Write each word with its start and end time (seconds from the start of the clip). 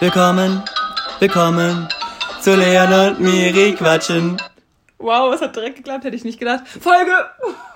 Willkommen, 0.00 0.62
willkommen 1.18 1.88
zu 2.40 2.54
Leon 2.56 2.92
und 3.12 3.20
Miri 3.20 3.74
quatschen. 3.74 4.36
Wow, 4.98 5.34
es 5.34 5.40
hat 5.40 5.56
direkt 5.56 5.76
geklappt, 5.76 6.04
hätte 6.04 6.16
ich 6.16 6.24
nicht 6.24 6.38
gedacht. 6.38 6.66
Folge, 6.68 7.12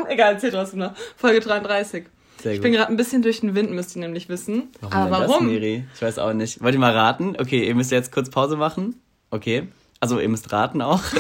egal, 0.09 0.39
zählt 0.39 0.55
trotzdem 0.55 0.81
noch. 0.81 0.93
Folge 1.17 1.41
33. 1.41 2.07
Sehr 2.41 2.53
Ich 2.53 2.59
gut. 2.59 2.63
bin 2.65 2.73
gerade 2.73 2.91
ein 2.91 2.97
bisschen 2.97 3.23
durch 3.23 3.41
den 3.41 3.55
Wind, 3.55 3.71
müsst 3.73 3.95
ihr 3.97 4.01
nämlich 4.01 4.29
wissen. 4.29 4.69
Warum 4.81 4.95
Aber 4.97 5.19
denn 5.21 5.29
warum? 5.29 5.45
Das, 5.47 5.53
Miri? 5.53 5.85
Ich 5.95 6.03
weiß 6.03 6.19
auch 6.19 6.33
nicht. 6.33 6.63
Wollt 6.63 6.75
ihr 6.75 6.81
mal 6.81 6.93
raten? 6.97 7.37
Okay, 7.39 7.67
ihr 7.67 7.75
müsst 7.75 7.91
jetzt 7.91 8.13
kurz 8.13 8.31
Pause 8.31 8.57
machen. 8.57 9.01
Okay. 9.31 9.69
Also 10.01 10.19
ihr 10.19 10.29
müsst 10.29 10.53
raten 10.53 10.83
auch. 10.83 11.01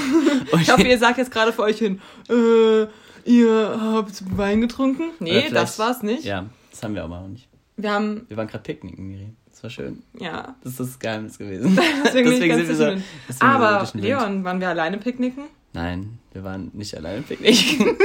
Ich 0.61 0.71
hoffe, 0.71 0.83
ihr 0.87 0.99
sagt 0.99 1.17
jetzt 1.17 1.31
gerade 1.31 1.51
vor 1.51 1.65
euch 1.65 1.79
hin, 1.79 1.99
äh, 2.29 2.83
ihr 3.25 3.79
habt 3.81 4.37
Wein 4.37 4.61
getrunken? 4.61 5.05
Nee, 5.19 5.49
das 5.51 5.79
war's 5.79 6.03
nicht. 6.03 6.25
Ja, 6.25 6.45
das 6.71 6.83
haben 6.83 6.95
wir 6.95 7.03
aber 7.05 7.21
auch 7.21 7.27
nicht. 7.29 7.49
Wir 7.79 7.91
haben, 7.91 8.27
Wir 8.29 8.37
waren 8.37 8.49
gerade 8.49 8.63
picknicken, 8.63 9.09
Miri. 9.09 9.33
Das 9.63 9.79
war 9.79 9.85
schön. 9.85 10.03
ja, 10.19 10.57
Das 10.65 10.73
ist 10.73 10.81
das 10.81 10.99
Geheimnis 10.99 11.39
gewesen. 11.39 11.79
deswegen, 12.05 12.31
ganz 12.49 12.67
sind 12.67 12.69
wir 12.69 12.75
so. 12.75 13.03
deswegen 13.29 13.51
Aber, 13.51 13.89
Wind. 13.95 14.05
Leon, 14.05 14.45
waren 14.45 14.61
wir 14.61 14.69
alleine 14.69 14.99
picknicken? 14.99 15.45
Nein, 15.73 16.19
wir 16.33 16.43
waren 16.43 16.71
nicht 16.75 16.97
alleine 16.97 17.23
picknicken. 17.23 17.87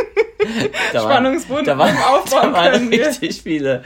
da 0.93 0.99
waren- 1.03 1.11
Spannungsboden 1.11 1.65
da 1.65 1.77
waren, 1.77 1.97
aufbauen 1.97 2.53
da 2.53 2.53
waren 2.53 2.87
richtig 2.89 3.41
viele 3.41 3.81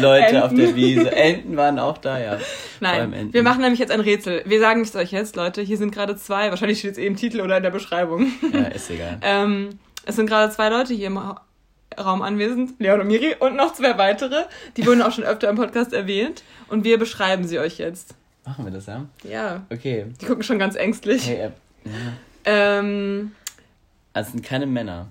Leute 0.00 0.44
auf 0.44 0.54
der 0.54 0.66
Enten. 0.66 0.76
Wiese. 0.76 1.10
Enten 1.14 1.56
waren 1.56 1.78
auch 1.80 1.98
da, 1.98 2.18
ja. 2.18 2.38
Nein, 2.80 3.12
Enten. 3.12 3.34
wir 3.34 3.42
machen 3.42 3.60
nämlich 3.60 3.80
jetzt 3.80 3.90
ein 3.90 4.00
Rätsel. 4.00 4.42
Wir 4.46 4.60
sagen 4.60 4.82
es 4.82 4.94
euch 4.94 5.10
jetzt, 5.10 5.34
Leute, 5.34 5.62
hier 5.62 5.76
sind 5.78 5.90
gerade 5.92 6.16
zwei, 6.16 6.50
wahrscheinlich 6.50 6.78
steht 6.78 6.92
es 6.92 6.98
eh 6.98 7.06
im 7.06 7.16
Titel 7.16 7.40
oder 7.40 7.56
in 7.56 7.62
der 7.64 7.70
Beschreibung. 7.70 8.30
Ja, 8.52 8.60
ist 8.68 8.88
egal. 8.90 9.18
Ähm, 9.22 9.80
es 10.04 10.14
sind 10.14 10.26
gerade 10.28 10.52
zwei 10.52 10.68
Leute 10.68 10.94
hier 10.94 11.08
im 11.08 11.18
Raum 11.98 12.22
anwesend, 12.22 12.78
Leon 12.80 13.00
und 13.00 13.06
Miri, 13.06 13.34
und 13.38 13.56
noch 13.56 13.72
zwei 13.74 13.96
weitere. 13.98 14.44
Die 14.76 14.86
wurden 14.86 15.02
auch 15.02 15.12
schon 15.12 15.24
öfter 15.24 15.48
im 15.48 15.56
Podcast 15.56 15.92
erwähnt. 15.92 16.42
Und 16.68 16.84
wir 16.84 16.98
beschreiben 16.98 17.46
sie 17.46 17.58
euch 17.58 17.78
jetzt. 17.78 18.14
Machen 18.44 18.64
wir 18.64 18.72
das, 18.72 18.86
ja? 18.86 19.04
Ja, 19.24 19.62
Okay. 19.72 20.06
die 20.20 20.26
gucken 20.26 20.42
schon 20.42 20.58
ganz 20.58 20.76
ängstlich. 20.76 21.26
Hey, 21.28 21.36
äh, 21.36 21.50
ja. 21.84 21.92
Ähm, 22.44 23.32
Also 24.12 24.32
sind 24.32 24.44
keine 24.44 24.66
Männer. 24.66 25.08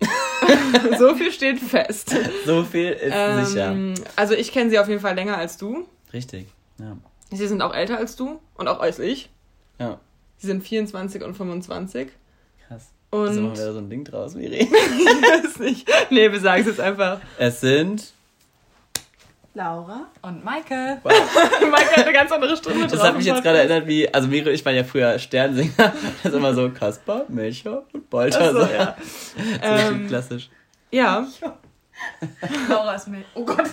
so 0.98 1.14
viel 1.14 1.32
steht 1.32 1.58
fest. 1.60 2.14
So 2.44 2.62
viel 2.64 2.92
ist 2.92 3.48
sicher. 3.50 3.72
Ähm, 3.72 3.94
also 4.16 4.34
ich 4.34 4.52
kenne 4.52 4.70
sie 4.70 4.78
auf 4.78 4.88
jeden 4.88 5.00
Fall 5.00 5.14
länger 5.14 5.36
als 5.36 5.56
du. 5.56 5.86
Richtig. 6.12 6.46
Ja. 6.78 6.96
Sie 7.30 7.46
sind 7.46 7.60
auch 7.62 7.74
älter 7.74 7.98
als 7.98 8.16
du 8.16 8.40
und 8.54 8.68
auch 8.68 8.80
als 8.80 8.98
ich. 8.98 9.30
Ja. 9.78 9.98
Sie 10.38 10.46
sind 10.46 10.62
24 10.62 11.22
und 11.24 11.34
25. 11.36 12.08
Krass. 12.66 12.88
Und 13.10 13.28
Also 13.28 13.40
machen 13.40 13.56
wir 13.56 13.64
da 13.66 13.72
so 13.72 13.78
ein 13.78 13.88
Ding 13.90 14.04
draus, 14.04 14.34
Miri. 14.34 14.56
ich 14.60 14.70
weiß 14.70 15.58
nicht. 15.60 15.88
Nee, 16.10 16.30
wir 16.30 16.40
sagen 16.40 16.60
es 16.62 16.66
jetzt 16.68 16.80
einfach. 16.80 17.20
Es 17.38 17.60
sind. 17.60 18.12
Laura 19.54 20.06
und 20.22 20.44
Maike. 20.44 21.00
Mike 21.04 21.96
hat 21.96 22.04
eine 22.04 22.12
ganz 22.12 22.30
andere 22.30 22.56
Stimme 22.56 22.86
Das 22.86 23.02
hat 23.02 23.16
mich 23.16 23.26
jetzt 23.26 23.42
gerade 23.42 23.58
erinnert, 23.58 23.86
wie. 23.88 24.12
Also 24.12 24.28
Miri 24.28 24.48
und 24.50 24.54
ich 24.54 24.64
waren 24.64 24.76
ja 24.76 24.84
früher 24.84 25.18
Sternsinger. 25.18 25.72
Das 26.22 26.32
ist 26.32 26.34
immer 26.34 26.54
so 26.54 26.70
Kaspar, 26.70 27.24
Melcher 27.28 27.82
und 27.92 28.08
Bolter. 28.10 28.52
So, 28.52 28.60
ja. 28.60 28.96
So 29.36 29.42
richtig 29.42 29.60
Ähm, 29.62 30.06
klassisch. 30.08 30.50
Ja, 30.92 31.26
Laura 32.68 32.94
ist 32.94 33.08
mit. 33.08 33.24
Oh 33.34 33.44
Gott. 33.44 33.64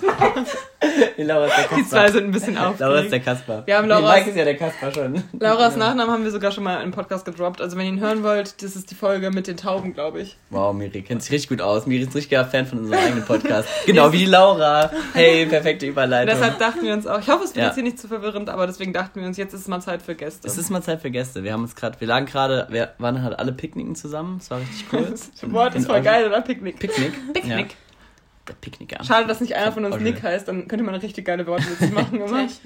Die 1.17 1.23
Laura 1.23 1.45
ist 1.45 1.57
der 1.57 1.63
Kaspar. 1.63 1.77
die 1.79 1.85
zwei 1.87 2.11
sind 2.11 2.23
ein 2.25 2.31
bisschen 2.31 2.55
Laura 2.55 2.99
ist 2.99 3.11
der 3.11 3.19
Kaspar. 3.19 3.65
Wir 3.65 3.77
haben 3.77 3.87
Nee, 3.87 3.93
Laura's- 3.93 4.15
Mike 4.17 4.29
ist 4.29 4.35
ja 4.37 4.43
der 4.43 4.57
Kaspar 4.57 4.91
schon. 4.91 5.23
Lauras 5.39 5.73
Ja. 5.73 5.79
Nachnamen 5.79 6.13
haben 6.13 6.23
wir 6.23 6.31
sogar 6.31 6.51
schon 6.51 6.63
mal 6.63 6.81
im 6.83 6.91
Podcast 6.91 7.25
gedroppt. 7.25 7.61
Also 7.61 7.77
wenn 7.77 7.85
ihr 7.85 7.93
ihn 7.93 7.99
hören 7.99 8.23
wollt, 8.23 8.61
das 8.61 8.75
ist 8.75 8.91
die 8.91 8.95
Folge 8.95 9.31
mit 9.31 9.47
den 9.47 9.57
Tauben, 9.57 9.93
glaube 9.93 10.21
ich. 10.21 10.37
Wow, 10.49 10.73
Miri 10.75 11.01
kennt 11.01 11.23
sich 11.23 11.31
richtig 11.31 11.49
gut 11.49 11.61
aus. 11.61 11.85
Miri 11.87 12.03
ist 12.03 12.09
ein 12.09 12.13
richtiger 12.13 12.45
Fan 12.45 12.65
von 12.65 12.79
unserem 12.79 12.99
eigenen 12.99 13.25
Podcast. 13.25 13.67
Genau 13.85 14.11
wie 14.11 14.19
die 14.19 14.25
Laura. 14.25 14.91
Hey, 15.13 15.45
perfekte 15.45 15.85
Und 15.85 15.91
Überleitung. 15.93 16.35
deshalb 16.35 16.59
dachten 16.59 16.83
wir 16.83 16.93
uns 16.93 17.07
auch, 17.07 17.19
ich 17.19 17.27
hoffe, 17.29 17.43
es 17.43 17.49
wird 17.55 17.57
Ja. 17.57 17.65
jetzt 17.67 17.75
hier 17.75 17.83
nicht 17.83 17.99
zu 17.99 18.07
verwirrend, 18.07 18.49
aber 18.49 18.67
deswegen 18.67 18.93
dachten 18.93 19.19
wir 19.21 19.27
uns, 19.27 19.37
jetzt 19.37 19.53
ist 19.53 19.61
es 19.61 19.67
mal 19.67 19.81
Zeit 19.81 20.01
für 20.01 20.15
Gäste. 20.15 20.47
Es 20.47 20.57
ist 20.57 20.69
mal 20.69 20.81
Zeit 20.81 21.01
für 21.01 21.11
Gäste. 21.11 21.43
Wir 21.43 21.53
haben 21.53 21.63
uns 21.63 21.75
gerade, 21.75 21.99
wir 21.99 22.07
lagen 22.07 22.25
gerade, 22.25 22.67
wir 22.69 22.93
waren 22.99 23.21
halt 23.23 23.37
alle 23.39 23.53
picknicken 23.53 23.95
zusammen. 23.95 24.37
Es 24.41 24.49
war 24.51 24.59
richtig 24.59 24.85
cool. 24.91 25.07
das 25.11 25.31
Wort 25.51 25.75
ist 25.75 25.87
voll 25.87 26.01
geil, 26.01 26.27
oder? 26.27 26.41
Picknick. 26.41 26.79
Picknick. 26.79 27.33
Picknick. 27.33 27.71
Ja. 27.71 27.75
Der 28.47 28.53
Picknicker. 28.53 29.03
Schade, 29.03 29.27
dass 29.27 29.41
nicht 29.41 29.55
einer 29.55 29.71
von 29.71 29.85
uns. 29.85 29.97
Nick 29.99 30.21
heißt, 30.21 30.47
dann 30.47 30.67
könnte 30.67 30.83
man 30.83 30.93
eine 30.93 31.03
richtig 31.03 31.25
geile 31.25 31.47
Wortwitze 31.47 31.91
machen. 31.93 32.15
Immer. 32.21 32.47
Technik. 32.47 32.61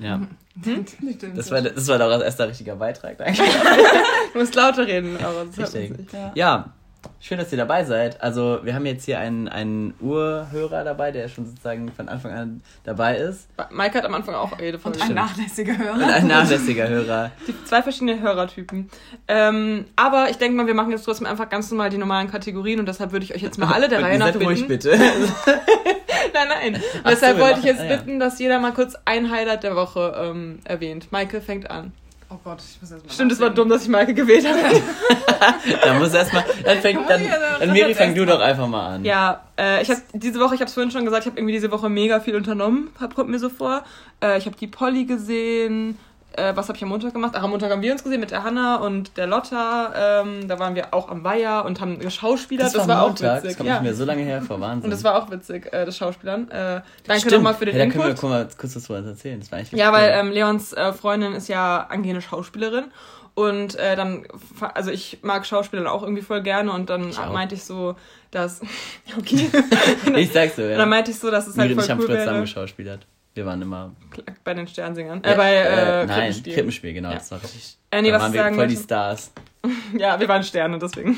Ja. 0.00 0.20
Stimmt. 0.60 0.96
Das 1.36 1.50
war, 1.50 1.62
das 1.62 1.86
war 1.88 1.98
Lauras 1.98 2.22
erster 2.22 2.48
richtiger 2.48 2.76
Beitrag. 2.76 3.18
Danke. 3.18 3.42
Du 4.32 4.40
musst 4.40 4.56
lauter 4.56 4.84
reden, 4.84 5.16
aber 5.22 5.44
das 5.44 5.72
Richtig. 5.72 5.96
sich. 5.96 6.12
Ja. 6.12 6.32
Ja, 6.34 6.72
schön, 7.20 7.38
dass 7.38 7.50
ihr 7.52 7.58
dabei 7.58 7.84
seid. 7.84 8.20
Also, 8.22 8.60
wir 8.62 8.74
haben 8.74 8.86
jetzt 8.86 9.04
hier 9.04 9.18
einen, 9.18 9.48
einen 9.48 9.94
Urhörer 10.00 10.84
dabei, 10.84 11.10
der 11.12 11.28
schon 11.28 11.46
sozusagen 11.46 11.90
von 11.92 12.08
Anfang 12.08 12.32
an 12.32 12.62
dabei 12.84 13.16
ist. 13.16 13.48
Mike 13.70 13.96
hat 13.96 14.04
am 14.04 14.14
Anfang 14.14 14.34
auch 14.34 14.58
jede 14.58 14.78
Folge. 14.78 14.98
Und 14.98 15.08
ein 15.10 15.14
nachlässiger 15.14 15.76
Hörer. 15.76 15.94
Und 15.94 16.02
ein 16.04 16.26
nachlässiger 16.26 16.88
Hörer. 16.88 17.30
Die 17.46 17.54
zwei 17.64 17.82
verschiedene 17.82 18.20
Hörertypen. 18.20 18.90
Ähm, 19.28 19.84
aber 19.96 20.30
ich 20.30 20.36
denke 20.36 20.56
mal, 20.56 20.66
wir 20.66 20.74
machen 20.74 20.90
jetzt 20.90 21.04
trotzdem 21.04 21.26
einfach 21.26 21.48
ganz 21.48 21.70
normal 21.70 21.90
die 21.90 21.98
normalen 21.98 22.30
Kategorien 22.30 22.80
und 22.80 22.86
deshalb 22.86 23.12
würde 23.12 23.24
ich 23.24 23.34
euch 23.34 23.42
jetzt 23.42 23.58
mal 23.58 23.72
alle 23.72 23.88
der 23.88 24.02
Reihe 24.02 24.18
nach 24.18 24.32
bitten. 24.32 24.44
ruhig 24.44 24.66
bitte. 24.66 24.98
Nein, 26.32 26.48
nein. 26.72 26.82
Ach 27.04 27.10
deshalb 27.10 27.36
so, 27.36 27.42
wollte 27.44 27.60
ich 27.60 27.66
machen- 27.66 27.76
jetzt 27.76 27.80
ah, 27.80 27.90
ja. 27.90 27.96
bitten, 27.96 28.18
dass 28.18 28.38
jeder 28.40 28.58
mal 28.58 28.72
kurz 28.72 28.96
ein 29.04 29.30
Highlight 29.30 29.62
der 29.62 29.76
Woche 29.76 30.14
ähm, 30.18 30.58
erwähnt. 30.64 31.12
Maike 31.12 31.40
fängt 31.40 31.70
an. 31.70 31.92
Oh 32.34 32.40
Gott, 32.42 32.58
ich 32.68 32.80
muss 32.80 32.90
erst 32.90 33.06
mal 33.06 33.12
Stimmt, 33.12 33.32
es 33.32 33.40
war 33.40 33.50
dumm, 33.50 33.68
dass 33.68 33.82
ich 33.82 33.88
Maike 33.88 34.12
gewählt 34.12 34.46
habe. 34.46 34.82
Da 35.82 35.94
muss 35.94 36.14
erstmal, 36.14 36.44
dann 36.64 36.78
fängt, 36.78 37.08
dann, 37.08 37.20
dann 37.60 37.72
Miri, 37.72 37.94
fang 37.94 38.14
du 38.14 38.24
doch 38.24 38.40
einfach 38.40 38.66
mal 38.66 38.94
an. 38.94 39.04
ja, 39.04 39.44
äh, 39.58 39.82
ich 39.82 39.90
habe 39.90 40.00
diese 40.14 40.40
Woche, 40.40 40.54
ich 40.54 40.60
habe 40.60 40.68
es 40.68 40.74
vorhin 40.74 40.90
schon 40.90 41.04
gesagt, 41.04 41.24
ich 41.24 41.30
habe 41.30 41.38
irgendwie 41.38 41.52
diese 41.52 41.70
Woche 41.70 41.90
mega 41.90 42.20
viel 42.20 42.34
unternommen, 42.34 42.88
kommt 43.14 43.28
mir 43.28 43.38
so 43.38 43.50
vor. 43.50 43.84
Äh, 44.22 44.38
ich 44.38 44.46
habe 44.46 44.56
die 44.56 44.66
Polly 44.66 45.04
gesehen. 45.04 45.98
Äh, 46.36 46.56
was 46.56 46.68
habe 46.68 46.76
ich 46.76 46.82
am 46.82 46.88
Montag 46.88 47.12
gemacht? 47.12 47.32
Ach, 47.36 47.42
am 47.42 47.50
Montag 47.50 47.70
haben 47.70 47.80
wir 47.82 47.92
uns 47.92 48.02
gesehen 48.02 48.20
mit 48.20 48.30
der 48.30 48.42
Hanna 48.44 48.76
und 48.76 49.16
der 49.16 49.26
Lotta. 49.26 50.20
Ähm, 50.22 50.48
da 50.48 50.58
waren 50.58 50.74
wir 50.74 50.92
auch 50.92 51.08
am 51.08 51.22
Weiher 51.24 51.64
und 51.64 51.80
haben 51.80 51.98
geschauspielert. 51.98 52.74
das, 52.74 52.88
war 52.88 53.02
auch 53.02 53.08
Montag, 53.08 53.36
das 53.36 53.44
witzig. 53.44 53.56
kommt 53.58 53.68
Ja. 53.68 53.74
nicht 53.74 53.82
mehr 53.84 53.94
so 53.94 54.04
lange 54.04 54.22
her 54.22 54.42
vor 54.42 54.60
Wahnsinn. 54.60 54.84
Und 54.84 54.90
das 54.90 55.04
war 55.04 55.16
auch 55.22 55.30
witzig, 55.30 55.72
äh, 55.72 55.84
das 55.84 55.96
Schauspielern. 55.96 56.50
Äh, 56.50 56.80
danke 57.06 57.30
nochmal 57.30 57.54
für 57.54 57.66
den 57.66 57.76
ja, 57.76 57.84
da 57.84 57.90
können 57.90 58.04
wir, 58.04 58.08
Input. 58.10 58.20
guck 58.20 58.30
mal, 58.30 58.48
kurz 58.58 58.74
was 58.76 59.06
erzählen. 59.06 59.38
Das 59.40 59.52
war 59.52 59.58
eigentlich 59.58 59.72
Ja, 59.78 59.92
weil 59.92 60.10
ähm, 60.12 60.30
Leons 60.32 60.72
äh, 60.72 60.92
Freundin 60.92 61.34
ist 61.34 61.48
ja 61.48 61.86
angehende 61.88 62.20
Schauspielerin. 62.22 62.84
Und 63.36 63.74
äh, 63.76 63.96
dann, 63.96 64.26
also 64.74 64.92
ich 64.92 65.18
mag 65.22 65.44
Schauspieler 65.44 65.92
auch 65.92 66.02
irgendwie 66.04 66.22
voll 66.22 66.40
gerne 66.42 66.70
und 66.72 66.88
dann 66.88 67.08
Ich 67.10 67.18
auch. 67.18 67.32
meinte 67.32 67.56
ich 67.56 67.64
so, 67.64 67.96
dass. 68.30 68.60
okay. 69.18 69.48
ich 70.16 70.32
sag's 70.32 70.56
so, 70.56 70.62
Und 70.62 70.70
ja. 70.70 70.76
dann 70.78 70.88
meinte 70.88 71.10
ich 71.10 71.18
so, 71.18 71.30
dass 71.30 71.46
es 71.48 71.58
halt 71.58 71.70
und 71.70 71.76
voll 71.76 71.84
ich 71.84 71.90
haben 71.90 71.98
cool 72.00 72.06
zusammen 72.06 72.26
wäre. 72.26 72.40
geschauspielert. 72.42 73.06
Wir 73.34 73.44
waren 73.46 73.60
immer 73.62 73.92
Bei 74.44 74.54
den 74.54 74.66
Sternsingern. 74.68 75.22
Äh, 75.24 75.34
bei 75.34 75.54
äh, 75.54 76.06
nein, 76.06 76.06
Krippenspiel. 76.06 76.54
Krippenspiel, 76.54 76.92
genau, 76.94 77.08
Ja. 77.10 77.14
das 77.16 77.30
war 77.30 77.42
richtig. 77.42 77.76
Äh, 77.90 78.02
nee, 78.02 78.08
da 78.10 78.14
was 78.16 78.22
waren 78.22 78.32
wir 78.32 78.42
sagen 78.42 78.56
voll 78.56 78.68
die 78.68 78.76
Stars. 78.76 79.32
Ja, 79.98 80.20
wir 80.20 80.28
waren 80.28 80.42
Sterne, 80.42 80.78
deswegen. 80.78 81.16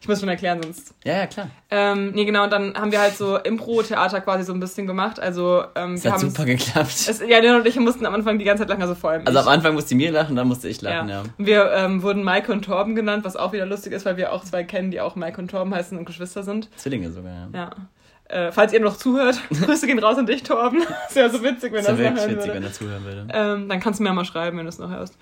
Ich 0.00 0.08
muss 0.08 0.18
schon 0.18 0.28
erklären, 0.28 0.60
sonst. 0.62 0.94
Ja, 1.04 1.18
ja, 1.18 1.26
klar. 1.26 1.50
Ähm, 1.70 2.10
nee, 2.12 2.24
genau, 2.24 2.42
und 2.44 2.50
dann 2.52 2.74
haben 2.74 2.90
wir 2.90 3.00
halt 3.00 3.16
so 3.16 3.36
Impro-Theater 3.36 4.20
quasi 4.20 4.44
so 4.44 4.52
ein 4.52 4.58
bisschen 4.58 4.86
gemacht. 4.86 5.20
Also, 5.20 5.62
ähm, 5.76 5.94
Es 5.94 6.04
hat 6.04 6.18
super 6.18 6.44
geklappt. 6.44 6.90
Es, 6.90 7.20
ja, 7.20 7.38
Leon 7.38 7.60
und 7.60 7.66
ich 7.68 7.76
mussten 7.78 8.04
am 8.06 8.14
Anfang 8.14 8.38
die 8.38 8.44
ganze 8.44 8.62
Zeit 8.62 8.70
lachen, 8.70 8.82
also 8.82 8.94
vor 8.96 9.10
allem. 9.10 9.26
Also 9.26 9.38
ich. 9.38 9.46
am 9.46 9.52
Anfang 9.52 9.74
musste 9.74 9.94
Mir 9.94 10.10
lachen, 10.10 10.34
dann 10.34 10.48
musste 10.48 10.68
ich 10.68 10.80
lachen, 10.82 11.08
ja. 11.08 11.20
Und 11.20 11.32
Wir 11.38 11.70
ähm, 11.72 12.02
wurden 12.02 12.24
Maike 12.24 12.50
und 12.52 12.64
Torben 12.64 12.96
genannt, 12.96 13.24
was 13.24 13.36
auch 13.36 13.52
wieder 13.52 13.66
lustig 13.66 13.92
ist, 13.92 14.04
weil 14.04 14.16
wir 14.16 14.32
auch 14.32 14.42
zwei 14.44 14.64
kennen, 14.64 14.90
die 14.90 15.00
auch 15.00 15.14
Maike 15.14 15.40
und 15.40 15.50
Torben 15.52 15.72
heißen 15.74 15.96
und 15.96 16.04
Geschwister 16.04 16.42
sind. 16.42 16.68
Zwillinge 16.76 17.12
sogar, 17.12 17.32
ja. 17.32 17.48
Ja. 17.54 17.70
Äh, 18.32 18.50
falls 18.50 18.72
ihr 18.72 18.80
noch 18.80 18.96
zuhört, 18.96 19.38
Grüße 19.50 19.86
gehen 19.86 19.98
raus 19.98 20.16
an 20.16 20.26
dich, 20.26 20.42
Torben. 20.42 20.82
Das 21.06 21.14
wäre 21.14 21.30
so 21.30 21.42
witzig, 21.42 21.72
wenn 21.72 21.84
Das 21.84 21.86
das 21.88 21.98
hören 21.98 22.14
witzig, 22.16 22.36
würde. 22.36 22.54
wenn 22.54 22.62
er 22.62 22.72
zuhören 22.72 23.04
würde. 23.04 23.26
Ähm, 23.32 23.68
dann 23.68 23.78
kannst 23.80 24.00
du 24.00 24.04
mir 24.04 24.12
mal 24.12 24.24
schreiben, 24.24 24.56
wenn 24.56 24.64
du 24.64 24.70
es 24.70 24.78
noch 24.78 24.90
hörst. 24.90 25.18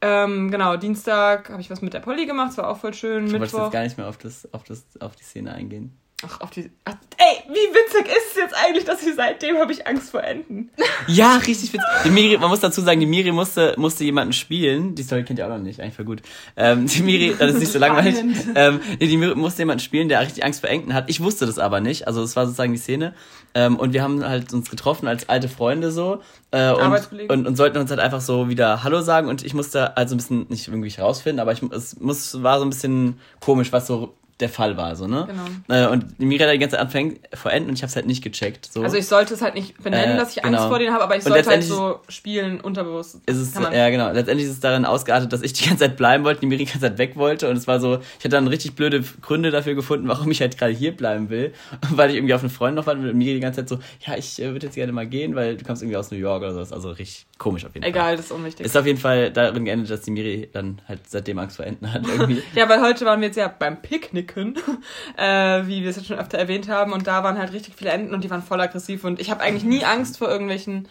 Ähm, 0.00 0.50
genau, 0.50 0.76
Dienstag 0.76 1.50
habe 1.50 1.60
ich 1.60 1.70
was 1.70 1.80
mit 1.82 1.94
der 1.94 2.00
Polly 2.00 2.26
gemacht, 2.26 2.50
das 2.50 2.58
war 2.58 2.68
auch 2.68 2.76
voll 2.78 2.94
schön. 2.94 3.26
Du 3.26 3.32
wolltest 3.32 3.52
Mittwoch. 3.54 3.64
jetzt 3.66 3.72
gar 3.72 3.82
nicht 3.82 3.98
mehr 3.98 4.06
auf, 4.08 4.18
das, 4.18 4.48
auf, 4.52 4.62
das, 4.64 4.84
auf 5.00 5.16
die 5.16 5.24
Szene 5.24 5.52
eingehen. 5.54 5.96
Ach, 6.26 6.40
auf 6.40 6.50
die. 6.50 6.70
Ach, 6.84 6.94
ey, 7.16 7.42
wie 7.48 7.74
witzig 7.74 8.06
ist 8.06 8.30
es 8.30 8.36
jetzt 8.36 8.54
eigentlich, 8.54 8.84
dass 8.84 9.02
ich 9.02 9.14
seitdem 9.14 9.58
habe 9.58 9.72
ich 9.72 9.86
Angst 9.86 10.10
vor 10.10 10.22
Enten. 10.22 10.70
Ja, 11.06 11.36
richtig 11.36 11.72
witzig. 11.72 11.86
Die 12.04 12.10
Miri, 12.10 12.38
man 12.38 12.48
muss 12.48 12.60
dazu 12.60 12.80
sagen, 12.80 12.98
die 12.98 13.06
Miri 13.06 13.30
musste, 13.30 13.74
musste 13.76 14.04
jemanden 14.04 14.32
spielen. 14.32 14.94
Die 14.94 15.02
Story 15.02 15.22
kennt 15.22 15.38
ihr 15.38 15.44
auch 15.44 15.50
noch 15.50 15.58
nicht, 15.58 15.80
eigentlich 15.80 15.94
voll 15.94 16.06
gut. 16.06 16.22
Ähm, 16.56 16.86
die 16.86 17.02
Miri, 17.02 17.34
das 17.38 17.52
ist 17.52 17.60
nicht 17.60 17.72
so 17.72 17.78
langweilig. 17.78 18.14
Ähm, 18.56 18.80
die 19.00 19.16
Miri 19.16 19.34
musste 19.34 19.62
jemanden 19.62 19.82
spielen, 19.82 20.08
der 20.08 20.20
richtig 20.20 20.44
Angst 20.44 20.60
vor 20.60 20.70
Enten 20.70 20.94
hat. 20.94 21.10
Ich 21.10 21.20
wusste 21.20 21.44
das 21.44 21.58
aber 21.58 21.80
nicht. 21.80 22.06
Also 22.06 22.22
es 22.22 22.36
war 22.36 22.46
sozusagen 22.46 22.72
die 22.72 22.78
Szene. 22.78 23.14
Ähm, 23.54 23.76
und 23.76 23.92
wir 23.92 24.02
haben 24.02 24.24
halt 24.26 24.52
uns 24.52 24.70
getroffen 24.70 25.08
als 25.08 25.28
alte 25.28 25.48
Freunde 25.48 25.90
so. 25.90 26.22
Äh, 26.50 26.70
und, 26.72 27.30
und, 27.30 27.46
und 27.46 27.56
sollten 27.56 27.78
uns 27.78 27.90
halt 27.90 28.00
einfach 28.00 28.20
so 28.20 28.48
wieder 28.48 28.82
Hallo 28.82 29.02
sagen. 29.02 29.28
Und 29.28 29.44
ich 29.44 29.54
musste 29.54 29.96
also 29.96 30.14
ein 30.14 30.18
bisschen, 30.18 30.46
nicht 30.48 30.68
irgendwie 30.68 30.94
rausfinden, 30.98 31.40
aber 31.40 31.52
ich, 31.52 31.62
es 31.62 32.00
muss, 32.00 32.42
war 32.42 32.58
so 32.58 32.64
ein 32.64 32.70
bisschen 32.70 33.18
komisch, 33.40 33.72
was 33.72 33.86
so 33.86 34.14
der 34.40 34.48
Fall 34.48 34.76
war, 34.76 34.96
so, 34.96 35.06
ne? 35.06 35.28
Genau. 35.28 35.80
Äh, 35.86 35.88
und 35.88 36.18
Miri 36.18 36.42
hat 36.42 36.52
die 36.52 36.58
ganze 36.58 36.74
Zeit 36.76 36.84
anfängt 36.84 37.20
vor 37.34 37.52
Enden 37.52 37.68
und 37.70 37.76
ich 37.76 37.82
hab's 37.82 37.94
halt 37.94 38.06
nicht 38.06 38.22
gecheckt. 38.22 38.66
So. 38.72 38.82
Also 38.82 38.96
ich 38.96 39.06
sollte 39.06 39.34
es 39.34 39.42
halt 39.42 39.54
nicht 39.54 39.80
benennen, 39.82 40.16
Äh, 40.16 40.18
dass 40.18 40.36
ich 40.36 40.42
genau. 40.42 40.58
Angst 40.58 40.68
vor 40.68 40.78
denen 40.78 40.92
habe, 40.92 41.04
aber 41.04 41.16
ich 41.16 41.22
sollte 41.22 41.48
halt 41.48 41.62
so 41.62 42.00
spielen, 42.08 42.60
unterbewusst. 42.60 43.20
ist 43.26 43.36
es, 43.36 43.54
ja 43.54 43.90
genau, 43.90 44.10
letztendlich 44.10 44.46
ist 44.48 44.54
es 44.54 44.60
darin 44.60 44.84
ausgeartet, 44.84 45.32
dass 45.32 45.42
ich 45.42 45.52
die 45.52 45.64
ganze 45.68 45.84
Zeit 45.84 45.96
bleiben 45.96 46.24
wollte, 46.24 46.40
die 46.40 46.46
Miri 46.46 46.64
die 46.64 46.70
ganze 46.70 46.80
Zeit 46.80 46.98
weg 46.98 47.16
wollte 47.16 47.48
und 47.48 47.56
es 47.56 47.66
war 47.66 47.78
so, 47.78 47.98
ich 48.18 48.24
hatte 48.24 48.30
dann 48.30 48.48
richtig 48.48 48.74
blöde 48.74 49.04
Gründe 49.22 49.50
dafür 49.52 49.74
gefunden, 49.74 50.08
warum 50.08 50.30
ich 50.30 50.40
halt 50.40 50.58
gerade 50.58 50.72
hier 50.72 50.96
bleiben 50.96 51.30
will, 51.30 51.52
weil 51.90 52.10
ich 52.10 52.16
irgendwie 52.16 52.34
auf 52.34 52.40
einen 52.40 52.50
Freund 52.50 52.74
noch 52.74 52.86
warte 52.86 53.00
und 53.00 53.14
Miri 53.16 53.34
die 53.34 53.40
ganze 53.40 53.60
Zeit 53.60 53.68
so, 53.68 53.78
ja, 54.06 54.16
ich 54.16 54.42
äh, 54.42 54.50
würde 54.52 54.66
jetzt 54.66 54.74
gerne 54.74 54.92
mal 54.92 55.06
gehen, 55.06 55.34
weil 55.36 55.56
du 55.56 55.64
kommst 55.64 55.82
irgendwie 55.82 55.96
aus 55.96 56.10
New 56.10 56.18
York 56.18 56.42
oder 56.42 56.54
sowas, 56.54 56.72
also 56.72 56.90
richtig 56.90 57.26
komisch 57.38 57.64
auf 57.64 57.74
jeden 57.74 57.82
Fall. 57.84 57.90
Egal, 57.90 58.16
das 58.16 58.26
ist 58.26 58.32
unwichtig. 58.32 58.66
Ist 58.66 58.76
auf 58.76 58.86
jeden 58.86 58.98
Fall 58.98 59.30
darin 59.30 59.64
geendet, 59.64 59.90
dass 59.90 60.02
die 60.02 60.10
Miri 60.10 60.48
dann 60.52 60.80
halt 60.88 61.00
seitdem 61.08 61.38
Angst 61.38 61.56
vor 61.56 61.64
Enten 61.66 61.92
hat 61.92 62.02
irgendwie. 62.08 62.42
Ja, 62.54 62.68
weil 62.68 62.80
heute 62.80 63.04
waren 63.04 63.20
wir 63.20 63.28
jetzt 63.28 63.36
ja 63.36 63.48
beim 63.48 63.80
Picknicken, 64.26 64.56
äh, 65.16 65.66
wie 65.66 65.82
wir 65.82 65.90
es 65.90 65.96
jetzt 65.96 66.06
schon 66.06 66.18
öfter 66.18 66.38
erwähnt 66.38 66.68
haben, 66.68 66.92
und 66.92 67.06
da 67.06 67.22
waren 67.22 67.38
halt 67.38 67.52
richtig 67.52 67.74
viele 67.76 67.90
Enten 67.90 68.14
und 68.14 68.24
die 68.24 68.30
waren 68.30 68.42
voll 68.42 68.60
aggressiv 68.60 69.04
und 69.04 69.20
ich 69.20 69.30
habe 69.30 69.42
eigentlich 69.42 69.64
nie 69.64 69.84
Angst 69.84 70.18
vor 70.18 70.28
irgendwelchen 70.28 70.88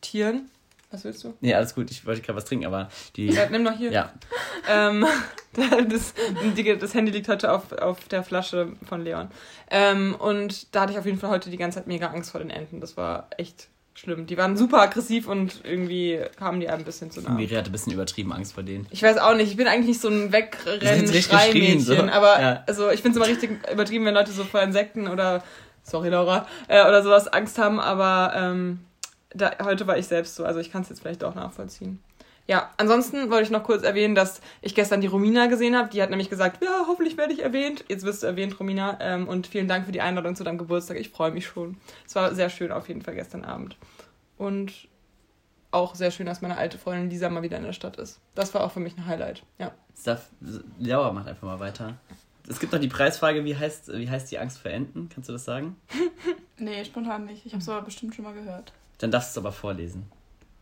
Tieren. 0.00 0.50
Was 0.90 1.02
willst 1.02 1.24
du? 1.24 1.34
nee, 1.40 1.52
alles 1.52 1.74
gut, 1.74 1.90
ich 1.90 2.06
wollte 2.06 2.20
gerade 2.22 2.36
was 2.36 2.44
trinken, 2.44 2.66
aber 2.66 2.88
die, 3.16 3.26
Ja, 3.26 3.48
nimm 3.50 3.64
doch 3.64 3.76
hier. 3.76 3.90
ja, 3.90 4.12
Ähm, 4.68 5.04
das, 5.88 6.14
das 6.80 6.94
Handy 6.94 7.10
liegt 7.12 7.28
heute 7.28 7.52
auf, 7.52 7.72
auf 7.72 8.06
der 8.08 8.22
Flasche 8.22 8.72
von 8.88 9.02
Leon. 9.02 9.28
Ähm, 9.70 10.14
und 10.18 10.74
da 10.74 10.82
hatte 10.82 10.92
ich 10.92 10.98
auf 10.98 11.06
jeden 11.06 11.18
Fall 11.18 11.30
heute 11.30 11.50
die 11.50 11.56
ganze 11.56 11.78
Zeit 11.78 11.86
mega 11.88 12.08
Angst 12.08 12.30
vor 12.30 12.40
den 12.40 12.50
Enten. 12.50 12.80
Das 12.80 12.96
war 12.96 13.28
echt 13.36 13.68
schlimm. 13.94 14.26
Die 14.26 14.36
waren 14.36 14.56
super 14.56 14.80
aggressiv 14.82 15.28
und 15.28 15.60
irgendwie 15.64 16.20
kamen 16.36 16.60
die 16.60 16.68
einem 16.68 16.80
ein 16.80 16.84
bisschen 16.84 17.10
zu 17.10 17.20
nah. 17.22 17.30
Miri 17.30 17.54
hatte 17.54 17.70
ein 17.70 17.72
bisschen 17.72 17.92
übertrieben 17.92 18.32
Angst 18.32 18.54
vor 18.54 18.62
denen. 18.62 18.86
Ich 18.90 19.02
weiß 19.02 19.18
auch 19.18 19.34
nicht, 19.34 19.50
ich 19.50 19.56
bin 19.56 19.66
eigentlich 19.66 19.86
nicht 19.88 20.00
so 20.00 20.08
ein 20.08 20.32
Wegrennen-Schreimädchen, 20.32 21.78
geschrien, 21.78 21.80
so. 21.80 21.96
aber 22.12 22.40
Ja. 22.40 22.64
also 22.66 22.90
ich 22.90 23.02
finde 23.02 23.18
es 23.18 23.24
immer 23.24 23.32
richtig 23.32 23.50
übertrieben, 23.72 24.04
wenn 24.04 24.14
Leute 24.14 24.32
so 24.32 24.44
vor 24.44 24.60
Insekten 24.62 25.08
oder, 25.08 25.42
sorry 25.82 26.08
Laura, 26.08 26.46
äh, 26.68 26.82
oder 26.86 27.02
sowas 27.02 27.28
Angst 27.28 27.58
haben, 27.58 27.78
aber 27.78 28.32
ähm, 28.36 28.80
da, 29.34 29.52
heute 29.62 29.86
war 29.86 29.96
ich 29.96 30.06
selbst 30.06 30.34
so, 30.36 30.44
also 30.44 30.60
ich 30.60 30.70
kann 30.72 30.82
es 30.82 30.88
jetzt 30.88 31.00
vielleicht 31.00 31.24
auch 31.24 31.34
nachvollziehen. 31.34 32.00
Ja, 32.46 32.70
ansonsten 32.76 33.30
wollte 33.30 33.44
ich 33.44 33.50
noch 33.50 33.64
kurz 33.64 33.82
erwähnen, 33.84 34.14
dass 34.14 34.42
ich 34.60 34.74
gestern 34.74 35.00
die 35.00 35.06
Romina 35.06 35.46
gesehen 35.46 35.76
habe. 35.76 35.88
Die 35.88 36.02
hat 36.02 36.10
nämlich 36.10 36.28
gesagt, 36.28 36.62
ja, 36.62 36.84
hoffentlich 36.86 37.16
werde 37.16 37.32
ich 37.32 37.42
erwähnt. 37.42 37.84
Jetzt 37.88 38.04
wirst 38.04 38.22
du 38.22 38.26
erwähnt, 38.26 38.60
Romina. 38.60 38.98
Ähm, 39.00 39.28
und 39.28 39.46
vielen 39.46 39.66
Dank 39.66 39.86
für 39.86 39.92
die 39.92 40.02
Einladung 40.02 40.36
zu 40.36 40.44
deinem 40.44 40.58
Geburtstag. 40.58 40.98
Ich 40.98 41.08
freue 41.08 41.30
mich 41.30 41.46
schon. 41.46 41.78
Es 42.06 42.14
war 42.14 42.34
sehr 42.34 42.50
schön 42.50 42.70
auf 42.70 42.88
jeden 42.88 43.00
Fall 43.00 43.14
gestern 43.14 43.44
Abend. 43.44 43.76
Und 44.36 44.72
auch 45.70 45.94
sehr 45.94 46.10
schön, 46.10 46.26
dass 46.26 46.42
meine 46.42 46.56
alte 46.56 46.78
Freundin 46.78 47.10
Lisa 47.10 47.30
mal 47.30 47.42
wieder 47.42 47.56
in 47.56 47.64
der 47.64 47.72
Stadt 47.72 47.96
ist. 47.96 48.20
Das 48.34 48.52
war 48.52 48.62
auch 48.62 48.72
für 48.72 48.80
mich 48.80 48.96
ein 48.96 49.06
Highlight. 49.06 49.42
Ja. 49.58 49.72
Stuff, 49.98 50.28
Laura 50.78 51.12
macht 51.12 51.28
einfach 51.28 51.46
mal 51.46 51.60
weiter. 51.60 51.96
Es 52.46 52.60
gibt 52.60 52.72
noch 52.72 52.80
die 52.80 52.88
Preisfrage, 52.88 53.44
wie 53.44 53.56
heißt, 53.56 53.92
wie 53.94 54.08
heißt 54.08 54.30
die 54.30 54.38
Angst 54.38 54.58
vor 54.58 54.70
Enten? 54.70 55.08
Kannst 55.08 55.28
du 55.28 55.32
das 55.32 55.44
sagen? 55.44 55.76
Nee, 56.56 56.84
spontan 56.84 57.24
nicht. 57.24 57.44
Ich 57.44 57.52
habe 57.52 57.60
es 57.60 57.68
aber 57.68 57.82
bestimmt 57.82 58.14
schon 58.14 58.24
mal 58.24 58.32
gehört. 58.32 58.72
Dann 58.98 59.10
darfst 59.10 59.34
du 59.34 59.40
es 59.40 59.44
aber 59.44 59.50
vorlesen. 59.50 60.06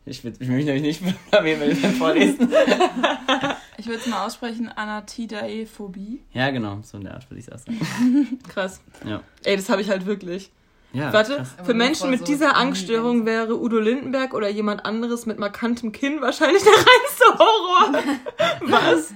Ich 0.04 0.24
will, 0.24 0.32
ich 0.38 0.48
will 0.48 0.56
mich 0.56 0.64
nämlich 0.64 0.82
nicht 1.00 1.30
blamieren, 1.30 1.60
wenn 1.60 1.68
wir 1.76 1.82
dann 1.82 1.92
vorlesen. 1.94 2.52
Ich 3.78 3.86
würde 3.88 3.98
es 3.98 4.06
mal 4.06 4.24
aussprechen, 4.26 4.68
Anatidaephobie. 4.68 6.22
Ja, 6.32 6.50
genau, 6.50 6.78
so 6.82 6.98
in 6.98 7.04
der 7.04 7.14
Art 7.14 7.28
würde 7.28 7.40
ich 7.40 7.48
es 7.48 7.64
sagen. 7.64 8.38
Krass. 8.48 8.80
Ja. 9.04 9.22
Ey, 9.42 9.56
das 9.56 9.68
habe 9.70 9.82
ich 9.82 9.88
halt 9.90 10.06
wirklich. 10.06 10.52
ja 10.92 11.12
Warte, 11.12 11.36
krass. 11.36 11.54
Für 11.64 11.74
Menschen 11.74 12.10
mit 12.10 12.20
so 12.20 12.26
dieser. 12.26 12.54
Angststörung 12.56 13.26
wäre 13.26 13.60
Udo 13.60 13.80
Lindenberg 13.80 14.34
oder 14.34 14.48
jemand 14.48 14.84
anderes 14.86 15.26
mit 15.26 15.40
markantem 15.40 15.90
Kinn 15.90 16.20
wahrscheinlich 16.20 16.62
der 16.62 16.72
reinste 16.74 17.38
Horror. 17.38 18.04
Was? 18.96 19.14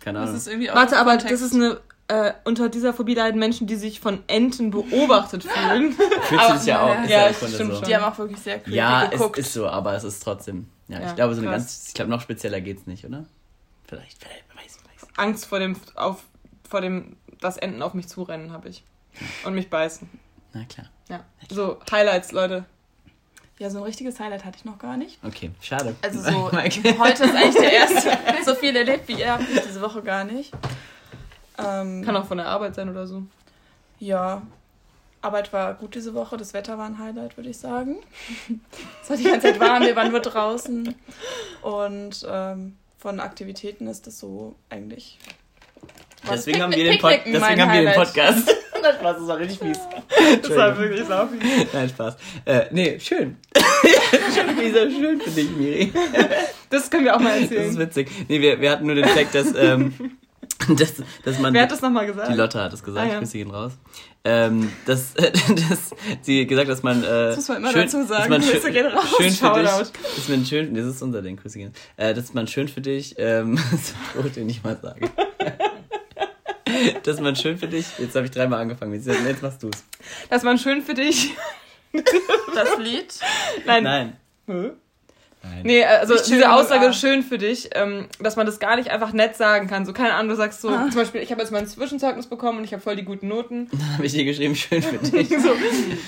Keine 0.00 0.20
Das 0.20 0.28
Ahnung. 0.28 0.36
ist 0.38 0.48
irgendwie 0.48 0.70
auch 0.70 0.74
Warte, 0.76 0.96
aber 0.96 1.10
Kontext. 1.18 1.34
das 1.34 1.42
ist 1.42 1.54
eine. 1.54 1.80
Äh, 2.10 2.32
unter 2.44 2.70
dieser 2.70 2.94
Phobie 2.94 3.14
leiden 3.14 3.38
Menschen, 3.38 3.66
die 3.66 3.76
sich 3.76 4.00
von 4.00 4.22
Enten 4.28 4.70
beobachtet 4.70 5.44
fühlen. 5.44 5.92
Fühlst 6.22 6.48
du 6.50 6.54
dich 6.54 6.64
ja 6.66 6.80
auch. 6.82 7.02
Ist 7.04 7.10
Ja, 7.10 7.26
im 7.26 7.34
Grunde 7.34 7.54
stimmt 7.54 7.70
so. 7.72 7.76
schon. 7.78 7.84
Die 7.88 7.96
haben 7.96 8.04
auch 8.12 8.16
wirklich 8.18 8.38
sehr 8.40 8.58
creepy 8.60 8.76
Ja, 8.76 9.04
es 9.04 9.10
geguckt. 9.10 9.38
ist 9.38 9.52
so, 9.52 9.68
aber 9.68 9.92
es 9.94 10.04
ist 10.04 10.22
trotzdem. 10.22 10.68
Ja, 10.88 11.00
Ja, 11.00 11.08
ich 11.10 11.14
glaube, 11.16 11.34
so 11.34 11.42
eine 11.42 11.50
krass. 11.50 11.62
ganz. 11.64 11.88
Ich 11.88 11.94
glaube, 11.94 12.10
noch 12.10 12.22
spezieller 12.22 12.62
geht's 12.62 12.86
nicht, 12.86 13.04
oder? 13.04 13.26
Vielleicht, 13.86 14.18
vielleicht, 14.24 14.44
weiß, 14.56 14.78
weiß. 14.84 15.08
Angst 15.18 15.44
vor 15.46 15.58
dem, 15.58 15.76
auf, 15.96 16.22
vor 16.68 16.80
dem, 16.80 17.16
dass 17.40 17.58
Enten 17.58 17.82
auf 17.82 17.92
mich 17.92 18.08
zurennen, 18.08 18.52
habe 18.52 18.70
ich. 18.70 18.84
Und 19.44 19.54
mich 19.54 19.68
beißen. 19.68 20.08
Na 20.54 20.64
klar. 20.64 20.86
Ja. 21.10 21.24
So, 21.50 21.78
Highlights, 21.90 22.32
Leute. 22.32 22.64
ja, 23.58 23.68
so 23.68 23.78
ein 23.78 23.84
richtiges 23.84 24.18
Highlight 24.18 24.46
hatte 24.46 24.56
ich 24.58 24.64
noch 24.64 24.78
gar 24.78 24.96
nicht. 24.96 25.18
Okay, 25.22 25.50
schade. 25.60 25.94
Also 26.00 26.20
so, 26.30 26.52
heute 26.52 27.24
ist 27.24 27.34
eigentlich 27.34 27.54
der 27.56 27.72
erste. 27.72 28.18
So 28.46 28.54
viel 28.54 28.74
erlebt 28.74 29.08
wie 29.08 29.14
ihr, 29.20 29.30
habe 29.32 29.42
ich 29.42 29.60
diese 29.60 29.82
Woche 29.82 30.00
gar 30.02 30.24
nicht. 30.24 30.52
Ähm, 31.58 32.04
Kann 32.04 32.16
auch 32.16 32.26
von 32.26 32.38
der 32.38 32.46
Arbeit 32.46 32.74
sein 32.74 32.88
oder 32.88 33.06
so. 33.06 33.22
Ja, 33.98 34.42
Arbeit 35.20 35.52
war 35.52 35.74
gut 35.74 35.94
diese 35.94 36.14
Woche. 36.14 36.36
Das 36.36 36.54
Wetter 36.54 36.78
war 36.78 36.86
ein 36.86 36.98
Highlight, 36.98 37.36
würde 37.36 37.50
ich 37.50 37.58
sagen. 37.58 37.96
Es 39.02 39.10
war 39.10 39.16
die 39.16 39.24
ganze 39.24 39.48
Zeit 39.48 39.60
warm, 39.60 39.82
wir 39.82 39.96
waren 39.96 40.10
nur 40.10 40.20
draußen. 40.20 40.94
Und 41.62 42.26
ähm, 42.30 42.76
von 42.98 43.20
Aktivitäten 43.20 43.86
ist 43.86 44.06
das 44.06 44.18
so 44.18 44.54
eigentlich. 44.68 45.18
Deswegen 46.30 46.62
haben 46.62 46.74
wir 46.74 46.84
den, 46.84 46.98
Pod 47.00 47.12
deswegen 47.24 47.62
haben 47.62 47.72
wir 47.72 47.82
den. 47.82 47.94
Podcast. 47.94 48.54
Nein, 48.82 48.94
Spaß, 49.00 49.16
das 49.18 49.26
war 49.28 49.38
richtig 49.38 49.58
fies. 49.58 49.78
Das 50.42 50.56
war 50.56 50.78
wirklich 50.78 51.06
saufi. 51.06 51.38
Nein, 51.72 51.88
Spaß. 51.88 52.16
Äh, 52.44 52.66
nee, 52.70 53.00
schön. 53.00 53.36
schön, 54.34 54.60
wie 54.60 54.70
sehr 54.70 54.90
schön 54.90 55.20
für 55.20 55.30
dich, 55.30 55.50
Miri. 55.50 55.92
Das 56.70 56.90
können 56.90 57.04
wir 57.04 57.16
auch 57.16 57.20
mal 57.20 57.40
Das 57.40 57.50
ist 57.50 57.56
erzählen. 57.56 57.78
witzig. 57.78 58.10
Nee, 58.28 58.40
wir, 58.40 58.60
wir 58.60 58.70
hatten 58.70 58.86
nur 58.86 58.94
den 58.94 59.06
Fact, 59.06 59.34
dass, 59.34 59.54
ähm, 59.56 60.18
dass, 60.76 60.94
dass 61.24 61.38
man. 61.38 61.54
Wer 61.54 61.62
hat 61.62 61.72
das 61.72 61.80
nochmal 61.80 62.06
gesagt? 62.06 62.28
Die 62.30 62.34
Lotte 62.34 62.62
hat 62.62 62.72
es 62.72 62.82
gesagt, 62.82 63.06
Ah, 63.06 63.12
ja. 63.12 63.18
Grüße 63.18 63.32
gehen 63.38 63.50
raus. 63.50 63.72
Ähm, 64.24 64.70
dass, 64.86 65.14
dass 65.14 65.90
sie 66.22 66.46
gesagt 66.46 66.68
dass 66.68 66.82
man. 66.82 67.02
Äh, 67.02 67.06
Das 67.06 67.36
muss 67.36 67.48
man 67.48 67.56
immer 67.58 67.72
schön, 67.72 67.82
dazu 67.82 68.04
sagen. 68.06 68.20
Dass 68.22 68.28
man 68.28 68.40
Grüße 68.40 68.60
schön, 68.60 68.72
gehen 68.72 68.86
raus, 68.86 69.04
schön 69.16 69.30
für 69.30 69.52
dich. 69.54 69.92
Dass 70.16 70.28
man 70.28 70.44
schön, 70.46 70.74
das 70.74 70.86
ist 70.86 71.02
unser 71.02 71.22
Ding, 71.22 71.36
Grüße 71.36 71.58
gehen. 71.58 71.72
Äh, 71.96 72.14
dass 72.14 72.34
man 72.34 72.46
schön 72.46 72.68
für 72.68 72.80
dich. 72.80 73.14
Ähm, 73.18 73.56
das 73.70 73.94
wollte 74.14 74.40
ich 74.40 74.46
nicht 74.46 74.64
mal 74.64 74.78
sagen. 74.80 75.10
dass 77.02 77.20
man 77.20 77.36
schön 77.36 77.58
für 77.58 77.68
dich. 77.68 77.86
Jetzt 77.98 78.14
habe 78.14 78.26
ich 78.26 78.30
dreimal 78.32 78.60
angefangen. 78.60 78.92
Jetzt, 78.94 79.42
machst 79.42 79.62
du's. 79.62 79.84
Das 80.30 80.44
war 80.44 80.56
schön 80.58 80.82
für 80.82 80.94
dich. 80.94 81.34
Das 82.54 82.78
Lied. 82.78 83.14
Nein. 83.64 83.82
Nein. 83.82 84.16
Hä? 84.46 84.70
Nein. 85.48 85.60
Nee, 85.64 85.84
also 85.84 86.14
Nicht 86.14 86.26
diese 86.28 86.52
Aussage 86.52 86.88
A. 86.88 86.92
schön 86.92 87.22
für 87.22 87.38
dich, 87.38 87.70
ähm, 87.74 88.06
dass 88.20 88.36
man 88.36 88.46
das 88.46 88.58
gar 88.58 88.76
nicht 88.76 88.90
einfach 88.90 89.12
nett 89.12 89.36
sagen 89.36 89.66
kann. 89.68 89.84
So, 89.86 89.92
keine 89.92 90.14
Ahnung, 90.14 90.28
du 90.30 90.36
sagst 90.36 90.60
so, 90.60 90.68
Ah. 90.68 90.86
zum 90.90 90.94
Beispiel, 90.96 91.20
ich 91.22 91.30
habe 91.30 91.40
jetzt 91.40 91.50
mein 91.50 91.66
Zwischenzeugnis 91.66 92.26
bekommen 92.26 92.58
und 92.58 92.64
ich 92.64 92.72
habe 92.72 92.82
voll 92.82 92.96
die 92.96 93.04
guten 93.04 93.28
Noten. 93.28 93.68
Dann 93.72 93.92
habe 93.94 94.06
ich 94.06 94.12
dir 94.12 94.24
geschrieben, 94.24 94.54
schön 94.54 94.82
für 94.82 94.98
dich. 95.10 95.28
so, 95.28 95.50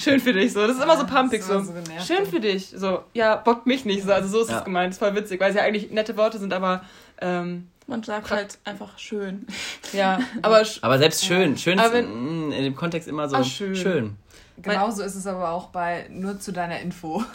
schön 0.01 0.21
für 0.21 0.33
dich, 0.33 0.53
so. 0.53 0.67
Das 0.67 0.77
ist 0.77 0.83
immer 0.83 0.97
so 0.97 1.07
pumpig, 1.07 1.41
das 1.41 1.49
so. 1.49 1.61
so 1.61 1.73
schön 2.07 2.27
für 2.27 2.41
dich, 2.41 2.73
so. 2.77 3.03
Ja, 3.15 3.37
bockt 3.37 3.67
mich 3.67 3.85
nicht, 3.85 4.05
so. 4.05 4.13
Also 4.13 4.29
so 4.29 4.41
ist 4.43 4.51
Ja. 4.51 4.59
es 4.59 4.65
gemeint, 4.65 4.93
ist 4.93 4.99
voll 4.99 5.15
witzig, 5.15 5.41
weil 5.41 5.51
es 5.51 5.57
ja 5.57 5.63
eigentlich 5.63 5.91
nette 5.91 6.17
Worte 6.17 6.39
sind, 6.39 6.53
aber, 6.53 6.83
ähm, 7.21 7.69
Man 7.87 8.03
sagt 8.05 8.31
halt 8.31 8.59
einfach 8.65 8.99
schön. 8.99 9.47
ja, 9.93 10.21
aber 10.43 10.61
sch- 10.61 10.79
Aber 10.83 10.99
selbst 10.99 11.25
schön. 11.25 11.57
Schön 11.59 11.79
Aber 11.81 11.99
ist 11.99 12.07
mm, 12.09 12.53
in 12.53 12.63
dem 12.65 12.77
Kontext 12.77 13.09
immer 13.09 13.29
so 13.29 13.37
Ah, 13.37 13.45
schön. 13.45 13.75
schön. 13.75 14.17
Genauso 14.63 15.03
ist 15.03 15.15
es 15.15 15.27
aber 15.27 15.51
auch 15.51 15.67
bei 15.69 16.07
nur 16.11 16.39
zu 16.41 16.53
deiner 16.53 16.81
Info. 16.81 17.23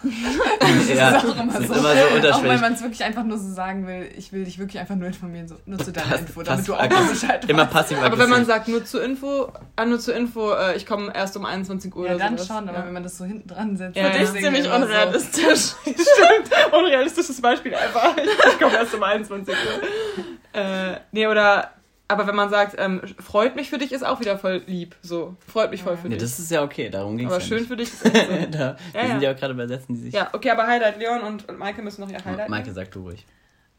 Ja, 0.96 1.18
ist 1.18 1.26
auch 1.26 1.36
immer 1.40 1.54
das 1.54 1.62
ist 1.64 1.68
so. 1.68 1.74
immer 1.76 2.22
so 2.22 2.30
Auch 2.32 2.44
wenn 2.44 2.60
man 2.62 2.74
es 2.74 2.82
wirklich 2.82 3.04
einfach 3.04 3.24
nur 3.24 3.38
so 3.38 3.52
sagen 3.52 3.86
will, 3.88 4.10
ich 4.18 4.32
will 4.32 4.46
dich 4.46 4.58
wirklich 4.60 4.80
einfach 4.80 4.96
nur 4.96 5.08
informieren, 5.08 5.48
so 5.48 5.56
nur 5.66 5.80
zu 5.80 5.92
deiner 5.92 6.08
Pass- 6.12 6.22
Info, 6.22 6.44
damit 6.44 6.68
du 6.68 6.74
auch 6.76 6.90
mal 6.90 7.04
Bescheid 7.10 7.46
Immer 7.50 7.64
weißt. 7.64 7.72
passiv 7.72 7.98
aber 8.02 8.18
wenn 8.18 8.30
man 8.30 8.46
sagt, 8.46 8.68
nur 8.68 8.84
zur 8.86 9.04
Info, 9.04 9.52
ah, 9.76 9.86
nur 9.86 10.00
zur 10.00 10.16
Info, 10.16 10.52
äh, 10.54 10.76
ich 10.76 10.86
komme 10.86 11.12
erst 11.14 11.36
um 11.38 11.46
21 11.46 11.96
Uhr 11.96 12.06
Ja, 12.08 12.16
oder 12.16 12.24
dann 12.26 12.38
sowas. 12.38 12.48
schon, 12.48 12.70
aber 12.70 12.80
ja. 12.80 12.86
wenn 12.86 12.94
man 12.94 13.04
das 13.04 13.18
so 13.18 13.26
hinten 13.26 13.48
dran 13.48 13.76
setzt, 13.78 13.96
Ja. 13.98 14.10
Das 14.10 14.22
ist 14.30 14.34
ziemlich 14.36 14.66
immer 14.66 14.80
so. 14.80 14.86
unrealistisch. 14.86 15.74
Stimmt, 15.84 16.52
unrealistisches 16.72 17.42
Beispiel 17.42 17.74
einfach. 17.76 18.16
Ich 18.18 18.60
komme 18.60 18.76
erst 18.76 18.94
um 18.96 19.04
21 19.04 19.54
Uhr. 19.54 20.60
Äh, 20.62 20.98
nee, 21.12 21.28
oder, 21.28 21.72
aber 22.08 22.28
wenn 22.28 22.36
man 22.36 22.50
sagt, 22.50 22.76
ähm, 22.78 23.02
freut 23.20 23.56
mich 23.56 23.70
für 23.70 23.78
dich, 23.78 23.92
ist 23.92 24.04
auch 24.06 24.20
wieder 24.20 24.38
voll 24.38 24.62
lieb. 24.68 24.96
So, 25.02 25.36
freut 25.48 25.72
mich 25.72 25.82
voll 25.84 25.98
für 25.98 26.08
Nee, 26.08 26.16
dich. 26.16 26.24
das 26.24 26.40
ist 26.40 26.52
ja 26.52 26.62
okay, 26.64 26.90
darum 26.90 27.18
ging 27.18 27.28
es 27.28 27.34
aber 27.34 27.42
ja 27.42 27.48
schön 27.48 27.58
nicht. 27.60 27.68
für 27.68 27.78
dich 27.78 27.92
ist 27.94 28.06
echt 28.06 28.28
so. 28.52 28.58
da, 28.58 28.60
Ja, 28.60 28.78
wir 28.94 29.02
ja. 29.02 29.08
sind 29.08 29.22
ja 29.22 29.32
auch 29.32 29.36
gerade 29.36 29.54
übersetzen, 29.54 29.96
die 29.96 30.02
sich. 30.02 30.14
Ja, 30.14 30.30
okay, 30.34 30.52
aber 30.52 30.68
Highlight, 30.68 30.98
Leon 31.00 31.22
und, 31.22 31.50
und 31.50 31.58
Maike 31.58 31.82
müssen 31.82 32.02
noch 32.02 32.10
ihr 32.10 32.24
Highlight. 32.24 32.50
Maike, 32.50 32.72
sag 32.74 32.92
du 32.92 33.02
ruhig. 33.02 33.26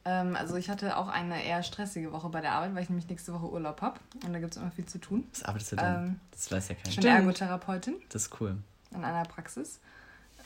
Ähm, 0.05 0.37
also 0.37 0.57
ich 0.57 0.69
hatte 0.71 0.97
auch 0.97 1.09
eine 1.09 1.45
eher 1.45 1.63
stressige 1.63 2.13
Woche 2.13 2.29
bei 2.29 2.41
der 2.41 2.53
Arbeit, 2.53 2.75
weil 2.75 2.83
ich 2.83 2.89
nämlich 2.89 3.09
nächste 3.09 3.33
Woche 3.35 3.51
Urlaub 3.51 3.81
habe 3.83 3.99
und 4.25 4.33
da 4.33 4.39
gibt 4.39 4.53
es 4.53 4.57
immer 4.63 4.71
viel 4.71 4.87
zu 4.87 4.99
tun. 4.99 5.25
Was 5.33 5.45
arbeitest 5.45 5.73
du 5.73 5.77
denn? 5.77 5.85
Ähm, 5.87 6.21
das 6.31 6.51
weiß 6.53 6.69
ja 6.69 6.75
Ich 6.77 6.83
keiner. 6.83 6.95
bin 6.95 7.03
Stimmt. 7.03 7.19
Ergotherapeutin 7.19 7.95
Das 8.11 8.23
ist 8.23 8.41
cool. 8.41 8.57
in 8.95 9.05
einer 9.05 9.25
Praxis. 9.25 9.81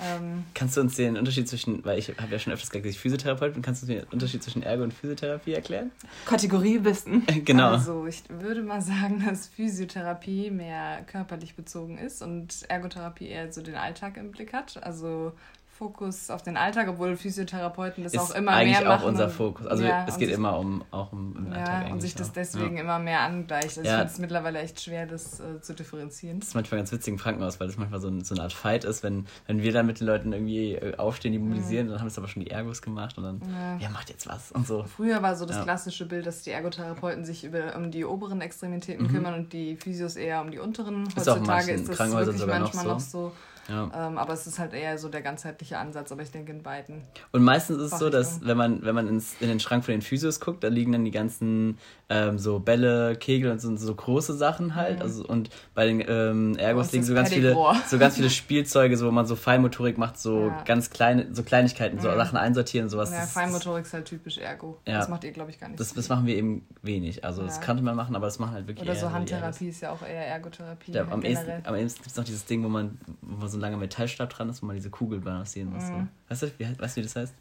Ähm, 0.03 0.45
Kannst 0.55 0.77
du 0.77 0.81
uns 0.81 0.97
den 0.97 1.17
Unterschied 1.17 1.49
zwischen, 1.49 1.85
weil 1.85 1.99
ich 1.99 2.09
habe 2.09 2.33
ja 2.33 2.39
schon 2.39 2.53
öfters 2.53 2.71
gesagt, 2.71 2.87
dass 2.87 2.93
ich 2.93 2.99
Physiotherapeut 2.99 3.55
bin, 3.55 3.63
kannst 3.63 3.83
du 3.83 3.87
uns 3.87 3.95
den 3.95 4.13
Unterschied 4.13 4.43
zwischen 4.43 4.63
Ergo 4.63 4.83
und 4.83 4.95
Physiotherapie 4.95 5.53
erklären? 5.53 5.91
Kategorie 6.25 6.83
Wissen. 6.85 7.27
genau. 7.45 7.73
Also 7.73 8.07
ich 8.07 8.23
würde 8.29 8.63
mal 8.63 8.81
sagen, 8.81 9.25
dass 9.27 9.49
Physiotherapie 9.49 10.51
mehr 10.51 11.03
körperlich 11.07 11.55
bezogen 11.55 11.99
ist 11.99 12.23
und 12.23 12.65
Ergotherapie 12.69 13.29
eher 13.29 13.53
so 13.53 13.63
den 13.63 13.75
Alltag 13.75 14.17
im 14.17 14.31
Blick 14.31 14.53
hat. 14.53 14.83
Also 14.83 15.33
Fokus 15.81 16.29
auf 16.29 16.43
den 16.43 16.59
Alltag, 16.59 16.89
obwohl 16.89 17.17
Physiotherapeuten 17.17 18.05
das 18.05 18.13
Ist 18.13 18.21
auch 18.21 18.35
immer 18.35 18.53
eigentlich 18.53 18.79
mehr 18.81 18.87
auch 18.91 18.97
machen. 18.99 19.09
unser 19.09 19.25
und- 19.25 19.31
Fokus. 19.33 19.67
Also 19.67 19.83
ja, 19.85 20.05
es 20.07 20.19
geht 20.19 20.29
immer 20.31 20.59
um 20.59 20.85
auch 20.91 21.11
um 21.11 21.35
im 21.39 21.47
Alltag 21.55 21.67
Ja, 21.67 21.75
eigentlich. 21.79 21.93
und 21.95 22.01
sich 22.03 22.15
das 22.15 22.29
auch. 22.29 22.33
deswegen 22.35 22.77
Ja. 22.77 22.83
immer 22.83 22.99
mehr 22.99 23.21
angleicht. 23.21 23.65
Also 23.79 23.81
ich 23.81 23.89
finde 23.89 24.05
es 24.05 24.19
mittlerweile 24.19 24.59
echt 24.59 24.79
schwer, 24.83 25.07
das 25.07 25.41
äh, 25.41 25.63
zu 25.63 25.73
differenzieren. 25.75 26.39
Das 26.41 26.51
ist 26.51 26.55
manchmal 26.55 26.81
ganz 26.81 26.93
witzig 26.93 27.15
im 27.15 27.19
Krankenhaus, 27.19 27.59
weil 27.61 27.67
das 27.69 27.79
manchmal 27.79 28.01
so, 28.01 28.09
ein, 28.09 28.23
so 28.25 28.35
eine 28.35 28.43
Art 28.43 28.53
Fight 28.53 28.85
ist, 28.85 29.03
wenn, 29.03 29.27
wenn 29.47 29.63
wir 29.63 29.73
dann 29.73 29.87
mit 29.87 30.01
den 30.01 30.07
Leuten 30.07 30.35
irgendwie 30.35 30.75
äh, 30.75 30.97
aufstehen, 30.99 31.33
die 31.33 31.39
mobilisieren, 31.39 31.89
dann 31.89 31.99
haben 31.99 32.09
es 32.09 32.19
aber 32.19 32.29
schon 32.29 32.45
die 32.45 32.51
Ergos 32.51 32.83
gemacht 32.83 33.17
und 33.17 33.25
dann, 33.25 33.37
Mhm. 33.39 33.81
Ja. 33.81 33.89
macht 33.89 34.11
jetzt 34.11 34.29
was 34.29 34.53
und 34.53 34.67
so. 34.67 34.85
Früher 34.85 35.23
war 35.23 35.35
so 35.35 35.47
das 35.47 35.63
klassische 35.63 36.05
Bild, 36.05 36.27
dass 36.27 36.43
die 36.43 36.51
Ergotherapeuten 36.51 37.25
sich 37.25 37.43
über, 37.45 37.75
um 37.75 37.91
die 37.91 38.05
oberen 38.05 38.43
Extremitäten 38.43 39.09
kümmern 39.09 39.33
und 39.33 39.53
die 39.55 39.77
Physios 39.77 40.17
eher 40.17 40.43
um 40.43 40.51
die 40.51 40.59
unteren. 40.59 41.05
Mhm. 41.05 41.07
Ist 41.17 41.27
auch 41.27 41.37
Heutzutage 41.37 41.73
ist 41.73 41.89
das 41.89 41.99
wirklich 41.99 42.39
sogar 42.39 42.59
noch 42.59 42.75
manchmal 42.75 42.85
so. 42.85 42.91
noch 42.91 43.01
so. 43.01 43.33
Ja. 43.71 43.91
Ähm, 44.09 44.19
aber 44.19 44.33
es 44.33 44.47
ist 44.47 44.59
halt 44.59 44.73
eher 44.75 44.99
so 44.99 45.09
der 45.09 45.23
ganzheitliche 45.23 45.79
Ansatz, 45.79 46.11
aber 46.11 46.23
ich 46.23 46.31
denke 46.31 46.51
in 46.53 46.63
beiden. 46.63 47.03
Und 47.33 47.43
meistens 47.45 47.79
ist 47.81 47.93
es 47.93 47.99
so, 48.01 48.11
dass 48.11 48.45
wenn 48.45 48.57
man, 48.57 48.83
wenn 48.85 48.95
man 48.95 49.07
ins, 49.09 49.35
in 49.41 49.49
den 49.49 49.61
Schrank 49.61 49.85
von 49.85 49.93
den 49.93 50.03
Physios 50.03 50.41
guckt, 50.41 50.65
da 50.65 50.69
liegen 50.69 50.93
dann 50.93 51.05
die 51.05 51.11
ganzen 51.13 51.79
ähm, 52.09 52.39
so 52.39 52.59
Bälle, 52.59 53.15
Kegel 53.17 53.53
und 53.53 53.61
so, 53.61 53.75
so 53.77 53.95
große 53.95 54.35
Sachen 54.35 54.75
halt. 54.75 55.01
Also, 55.01 55.25
und 55.25 55.51
bei 55.75 55.87
den 55.87 56.03
ähm, 56.07 56.57
Ergos 56.57 56.87
uns 56.87 56.93
liegen 56.93 57.05
so 57.05 57.15
ganz 57.15 57.29
viele, 57.33 57.57
so 57.87 57.99
ganz 57.99 58.17
viele 58.17 58.31
Spielzeuge, 58.31 58.97
so, 58.97 59.07
wo 59.07 59.11
man 59.13 59.27
so 59.27 59.37
Feinmotorik 59.37 59.97
macht, 59.99 60.19
so 60.19 60.49
Ja. 60.49 60.63
ganz 60.65 60.91
kleine, 60.91 61.33
so 61.33 61.43
Kleinigkeiten, 61.45 62.01
so 62.01 62.09
Mhm. 62.09 62.17
Sachen 62.17 62.37
einsortieren 62.39 62.87
und 62.87 62.91
sowas. 62.91 63.11
ja, 63.13 63.21
Das- 63.21 63.33
Feinmotorik 63.33 63.85
ist 63.85 63.93
halt 63.93 64.07
typisch 64.07 64.39
Ergo. 64.39 64.79
Ja. 64.89 64.99
Das 64.99 65.09
macht 65.09 65.23
ihr, 65.23 65.31
glaube 65.31 65.51
ich, 65.51 65.61
gar 65.61 65.69
nicht. 65.69 65.79
Das, 65.79 65.91
so 65.91 65.95
das 65.95 66.09
machen 66.09 66.27
wir 66.27 66.35
eben 66.35 66.67
wenig. 66.83 67.25
Also 67.25 67.43
das 67.43 67.57
Ja. 67.59 67.63
könnte 67.63 67.85
man 67.85 67.95
machen, 67.95 68.17
aber 68.17 68.27
das 68.27 68.39
machen 68.41 68.53
halt 68.55 68.67
wirklich 68.67 68.89
Oder 68.89 68.99
so 68.99 69.13
Handtherapie 69.13 69.69
ist 69.69 69.81
ja 69.83 69.93
auch 69.93 70.03
eher 70.03 70.27
Ergotherapie. 70.27 70.87
Ich 70.91 70.93
glaube, 70.93 71.13
am 71.13 71.23
ehesten, 71.23 71.51
am 71.65 71.77
ehesten 71.77 71.99
gibt 71.99 72.11
es 72.11 72.17
noch 72.17 72.25
dieses 72.25 72.45
Ding, 72.47 72.65
wo 72.65 72.69
man, 72.69 72.99
wo 73.21 73.47
so 73.47 73.59
ein 73.61 73.63
langer 73.63 73.77
Metallstab 73.77 74.31
dran 74.31 74.49
ist, 74.49 74.63
wo 74.63 74.67
man 74.67 74.77
diese 74.77 74.91
Kugel 74.91 75.21
balancieren 75.21 75.73
muss. 75.73 75.87
So. 75.87 75.93
Mhm. 75.93 76.09
Weißt 76.29 76.43
du, 76.43 76.53
wie, 76.59 76.79
weißt 76.79 76.97
du, 76.97 77.01
wie 77.01 77.05
das 77.05 77.17
heißt? 77.17 77.35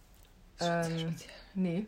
Ähm, 0.61 1.15
nee, 1.55 1.85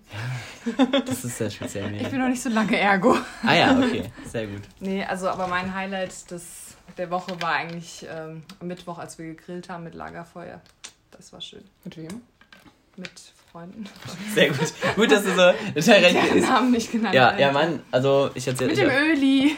Das 1.06 1.26
ist 1.26 1.38
sehr 1.38 1.50
speziell. 1.50 1.94
ich 1.94 2.10
bin 2.10 2.20
noch 2.20 2.30
nicht 2.30 2.42
so 2.42 2.50
lange 2.50 2.80
Ergo. 2.80 3.18
ah 3.44 3.54
ja, 3.54 3.78
okay, 3.78 4.10
sehr 4.26 4.48
gut. 4.48 4.62
Nee, 4.80 5.04
also 5.04 5.28
aber 5.28 5.48
mein 5.48 5.76
Highlight 5.76 6.32
des, 6.32 6.78
der 6.98 7.10
Woche 7.12 7.40
war 7.42 7.52
eigentlich 7.52 8.08
ähm, 8.10 8.44
am 8.62 8.68
Mittwoch, 8.68 8.98
als 8.98 9.18
wir 9.18 9.26
gegrillt 9.26 9.68
haben 9.70 9.84
mit 9.84 9.94
Lagerfeuer. 9.94 10.62
Das 11.12 11.34
war 11.34 11.42
schön. 11.42 11.66
Mit 11.84 11.98
wem? 11.98 12.22
Mit 12.96 13.34
Freunden. 13.52 13.84
Sehr 14.34 14.48
gut. 14.50 14.74
Gut, 14.96 15.12
dass 15.12 15.24
du 15.24 15.30
so 15.30 15.36
total 15.36 16.04
recht 16.04 16.16
Den 16.32 16.38
ist. 16.38 16.50
Namen 16.50 16.72
nicht 16.72 16.92
genannt. 16.92 17.14
Ja, 17.14 17.38
ja, 17.38 17.52
Mann, 17.52 17.80
also 17.92 18.30
ich 18.34 18.48
erzähle. 18.48 18.70
Mit 18.70 18.80
ich, 18.80 18.86
dem 18.86 18.92
Öli. 18.92 19.56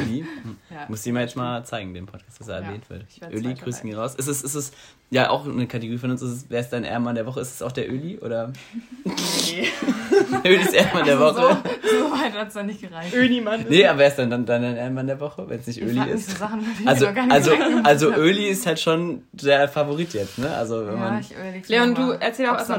Öli. 0.00 0.24
Hm. 0.42 0.56
Ja. 0.70 0.84
Muss 0.86 1.04
ich 1.06 1.12
mal 1.14 1.22
jetzt 1.22 1.34
mal 1.34 1.64
zeigen, 1.64 1.94
den 1.94 2.04
Podcast, 2.04 2.38
dass 2.38 2.46
er 2.46 2.60
Ja, 2.60 2.66
erwähnt 2.66 2.88
wird. 2.90 3.02
Öli, 3.32 3.54
grüßen 3.54 3.88
ihn 3.88 3.96
raus. 3.96 4.14
Ist 4.16 4.28
es, 4.28 4.42
ist 4.42 4.54
es, 4.54 4.70
ja, 5.10 5.30
auch 5.30 5.46
eine 5.48 5.66
Kategorie 5.66 5.96
von 5.96 6.10
uns, 6.10 6.20
ist 6.20 6.30
es, 6.30 6.44
wer 6.50 6.60
ist 6.60 6.68
dein 6.68 6.84
Ehrenmann 6.84 7.14
der 7.14 7.24
Woche? 7.24 7.40
Ist 7.40 7.54
es 7.54 7.62
auch 7.62 7.72
der 7.72 7.90
Öli 7.90 8.18
oder 8.18 8.52
Nee. 9.04 9.68
Ölis 10.44 10.72
Ehrenmann 10.74 11.06
der 11.06 11.18
Also 11.18 11.40
Woche? 11.40 11.56
so, 11.82 11.88
so 12.04 12.10
weit 12.12 12.34
hat 12.34 12.48
es 12.48 12.54
dann 12.54 12.66
nicht 12.66 12.82
gereicht. 12.82 13.14
Önimann. 13.14 13.64
Nee, 13.68 13.86
aber 13.86 13.98
wer 14.00 14.08
ist 14.08 14.16
dann, 14.18 14.28
dann 14.30 14.44
dein 14.44 14.62
Ehrenmann 14.62 15.06
der 15.06 15.18
Woche, 15.20 15.48
wenn 15.48 15.58
es 15.58 15.66
nicht 15.66 15.78
Ich 15.78 15.84
Öli 15.84 16.10
ist? 16.10 16.30
so 16.32 16.36
Sachen, 16.36 16.60
Also, 16.84 17.06
noch 17.06 17.14
gar 17.14 17.22
nicht 17.24 17.32
also, 17.34 17.50
also 17.82 18.12
hab. 18.12 18.18
Öli 18.18 18.46
ist 18.48 18.66
halt 18.66 18.78
schon 18.78 19.22
der 19.32 19.68
Favorit 19.68 20.12
jetzt, 20.12 20.38
ne? 20.38 20.50
Also 20.54 20.86
wenn 20.86 20.94
Ja, 20.94 21.00
man. 21.00 21.24
Leon, 21.66 21.94
du 21.94 22.10
erzähl 22.12 22.46
doch 22.46 22.52
ob's 22.58 22.66
da 22.68 22.76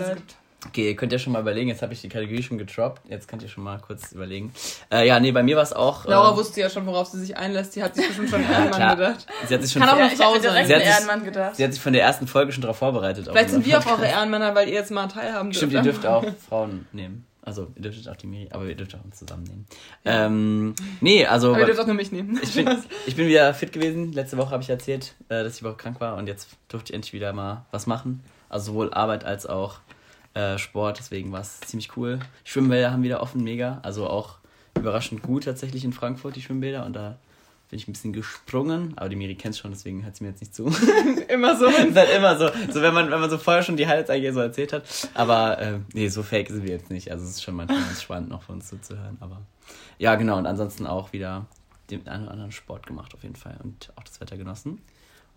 Highlight. 0.00 0.16
gibt. 0.16 0.34
Okay, 0.64 0.90
ihr 0.90 0.94
könnt 0.96 1.10
ja 1.10 1.18
schon 1.18 1.32
mal 1.32 1.40
überlegen, 1.40 1.68
jetzt 1.70 1.82
habe 1.82 1.92
ich 1.92 2.02
die 2.02 2.08
Kategorie 2.08 2.40
schon 2.40 2.56
getroppt, 2.56 3.02
jetzt 3.08 3.26
könnt 3.26 3.42
ihr 3.42 3.48
schon 3.48 3.64
mal 3.64 3.80
kurz 3.80 4.12
überlegen. 4.12 4.52
Äh, 4.92 5.08
ja, 5.08 5.18
nee, 5.18 5.32
bei 5.32 5.42
mir 5.42 5.56
war 5.56 5.64
es 5.64 5.72
auch. 5.72 6.04
Laura 6.04 6.34
äh, 6.34 6.36
wusste 6.36 6.60
ja 6.60 6.70
schon, 6.70 6.86
worauf 6.86 7.08
sie 7.08 7.18
sich 7.18 7.36
einlässt. 7.36 7.74
Die 7.74 7.82
hat 7.82 7.96
sich 7.96 8.06
bestimmt 8.06 8.30
schon 8.30 8.42
Ehrenmann 8.48 8.70
Klar. 8.70 8.94
gedacht. 8.94 9.26
Sie 9.48 9.54
hat 9.54 9.62
sich 9.62 9.72
schon 9.72 9.82
Kann 9.82 9.90
auch 10.00 10.10
Frau 10.12 10.34
sein. 10.38 10.42
Sie 10.66 10.74
an 10.76 10.80
hat 10.84 11.02
sich- 11.16 11.24
gedacht. 11.24 11.56
Sie 11.56 11.64
hat 11.64 11.72
sich 11.72 11.82
von 11.82 11.92
der 11.92 12.02
ersten 12.04 12.28
Folge 12.28 12.52
schon 12.52 12.62
darauf 12.62 12.76
vorbereitet. 12.78 13.26
Vielleicht 13.28 13.50
sind 13.50 13.66
wir 13.66 13.76
auch 13.76 13.86
eure. 13.86 14.06
Ehrenmänner, 14.06 14.54
weil 14.54 14.68
ihr 14.68 14.74
jetzt 14.74 14.92
mal 14.92 15.08
teilhaben 15.08 15.50
dürft. 15.50 15.56
Stimmt, 15.56 15.72
ihr 15.72 15.82
dürft 15.82 16.06
auch 16.06 16.24
Frauen 16.48 16.86
nehmen. 16.92 17.26
Also, 17.44 17.72
ihr 17.74 17.82
dürftet 17.82 18.08
auch 18.08 18.14
die 18.14 18.28
Miri, 18.28 18.48
aber 18.52 18.66
ihr 18.66 18.76
dürft 18.76 18.94
auch 18.94 19.04
uns 19.04 19.18
zusammennehmen. 19.18 19.66
Ähm, 20.04 20.76
nee, 21.00 21.26
also. 21.26 21.48
Aber 21.50 21.58
ihr 21.60 21.66
dürft 21.66 21.80
auch 21.80 21.86
nur 21.86 21.96
mich 21.96 22.12
nehmen. 22.12 22.38
Ich 22.40 22.54
bin, 22.54 22.68
ich 23.06 23.16
bin 23.16 23.26
wieder 23.26 23.52
fit 23.52 23.72
gewesen. 23.72 24.12
Letzte 24.12 24.36
Woche 24.38 24.52
habe 24.52 24.62
ich 24.62 24.70
erzählt, 24.70 25.14
äh, 25.28 25.42
dass 25.42 25.54
ich 25.54 25.58
die 25.58 25.64
Woche 25.64 25.74
krank 25.74 26.00
war 26.00 26.16
und 26.18 26.28
jetzt 26.28 26.50
durfte 26.68 26.92
ich 26.92 26.94
endlich 26.94 27.12
wieder 27.12 27.32
mal 27.32 27.66
was 27.72 27.88
machen. 27.88 28.22
Also 28.52 28.72
sowohl 28.72 28.92
Arbeit 28.92 29.24
als 29.24 29.46
auch 29.46 29.80
äh, 30.34 30.58
Sport, 30.58 30.98
deswegen 30.98 31.32
war 31.32 31.40
es 31.40 31.60
ziemlich 31.60 31.96
cool. 31.96 32.20
Die 32.46 32.50
Schwimmbäder 32.50 32.92
haben 32.92 33.02
wieder 33.02 33.22
offen, 33.22 33.42
mega. 33.42 33.80
Also 33.82 34.08
auch 34.08 34.38
überraschend 34.78 35.22
gut 35.22 35.44
tatsächlich 35.44 35.84
in 35.84 35.92
Frankfurt, 35.92 36.36
die 36.36 36.42
Schwimmbäder. 36.42 36.86
Und 36.86 36.94
da 36.94 37.18
bin 37.70 37.78
ich 37.78 37.88
ein 37.88 37.92
bisschen 37.92 38.12
gesprungen. 38.12 38.92
Aber 38.96 39.08
die 39.08 39.16
Miri 39.16 39.34
kennt 39.34 39.56
schon, 39.56 39.70
deswegen 39.70 40.04
hört 40.04 40.16
sie 40.16 40.24
mir 40.24 40.30
jetzt 40.30 40.40
nicht 40.40 40.54
zu. 40.54 40.66
Immer 41.28 41.56
so. 41.56 41.66
Halt 41.94 42.10
immer 42.16 42.38
so, 42.38 42.48
so 42.70 42.82
wenn 42.82 42.94
man, 42.94 43.10
wenn 43.10 43.20
man 43.20 43.30
so 43.30 43.38
vorher 43.38 43.62
schon 43.62 43.76
die 43.76 43.86
Highlights 43.86 44.10
eigentlich 44.10 44.32
so 44.34 44.40
erzählt 44.40 44.72
hat. 44.72 44.84
Aber 45.14 45.58
äh, 45.58 45.78
nee, 45.94 46.08
so 46.08 46.22
fake 46.22 46.48
sind 46.48 46.64
wir 46.64 46.70
jetzt 46.70 46.90
nicht. 46.90 47.10
Also 47.10 47.24
es 47.24 47.30
ist 47.30 47.42
schon 47.42 47.54
manchmal 47.54 47.80
ganz 47.80 48.02
spannend 48.02 48.28
noch 48.28 48.42
von 48.42 48.56
uns 48.56 48.68
zuzuhören. 48.68 49.16
Aber 49.20 49.40
ja, 49.98 50.14
genau. 50.16 50.36
Und 50.36 50.46
ansonsten 50.46 50.86
auch 50.86 51.12
wieder 51.12 51.46
den 51.90 52.06
einen 52.08 52.24
oder 52.24 52.32
anderen 52.32 52.52
Sport 52.52 52.86
gemacht 52.86 53.14
auf 53.14 53.22
jeden 53.22 53.36
Fall 53.36 53.58
und 53.62 53.92
auch 53.96 54.04
das 54.04 54.20
Wetter 54.20 54.36
genossen. 54.36 54.80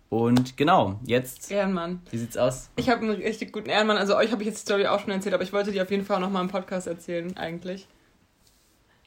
Und 0.08 0.56
genau, 0.56 1.00
jetzt, 1.04 1.50
Ehrenmann. 1.50 2.00
wie 2.10 2.18
sieht's 2.18 2.36
aus? 2.36 2.70
Ich 2.76 2.88
habe 2.88 3.02
einen 3.02 3.10
richtig 3.10 3.52
guten 3.52 3.68
Ehrenmann. 3.68 3.96
Also 3.96 4.16
euch 4.16 4.30
habe 4.30 4.42
ich 4.42 4.48
jetzt 4.48 4.58
die 4.58 4.72
Story 4.72 4.86
auch 4.86 5.00
schon 5.00 5.10
erzählt, 5.10 5.34
aber 5.34 5.42
ich 5.42 5.52
wollte 5.52 5.72
die 5.72 5.80
auf 5.80 5.90
jeden 5.90 6.04
Fall 6.04 6.18
auch 6.18 6.20
noch 6.20 6.30
mal 6.30 6.42
im 6.42 6.48
Podcast 6.48 6.86
erzählen, 6.86 7.36
eigentlich. 7.36 7.88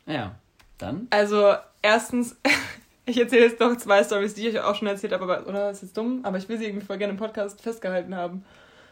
Ja, 0.06 0.36
dann. 0.77 1.08
Also, 1.12 1.53
erstens, 1.82 2.36
ich 3.06 3.18
erzähle 3.18 3.46
jetzt 3.46 3.60
noch 3.60 3.77
zwei 3.77 4.03
Stories, 4.03 4.34
die 4.34 4.48
ich 4.48 4.56
euch 4.56 4.63
auch 4.63 4.75
schon 4.75 4.88
erzählt 4.88 5.13
habe, 5.13 5.24
aber, 5.24 5.48
oder 5.48 5.70
ist 5.70 5.84
jetzt 5.84 5.96
dumm, 5.96 6.22
aber 6.24 6.38
ich 6.38 6.50
will 6.50 6.58
sie 6.58 6.65
irgendwie 6.65 6.86
voll 6.86 6.98
gerne 6.98 7.12
im 7.12 7.20
Podcast 7.20 7.62
festgehalten 7.62 8.15
haben. 8.15 8.44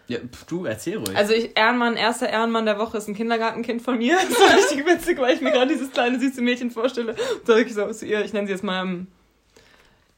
Ja, 0.08 0.20
du, 0.48 0.64
erzähl 0.64 0.98
ruhig. 0.98 1.18
Also, 1.18 1.34
ich, 1.34 1.58
Ehrenmann, 1.58 1.98
erster 1.98 2.30
Ehrenmann 2.30 2.66
der 2.66 2.80
Woche 2.80 2.98
ist 2.98 3.10
ein 3.10 3.16
Kindergartenkind 3.16 3.82
von 3.82 3.98
mir. 3.98 4.18
Das 4.30 4.40
war 4.40 4.56
richtig 4.56 4.86
witzig, 4.86 5.20
weil 5.20 5.36
ich 5.36 5.42
mir 5.42 5.52
gerade 5.52 5.74
dieses 5.74 5.92
kleine 5.92 6.18
süße 6.20 6.42
Mädchen 6.42 6.72
vorstelle. 6.72 7.12
Und 7.12 7.46
sage 7.46 7.64
ich 7.64 7.74
so 7.74 7.92
zu 7.92 8.06
ihr, 8.06 8.24
ich 8.24 8.32
nenne 8.32 8.48
sie 8.48 8.54
jetzt 8.54 8.64
mal 8.64 8.84
ähm, 8.84 9.08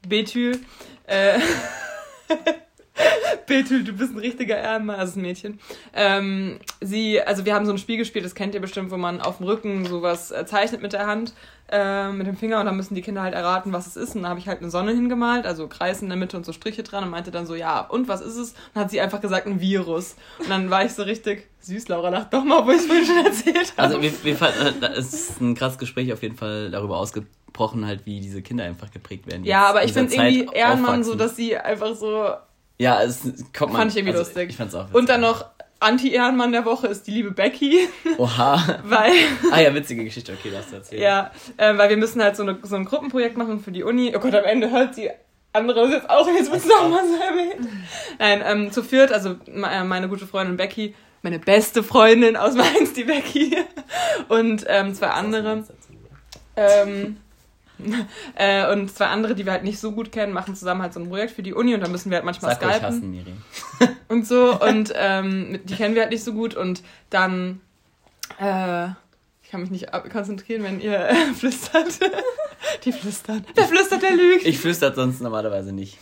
Betül. 0.07 0.59
Äh, 1.05 1.39
Betül, 3.47 3.83
du 3.83 3.93
bist 3.93 4.13
ein 4.13 4.19
richtiger 4.19 4.57
Ehrenmann, 4.57 4.97
also 4.97 5.19
ein 5.19 5.23
Mädchen. 5.23 5.59
Ähm, 5.93 6.59
sie, 6.81 7.21
also 7.21 7.45
wir 7.45 7.55
haben 7.55 7.65
so 7.65 7.71
ein 7.71 7.77
Spiel 7.77 7.97
gespielt, 7.97 8.25
das 8.25 8.35
kennt 8.35 8.53
ihr 8.53 8.61
bestimmt, 8.61 8.91
wo 8.91 8.97
man 8.97 9.21
auf 9.21 9.37
dem 9.37 9.47
Rücken 9.47 9.85
sowas 9.85 10.31
äh, 10.31 10.45
zeichnet 10.45 10.81
mit 10.81 10.93
der 10.93 11.07
Hand, 11.07 11.33
äh, 11.71 12.11
mit 12.11 12.27
dem 12.27 12.37
Finger 12.37 12.59
und 12.59 12.65
dann 12.65 12.77
müssen 12.77 12.95
die 12.95 13.01
Kinder 13.01 13.21
halt 13.21 13.33
erraten, 13.33 13.73
was 13.73 13.87
es 13.87 13.95
ist. 13.95 14.15
Und 14.15 14.23
da 14.23 14.29
habe 14.29 14.39
ich 14.39 14.47
halt 14.47 14.61
eine 14.61 14.69
Sonne 14.69 14.91
hingemalt, 14.91 15.45
also 15.45 15.67
Kreis 15.67 16.01
in 16.01 16.09
der 16.09 16.17
Mitte 16.17 16.37
und 16.37 16.45
so 16.45 16.53
Striche 16.53 16.83
dran 16.83 17.03
und 17.03 17.09
meinte 17.09 17.31
dann 17.31 17.47
so, 17.47 17.55
ja, 17.55 17.81
und 17.81 18.07
was 18.07 18.21
ist 18.21 18.35
es? 18.35 18.51
Und 18.51 18.75
dann 18.75 18.83
hat 18.83 18.91
sie 18.91 19.01
einfach 19.01 19.21
gesagt, 19.21 19.47
ein 19.47 19.61
Virus. 19.61 20.15
Und 20.39 20.49
dann 20.49 20.69
war 20.69 20.85
ich 20.85 20.93
so 20.93 21.03
richtig, 21.03 21.47
süß, 21.61 21.87
Laura, 21.87 22.09
lach 22.09 22.25
doch 22.25 22.43
mal, 22.43 22.65
wo 22.65 22.71
ich 22.71 22.77
es 22.77 22.85
vorhin 22.85 23.05
schon 23.05 23.25
erzählt 23.25 23.73
habe. 23.77 23.81
Also 23.81 24.01
wir, 24.01 24.11
wir 24.23 24.35
fanden, 24.35 24.83
äh, 24.83 24.91
es 24.93 25.13
ist 25.13 25.41
ein 25.41 25.55
krasses 25.55 25.77
Gespräch 25.77 26.11
auf 26.13 26.21
jeden 26.21 26.35
Fall 26.35 26.71
darüber 26.71 26.97
ausgebrochen, 27.59 27.85
halt, 27.85 28.05
wie 28.05 28.19
diese 28.19 28.41
Kinder 28.41 28.63
einfach 28.63 28.91
geprägt 28.91 29.27
werden. 29.27 29.43
ja, 29.43 29.67
aber 29.67 29.83
ich 29.83 29.93
finde 29.93 30.13
irgendwie 30.13 30.49
Ehrenmann 30.53 31.03
so, 31.03 31.15
dass 31.15 31.35
sie 31.35 31.57
einfach 31.57 31.95
so. 31.95 32.33
Ja, 32.77 33.03
es 33.03 33.21
kommt 33.57 33.73
man. 33.73 33.81
Fand 33.81 33.91
ich 33.91 33.97
irgendwie 33.97 34.17
also, 34.17 34.23
lustig. 34.23 34.49
Ich 34.51 34.55
fand's 34.55 34.73
auch 34.73 34.85
witzig. 34.85 34.95
Und 34.95 35.09
dann 35.09 35.21
noch 35.21 35.45
Anti-Ehrenmann 35.81 36.51
der 36.51 36.65
Woche 36.65 36.87
ist 36.87 37.07
die 37.07 37.11
liebe 37.11 37.31
Becky, 37.31 37.87
Oha. 38.17 38.79
weil. 38.83 39.11
Ah 39.51 39.59
ja, 39.59 39.73
witzige 39.73 40.03
Geschichte, 40.03 40.33
okay, 40.33 40.51
das 40.51 40.71
erzählen. 40.71 41.01
Ja, 41.01 41.31
äh, 41.57 41.77
weil 41.77 41.89
wir 41.89 41.97
müssen 41.97 42.21
halt 42.21 42.35
so, 42.35 42.43
eine, 42.43 42.57
so 42.63 42.75
ein 42.75 42.85
Gruppenprojekt 42.85 43.37
machen 43.37 43.59
für 43.59 43.71
die 43.71 43.83
Uni. 43.83 44.13
Oh 44.15 44.19
Gott, 44.19 44.35
am 44.35 44.45
Ende 44.45 44.71
hört 44.71 44.97
die 44.97 45.09
andere 45.51 45.81
das 45.81 45.91
jetzt 45.91 46.09
auch, 46.09 46.27
jetzt 46.27 46.51
wird 46.51 46.61
es 46.61 46.67
nochmal 46.67 47.03
so 47.07 47.15
erwähnt. 47.15 47.67
Nein, 48.19 48.43
ähm, 48.45 48.71
zu 48.71 48.83
viert, 48.83 49.11
also 49.11 49.35
äh, 49.47 49.83
meine 49.83 50.07
gute 50.07 50.27
Freundin 50.27 50.57
Becky, 50.57 50.93
meine 51.23 51.39
beste 51.39 51.81
Freundin 51.81 52.37
aus 52.37 52.53
Mainz, 52.53 52.93
die 52.93 53.03
Becky, 53.03 53.57
und 54.27 54.65
ähm, 54.67 54.93
zwei 54.93 55.07
andere. 55.07 55.63
Ähm, 56.55 57.17
äh, 58.35 58.71
und 58.71 58.93
zwei 58.93 59.07
andere, 59.07 59.35
die 59.35 59.45
wir 59.45 59.51
halt 59.53 59.63
nicht 59.63 59.79
so 59.79 59.91
gut 59.91 60.11
kennen, 60.11 60.33
machen 60.33 60.55
zusammen 60.55 60.81
halt 60.81 60.93
so 60.93 60.99
ein 60.99 61.09
Projekt 61.09 61.31
für 61.31 61.43
die 61.43 61.53
Uni 61.53 61.73
und 61.73 61.81
dann 61.81 61.91
müssen 61.91 62.09
wir 62.09 62.17
halt 62.17 62.25
manchmal 62.25 62.51
Sag 62.51 62.63
skypen 62.63 62.81
hassen, 62.81 63.11
Miri. 63.11 63.33
und 64.07 64.27
so 64.27 64.59
und 64.59 64.93
ähm, 64.95 65.59
die 65.63 65.75
kennen 65.75 65.95
wir 65.95 66.01
halt 66.01 66.11
nicht 66.11 66.23
so 66.23 66.33
gut 66.33 66.55
und 66.55 66.83
dann 67.09 67.61
äh, 68.39 68.87
ich 69.43 69.51
kann 69.51 69.61
mich 69.61 69.71
nicht 69.71 69.87
konzentrieren, 70.11 70.63
wenn 70.63 70.79
ihr 70.79 71.09
äh, 71.09 71.15
flüstert. 71.35 71.99
die 72.85 72.91
flüstern. 72.91 73.43
Wer 73.55 73.63
flüstert, 73.63 74.03
der 74.03 74.11
lügt. 74.11 74.45
Ich 74.45 74.59
flüstert 74.59 74.95
sonst 74.95 75.21
normalerweise 75.21 75.73
nicht. 75.73 75.97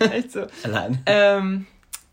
Echt 0.00 0.32
so. 0.32 0.46
Allein. 0.64 1.00
Ähm, 1.06 1.66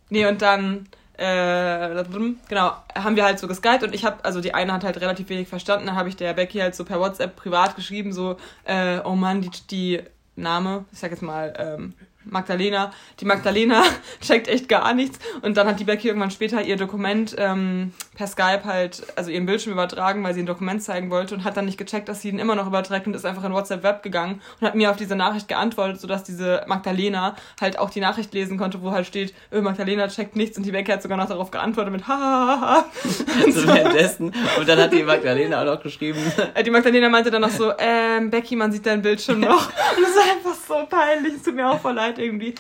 nee, 0.10 0.28
und 0.28 0.44
dann 0.44 0.88
äh, 1.18 2.04
genau, 2.48 2.74
haben 2.96 3.16
wir 3.16 3.26
halt 3.26 3.40
so 3.40 3.48
geskypt 3.48 3.84
und 3.84 3.94
ich 3.94 4.06
habe, 4.06 4.24
also 4.24 4.40
die 4.40 4.54
eine 4.54 4.74
hat 4.74 4.84
halt 4.84 5.02
relativ 5.02 5.30
wenig 5.30 5.48
verstanden, 5.48 5.88
dann 5.88 5.96
habe 5.96 6.10
ich 6.10 6.16
der 6.16 6.34
Becky 6.34 6.60
halt 6.60 6.76
so 6.76 6.86
per 6.86 7.00
WhatsApp 7.00 7.36
privat 7.36 7.76
geschrieben, 7.76 8.14
so, 8.14 8.38
äh, 8.66 9.00
oh 9.04 9.16
Mann, 9.16 9.42
die, 9.42 9.50
die 9.72 10.04
Name, 10.36 10.86
ich 10.92 11.00
sag 11.00 11.12
jetzt 11.12 11.24
mal, 11.24 11.54
ähm, 11.58 11.94
Magdalena. 12.32 12.92
Die 13.20 13.26
Magdalena 13.26 13.84
checkt 14.22 14.48
echt 14.48 14.70
gar 14.70 14.94
nichts. 14.94 15.20
Und 15.42 15.58
dann 15.58 15.68
hat 15.68 15.80
die 15.80 15.84
Becky 15.84 16.08
irgendwann 16.08 16.32
später 16.32 16.62
ihr 16.62 16.78
Dokument 16.78 17.36
ähm, 17.38 17.94
per 18.16 18.28
Skype 18.28 18.62
halt, 18.66 19.04
also 19.16 19.30
ihren 19.30 19.46
Bildschirm 19.46 19.74
übertragen, 19.74 20.24
weil 20.24 20.34
sie 20.34 20.42
ein 20.42 20.46
Dokument 20.46 20.82
zeigen 20.82 21.10
wollte 21.10 21.36
und 21.36 21.44
hat 21.44 21.58
dann 21.58 21.66
nicht 21.66 21.78
gecheckt, 21.78 22.10
dass 22.10 22.22
sie 22.22 22.30
ihn 22.30 22.40
immer 22.40 22.56
noch 22.56 22.68
überträgt 22.68 23.08
und 23.08 23.14
ist 23.16 23.26
einfach 23.26 23.44
in 23.44 23.54
WhatsApp 23.54 23.84
Web 23.84 24.04
gegangen 24.04 24.42
und 24.60 24.68
hat 24.68 24.76
mir 24.76 24.90
auf 24.90 24.98
diese 24.98 25.16
Nachricht 25.16 25.48
geantwortet, 25.48 26.00
sodass 26.02 26.24
diese 26.24 26.64
Magdalena 26.68 27.36
halt 27.62 27.80
auch 27.80 27.90
die 27.90 28.00
Nachricht 28.00 28.34
lesen 28.34 28.58
konnte, 28.58 28.82
wo 28.82 28.92
halt 28.92 29.06
steht, 29.06 29.34
öh, 29.52 29.62
Magdalena 29.62 30.08
checkt 30.08 30.36
nichts 30.36 30.58
und 30.58 30.66
die 30.66 30.72
Becky 30.72 30.92
hat 30.92 31.02
sogar 31.02 31.18
noch 31.18 31.28
darauf 31.28 31.52
geantwortet 31.52 31.94
mit 31.94 32.08
ha 32.08 32.86
so 33.04 33.68
währenddessen. 33.68 34.34
Und 34.60 34.68
dann 34.68 34.80
hat 34.80 34.94
die 34.94 35.04
Magdalena 35.04 35.62
auch 35.62 35.66
noch 35.66 35.82
geschrieben. 35.82 36.20
Äh, 36.54 36.64
Die 36.64 36.72
Magdalena 36.72 37.10
meinte 37.10 37.32
dann 37.32 37.42
noch 37.42 37.50
so, 37.50 37.72
ähm, 37.78 38.30
Becky, 38.30 38.56
man 38.56 38.72
sieht 38.72 38.86
deinen 38.86 39.02
Bildschirm 39.02 39.40
noch. 39.40 39.68
Und 39.98 40.04
das 40.04 40.16
war 40.16 40.24
einfach 40.32 40.56
so 40.68 40.86
peinlich. 40.90 41.36
Es 41.36 41.44
tut 41.44 41.56
mir 41.56 41.70
auch 41.70 41.80
voll 41.80 41.94
leid 41.94 42.17
irgendwie. 42.20 42.56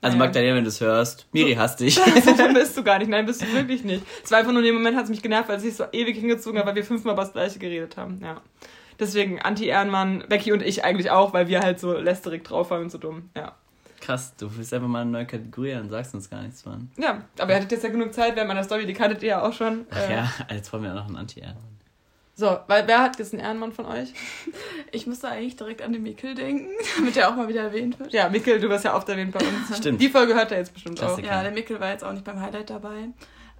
Also 0.00 0.16
Naja. 0.16 0.26
Magdalena, 0.26 0.56
wenn 0.56 0.64
du 0.64 0.68
es 0.68 0.80
hörst, 0.80 1.26
Miri 1.32 1.54
hasst 1.54 1.80
dich. 1.80 2.00
Dann 2.36 2.54
bist 2.54 2.76
du 2.76 2.82
gar 2.82 2.98
nicht. 2.98 3.08
Nein, 3.08 3.26
bist 3.26 3.42
du 3.42 3.52
wirklich 3.52 3.84
nicht. 3.84 4.02
Es 4.24 4.30
war 4.30 4.38
einfach 4.38 4.52
nur 4.52 4.60
in 4.60 4.66
dem 4.66 4.74
Moment, 4.74 4.96
hat 4.96 5.04
es 5.04 5.10
mich 5.10 5.22
genervt, 5.22 5.48
weil 5.48 5.56
es 5.56 5.62
sich 5.62 5.76
so 5.76 5.84
ewig 5.92 6.16
hingezogen 6.16 6.58
hat, 6.58 6.66
weil 6.66 6.74
wir 6.74 6.84
fünfmal 6.84 7.14
über 7.14 7.22
das 7.22 7.32
Gleiche 7.32 7.58
geredet 7.58 7.96
haben. 7.96 8.20
Ja. 8.22 8.40
Deswegen 8.98 9.40
Anti-Ehrenmann, 9.40 10.24
Becky 10.28 10.52
und 10.52 10.62
ich 10.62 10.84
eigentlich 10.84 11.10
auch, 11.10 11.32
weil 11.32 11.48
wir 11.48 11.60
halt 11.60 11.80
so 11.80 11.92
lästerig 11.92 12.44
drauf 12.44 12.70
waren 12.70 12.82
und 12.82 12.90
so 12.90 12.98
dumm. 12.98 13.30
Ja. 13.36 13.54
Krass, 14.00 14.34
du 14.36 14.54
willst 14.56 14.74
einfach 14.74 14.88
mal 14.88 15.02
eine 15.02 15.10
neue 15.10 15.26
Kategorie 15.26 15.74
an 15.74 15.82
und 15.82 15.90
sagst 15.90 16.12
uns 16.14 16.28
gar 16.28 16.42
nichts, 16.42 16.64
Mann. 16.64 16.90
Ja, 16.98 17.22
aber 17.38 17.50
ihr 17.52 17.56
hattet 17.56 17.70
jetzt 17.70 17.84
ja 17.84 17.90
genug 17.90 18.12
Zeit 18.12 18.34
während 18.34 18.48
meiner 18.48 18.64
Story, 18.64 18.84
die 18.84 18.94
kanntet 18.94 19.22
ihr 19.22 19.28
ja 19.28 19.42
auch 19.42 19.52
schon. 19.52 19.86
Ach 19.90 20.08
Äh, 20.08 20.12
ja, 20.14 20.32
jetzt 20.50 20.72
wollen 20.72 20.82
wir 20.82 20.92
noch 20.92 21.06
einen 21.06 21.16
Anti-Ehrenmann. 21.16 21.71
So, 22.34 22.58
weil 22.66 22.86
wer 22.88 23.02
hat 23.02 23.18
jetzt 23.18 23.34
einen 23.34 23.42
Ehrenmann 23.42 23.72
von 23.72 23.84
euch? 23.84 24.12
Ich 24.90 25.06
musste 25.06 25.28
eigentlich 25.28 25.56
direkt 25.56 25.82
an 25.82 25.92
den 25.92 26.02
Mikkel 26.02 26.34
denken, 26.34 26.70
damit 26.96 27.16
er 27.16 27.28
auch 27.28 27.36
mal 27.36 27.48
wieder 27.48 27.62
erwähnt 27.62 27.98
wird. 28.00 28.12
Ja, 28.12 28.28
Mikkel, 28.28 28.58
du 28.58 28.68
wirst 28.68 28.84
ja 28.84 28.96
oft 28.96 29.08
erwähnt 29.08 29.32
bei 29.32 29.40
uns. 29.40 29.76
Stimmt. 29.76 30.00
Die 30.00 30.08
Folge 30.08 30.34
hört 30.34 30.50
er 30.50 30.58
jetzt 30.58 30.72
bestimmt 30.72 30.98
auch. 31.00 31.06
Klassiker. 31.06 31.28
Ja, 31.28 31.42
der 31.42 31.52
Mikkel 31.52 31.78
war 31.78 31.90
jetzt 31.90 32.04
auch 32.04 32.12
nicht 32.12 32.24
beim 32.24 32.40
Highlight 32.40 32.70
dabei. 32.70 33.08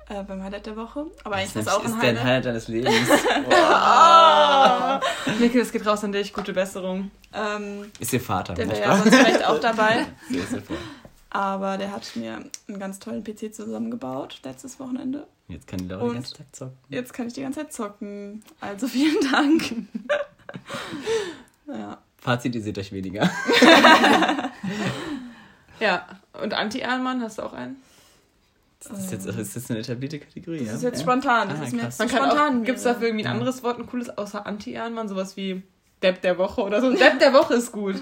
Äh, 0.08 0.24
beim 0.24 0.42
Highlight 0.42 0.66
der 0.66 0.76
Woche. 0.76 1.06
Aber 1.22 1.36
eigentlich 1.36 1.54
ist 1.54 1.66
das 1.66 1.68
auch 1.68 1.80
ein 1.80 1.86
ist 1.86 2.02
dein 2.02 2.18
Highlight. 2.22 2.24
Highlight 2.24 2.44
deines 2.46 2.68
Lebens. 2.68 3.08
Ah. 3.50 5.00
Mikkel, 5.38 5.60
es 5.60 5.70
geht 5.70 5.86
raus 5.86 6.02
an 6.02 6.12
dich. 6.12 6.32
Gute 6.32 6.52
Besserung. 6.52 7.10
Ähm, 7.32 7.90
Ist 8.00 8.12
ihr 8.12 8.20
Vater. 8.20 8.54
der 8.54 8.66
Nein, 8.66 8.76
wäre 8.76 8.88
ja 8.88 8.96
sonst 8.96 9.14
vielleicht 9.14 9.46
auch 9.46 9.58
dabei. 9.60 10.06
Aber 11.30 11.78
der 11.78 11.92
hat 11.92 12.14
mir 12.16 12.40
einen 12.68 12.78
ganz 12.78 12.98
tollen 12.98 13.24
PC 13.24 13.54
zusammengebaut 13.54 14.40
letztes 14.44 14.78
Wochenende. 14.80 15.26
Jetzt 15.52 15.66
kann 15.66 15.78
die 15.80 15.88
Laura 15.88 16.04
den 16.04 16.14
ganzen 16.14 16.36
Tag 16.38 16.46
zocken. 16.54 16.76
Jetzt 16.88 17.12
kann 17.12 17.26
ich 17.28 17.32
die 17.34 17.42
ganze 17.42 17.60
Zeit 17.60 17.72
zocken. 17.72 18.42
Also 18.60 18.88
vielen 18.88 19.16
Dank. 19.30 19.62
ja. 21.68 21.98
Fazit, 22.18 22.54
ihr 22.54 22.62
seht 22.62 22.78
euch 22.78 22.92
weniger. 22.92 23.30
Ja, 25.80 26.06
und 26.40 26.54
Anti-Ehrenmann, 26.54 27.20
hast 27.22 27.38
du 27.38 27.42
auch 27.42 27.52
einen? 27.54 27.76
Das 28.88 28.98
ist 28.98 29.12
jetzt, 29.12 29.26
das 29.26 29.36
ist 29.36 29.54
jetzt 29.56 29.70
eine 29.70 29.80
etablierte 29.80 30.18
Kategorie, 30.20 30.58
Das 30.60 30.68
ja? 30.68 30.74
ist 30.74 30.82
jetzt 30.82 30.98
ja? 31.00 31.02
spontan. 31.02 31.48
Das 31.48 31.60
Ah, 31.60 31.64
ist 31.64 31.72
mir 31.72 31.82
jetzt 31.82 31.98
Man 31.98 32.08
kann 32.08 32.26
spontan. 32.26 32.60
auch, 32.60 32.64
gibt's 32.64 32.82
dafür 32.84 33.08
irgendwie 33.08 33.24
ein 33.26 33.32
anderes 33.32 33.62
Wort, 33.64 33.78
ein 33.80 33.86
cooles, 33.86 34.16
außer 34.16 34.46
Anti-Ehrenmann? 34.46 35.08
Sowas 35.08 35.36
wie 35.36 35.62
Depp 36.02 36.20
der 36.22 36.38
Woche 36.38 36.62
oder 36.62 36.80
so. 36.80 36.92
Depp 36.92 37.18
der 37.18 37.32
Woche 37.32 37.54
ist 37.54 37.72
gut. 37.72 37.96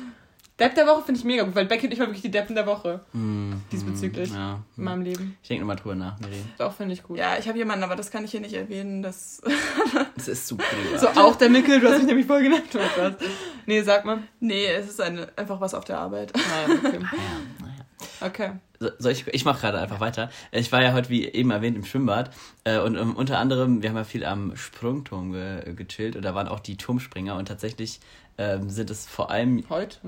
Depp 0.61 0.75
der 0.75 0.87
Woche 0.87 1.02
finde 1.02 1.19
ich 1.19 1.25
mega 1.25 1.43
gut, 1.45 1.55
weil 1.55 1.64
Becky 1.67 1.87
und 1.87 1.93
ich 1.93 1.99
war 1.99 2.07
wirklich 2.07 2.23
die 2.23 2.31
Deppen 2.31 2.55
der 2.55 2.67
Woche 2.67 3.00
Hm, 3.12 3.61
Diesbezüglich. 3.73 4.31
Ja. 4.31 4.61
in 4.76 4.85
meinem 4.85 5.02
Leben. 5.02 5.37
Ich 5.43 5.49
denke 5.49 5.62
nochmal 5.62 5.76
drüber 5.76 5.95
nach, 5.95 6.21
Miri. 6.21 6.43
Das 6.59 6.75
finde 6.76 6.93
ich 6.95 7.02
gut. 7.02 7.17
Ja, 7.19 7.37
ich 7.38 7.49
habe 7.49 7.57
jemanden, 7.59 7.83
aber 7.83 7.97
das 7.97 8.11
kann 8.11 8.25
ich 8.25 8.31
hier 8.31 8.40
nicht 8.40 8.55
erwähnen. 8.55 9.02
Das 9.02 9.40
Das 10.17 10.29
ist 10.29 10.47
super. 10.47 10.64
So, 10.99 11.09
auch 11.09 11.37
der 11.37 11.49
Mikkel, 11.50 11.81
du 11.81 11.88
hast 11.88 11.99
mich 11.99 12.07
nämlich 12.07 12.26
voll 12.26 12.43
genannt. 12.43 12.64
oder 12.75 13.14
was? 13.19 13.29
Nee, 13.67 13.83
sag 13.83 14.05
mal. 14.05 14.19
nee, 14.40 14.67
es 14.67 14.88
ist 14.88 15.00
eine, 15.00 15.29
einfach 15.37 15.61
was 15.61 15.73
auf 15.75 15.85
der 15.85 15.99
Arbeit. 15.99 16.33
Nein, 16.35 16.79
okay. 16.85 16.99
Ja, 17.00 17.67
naja. 17.67 17.75
okay. 18.21 18.50
So- 18.99 19.09
ich, 19.11 19.26
ich 19.29 19.45
mache 19.45 19.61
gerade 19.61 19.79
einfach 19.79 20.00
weiter. 20.00 20.31
Ich 20.52 20.71
war 20.73 20.83
ja 20.83 20.93
heute, 20.93 21.09
wie 21.11 21.26
eben 21.26 21.50
erwähnt, 21.50 21.76
im 21.76 21.85
Schwimmbad. 21.85 22.31
Äh, 22.64 22.79
und 22.81 22.97
ähm, 22.97 23.14
unter 23.17 23.38
anderem, 23.38 23.83
wir 23.83 23.90
haben 23.90 23.97
ja 23.97 24.05
viel 24.05 24.25
am 24.25 24.57
Sprungturm 24.57 25.33
ge 25.33 25.75
gechillt. 25.75 26.17
Und 26.17 26.23
da 26.23 26.35
waren 26.35 26.49
auch 26.49 26.61
die 26.61 26.76
Turmspringer. 26.76 27.37
Und 27.37 27.47
tatsächlich 27.49 28.00
ähm, 28.38 28.71
sind 28.71 28.90
es 28.90 29.07
vor 29.07 29.31
allem. 29.31 29.64
Heute? 29.69 29.99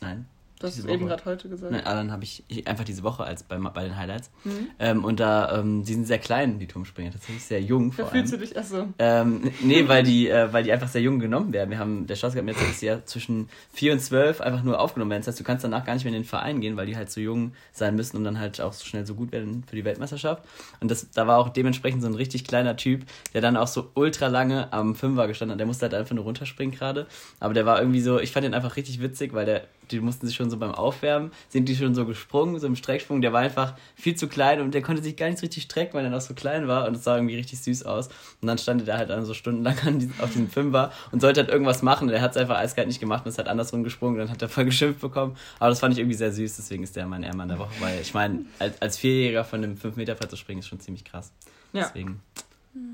Nein. 0.00 0.26
Du 0.60 0.66
hast 0.66 0.76
es 0.78 0.84
eben 0.84 1.06
gerade 1.06 1.24
heute 1.24 1.48
gesagt. 1.48 1.72
Nein, 1.72 1.82
dann 1.86 2.12
habe 2.12 2.22
ich 2.22 2.44
ich- 2.48 2.66
einfach 2.68 2.84
diese 2.84 3.02
Woche 3.02 3.24
als 3.24 3.44
bei, 3.44 3.56
bei 3.56 3.82
den 3.82 3.96
Highlights. 3.96 4.30
Mhm. 4.44 4.68
Ähm, 4.78 5.04
und 5.06 5.18
da, 5.18 5.58
ähm, 5.58 5.84
die 5.84 5.94
sind 5.94 6.04
sehr 6.06 6.18
klein, 6.18 6.58
die 6.58 6.66
Turmspringer. 6.66 7.10
Tatsächlich 7.12 7.42
sehr 7.44 7.62
jung 7.62 7.92
vor 7.92 8.08
fühlst 8.08 8.34
allem. 8.34 8.42
du 8.42 8.46
dich? 8.46 8.58
Achso. 8.58 8.86
Ähm, 8.98 9.50
nee, 9.62 9.84
weil 9.88 10.02
die, 10.02 10.28
äh, 10.28 10.52
weil 10.52 10.62
die 10.62 10.70
einfach 10.70 10.88
sehr 10.88 11.00
jung 11.00 11.18
genommen 11.18 11.54
werden. 11.54 11.70
Wir 11.70 11.78
haben, 11.78 12.06
der 12.06 12.42
mir 12.42 12.52
jetzt 12.52 12.82
ja 12.82 13.02
zwischen 13.06 13.48
4 13.72 13.94
und 13.94 14.00
12 14.00 14.42
einfach 14.42 14.62
nur 14.62 14.78
aufgenommen 14.80 15.10
werden. 15.12 15.22
Das 15.22 15.28
heißt, 15.28 15.40
du 15.40 15.44
kannst 15.44 15.64
danach 15.64 15.86
gar 15.86 15.94
nicht 15.94 16.04
mehr 16.04 16.12
in 16.12 16.20
den 16.20 16.28
Verein 16.28 16.60
gehen, 16.60 16.76
weil 16.76 16.84
die 16.84 16.94
halt 16.94 17.10
so 17.10 17.22
jung 17.22 17.52
sein 17.72 17.96
müssen, 17.96 18.18
um 18.18 18.24
dann 18.24 18.38
halt 18.38 18.60
auch 18.60 18.74
so 18.74 18.84
schnell 18.84 19.06
so 19.06 19.14
gut 19.14 19.32
werden 19.32 19.64
für 19.66 19.76
die 19.76 19.86
Weltmeisterschaft. 19.86 20.42
Und 20.80 20.90
das, 20.90 21.10
da 21.10 21.26
war 21.26 21.38
auch 21.38 21.48
dementsprechend 21.48 22.02
so 22.02 22.08
ein 22.08 22.14
richtig 22.14 22.44
kleiner 22.44 22.76
Typ, 22.76 23.06
der 23.32 23.40
dann 23.40 23.56
auch 23.56 23.66
so 23.66 23.90
ultra 23.94 24.26
lange 24.26 24.70
am 24.74 24.94
Fünfer 24.94 25.26
gestanden 25.26 25.54
hat. 25.54 25.58
Der 25.60 25.66
musste 25.66 25.86
halt 25.86 25.94
einfach 25.94 26.14
nur 26.14 26.24
runterspringen 26.24 26.74
gerade. 26.74 27.06
Aber 27.38 27.54
der 27.54 27.64
war 27.64 27.78
irgendwie 27.80 28.02
so, 28.02 28.20
ich 28.20 28.30
fand 28.32 28.44
den 28.44 28.52
einfach 28.52 28.76
richtig 28.76 29.00
witzig, 29.00 29.32
weil 29.32 29.46
der, 29.46 29.62
die 29.90 30.00
mussten 30.00 30.26
sich 30.26 30.36
schon 30.36 30.50
so 30.50 30.56
beim 30.56 30.72
Aufwärmen, 30.72 31.32
sind 31.48 31.68
die 31.68 31.76
schon 31.76 31.94
so 31.94 32.06
gesprungen, 32.06 32.58
so 32.58 32.66
im 32.66 32.76
Strecksprung. 32.76 33.20
Der 33.20 33.32
war 33.32 33.40
einfach 33.40 33.74
viel 33.94 34.14
zu 34.14 34.28
klein 34.28 34.60
und 34.60 34.74
der 34.74 34.82
konnte 34.82 35.02
sich 35.02 35.16
gar 35.16 35.28
nicht 35.28 35.42
richtig 35.42 35.64
strecken, 35.64 35.94
weil 35.94 36.04
er 36.04 36.10
noch 36.10 36.20
so 36.20 36.34
klein 36.34 36.68
war 36.68 36.86
und 36.86 36.96
es 36.96 37.04
sah 37.04 37.16
irgendwie 37.16 37.36
richtig 37.36 37.60
süß 37.60 37.84
aus. 37.84 38.08
Und 38.40 38.48
dann 38.48 38.58
stand 38.58 38.82
er 38.82 38.86
da 38.86 38.98
halt 38.98 39.10
dann 39.10 39.24
so 39.24 39.34
stundenlang 39.34 39.78
an 39.86 39.98
diesem, 39.98 40.14
auf 40.20 40.30
diesem 40.30 40.48
Fünfer 40.48 40.92
und 41.12 41.20
sollte 41.20 41.40
halt 41.40 41.50
irgendwas 41.50 41.82
machen. 41.82 42.08
Und 42.08 42.14
er 42.14 42.22
hat 42.22 42.32
es 42.32 42.36
einfach 42.36 42.58
eiskalt 42.58 42.88
nicht 42.88 43.00
gemacht 43.00 43.24
und 43.24 43.30
ist 43.30 43.38
halt 43.38 43.48
andersrum 43.48 43.84
gesprungen. 43.84 44.18
Dann 44.18 44.30
hat 44.30 44.42
er 44.42 44.48
voll 44.48 44.64
geschimpft 44.64 45.00
bekommen. 45.00 45.36
Aber 45.58 45.70
das 45.70 45.80
fand 45.80 45.94
ich 45.94 46.00
irgendwie 46.00 46.16
sehr 46.16 46.32
süß, 46.32 46.56
deswegen 46.56 46.82
ist 46.82 46.96
der 46.96 47.06
mein 47.06 47.22
Ehrmann 47.22 47.48
der 47.48 47.58
Woche. 47.58 47.72
Weil 47.80 48.00
ich 48.00 48.14
meine, 48.14 48.44
als, 48.58 48.80
als 48.80 48.98
Vierjähriger 48.98 49.44
von 49.44 49.62
einem 49.62 49.76
5-Meter-Feld 49.76 50.30
zu 50.30 50.36
springen, 50.36 50.60
ist 50.60 50.68
schon 50.68 50.80
ziemlich 50.80 51.04
krass. 51.04 51.32
Ja. 51.72 51.84
Deswegen, 51.84 52.20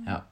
ja. 0.07 0.25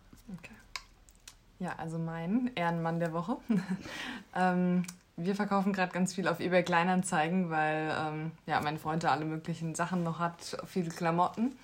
Ja, 1.61 1.74
also 1.79 1.98
mein 1.98 2.50
Ehrenmann 2.57 3.00
der 3.00 3.12
Woche. 3.12 3.37
ähm, 4.37 4.85
wir 5.16 5.35
verkaufen 5.35 5.72
gerade 5.72 5.92
ganz 5.92 6.14
viel 6.14 6.29
auf 6.29 6.40
eBay 6.40 6.62
Kleinanzeigen, 6.62 7.50
weil 7.50 7.92
ähm, 7.98 8.33
ja, 8.46 8.61
mein 8.61 8.79
Freund 8.79 9.05
da 9.05 9.11
alle 9.11 9.24
möglichen 9.24 9.74
Sachen 9.74 10.03
noch 10.03 10.18
hat, 10.18 10.57
viele 10.66 10.90
Klamotten. 10.90 11.57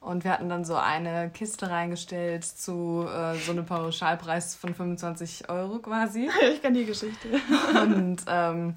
Und 0.00 0.24
wir 0.24 0.32
hatten 0.32 0.48
dann 0.48 0.64
so 0.64 0.74
eine 0.74 1.30
Kiste 1.30 1.70
reingestellt 1.70 2.44
zu 2.44 3.06
äh, 3.08 3.36
so 3.36 3.52
einem 3.52 3.64
Pauschalpreis 3.64 4.56
von 4.56 4.74
25 4.74 5.48
Euro 5.48 5.78
quasi. 5.78 6.28
ich 6.52 6.60
kenne 6.60 6.80
die 6.80 6.86
Geschichte. 6.86 7.28
Und 7.80 8.18
ähm, 8.26 8.74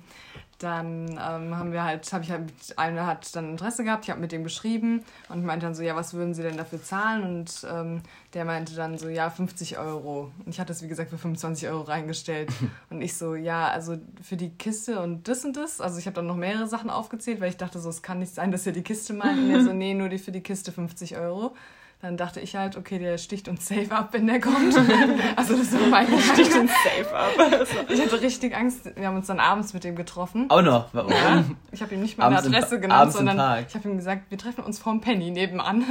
dann 0.60 1.10
ähm, 1.12 1.58
haben 1.58 1.72
wir 1.74 1.84
halt, 1.84 2.12
habe 2.14 2.24
ich 2.24 2.32
halt, 2.32 2.46
mit- 2.46 2.78
einer 2.80 3.06
hat 3.06 3.36
dann 3.36 3.50
Interesse 3.52 3.84
gehabt, 3.84 4.06
ich 4.06 4.10
habe 4.12 4.22
mit 4.22 4.32
dem 4.32 4.44
geschrieben 4.44 5.04
und 5.30 5.44
meinte 5.44 5.66
dann 5.66 5.76
so, 5.76 5.84
ja, 5.84 5.96
was 5.96 6.14
würden 6.14 6.34
Sie 6.34 6.44
denn 6.44 6.56
dafür 6.58 6.82
zahlen? 6.82 7.24
Und 7.24 7.68
ähm, 7.70 8.02
der 8.34 8.46
meinte 8.46 8.74
dann 8.76 8.98
so, 8.98 9.10
ja, 9.10 9.30
50 9.30 9.78
Euro. 9.78 10.32
Und 10.46 10.48
ich 10.50 10.60
hatte 10.60 10.72
es, 10.72 10.82
wie 10.82 10.88
gesagt, 10.88 11.10
für 11.10 11.18
25 11.18 11.68
Euro 11.68 11.82
reingestellt. 11.82 12.50
Und 12.90 13.02
ich 13.02 13.16
so, 13.18 13.36
ja, 13.36 13.68
also 13.68 13.98
für 14.22 14.38
die 14.38 14.50
Kiste 14.50 15.02
und 15.02 15.28
das 15.28 15.44
und 15.44 15.58
das. 15.58 15.82
Also 15.82 16.00
ich 16.00 16.06
habe 16.06 16.16
dann 16.16 16.28
noch 16.28 16.36
mehrere 16.38 16.68
Sachen 16.68 16.90
aufgezählt, 16.90 17.42
weil 17.42 17.50
ich 17.50 17.58
dachte 17.58 17.80
so, 17.80 17.90
es 17.90 18.02
kann 18.02 18.20
nicht 18.20 18.34
sein, 18.34 18.52
dass 18.52 18.66
ihr 18.66 18.72
die 18.74 18.84
Kiste 18.84 19.14
meint. 19.14 19.38
Und 19.38 19.52
er 19.52 19.62
so, 19.64 19.74
nee, 19.74 19.94
nur 19.94 20.10
die 20.10 20.18
für 20.20 20.32
die 20.32 20.42
Kiste 20.42 20.72
50 20.72 21.18
Euro. 21.18 21.54
Dann 22.02 22.18
dachte 22.18 22.40
ich 22.40 22.56
halt, 22.56 22.78
okay, 22.78 23.00
der 23.00 23.18
sticht 23.18 23.48
uns 23.48 23.68
safe 23.68 23.90
ab, 23.90 24.10
wenn 24.12 24.28
der 24.28 24.40
kommt. 24.40 24.76
also 25.36 25.58
das 25.58 25.74
war 25.74 25.88
mein 25.90 26.08
Sticht 26.20 26.54
uns 26.54 26.72
safe 26.72 27.16
ab. 27.16 27.66
Ich 27.90 28.00
hatte 28.00 28.22
richtig 28.22 28.56
Angst. 28.56 28.96
Wir 28.96 29.08
haben 29.08 29.16
uns 29.16 29.28
dann 29.28 29.40
abends 29.40 29.74
mit 29.74 29.84
dem 29.84 29.96
getroffen. 29.96 30.46
Auch 30.50 30.62
noch. 30.62 30.90
Warum? 30.94 31.12
Ja, 31.12 31.44
ich 31.72 31.82
habe 31.82 31.96
ihm 31.96 32.02
nicht 32.02 32.18
meine 32.18 32.38
Abends 32.38 32.54
Adresse 32.54 32.80
genannt, 32.80 33.14
sondern 33.14 33.66
ich 33.68 33.74
habe 33.74 33.90
ihm 33.90 33.98
gesagt, 33.98 34.30
wir 34.30 34.38
treffen 34.38 34.64
uns 34.64 34.78
vorm 34.78 35.02
Penny 35.02 35.32
nebenan. 35.32 35.84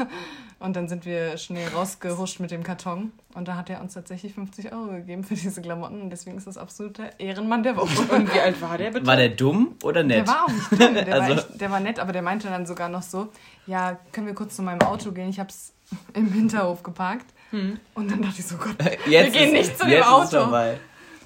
Und 0.60 0.76
dann 0.76 0.88
sind 0.88 1.04
wir 1.04 1.36
schnell 1.36 1.68
rausgehuscht 1.68 2.40
mit 2.40 2.50
dem 2.50 2.62
Karton. 2.62 3.12
Und 3.34 3.48
da 3.48 3.56
hat 3.56 3.68
er 3.68 3.82
uns 3.82 3.92
tatsächlich 3.94 4.32
50 4.34 4.72
Euro 4.72 4.86
gegeben 4.92 5.22
für 5.24 5.34
diese 5.34 5.60
Klamotten. 5.60 6.00
Und 6.00 6.08
deswegen 6.10 6.38
ist 6.38 6.46
das 6.46 6.56
absoluter 6.56 7.18
Ehrenmann 7.18 7.62
der 7.64 7.76
Woche. 7.76 8.00
Und 8.14 8.32
wie 8.32 8.40
alt 8.40 8.62
war 8.62 8.78
der 8.78 8.92
bitte? 8.92 9.06
War 9.06 9.16
der 9.16 9.28
dumm 9.30 9.74
oder 9.82 10.02
nett? 10.04 10.26
Der 10.26 10.26
war 10.28 10.44
auch 10.44 10.48
nicht 10.48 10.72
dumm, 10.72 10.94
der, 10.94 11.06
Also- 11.12 11.28
war 11.28 11.30
echt, 11.30 11.60
der 11.60 11.70
war 11.70 11.80
nett, 11.80 11.98
aber 11.98 12.12
der 12.12 12.22
meinte 12.22 12.48
dann 12.48 12.64
sogar 12.64 12.88
noch 12.88 13.02
so, 13.02 13.28
ja, 13.66 13.98
können 14.12 14.26
wir 14.26 14.34
kurz 14.34 14.56
zu 14.56 14.62
meinem 14.62 14.80
Auto 14.82 15.12
gehen? 15.12 15.28
Ich 15.28 15.38
habe 15.38 15.50
es 15.50 15.73
im 16.14 16.32
Hinterhof 16.32 16.82
geparkt. 16.82 17.26
Hm. 17.50 17.78
Und 17.94 18.10
dann 18.10 18.22
dachte 18.22 18.36
ich 18.40 18.46
so, 18.46 18.56
Gott, 18.56 18.76
Jetzt 19.06 19.32
gehen 19.32 19.54
ist- 19.54 19.68
nicht 19.68 19.78
zu 19.78 19.86
dem 19.86 20.02
Auto. 20.02 20.40
vorbei. 20.40 20.78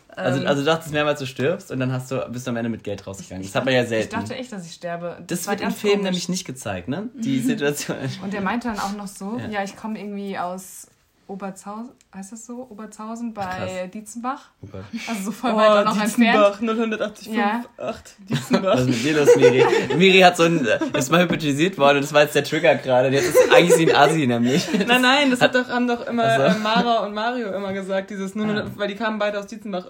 Also, 0.09 0.41
Ähm, 0.41 0.47
also 0.49 0.63
du 0.63 0.67
dachtest 0.67 0.93
mehrmals, 0.93 1.21
du 1.21 1.27
stirbst 1.27 1.71
und 1.71 1.79
dann 1.79 1.93
hast 1.93 2.11
du, 2.11 2.17
bist 2.31 2.45
du 2.47 2.51
am 2.51 2.57
Ende 2.57 2.69
mit 2.71 2.83
Geld 2.83 3.07
rausgegangen. 3.07 3.45
Das 3.45 3.55
hat 3.55 3.65
man 3.65 3.73
ja 3.73 3.83
ich 3.85 3.89
selten. 3.89 4.11
dachte 4.17 4.35
echt, 4.35 4.51
dass 4.51 4.67
ich 4.67 4.73
sterbe. 4.75 5.17
das 5.25 5.47
war 5.47 5.53
wird 5.53 5.63
im 5.63 5.71
Film 5.71 5.93
komisch. 5.93 6.05
nämlich 6.05 6.29
nicht 6.29 6.45
gezeigt, 6.45 6.89
ne? 6.89 7.09
Die 7.15 7.39
Situation. 7.53 7.97
Und 8.23 8.33
der 8.33 8.41
meinte 8.41 8.67
dann 8.69 8.81
auch 8.81 8.97
noch 8.97 9.07
so, 9.07 9.39
Ja. 9.39 9.49
ja, 9.49 9.63
ich 9.65 9.77
komme 9.77 9.99
irgendwie 10.01 10.37
aus 10.37 10.89
Oberzhausen, 11.29 11.91
heißt 12.15 12.33
das 12.33 12.47
so? 12.47 12.67
Oberzhausen 12.71 13.35
bei 13.35 13.45
Krass. 13.45 13.71
Dietzenbach. 13.95 14.51
Oh 14.63 14.67
Gott. 14.73 14.85
Also 15.09 15.23
so 15.25 15.31
voll 15.31 15.53
Oh, 15.53 15.57
weit 15.57 15.85
noch 15.85 16.01
entfernt. 16.01 16.19
Dietzenbach, 16.19 16.61
085, 16.61 17.27
Ja. 17.29 17.65
8, 17.77 18.17
Dietzenbach. 18.29 18.75
Was 18.75 18.81
ist 18.81 18.87
mit 18.89 19.05
dir 19.05 19.17
los, 19.19 19.37
Miri? 19.37 19.65
Miri 19.97 20.21
hat 20.21 20.37
so 20.37 20.45
ein, 20.45 20.67
ist 20.95 21.11
mal 21.13 21.23
hypnotisiert 21.23 21.77
worden 21.79 21.99
und 21.99 22.03
das 22.05 22.13
war 22.13 22.23
jetzt 22.23 22.35
der 22.35 22.45
Trigger 22.45 22.75
gerade. 22.77 23.09
Jetzt 23.11 23.29
ist 23.29 23.53
eigentlich 23.53 23.75
sie 23.75 23.91
ein 23.93 23.97
Assi 23.97 24.27
nämlich. 24.27 24.67
Nein, 24.87 25.03
nein, 25.03 25.31
das 25.31 25.41
hat 25.41 25.55
doch, 25.55 25.69
haben 25.69 25.87
doch 25.87 26.07
immer 26.07 26.25
Ach 26.25 26.53
so. 26.53 26.59
äh, 26.59 26.63
Mara 26.63 27.05
und 27.07 27.15
Mario 27.15 27.53
immer 27.53 27.73
gesagt, 27.73 28.11
dieses 28.11 28.35
000, 28.35 28.73
weil 28.77 28.89
die 28.89 28.95
kamen 28.97 29.19
beide 29.19 29.39
aus 29.39 29.47
Dietzenbach. 29.47 29.87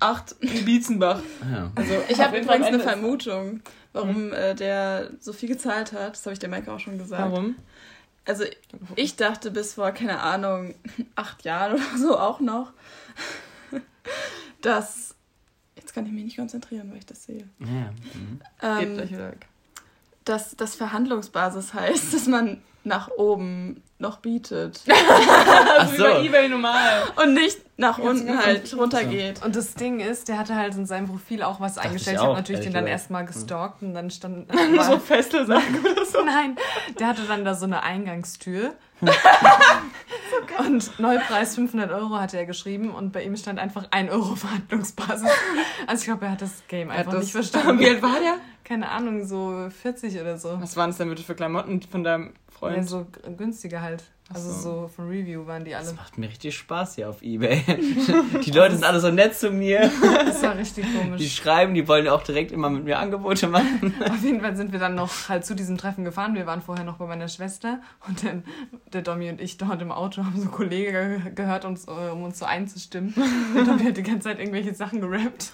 8 0.00 0.36
Dietzenbach. 0.66 1.20
Ja. 1.52 1.70
Also 1.74 1.92
Ich 2.08 2.20
habe 2.20 2.38
übrigens 2.38 2.66
eine 2.66 2.80
Vermutung. 2.80 3.60
warum 3.92 4.32
äh, 4.32 4.54
der 4.54 5.10
so 5.20 5.32
viel 5.32 5.48
gezahlt 5.48 5.92
hat. 5.92 6.12
Das 6.14 6.24
habe 6.26 6.32
ich 6.32 6.38
der 6.40 6.48
Maike 6.48 6.72
auch 6.72 6.80
schon 6.80 6.98
gesagt. 6.98 7.22
Warum? 7.22 7.54
Also 8.26 8.44
ich 8.96 9.16
dachte 9.16 9.50
bis 9.50 9.74
vor, 9.74 9.90
keine 9.92 10.20
Ahnung, 10.20 10.74
acht 11.14 11.44
Jahren 11.44 11.74
oder 11.74 11.98
so 11.98 12.18
auch 12.18 12.40
noch, 12.40 12.72
dass. 14.62 15.14
Jetzt 15.76 15.92
kann 15.92 16.06
ich 16.06 16.12
mich 16.12 16.24
nicht 16.24 16.36
konzentrieren, 16.38 16.90
weil 16.90 16.98
ich 16.98 17.06
das 17.06 17.24
sehe. 17.24 17.48
Ja. 17.58 17.66
Mhm. 18.14 18.40
Ähm, 18.62 18.94
gleich 18.94 19.10
wieder 19.10 19.32
weg. 19.32 19.46
dass 20.24 20.56
das 20.56 20.74
Verhandlungsbasis 20.76 21.74
heißt, 21.74 22.14
dass 22.14 22.26
man 22.26 22.62
nach 22.84 23.08
oben 23.08 23.82
noch 23.98 24.18
bietet 24.18 24.80
Ach 24.90 25.78
Also 25.80 25.96
so. 25.96 26.04
über 26.04 26.20
Ebay 26.20 26.48
normal. 26.48 27.02
und 27.16 27.34
nicht 27.34 27.58
nach 27.76 27.98
Ganz 27.98 28.20
unten 28.20 28.38
halt 28.38 28.76
runtergeht. 28.76 29.44
Und 29.44 29.56
das 29.56 29.74
Ding 29.74 29.98
ist, 30.00 30.28
der 30.28 30.38
hatte 30.38 30.54
halt 30.54 30.74
in 30.76 30.86
seinem 30.86 31.08
Profil 31.08 31.42
auch 31.42 31.60
was 31.60 31.74
Dachte 31.74 31.88
eingestellt. 31.88 32.16
ich 32.16 32.22
Ich, 32.22 32.26
habe 32.28 32.36
natürlich 32.36 32.60
den 32.62 32.72
dann 32.72 32.86
erstmal 32.86 33.24
gestalkt 33.24 33.82
und 33.82 33.94
dann 33.94 34.10
stand. 34.10 34.46
so 34.82 34.98
Festelsachen 34.98 35.80
oder 35.80 36.04
so. 36.04 36.24
Nein, 36.24 36.56
der 36.98 37.08
hatte 37.08 37.22
dann 37.26 37.44
da 37.44 37.54
so 37.54 37.64
eine 37.66 37.82
Eingangstür. 37.82 38.74
und 40.58 40.98
Neupreis 40.98 41.54
500 41.56 41.90
Euro 41.90 42.16
hatte 42.18 42.36
er 42.38 42.46
geschrieben 42.46 42.90
und 42.90 43.12
bei 43.12 43.22
ihm 43.24 43.36
stand 43.36 43.58
einfach 43.58 43.86
1 43.90 44.10
Euro 44.10 44.34
Verhandlungsbasis. 44.36 45.28
Also 45.86 46.00
ich 46.00 46.06
glaube, 46.06 46.26
er 46.26 46.32
hat 46.32 46.42
das 46.42 46.62
Game 46.68 46.90
einfach 46.90 47.12
das- 47.12 47.22
nicht 47.24 47.32
verstanden. 47.32 47.80
Wie 47.80 47.88
alt 47.88 48.02
war 48.02 48.18
der? 48.20 48.36
Keine 48.64 48.88
Ahnung, 48.90 49.26
so 49.26 49.68
40 49.82 50.18
oder 50.20 50.38
so. 50.38 50.56
Was 50.60 50.76
waren 50.76 50.90
es 50.90 50.96
denn 50.96 51.08
bitte 51.10 51.22
für 51.22 51.34
Klamotten 51.34 51.82
von 51.82 52.02
deinem 52.02 52.26
Ja, 52.28 52.58
Freund? 52.58 52.88
so 52.88 53.04
g- 53.04 53.34
günstiger 53.36 53.82
halt. 53.82 54.04
Also 54.32 54.50
so. 54.50 54.60
so 54.60 54.88
von 54.88 55.08
Review 55.08 55.46
waren 55.46 55.64
die 55.66 55.74
alle. 55.74 55.84
Das 55.84 55.94
macht 55.96 56.16
mir 56.16 56.28
richtig 56.28 56.56
Spaß 56.56 56.94
hier 56.94 57.10
auf 57.10 57.20
Ebay. 57.20 57.62
Die 58.44 58.50
Leute 58.52 58.74
sind 58.74 58.84
alle 58.84 58.98
so 58.98 59.10
nett 59.10 59.36
zu 59.36 59.50
mir. 59.50 59.90
Das 60.00 60.42
war 60.42 60.56
richtig 60.56 60.86
Die 60.86 60.98
komisch. 60.98 61.34
schreiben, 61.36 61.74
die 61.74 61.86
wollen 61.86 62.08
auch 62.08 62.22
direkt 62.22 62.50
immer 62.50 62.70
mit 62.70 62.84
mir 62.84 62.98
Angebote 62.98 63.48
machen. 63.48 63.94
Auf 64.02 64.22
jeden 64.22 64.40
Fall 64.40 64.56
sind 64.56 64.72
wir 64.72 64.78
dann 64.78 64.94
noch 64.94 65.28
halt 65.28 65.44
zu 65.44 65.54
diesem 65.54 65.76
Treffen 65.76 66.04
gefahren. 66.04 66.34
Wir 66.34 66.46
waren 66.46 66.62
vorher 66.62 66.86
noch 66.86 66.96
bei 66.96 67.06
meiner 67.06 67.28
Schwester 67.28 67.80
und 68.08 68.24
dann 68.24 68.44
der 68.94 69.02
Domi 69.02 69.28
und 69.28 69.42
ich 69.42 69.58
dort 69.58 69.82
im 69.82 69.92
Auto 69.92 70.24
haben 70.24 70.40
so 70.40 70.48
Kollegen 70.48 70.92
ge 70.92 71.32
gehört, 71.34 71.66
uns, 71.66 71.86
äh, 71.86 71.90
um 72.10 72.22
uns 72.22 72.38
so 72.38 72.46
einzustimmen. 72.46 73.12
Und 73.54 73.68
Domi 73.68 73.84
hat 73.84 73.98
die 73.98 74.02
ganze 74.02 74.20
Zeit 74.30 74.38
irgendwelche 74.38 74.74
Sachen 74.74 75.02
gerappt. 75.02 75.50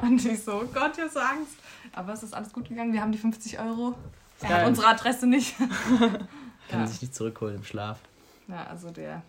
Und 0.00 0.24
ich 0.24 0.42
so, 0.42 0.62
oh 0.62 0.68
Gott, 0.72 0.92
ich 0.96 1.04
hab 1.04 1.10
so 1.12 1.20
Angst. 1.20 1.56
Aber 1.92 2.14
es 2.14 2.22
ist 2.22 2.32
alles 2.32 2.54
gut 2.54 2.70
gegangen. 2.70 2.94
Wir 2.94 3.02
haben 3.02 3.12
die 3.12 3.18
50 3.18 3.58
Euro. 3.60 3.94
Er 4.40 4.48
hat 4.62 4.66
unsere 4.66 4.86
Adresse 4.88 5.26
nicht. 5.26 5.54
Kann 6.68 6.80
Ja. 6.80 6.86
sich 6.86 7.00
nicht 7.02 7.14
zurückholen 7.14 7.56
im 7.56 7.64
Schlaf. 7.64 7.98
Ja, 8.48 8.64
also 8.64 8.90
der. 8.90 9.22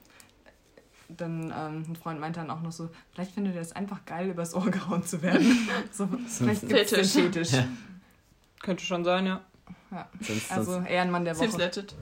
Dann 1.10 1.46
ähm, 1.58 1.86
ein 1.90 1.96
Freund 1.96 2.20
meinte 2.20 2.40
dann 2.40 2.52
auch 2.52 2.62
noch 2.62 2.72
so, 2.72 2.90
vielleicht 3.14 3.32
findet 3.32 3.56
er 3.56 3.62
es 3.62 3.72
einfach 3.76 4.06
geil, 4.06 4.30
übers 4.30 4.54
Ohr 4.54 4.70
gehauen 4.72 5.04
zu 5.04 5.22
werden. 5.22 5.68
So, 5.92 6.08
vielleicht 6.28 6.68
gibt's 6.68 6.92
den 6.92 7.04
Fetisch. 7.06 7.12
Fetisch. 7.14 7.52
Ja. 7.54 7.68
Könnte 8.62 8.84
schon 8.86 9.04
sein, 9.04 9.26
ja. 9.26 9.42
Sonst, 10.22 10.52
Also 10.52 10.74
sonst, 10.74 10.88
Ehrenmann 10.90 11.26
der 11.26 11.36
Woche. 11.36 11.50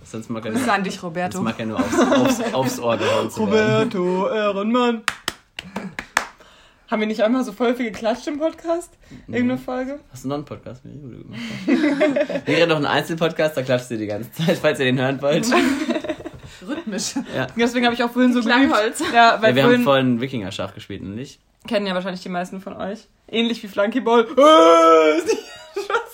sonst 0.04 0.30
mag 0.30 0.46
er 0.46 0.52
nur, 0.52 0.74
an 0.74 0.84
dich, 0.84 0.94
sonst 0.96 1.04
Roberto. 1.04 1.42
mag 1.42 1.58
er 1.58 1.66
nur 1.68 1.80
aufs, 1.80 2.00
aufs, 2.00 2.54
aufs 2.54 2.80
Ohr 2.80 2.98
gehauen 2.98 3.32
zu 3.32 3.50
werden. 3.50 3.90
Roberto 3.94 4.28
Ehrenmann. 4.30 5.04
Haben 6.90 7.02
wir 7.02 7.08
nicht 7.08 7.22
einmal 7.22 7.44
so 7.44 7.52
voll 7.52 7.76
viel 7.76 7.92
geklatscht 7.92 8.28
im 8.28 8.40
Podcast? 8.40 8.94
Irgendeine 9.28 9.58
Folge? 9.58 10.00
Hast 10.12 10.24
du 10.24 10.30
noch 10.30 10.36
einen 10.36 10.46
Podcast 10.46 10.86
mit 10.86 10.96
du 10.96 11.24
gemacht? 11.24 12.48
Wäre 12.48 12.68
noch 12.68 12.78
ein 12.78 12.86
Einzelpodcast, 12.86 13.58
da 13.58 13.62
klatscht 13.62 13.92
ihr 13.92 13.98
die 13.98 14.08
ganze 14.08 14.32
Zeit, 14.32 14.58
falls 14.58 14.80
ihr 14.80 14.86
den 14.86 15.00
hören 15.00 15.22
wollt. 15.22 15.46
Rhythmisch. 16.68 17.16
Deswegen 17.58 17.86
habe 17.86 17.94
ich 17.96 18.04
auch 18.04 18.10
vorhin 18.12 18.32
so 18.34 18.42
Klangholz. 18.42 19.04
Ja, 19.14 19.38
weil 19.42 19.50
Ja, 19.50 19.56
wir 19.56 19.64
haben 19.64 19.84
vorhin 19.84 20.22
Wikinger-Schach 20.22 20.74
gespielt, 20.74 21.02
und 21.02 21.16
nicht? 21.16 21.40
kennen 21.68 21.86
ja 21.86 21.94
wahrscheinlich 21.94 22.24
die 22.24 22.30
meisten 22.30 22.62
von 22.62 22.78
euch. 22.78 23.00
Ähnlich 23.28 23.62
wie 23.62 23.68
Flunkyball. 23.68 24.26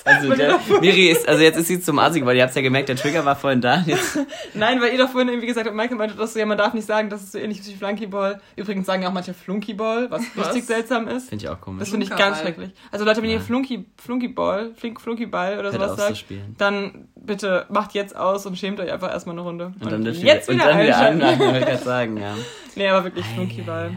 Ist 0.05 0.07
Also, 0.07 0.33
der, 0.35 0.59
Miri 0.81 1.07
ist, 1.09 1.27
also 1.29 1.41
jetzt 1.41 1.57
ist 1.57 1.67
sie 1.67 1.79
zum 1.79 1.97
Assi 1.97 2.19
geworden. 2.19 2.35
Ihr 2.37 2.43
habt 2.43 2.53
ja 2.55 2.61
gemerkt, 2.61 2.89
der 2.89 2.97
Trigger 2.97 3.23
war 3.23 3.35
vorhin 3.37 3.61
da. 3.61 3.83
Jetzt, 3.85 4.19
Nein, 4.53 4.81
weil 4.81 4.91
ihr 4.91 4.97
doch 4.97 5.09
vorhin 5.09 5.29
irgendwie 5.29 5.47
gesagt 5.47 5.65
habt, 5.65 5.75
Michael 5.75 5.95
meinte, 5.97 6.15
dass 6.15 6.33
so, 6.33 6.39
ja, 6.39 6.45
man 6.45 6.57
darf 6.57 6.73
nicht 6.73 6.85
sagen, 6.85 7.09
dass 7.09 7.23
es 7.23 7.31
so 7.31 7.37
ähnlich 7.37 7.59
ist 7.59 7.69
wie 7.69 7.75
Flunkyball. 7.75 8.41
Übrigens 8.57 8.85
sagen 8.85 9.01
ja 9.03 9.09
auch 9.09 9.13
manche 9.13 9.33
Flunkyball, 9.33 10.11
was, 10.11 10.21
Was? 10.35 10.47
richtig 10.47 10.65
seltsam 10.65 11.07
ist. 11.07 11.29
finde 11.29 11.45
ich 11.45 11.49
auch 11.49 11.53
Das 11.55 11.61
komisch. 11.61 11.89
finde 11.89 12.05
ich 12.05 12.15
ganz 12.15 12.41
schrecklich. 12.41 12.71
Also 12.91 13.05
Leute, 13.05 13.21
wenn 13.21 13.29
ihr 13.29 13.37
Ja. 13.37 13.41
Flunky, 13.41 13.85
Flunkyball, 14.01 14.71
Flink, 14.75 14.99
Flunkyball 14.99 15.59
oder 15.59 15.69
Hätte 15.71 15.83
sowas 15.85 15.95
sagt, 15.97 16.25
dann 16.57 17.07
bitte 17.15 17.65
macht 17.69 17.93
jetzt 17.93 18.15
aus 18.15 18.45
und 18.45 18.57
schämt 18.57 18.79
euch 18.81 18.91
einfach 18.91 19.09
erstmal 19.09 19.35
eine 19.35 19.41
Runde. 19.43 19.73
Und 19.79 19.89
dann 19.91 20.03
dürft 20.03 20.19
ihr 20.19 20.25
jetzt 20.25 20.49
und 20.49 20.55
wieder 20.55 20.67
dann 20.67 20.81
wieder 20.83 20.97
anmachen, 20.97 21.39
wollte 21.39 21.59
ich 21.59 21.65
gerade 21.65 21.83
sagen, 21.83 22.17
ja. 22.17 22.35
Nee, 22.75 22.87
aber 22.89 23.05
wirklich 23.05 23.25
Flunkyball. 23.27 23.91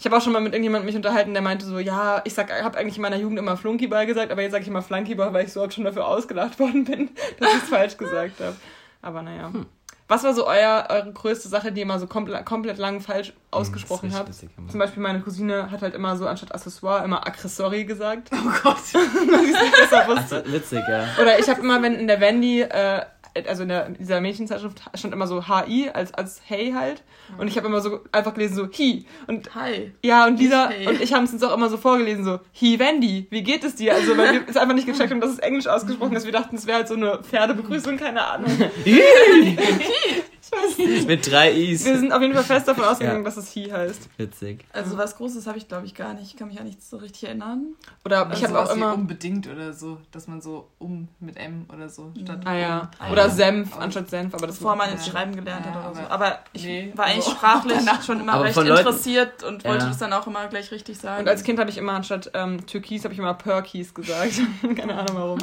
Ich 0.00 0.06
habe 0.06 0.16
auch 0.16 0.22
schon 0.22 0.32
mal 0.32 0.40
mit 0.40 0.54
irgendjemandem 0.54 0.86
mich 0.86 0.96
unterhalten, 0.96 1.34
der 1.34 1.42
meinte 1.42 1.66
so, 1.66 1.78
ja, 1.78 2.22
ich 2.24 2.32
sag, 2.32 2.50
habe 2.50 2.78
eigentlich 2.78 2.96
in 2.96 3.02
meiner 3.02 3.18
Jugend 3.18 3.38
immer 3.38 3.58
Flunkyball 3.58 4.06
gesagt, 4.06 4.32
aber 4.32 4.40
jetzt 4.40 4.52
sage 4.52 4.62
ich 4.62 4.68
immer 4.68 4.80
Flunkyball, 4.80 5.34
weil 5.34 5.44
ich 5.44 5.52
so 5.52 5.62
oft 5.62 5.74
schon 5.74 5.84
dafür 5.84 6.06
ausgelacht 6.06 6.58
worden 6.58 6.86
bin, 6.86 7.10
dass 7.38 7.50
ich 7.50 7.62
es 7.64 7.68
falsch 7.68 7.98
gesagt 7.98 8.40
habe. 8.40 8.56
Aber 9.02 9.20
naja. 9.20 9.52
Hm. 9.52 9.66
Was 10.08 10.24
war 10.24 10.32
so 10.32 10.46
euer, 10.46 10.86
eure 10.88 11.12
größte 11.12 11.48
Sache, 11.48 11.70
die 11.70 11.80
ihr 11.80 11.86
mal 11.86 12.00
so 12.00 12.06
komplett, 12.06 12.46
komplett 12.46 12.78
lang 12.78 13.02
falsch 13.02 13.34
ausgesprochen 13.50 14.10
Hm, 14.10 14.26
ist 14.30 14.42
habt? 14.42 14.70
Zum 14.70 14.78
Beispiel 14.80 15.02
meine 15.02 15.20
Cousine 15.20 15.70
hat 15.70 15.82
halt 15.82 15.94
immer 15.94 16.16
so 16.16 16.26
anstatt 16.26 16.54
Accessoire 16.54 17.04
immer 17.04 17.26
Accessory 17.26 17.84
gesagt. 17.84 18.30
Oh 18.32 18.50
Gott. 18.62 18.76
Besser 18.92 20.08
wusste. 20.08 20.44
Witzig, 20.46 20.82
ja. 20.88 21.08
Oder 21.20 21.38
ich 21.38 21.48
habe 21.48 21.60
immer, 21.60 21.82
wenn 21.82 21.94
in 21.94 22.06
der 22.06 22.20
Wendy, 22.20 22.62
äh, 22.62 23.02
also 23.46 23.62
in, 23.62 23.68
der, 23.68 23.86
in 23.86 23.94
dieser 23.94 24.20
Mädchenzeitschrift 24.20 24.82
stand 24.94 25.14
immer 25.14 25.26
so 25.26 25.46
HI 25.46 25.90
als, 25.90 26.12
als 26.14 26.40
Hey 26.44 26.72
halt. 26.72 27.02
Und 27.38 27.48
ich 27.48 27.56
habe 27.56 27.66
immer 27.66 27.80
so 27.80 28.00
einfach 28.12 28.34
gelesen 28.34 28.54
so 28.54 28.68
Hi. 28.78 29.06
Und 29.26 29.54
Hi. 29.54 29.92
ja, 30.02 30.26
und 30.26 30.38
Lisa 30.38 30.68
Nicht 30.68 30.78
hey. 30.78 30.86
und 30.88 31.00
ich 31.00 31.12
haben 31.12 31.24
es 31.24 31.32
uns 31.32 31.42
auch 31.42 31.54
immer 31.54 31.68
so 31.68 31.76
vorgelesen, 31.76 32.24
so 32.24 32.40
Hi 32.60 32.78
Wendy, 32.78 33.26
wie 33.30 33.42
geht 33.42 33.64
es 33.64 33.76
dir? 33.76 33.94
Also, 33.94 34.16
weil 34.16 34.32
wir 34.32 34.42
es 34.48 34.56
einfach 34.56 34.74
nicht 34.74 34.86
gecheckt 34.86 35.10
haben, 35.10 35.20
dass 35.20 35.30
es 35.30 35.38
Englisch 35.38 35.66
ausgesprochen 35.66 36.16
ist. 36.16 36.24
Wir 36.24 36.32
dachten, 36.32 36.56
es 36.56 36.66
wäre 36.66 36.78
halt 36.78 36.88
so 36.88 36.94
eine 36.94 37.22
Pferdebegrüßung, 37.22 37.96
keine 37.96 38.24
Ahnung. 38.24 38.50
Mit 41.06 41.30
drei 41.30 41.52
Is. 41.52 41.84
Wir 41.84 41.98
sind 41.98 42.12
auf 42.12 42.20
jeden 42.22 42.34
Fall 42.34 42.42
fest 42.44 42.66
davon 42.68 42.84
ausgegangen, 42.86 43.18
Ja. 43.18 43.24
dass 43.24 43.36
es 43.36 43.54
Hi 43.56 43.64
heißt. 43.70 44.08
Witzig. 44.16 44.64
Also 44.72 44.96
was 44.98 45.16
Großes 45.16 45.46
habe 45.46 45.58
ich 45.58 45.68
glaube 45.68 45.86
ich 45.86 45.94
gar 45.94 46.14
nicht. 46.14 46.26
Ich 46.32 46.36
kann 46.36 46.48
mich 46.48 46.58
auch 46.58 46.64
nicht 46.64 46.82
so 46.82 46.96
richtig 46.98 47.24
erinnern. 47.24 47.74
Oder 48.04 48.26
Oder 48.26 48.34
ich 48.36 48.44
habe 48.44 48.58
auch 48.60 48.72
immer. 48.74 48.94
unbedingt 48.94 49.46
oder 49.48 49.72
so, 49.72 49.98
dass 50.12 50.26
man 50.28 50.40
so 50.40 50.68
um 50.78 51.08
mit 51.20 51.36
M 51.36 51.66
oder 51.72 51.88
so 51.88 52.12
statt 52.22 52.40
Ah 52.44 52.54
ja. 52.54 52.90
um. 53.06 53.12
Oder 53.12 53.24
Ja. 53.24 53.30
Senf 53.30 53.72
Aber- 53.74 53.82
anstatt 53.82 54.10
Senf, 54.10 54.34
aber 54.34 54.46
das 54.46 54.56
Bevor 54.56 54.76
man 54.76 54.88
Ja. 54.88 54.94
jetzt 54.94 55.06
Schreiben 55.08 55.34
gelernt 55.36 55.66
hat 55.66 55.74
Ja, 55.74 55.90
oder 55.90 55.94
so. 55.94 56.00
aber- 56.08 56.38
ich 56.52 56.64
Nee, 56.64 56.92
war 56.96 57.06
eigentlich 57.06 57.18
also- 57.26 57.30
sprachlich 57.32 57.78
schon 58.06 58.20
immer 58.20 58.32
Aber 58.34 58.44
recht 58.44 58.56
interessiert 58.56 59.42
und 59.44 59.64
wollte 59.64 59.84
Ja. 59.84 59.88
das 59.88 59.98
dann 59.98 60.12
auch 60.12 60.26
immer 60.26 60.46
gleich 60.48 60.70
richtig 60.72 60.98
sagen. 60.98 61.20
Und 61.22 61.28
als 61.28 61.42
Kind 61.44 61.58
habe 61.58 61.70
ich 61.70 61.78
immer 61.78 61.92
anstatt 61.92 62.30
ähm, 62.34 62.66
Türkis 62.66 63.04
habe 63.04 63.12
ich 63.14 63.18
immer 63.20 63.34
Perkis 63.34 63.94
gesagt. 63.94 64.32
keine 64.76 64.94
Ahnung 64.94 65.14
warum. 65.16 65.38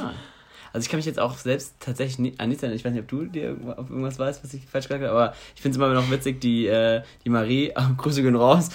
Also 0.74 0.86
ich 0.86 0.90
kann 0.90 0.98
mich 0.98 1.06
jetzt 1.06 1.20
auch 1.20 1.38
selbst 1.38 1.76
tatsächlich 1.80 2.20
nicht 2.20 2.40
an 2.40 2.50
nichts 2.50 2.64
erinnern. 2.64 2.78
Ich 2.78 2.86
weiß 2.86 2.92
nicht, 2.94 3.02
ob 3.02 3.08
du 3.08 3.26
dir 3.26 3.56
ob 3.78 3.90
irgendwas 3.90 4.20
weißt, 4.20 4.44
was 4.44 4.54
ich 4.54 4.66
falsch 4.66 4.88
gesagt 4.88 5.04
habe, 5.04 5.12
aber 5.12 5.34
ich 5.56 5.62
finde 5.62 5.78
es 5.78 5.84
immer 5.84 5.94
noch 5.94 6.10
witzig, 6.12 6.40
die, 6.42 6.68
äh, 6.68 7.02
die 7.26 7.30
Marie, 7.30 7.68
äh, 7.70 7.74
Grüße 7.98 8.22
gehen 8.22 8.36
raus, 8.36 8.70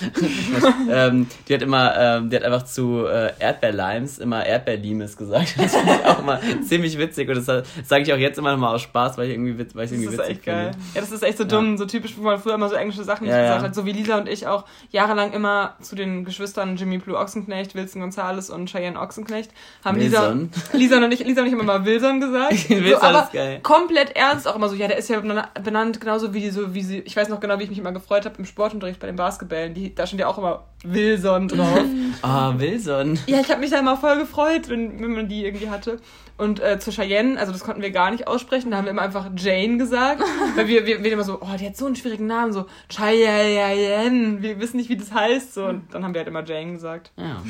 ähm, 0.91 1.27
die 1.49 1.55
hat 1.55 1.63
immer, 1.63 1.95
ähm, 1.97 2.31
die 2.31 2.37
hat 2.37 2.45
einfach 2.45 2.65
zu 2.65 3.07
äh, 3.07 3.33
Erdbeerlimes 3.39 4.19
immer 4.19 4.45
Erdbeerlimes 4.47 5.17
gesagt. 5.17 5.55
Das 5.63 5.75
finde 5.77 5.95
ich 5.95 6.05
auch 6.07 6.19
immer 6.19 6.41
ziemlich 6.67 6.99
witzig 6.99 7.29
und 7.29 7.37
das, 7.37 7.47
das 7.47 7.67
sage 7.85 8.03
ich 8.03 8.13
auch 8.13 8.17
jetzt 8.19 8.39
immer 8.39 8.53
noch 8.53 8.59
mal 8.59 8.75
aus 8.75 8.83
Spaß, 8.83 9.17
weil 9.19 9.27
ich 9.29 9.33
irgendwie, 9.35 9.59
weil 9.59 9.65
ich 9.67 9.91
Das 9.91 9.93
irgendwie 9.93 10.07
ist 10.07 10.19
witzig 10.19 10.31
echt 10.37 10.45
geil. 10.45 10.71
finde. 10.73 10.87
Ja, 10.95 11.01
das 11.01 11.13
ist 11.13 11.23
echt 11.23 11.39
so 11.39 11.45
Ja. 11.45 11.49
dumm, 11.51 11.77
so 11.79 11.87
typisch, 11.87 12.15
wo 12.17 12.23
man 12.23 12.39
früher 12.41 12.55
immer 12.55 12.69
so 12.69 12.75
englische 12.75 13.05
Sachen 13.05 13.25
nicht 13.25 13.33
Ja, 13.35 13.43
gesagt 13.43 13.63
ja. 13.63 13.69
hat. 13.69 13.75
So 13.75 13.87
wie 13.87 13.93
Lisa 13.93 14.19
und 14.19 14.29
ich 14.29 14.47
auch 14.47 14.65
jahrelang 14.91 15.33
immer 15.33 15.77
zu 15.81 15.95
den 15.95 16.25
Geschwistern 16.25 16.77
Jimmy 16.77 16.99
Blue 16.99 17.17
Ochsenknecht, 17.17 17.75
Wilson 17.75 18.01
Gonzales 18.03 18.51
und 18.51 18.69
Cheyenne 18.71 18.99
Ochsenknecht 19.01 19.51
haben 19.85 19.99
Wilson. 19.99 20.51
Lisa, 20.73 20.97
Lisa 20.99 21.05
und 21.05 21.13
ich, 21.13 21.25
Lisa 21.25 21.41
und 21.43 21.47
ich 21.47 21.53
haben 21.53 21.61
immer 21.61 21.82
Wilson 21.85 22.21
gesagt. 22.21 22.69
Wilson 22.71 22.89
so, 23.01 23.07
aber 23.07 23.23
ist 23.25 23.33
geil. 23.33 23.61
komplett 23.63 24.17
ernst 24.17 24.47
auch 24.49 24.57
immer 24.57 24.69
so, 24.69 24.75
ja, 24.75 24.89
der 24.89 24.97
ist 24.99 25.09
ja 25.09 25.21
benannt- 25.21 26.01
genauso 26.01 26.33
wie 26.35 26.41
die, 26.41 26.51
so 26.51 26.75
wie 26.75 26.83
sie, 26.83 26.99
ich 27.01 27.17
weiß 27.17 27.29
noch 27.29 27.41
genau, 27.41 27.59
wie 27.59 27.65
ich 27.65 27.71
mich 27.71 27.79
immer 27.79 27.93
gefreut 27.93 28.25
habe 28.25 28.37
im 28.39 28.45
Sportunterricht 28.45 29.01
bei 29.01 29.07
den 29.07 29.17
Basketballen. 29.17 29.75
Die, 29.75 29.95
da 29.95 30.07
stand 30.07 30.21
ja 30.21 30.27
auch 30.29 30.39
immer 30.39 30.65
Wilson 30.85 31.49
drauf. 31.49 31.81
Ah, 32.21 32.53
Wilson. 32.59 33.19
Ja, 33.27 33.41
ich 33.41 33.51
habe 33.51 33.61
mich 33.61 33.71
da 33.71 33.79
immer 33.81 33.97
voll 33.97 34.19
gefreut, 34.19 34.69
wenn, 34.69 35.01
wenn 35.01 35.13
man 35.15 35.29
die 35.29 35.45
irgendwie 35.47 35.71
hatte. 35.71 35.99
Und 36.37 36.61
äh, 36.61 36.79
zu 36.79 36.91
Cheyenne, 36.93 37.39
also 37.41 37.53
das 37.53 37.65
konnten 37.65 37.81
wir 37.83 37.91
gar 37.91 38.11
nicht 38.11 38.27
aussprechen, 38.29 38.71
da 38.71 38.77
haben 38.77 38.85
wir 38.85 38.91
immer 38.91 39.03
einfach 39.03 39.31
Jane 39.37 39.79
gesagt. 39.79 40.23
weil 40.57 40.69
wir, 40.69 40.85
wir, 40.87 41.03
wir 41.03 41.13
immer 41.13 41.25
so, 41.25 41.39
oh, 41.41 41.57
die 41.59 41.67
hat 41.67 41.77
so 41.77 41.87
einen 41.87 41.97
schwierigen 41.97 42.27
Namen, 42.27 42.53
so 42.53 42.67
Cheyenne, 42.91 44.43
wir 44.43 44.61
wissen 44.61 44.77
nicht, 44.77 44.89
wie 44.91 44.97
das 44.97 45.13
heißt. 45.13 45.55
So. 45.55 45.65
Und 45.67 45.93
dann 45.93 46.05
haben 46.05 46.15
wir 46.15 46.21
halt 46.21 46.29
immer 46.29 46.45
Jane 46.45 46.73
gesagt. 46.73 47.13
Ja. 47.17 47.43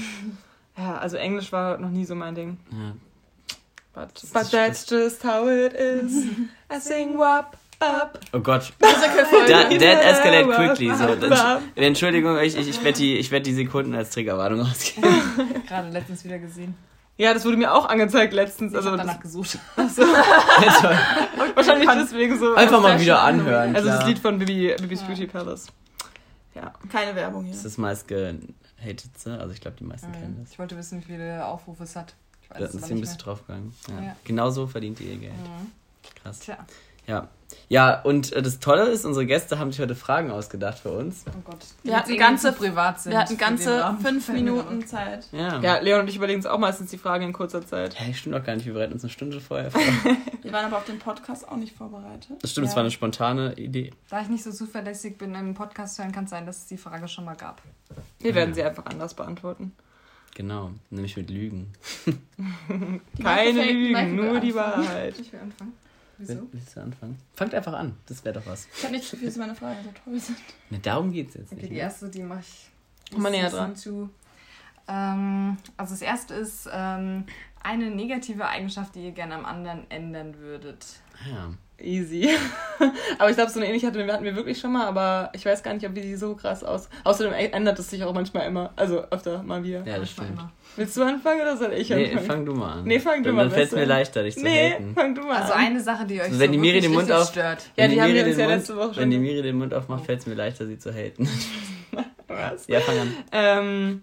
Ja, 0.79 0.97
also 0.97 1.17
Englisch 1.17 1.53
war 1.53 1.79
noch 1.79 1.91
nie 1.91 2.05
so 2.05 2.15
mein 2.15 2.35
Ding. 2.35 2.59
ja. 2.71 2.93
But, 3.95 4.23
ist- 4.23 4.33
but 4.33 4.51
that's 4.51 4.89
just 4.89 5.23
how 5.25 5.47
it 5.49 5.75
is. 5.75 6.25
I 6.71 6.79
sing 6.81 7.19
wap, 7.19 7.57
up. 7.81 8.19
Oh 8.33 8.41
Gott. 8.41 8.73
Musical-Folge. 8.81 9.79
That, 9.81 10.03
escalate 10.03 10.49
quickly. 10.55 10.91
So. 10.95 11.61
Entschuldigung, 11.77 12.39
ich, 12.39 12.57
ich, 12.57 12.69
ich 12.69 12.83
werde 12.85 12.99
die, 12.99 13.17
ich 13.19 13.31
werd 13.31 13.47
die 13.47 13.53
Sekunden 13.55 13.95
als 13.95 14.11
Triggerwarnung 14.11 14.61
ausgeben. 14.63 15.09
Gerade 15.69 15.91
letztens 15.91 16.25
wieder 16.25 16.39
gesehen. 16.39 16.75
Ja, 17.19 17.35
das 17.35 17.45
wurde 17.45 17.59
mir 17.59 17.73
auch 17.75 17.87
angezeigt 17.89 18.33
letztens. 18.33 18.73
Ich 18.73 18.77
Also 18.79 18.91
habe 18.91 18.97
das, 18.99 19.07
danach 19.07 19.21
gesucht. 19.21 19.59
wahrscheinlich 21.55 21.89
deswegen 21.91 22.39
so. 22.39 22.55
Einfach 22.55 22.81
mal 22.81 22.99
wieder 22.99 23.21
anhören. 23.21 23.77
Also 23.77 23.89
das. 23.89 24.07
Lied 24.07 24.19
von 24.19 24.39
Bibi, 24.39 24.75
Bibis 24.81 25.03
Beauty 25.03 25.27
Palace. 25.27 25.67
Ja. 26.55 26.73
Keine 26.91 27.15
Werbung 27.15 27.45
hier. 27.45 27.53
Das 27.53 27.59
ist 27.65 27.67
das 27.67 27.79
meist 27.79 28.09
gehatetste. 28.09 29.39
Also 29.39 29.53
ich 29.53 29.61
glaube, 29.61 29.77
die 29.79 29.85
meisten 29.85 30.11
kennen 30.13 30.39
das. 30.43 30.53
Ich 30.53 30.59
wollte 30.59 30.77
wissen, 30.77 31.01
wie 31.01 31.05
viele 31.05 31.45
Aufrufe 31.45 31.85
es 31.85 31.97
hat. 31.97 32.15
Ich 32.55 32.61
weiß 32.61 32.73
Da 32.73 32.79
aber 32.79 32.87
sie 32.87 32.95
ein 32.95 33.01
bisschen 33.01 33.19
draufgegangen. 33.19 33.75
Ja. 33.89 34.05
Ja. 34.07 34.17
Genau 34.25 34.51
so 34.51 34.67
verdient 34.67 35.01
ihr 35.01 35.13
ihr 35.13 35.19
Geld. 35.19 35.33
Mhm. 35.33 35.73
Krass. 36.23 36.41
Tja, 36.41 36.59
Ja. 37.07 37.29
Ja, 37.69 38.01
und 38.01 38.33
äh, 38.33 38.41
das 38.43 38.61
Tolle 38.61 38.85
ist, 38.89 39.05
unsere 39.05 39.27
Gäste 39.27 39.59
haben 39.59 39.73
sich 39.73 39.81
heute 39.81 39.95
Fragen 39.95 40.31
ausgedacht 40.31 40.79
für 40.79 40.91
uns. 40.91 41.25
oh 41.29 41.33
Gott. 41.45 41.59
Wir 41.83 41.93
Die 41.93 41.97
hatten 41.99 42.17
ganze- 42.17 42.51
zu 42.51 42.59
privat 42.59 43.01
sind. 43.01 43.13
Wir 43.13 43.19
hatten 43.21 43.37
ganze 43.37 43.97
fünf 44.03 44.29
Minuten 44.31 44.87
Zeit. 44.87 45.27
Ja. 45.33 45.61
Ja, 45.61 45.79
Leon 45.79 46.01
und 46.01 46.09
ich 46.09 46.17
überlegen 46.17 46.39
uns 46.39 46.47
auch 46.47 46.59
meistens 46.59 46.91
die 46.91 46.97
Fragen 46.99 47.25
in 47.25 47.33
kurzer 47.35 47.65
Zeit. 47.67 47.95
Hey, 47.99 48.15
stimmt 48.15 48.35
doch 48.37 48.45
gar 48.45 48.55
nicht, 48.57 48.65
wir 48.67 48.73
bereiten 48.73 48.95
uns 48.95 49.03
eine 49.05 49.11
Stunde 49.11 49.39
vorher 49.41 49.71
vor. 49.71 49.81
Wir 50.43 50.53
waren 50.53 50.65
aber 50.65 50.79
auf 50.79 50.85
den 50.87 50.99
Podcast 50.99 51.47
auch 51.47 51.57
nicht 51.57 51.77
vorbereitet. 51.77 52.31
Das 52.41 52.53
stimmt, 52.53 52.69
es 52.69 52.73
Ja. 52.73 52.77
war 52.77 52.83
eine 52.85 52.91
spontane 52.91 53.55
Idee. 53.55 53.93
Da 54.09 54.23
ich 54.23 54.29
nicht 54.29 54.45
so 54.45 54.51
zuverlässig 54.51 55.19
bin 55.19 55.35
im 55.35 55.53
Podcast 55.55 55.99
hören, 55.99 56.13
kann 56.13 56.25
es 56.25 56.31
sein, 56.31 56.47
dass 56.47 56.59
es 56.59 56.67
die 56.67 56.79
Frage 56.79 57.07
schon 57.09 57.25
mal 57.27 57.37
gab. 57.37 57.61
Wir 58.21 58.35
werden 58.35 58.55
sie 58.55 58.63
einfach 58.63 58.87
anders 58.87 59.13
beantworten. 59.15 59.73
Genau, 60.35 60.71
nämlich 60.91 61.17
mit 61.17 61.29
Lügen. 61.31 61.71
Die 63.19 63.23
Keine 63.23 63.65
Lügen, 63.71 64.17
nur 64.17 64.41
die. 64.41 64.55
Wahrheit. 64.55 65.19
Ich 65.19 65.33
will 65.33 65.41
anfangen. 65.41 65.73
Wieso? 66.19 66.35
Will- 66.35 66.49
Willst 66.53 66.77
du 66.77 66.81
anfangen? 66.81 67.19
Fangt 67.35 67.55
einfach 67.55 67.73
an, 67.75 67.97
das 68.07 68.25
wäre 68.25 68.39
doch 68.41 68.47
was. 68.47 68.67
Ich 68.77 68.83
habe 68.85 68.93
nicht 68.93 69.05
das 69.05 69.11
Gefühl, 69.13 69.29
dass 69.29 69.37
meine 69.37 69.55
Fragen 69.55 69.79
so 69.85 69.91
toll 70.05 70.19
sind. 70.21 70.39
Ne, 70.71 70.79
darum 70.79 71.13
geht's 71.13 71.35
jetzt 71.35 71.53
Okay, 71.53 71.57
nicht. 71.63 71.71
die 71.71 71.75
ne? 71.75 71.81
erste, 71.81 72.09
die 72.09 72.23
mache 72.23 72.41
ich. 72.41 72.69
Komm 73.13 73.23
mal 73.23 73.31
näher 73.31 73.51
Listen 73.51 73.75
to. 73.75 74.09
Ähm, 74.89 75.57
also 75.77 75.93
das 75.95 76.03
erste 76.03 76.35
ist 76.35 76.69
ähm, 76.73 77.25
eine 77.63 77.91
negative 77.91 78.47
Eigenschaft, 78.47 78.95
die 78.95 79.05
ihr 79.05 79.13
gerne 79.13 79.35
am 79.35 79.45
anderen 79.45 79.89
ändern 79.91 80.37
würdet. 80.39 80.85
Ja. 81.31 81.53
Easy. 81.79 82.29
aber 83.19 83.31
ich 83.31 83.37
glaube, 83.37 83.51
so 83.51 83.59
eine 83.59 83.67
ähnliche 83.69 83.89
hatten 83.89 83.99
wir, 83.99 84.13
hatten 84.13 84.25
wir 84.25 84.37
wirklich 84.37 84.59
schon 84.61 84.73
mal, 84.73 84.87
aber 84.87 85.31
ich 85.35 85.45
weiß 85.45 85.63
gar 85.65 85.75
nicht, 85.75 85.85
ob 85.85 85.95
die 85.95 86.15
so 86.15 86.37
krass 86.37 86.63
aus. 86.63 86.89
Außerdem 87.03 87.33
ändert 87.33 87.79
es 87.79 87.91
sich 87.91 88.05
auch 88.05 88.13
manchmal 88.15 88.47
immer. 88.47 88.73
Also 88.77 89.03
öfter 89.11 89.43
mal 89.43 89.65
wieder. 89.65 89.79
ja, 89.79 89.99
das 89.99 90.17
Manchmal 90.17 90.27
stimmt. 90.27 90.41
Willst 90.77 90.97
du 90.97 91.03
anfangen 91.03 91.41
oder 91.43 91.57
soll 91.57 91.73
ich 91.73 91.91
Nee, 91.91 92.07
anfangen? 92.13 92.27
fang 92.27 92.47
du 92.47 92.55
mal 92.55 92.73
an. 92.79 92.85
Nee, 92.85 93.01
fang 93.01 93.23
du 93.23 93.29
dann, 93.31 93.35
mal 93.37 93.43
Dann 93.45 93.53
fällt 93.53 93.69
es 93.69 93.75
mir 93.75 93.85
leichter, 93.85 94.23
dich 94.23 94.35
zu 94.37 94.43
nee, 94.43 94.71
haten. 94.75 94.95
fang 94.95 95.15
du 95.15 95.23
mal 95.23 95.43
Also 95.43 95.53
an. 95.55 95.59
eine 95.67 95.81
Sache, 95.81 96.07
die 96.07 96.21
euch 96.21 96.29
So, 96.29 96.35
so, 96.35 96.39
wenn 96.41 96.53
die 96.53 96.59
Miri 96.59 96.81
den 96.81 96.93
Mund 96.93 97.11
auf- 97.11 97.29
stört. 97.31 97.63
Ja, 97.77 97.85
Wenn 97.85 97.91
die 97.91 98.01
haben 98.01 98.13
Miri 98.13 98.19
wir 98.21 98.27
uns 98.27 98.37
den 98.37 98.41
ja 98.41 98.47
Mund- 98.49 98.59
letzte 98.59 98.77
Woche 98.77 98.89
Wenn 98.89 98.95
schon- 98.95 99.11
die 99.11 99.19
Miri 99.19 99.43
den 99.43 99.59
Mund 99.59 99.75
aufmacht, 99.75 100.05
fällt 100.07 100.21
es 100.21 100.27
mir 100.27 100.35
leichter, 100.35 100.67
sie 100.67 100.79
zu 100.79 100.95
haten. 100.95 101.29
Was? 102.29 102.67
ja, 102.69 102.81
fang 102.81 102.99
an. 103.01 103.15
Ähm, 103.33 104.03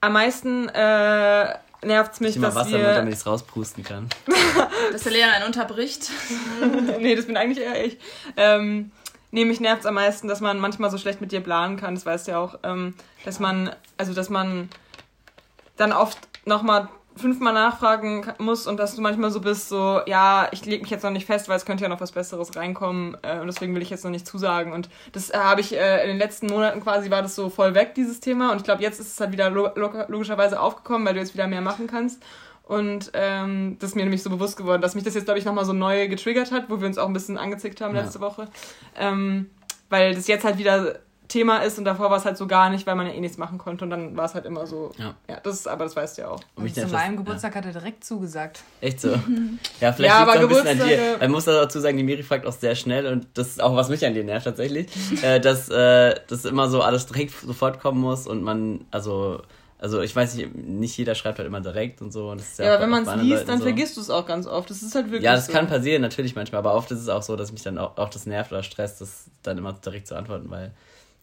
am 0.00 0.12
meisten 0.12 0.68
äh, 0.70 1.54
nervt 1.82 2.14
es 2.14 2.20
mich, 2.20 2.36
Ich 2.36 2.42
dass 2.42 2.54
Wasser 2.54 2.70
mit, 2.70 2.80
wir... 2.80 2.94
damit 2.94 3.12
ich 3.12 3.20
es 3.20 3.26
rauspusten 3.26 3.84
kann. 3.84 4.08
Dass 4.92 5.02
der 5.02 5.12
Leon 5.12 5.30
einen 5.30 5.46
unterbricht. 5.46 6.10
nee, 7.00 7.14
das 7.14 7.26
bin 7.26 7.36
eigentlich 7.36 7.64
eher 7.64 7.84
ich. 7.84 7.98
Ähm, 8.36 8.90
nee, 9.30 9.44
mich 9.44 9.60
nervt 9.60 9.86
am 9.86 9.94
meisten, 9.94 10.26
dass 10.28 10.40
man 10.40 10.58
manchmal 10.58 10.90
so 10.90 10.98
schlecht 10.98 11.20
mit 11.20 11.32
dir 11.32 11.40
planen 11.40 11.76
kann, 11.76 11.94
das 11.94 12.06
weißt 12.06 12.26
du 12.26 12.32
ja 12.32 12.38
auch. 12.38 12.58
Ähm, 12.62 12.94
dass 13.24 13.40
man, 13.40 13.74
also 13.96 14.14
dass 14.14 14.30
man 14.30 14.68
dann 15.76 15.92
oft 15.92 16.18
nochmal 16.44 16.88
fünfmal 17.16 17.52
nachfragen 17.52 18.24
muss 18.38 18.66
und 18.66 18.78
dass 18.78 18.94
du 18.94 19.02
manchmal 19.02 19.30
so 19.30 19.40
bist, 19.40 19.68
so, 19.68 20.00
ja, 20.06 20.48
ich 20.52 20.64
lege 20.64 20.82
mich 20.82 20.90
jetzt 20.90 21.02
noch 21.02 21.10
nicht 21.10 21.26
fest, 21.26 21.48
weil 21.48 21.56
es 21.56 21.64
könnte 21.66 21.82
ja 21.82 21.88
noch 21.88 22.00
was 22.00 22.12
Besseres 22.12 22.54
reinkommen 22.56 23.16
äh, 23.22 23.40
und 23.40 23.46
deswegen 23.46 23.74
will 23.74 23.82
ich 23.82 23.90
jetzt 23.90 24.04
noch 24.04 24.10
nicht 24.10 24.26
zusagen. 24.26 24.72
Und 24.72 24.88
das 25.12 25.30
äh, 25.30 25.36
habe 25.36 25.60
ich 25.60 25.76
äh, 25.76 26.02
in 26.02 26.08
den 26.08 26.18
letzten 26.18 26.46
Monaten 26.46 26.80
quasi, 26.82 27.10
war 27.10 27.22
das 27.22 27.34
so 27.34 27.50
voll 27.50 27.74
weg, 27.74 27.94
dieses 27.94 28.20
Thema. 28.20 28.52
Und 28.52 28.58
ich 28.58 28.64
glaube, 28.64 28.82
jetzt 28.82 29.00
ist 29.00 29.12
es 29.12 29.20
halt 29.20 29.32
wieder 29.32 29.50
lo 29.50 29.68
logischerweise 30.08 30.60
aufgekommen, 30.60 31.06
weil 31.06 31.14
du 31.14 31.20
jetzt 31.20 31.34
wieder 31.34 31.46
mehr 31.46 31.60
machen 31.60 31.86
kannst. 31.86 32.22
Und 32.62 33.10
ähm, 33.14 33.76
das 33.80 33.90
ist 33.90 33.96
mir 33.96 34.04
nämlich 34.04 34.22
so 34.22 34.30
bewusst 34.30 34.56
geworden, 34.56 34.80
dass 34.80 34.94
mich 34.94 35.02
das 35.02 35.14
jetzt, 35.14 35.24
glaube 35.24 35.40
ich, 35.40 35.44
nochmal 35.44 35.64
so 35.64 35.72
neu 35.72 36.06
getriggert 36.06 36.52
hat, 36.52 36.70
wo 36.70 36.80
wir 36.80 36.86
uns 36.86 36.98
auch 36.98 37.06
ein 37.08 37.12
bisschen 37.12 37.36
angezickt 37.36 37.80
haben 37.80 37.96
Ja. 37.96 38.02
letzte 38.02 38.20
Woche. 38.20 38.46
Ähm, 38.96 39.50
weil 39.88 40.14
das 40.14 40.28
jetzt 40.28 40.44
halt 40.44 40.58
wieder 40.58 41.00
Thema 41.30 41.58
ist 41.58 41.78
und 41.78 41.84
davor 41.86 42.10
war 42.10 42.18
es 42.18 42.26
halt 42.26 42.36
so 42.36 42.46
gar 42.46 42.68
nicht, 42.68 42.86
weil 42.86 42.94
man 42.96 43.06
ja 43.06 43.14
eh 43.14 43.20
nichts 43.20 43.38
machen 43.38 43.56
konnte 43.56 43.84
und 43.84 43.90
dann 43.90 44.16
war 44.16 44.26
es 44.26 44.34
halt 44.34 44.44
immer 44.44 44.66
so. 44.66 44.92
Ja. 44.98 45.14
Ja, 45.28 45.40
das 45.42 45.54
ist, 45.54 45.68
aber 45.68 45.84
das 45.84 45.96
weißt 45.96 46.18
du 46.18 46.22
ja 46.22 46.28
auch. 46.28 46.40
Und 46.56 46.64
mich 46.64 46.74
zu 46.74 46.86
meinem 46.88 47.16
Geburtstag 47.16 47.54
hat 47.54 47.64
er 47.64 47.72
direkt 47.72 48.04
zugesagt. 48.04 48.60
Ja, 48.82 48.88
echt 48.88 49.00
so. 49.00 49.08
Ja, 49.80 49.92
vielleicht 49.92 50.00
Ja, 50.14 50.20
liegt 50.20 50.30
es 50.30 50.36
aber 50.36 50.38
auch 50.38 50.40
ein 50.42 50.48
bisschen 50.48 50.80
an 50.82 50.88
dir. 50.88 51.16
Man 51.20 51.30
muss 51.30 51.44
dazu 51.46 51.80
sagen, 51.80 51.96
die 51.96 52.02
Miri 52.02 52.22
fragt 52.22 52.44
auch 52.44 52.52
sehr 52.52 52.74
schnell 52.74 53.06
und 53.06 53.26
das 53.34 53.48
ist 53.48 53.62
auch, 53.62 53.74
was 53.74 53.88
mich 53.88 54.04
an 54.04 54.12
dir 54.12 54.24
nervt 54.24 54.44
tatsächlich, 54.44 54.88
äh, 55.22 55.40
dass 55.40 55.68
äh, 55.70 56.14
das 56.28 56.44
immer 56.44 56.68
so 56.68 56.82
alles 56.82 57.06
direkt 57.06 57.32
sofort 57.40 57.80
kommen 57.80 58.00
muss 58.00 58.26
und 58.26 58.42
man, 58.42 58.84
also, 58.90 59.40
also 59.78 60.02
ich 60.02 60.14
weiß 60.14 60.34
nicht, 60.34 60.54
nicht 60.54 60.96
jeder 60.98 61.14
schreibt 61.14 61.38
halt 61.38 61.46
immer 61.48 61.62
direkt 61.62 62.02
und 62.02 62.12
so. 62.12 62.30
Und 62.30 62.40
das 62.40 62.48
ist 62.48 62.58
Ja, 62.58 62.66
auch 62.66 62.70
aber 62.74 62.82
wenn 62.82 62.90
man 62.90 63.02
es 63.04 63.14
liest, 63.16 63.30
Leuten 63.30 63.46
dann 63.46 63.58
so. 63.58 63.64
vergisst 63.64 63.96
du 63.96 64.00
es 64.02 64.10
auch 64.10 64.26
ganz 64.26 64.46
oft. 64.46 64.68
Das 64.68 64.82
ist 64.82 64.94
halt 64.94 65.06
wirklich 65.06 65.22
Ja, 65.22 65.34
das 65.34 65.46
so. 65.46 65.52
kann 65.52 65.66
passieren, 65.68 66.02
natürlich 66.02 66.34
manchmal, 66.34 66.58
aber 66.58 66.74
oft 66.74 66.90
ist 66.90 66.98
es 67.00 67.08
auch 67.08 67.22
so, 67.22 67.36
dass 67.36 67.50
mich 67.52 67.62
dann 67.62 67.78
auch, 67.78 67.96
auch 67.96 68.10
das 68.10 68.26
nervt 68.26 68.52
oder 68.52 68.62
stresst, 68.62 69.00
das 69.00 69.26
dann 69.42 69.56
immer 69.56 69.72
direkt 69.72 70.06
zu 70.08 70.16
antworten, 70.16 70.50
weil 70.50 70.72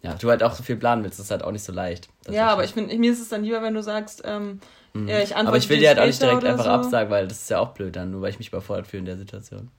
ja, 0.01 0.13
du 0.13 0.29
halt 0.29 0.43
auch 0.43 0.53
so 0.53 0.63
viel 0.63 0.77
planen 0.77 1.03
willst, 1.03 1.19
das 1.19 1.25
ist 1.25 1.31
halt 1.31 1.43
auch 1.43 1.51
nicht 1.51 1.63
so 1.63 1.73
leicht. 1.73 2.10
Das 2.23 2.36
Ja, 2.36 2.47
aber 2.49 2.63
ich 2.63 2.71
finde, 2.71 2.97
mir 2.97 3.12
ist 3.12 3.21
es 3.21 3.29
dann 3.29 3.43
lieber, 3.43 3.62
wenn 3.62 3.73
du 3.73 3.83
sagst, 3.83 4.21
ähm, 4.25 4.60
ja, 4.93 5.19
ich 5.19 5.36
antworte 5.36 5.47
aber 5.47 5.57
ich 5.57 5.69
will 5.69 5.79
dir 5.79 5.89
halt 5.89 5.99
auch 5.99 6.05
nicht 6.05 6.21
direkt 6.21 6.43
einfach 6.43 6.63
so. 6.63 6.69
absagen, 6.71 7.12
weil 7.12 7.27
das 7.27 7.41
ist 7.41 7.49
ja 7.49 7.60
auch 7.60 7.73
blöd 7.73 7.95
dann, 7.95 8.12
nur 8.12 8.21
weil 8.21 8.31
ich 8.31 8.39
mich 8.39 8.47
überfordert 8.47 8.88
fühle 8.88 9.01
in 9.01 9.05
der 9.05 9.17
Situation. 9.17 9.69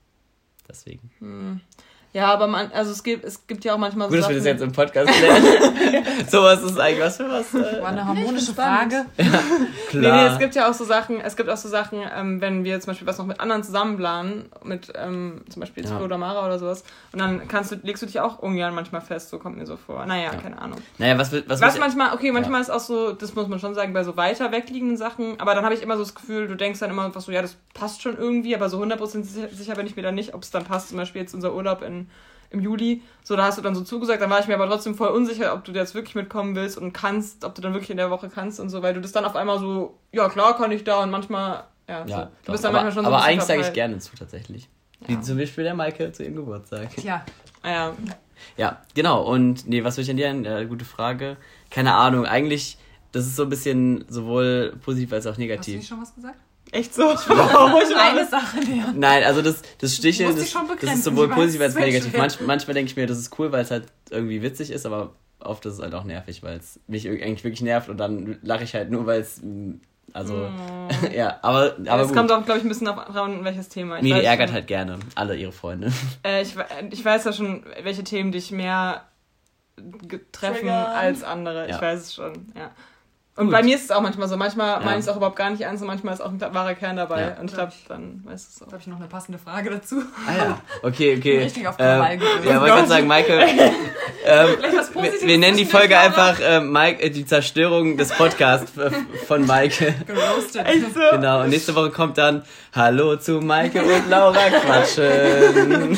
Deswegen. 0.67 1.11
Ja, 2.11 2.33
aber 2.33 2.47
man, 2.47 2.71
also 2.71 2.91
es 2.91 3.03
gibt, 3.03 3.23
es 3.23 3.45
gibt 3.45 3.63
ja 3.65 3.75
auch 3.75 3.77
manchmal 3.77 4.07
so 4.09 4.15
Gut, 4.15 4.23
dass 4.23 4.29
wir 4.29 4.37
das 4.37 4.45
jetzt 4.45 4.61
im 4.63 4.71
Podcast 4.71 5.11
lernen. 5.21 5.45
Sowas 6.27 6.63
ist 6.63 6.79
eigentlich 6.79 7.01
was 7.05 7.17
für 7.17 7.29
was. 7.29 7.53
Äh, 7.53 7.81
War 7.81 7.89
eine 7.89 8.05
harmonische. 8.05 8.53
Frage. 8.53 9.05
Nee, 9.91 10.01
klar. 10.01 10.23
nee, 10.27 10.33
es 10.33 10.37
gibt 10.39 10.53
ja 10.53 10.69
auch 10.69 10.73
so 10.75 10.85
Sachen, 10.85 11.19
es 11.19 11.35
gibt 11.35 11.49
auch 11.49 11.57
so 11.57 11.67
Sachen, 11.67 11.99
ähm, 12.15 12.41
wenn 12.41 12.63
wir 12.63 12.79
zum 12.79 12.91
Beispiel 12.91 13.07
was 13.07 13.17
noch 13.17 13.25
mit 13.25 13.39
anderen 13.39 13.63
zusammen 13.63 13.97
planen, 13.97 14.45
mit 14.63 14.93
ähm, 14.95 15.41
zum 15.49 15.61
Beispiel 15.61 15.81
jetzt 15.83 15.91
Ja. 15.91 15.99
Oder 15.99 16.19
Mara 16.19 16.45
oder 16.45 16.59
sowas, 16.59 16.83
und 17.11 17.17
dann 17.19 17.47
kannst 17.47 17.71
du, 17.71 17.75
legst 17.81 18.03
du 18.03 18.05
dich 18.05 18.19
auch 18.19 18.37
ungern 18.37 18.75
manchmal 18.75 19.01
fest, 19.01 19.29
so 19.31 19.39
kommt 19.39 19.57
mir 19.57 19.65
so 19.65 19.77
vor. 19.77 20.05
Naja, 20.05 20.25
Ja. 20.31 20.35
keine 20.39 20.61
Ahnung. 20.61 20.77
naja, 20.99 21.17
was, 21.17 21.31
will- 21.31 21.43
was, 21.47 21.59
Was 21.61 21.79
manchmal, 21.79 22.13
okay, 22.13 22.31
manchmal 22.31 22.61
ist 22.61 22.69
auch 22.69 22.79
so, 22.79 23.13
das 23.13 23.33
muss 23.33 23.47
man 23.47 23.57
schon 23.59 23.73
sagen, 23.73 23.91
bei 23.93 24.03
so 24.03 24.15
weiter 24.15 24.51
wegliegenden 24.51 24.95
Sachen, 24.97 25.39
aber 25.39 25.55
dann 25.55 25.65
habe 25.65 25.73
ich 25.73 25.81
immer 25.81 25.97
so 25.97 26.03
das 26.03 26.13
Gefühl, 26.13 26.47
du 26.47 26.53
denkst 26.55 26.79
dann 26.79 26.91
immer 26.91 27.05
einfach 27.05 27.21
so, 27.21 27.31
ja, 27.31 27.41
das 27.41 27.55
passt 27.73 28.03
schon 28.03 28.15
irgendwie, 28.15 28.53
aber 28.55 28.69
so 28.69 28.79
100% 28.79 29.23
sicher, 29.23 29.47
sicher 29.51 29.73
bin 29.73 29.87
ich 29.87 29.95
mir 29.95 30.03
dann 30.03 30.13
nicht, 30.15 30.35
ob 30.35 30.43
es 30.43 30.51
dann 30.51 30.65
passt. 30.65 30.89
Zum 30.89 30.97
Beispiel 30.97 31.21
jetzt 31.23 31.33
unser 31.33 31.55
Urlaub 31.55 31.81
in, 31.81 31.98
im 32.51 32.61
Juli, 32.61 33.01
so, 33.23 33.35
da 33.35 33.43
hast 33.43 33.57
du 33.57 33.61
dann 33.61 33.75
so 33.75 33.81
zugesagt, 33.83 34.21
dann 34.21 34.29
war 34.29 34.39
ich 34.39 34.47
mir 34.47 34.55
aber 34.55 34.67
trotzdem 34.67 34.95
voll 34.95 35.09
unsicher, 35.09 35.53
ob 35.53 35.63
du 35.65 35.71
jetzt 35.71 35.93
wirklich 35.93 36.15
mitkommen 36.15 36.55
willst 36.55 36.77
und 36.77 36.93
kannst, 36.93 37.45
ob 37.45 37.53
du 37.55 37.61
dann 37.61 37.73
wirklich 37.73 37.91
in 37.91 37.97
der 37.97 38.09
Woche 38.09 38.29
kannst 38.29 38.59
und 38.59 38.69
so, 38.69 38.81
weil 38.81 38.93
du 38.93 39.01
das 39.01 39.11
dann 39.11 39.25
auf 39.25 39.35
einmal 39.35 39.59
so, 39.59 39.97
ja, 40.11 40.27
klar 40.29 40.57
kann 40.57 40.71
ich 40.71 40.83
da 40.83 41.03
und 41.03 41.11
manchmal, 41.11 41.63
ja, 41.87 42.07
so. 42.07 42.11
ja, 42.11 42.23
du 42.23 42.29
doch, 42.45 42.51
bist 42.53 42.63
dann 42.63 42.75
aber, 42.75 42.83
manchmal 42.83 42.91
schon 42.93 43.05
so 43.05 43.15
aber 43.15 43.23
eigentlich 43.23 43.43
sage 43.43 43.61
ich 43.61 43.73
gerne 43.73 43.99
zu, 43.99 44.15
tatsächlich. 44.17 44.67
Wie 45.07 45.19
zum 45.21 45.37
Beispiel 45.37 45.63
der 45.63 45.75
Maike 45.75 46.11
zu 46.11 46.23
ihrem 46.23 46.35
Geburtstag. 46.35 46.89
Tja, 46.95 47.23
Ah, 47.61 47.69
Ja, 47.69 47.93
Ja, 48.57 48.81
genau. 48.95 49.23
Und 49.23 49.67
nee, 49.67 49.83
was 49.83 49.97
will 49.97 50.03
ich 50.03 50.09
an 50.09 50.17
dir? 50.17 50.27
Äh, 50.29 50.65
gute 50.65 50.85
Frage. 50.85 51.37
Keine 51.69 51.93
Ahnung. 51.93 52.25
Eigentlich, 52.25 52.77
das 53.11 53.25
ist 53.25 53.35
so 53.35 53.43
ein 53.43 53.49
bisschen 53.49 54.05
sowohl 54.09 54.77
positiv 54.83 55.13
als 55.13 55.25
auch 55.25 55.31
hast 55.31 55.37
du 55.37 55.41
negativ. 55.41 55.77
nicht 55.77 55.87
schon 55.87 56.01
was 56.01 56.13
gesagt? 56.13 56.37
Echt 56.71 56.93
so. 56.93 57.11
Ich 57.13 57.29
auch 57.29 57.73
ruhig 57.73 57.95
Eine. 57.95 58.25
Sache, 58.27 58.59
Leon. 58.59 58.99
Nein, 58.99 59.23
also 59.23 59.41
das, 59.41 59.61
das 59.79 59.95
Sticheln, 59.95 60.35
das, 60.35 60.53
das 60.81 60.93
ist 60.95 61.03
sowohl 61.03 61.27
ich 61.29 61.33
positiv 61.35 61.61
als 61.61 61.73
sehr 61.73 61.85
negativ. 61.85 62.15
Manch, 62.17 62.39
manchmal 62.41 62.73
denke 62.73 62.89
ich 62.91 62.95
mir, 62.95 63.07
das 63.07 63.17
ist 63.17 63.37
cool, 63.39 63.51
weil 63.51 63.63
es 63.63 63.71
halt 63.71 63.85
irgendwie 64.09 64.41
witzig 64.41 64.71
ist, 64.71 64.85
aber 64.85 65.13
oft 65.39 65.65
ist 65.65 65.75
es 65.75 65.79
halt 65.81 65.93
auch 65.95 66.03
nervig, 66.03 66.43
weil 66.43 66.57
es 66.57 66.79
mich 66.87 67.07
eigentlich 67.07 67.43
wirklich 67.43 67.61
nervt 67.61 67.89
und 67.89 67.97
dann 67.97 68.37
lache 68.41 68.63
ich 68.63 68.73
halt 68.73 68.91
nur, 68.91 69.05
weil 69.05 69.21
es, 69.21 69.41
mm, 69.41 69.75
also, 70.13 70.49
ja, 71.15 71.37
aber, 71.41 71.75
aber 71.87 72.01
es 72.03 72.13
kommt 72.13 72.31
auch, 72.31 72.43
glaube 72.43 72.59
ich, 72.59 72.65
ein 72.65 72.69
bisschen 72.69 72.87
auf 72.87 73.15
an, 73.15 73.43
welches 73.43 73.69
Thema. 73.69 73.97
Ich 73.97 74.03
Miri 74.03 74.19
weiß 74.19 74.25
ärgert 74.25 74.49
schon. 74.49 74.55
halt 74.55 74.67
gerne 74.67 74.99
alle 75.15 75.35
ihre 75.35 75.51
Freunde. 75.51 75.91
Äh, 76.23 76.41
ich, 76.41 76.55
ich 76.91 77.05
weiß 77.05 77.23
ja 77.25 77.33
schon, 77.33 77.63
welche 77.83 78.03
Themen 78.03 78.31
dich 78.31 78.51
mehr 78.51 79.05
treffen 80.31 80.59
Triggern. 80.61 80.85
als 80.85 81.23
andere. 81.23 81.65
Ich 81.65 81.71
Ja. 81.75 81.81
weiß 81.81 82.01
es 82.01 82.13
schon, 82.13 82.51
ja. 82.55 82.71
Und 83.39 83.45
Gut. 83.45 83.55
bei 83.55 83.63
mir 83.63 83.75
ist 83.75 83.85
es 83.85 83.91
auch 83.91 84.01
manchmal 84.01 84.27
so. 84.27 84.35
Manchmal 84.35 84.79
Ja. 84.79 84.85
meine 84.85 84.97
ich 84.99 85.05
es 85.05 85.07
auch 85.09 85.15
überhaupt 85.15 85.37
gar 85.37 85.49
nicht 85.49 85.61
ernst 85.61 85.81
und 85.81 85.87
manchmal 85.87 86.13
ist 86.13 86.19
auch 86.19 86.29
ein 86.29 86.41
wahrer 86.41 86.73
Kern 86.75 86.97
dabei. 86.97 87.21
Ja. 87.21 87.39
Und 87.39 87.45
ich 87.49 87.53
glaube, 87.55 87.71
dann 87.87 88.21
weißt 88.25 88.47
du 88.47 88.51
es 88.51 88.59
Da 88.59 88.65
auch. 88.65 88.71
habe 88.73 88.81
ich 88.81 88.87
noch 88.87 88.97
eine 88.97 89.07
passende 89.07 89.39
Frage 89.39 89.69
dazu. 89.69 90.03
Ah 90.27 90.37
ja, 90.37 90.57
okay, 90.83 91.15
okay. 91.17 91.39
Richtig 91.43 91.65
auf 91.65 91.75
ähm, 91.79 91.85
Krawall 91.85 92.17
gelöst. 92.17 92.35
Ja, 92.45 92.59
wollte 92.59 92.73
gerade 92.75 92.87
sagen, 92.89 93.07
Michael, 93.07 93.47
ähm, 94.25 94.47
Vielleicht 94.57 94.77
was 94.77 94.89
wir, 94.89 94.93
Positives 95.01 95.25
wir 95.27 95.37
nennen 95.37 95.55
die 95.57 95.65
Folge 95.65 95.97
einfach 95.97 96.39
äh, 96.41 96.59
Mike, 96.59 97.01
äh, 97.01 97.09
die 97.09 97.25
Zerstörung 97.25 97.95
des 97.95 98.09
Podcasts 98.09 98.73
von 99.25 99.45
Maike. 99.47 99.93
Geroastet. 100.05 100.65
Echt 100.67 100.93
so? 100.93 100.99
Genau, 101.11 101.41
und 101.43 101.49
nächste 101.49 101.73
Woche 101.75 101.91
kommt 101.91 102.17
dann 102.17 102.43
Hallo 102.75 103.15
zu 103.15 103.39
Maike 103.39 103.81
und 103.81 104.09
Laura 104.09 104.49
quatschen. 104.49 105.97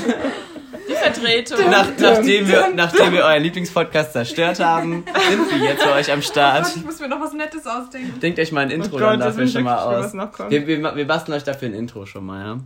Die 0.91 0.95
Vertretung. 0.95 1.69
Nach, 1.69 1.88
nachdem, 1.99 2.47
wir, 2.47 2.69
nachdem 2.75 3.13
wir 3.13 3.23
euren 3.23 3.41
Lieblingspodcast 3.43 4.13
zerstört 4.13 4.60
haben, 4.60 5.04
sind 5.30 5.51
wir 5.62 5.67
jetzt 5.69 5.84
für 5.84 5.91
euch 5.93 6.12
am 6.12 6.19
Gott, 6.19 6.25
Start. 6.30 6.75
ich 6.75 6.84
muss 6.86 6.99
mir 6.99 7.08
noch 7.08 7.19
was 7.21 7.34
Nettes 7.34 7.65
ausdenken. 7.65 8.19
Denkt 8.19 8.39
euch 8.39 8.51
mal 8.51 8.62
ein 8.62 8.71
Intro 8.71 8.95
Oh 8.95 8.99
dann 8.99 9.19
Gott, 9.19 9.27
jetzt 9.27 9.38
dafür 9.38 9.47
schon 9.47 9.63
mal 9.63 9.77
aus. 9.77 10.13
Wir, 10.49 10.67
wir, 10.67 10.95
wir 10.95 11.08
basteln 11.08 11.36
euch 11.38 11.43
dafür 11.43 11.69
ein 11.69 11.73
Intro 11.73 12.06
schon 12.06 12.25
mal, 12.25 12.43
ja? 12.45 12.58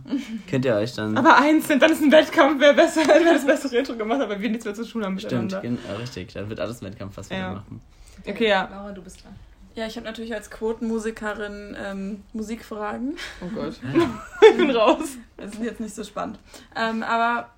Könnt 0.50 0.64
ihr 0.64 0.74
euch 0.74 0.94
dann... 0.94 1.16
Aber 1.16 1.36
einzeln, 1.36 1.78
dann 1.80 1.92
ist 1.92 2.02
ein 2.02 2.10
Wettkampf, 2.12 2.60
wer 2.60 2.72
besser, 2.72 3.02
wer 3.06 3.34
das 3.34 3.46
bessere 3.46 3.76
Intro 3.76 3.94
gemacht 3.96 4.20
hat, 4.20 4.28
weil 4.28 4.40
wir 4.40 4.48
nichts 4.50 4.64
mehr 4.64 4.74
zu 4.74 4.84
tun 4.84 5.04
haben 5.04 5.18
Stimmt, 5.18 5.52
miteinander. 5.52 5.60
gen- 5.60 5.78
äh, 5.88 6.00
richtig. 6.00 6.32
Dann 6.34 6.48
wird 6.48 6.60
alles 6.60 6.82
ein 6.82 6.86
Wettkampf, 6.86 7.16
was 7.16 7.30
wir 7.30 7.36
Ja. 7.38 7.52
machen. 7.54 7.80
Okay, 8.26 8.48
ja. 8.48 8.68
Laura, 8.70 8.92
du 8.92 9.02
bist 9.02 9.22
dran. 9.24 9.34
Ja, 9.74 9.86
ich 9.86 9.94
habe 9.96 10.06
natürlich 10.06 10.32
als 10.34 10.50
Quotenmusikerin 10.50 11.76
ähm, 11.84 12.22
Musikfragen. 12.32 13.16
Oh 13.42 13.48
Gott. 13.54 13.74
ich 14.50 14.56
bin 14.56 14.70
raus. 14.70 15.18
Das 15.36 15.52
ist 15.52 15.62
jetzt 15.62 15.80
nicht 15.80 15.94
so 15.94 16.02
spannend. 16.02 16.38
Ähm, 16.74 17.02
aber 17.02 17.48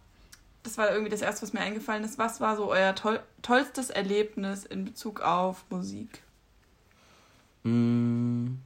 das 0.68 0.78
war 0.78 0.90
irgendwie 0.90 1.10
das 1.10 1.22
Erste, 1.22 1.42
was 1.42 1.52
mir 1.52 1.60
eingefallen 1.60 2.04
ist. 2.04 2.18
Was 2.18 2.40
war 2.40 2.56
so 2.56 2.70
euer 2.70 2.94
toll 2.94 3.20
tollstes 3.40 3.90
Erlebnis 3.90 4.64
in 4.64 4.84
Bezug 4.84 5.20
auf 5.20 5.64
Musik? 5.70 6.22
Mm, 7.62 8.56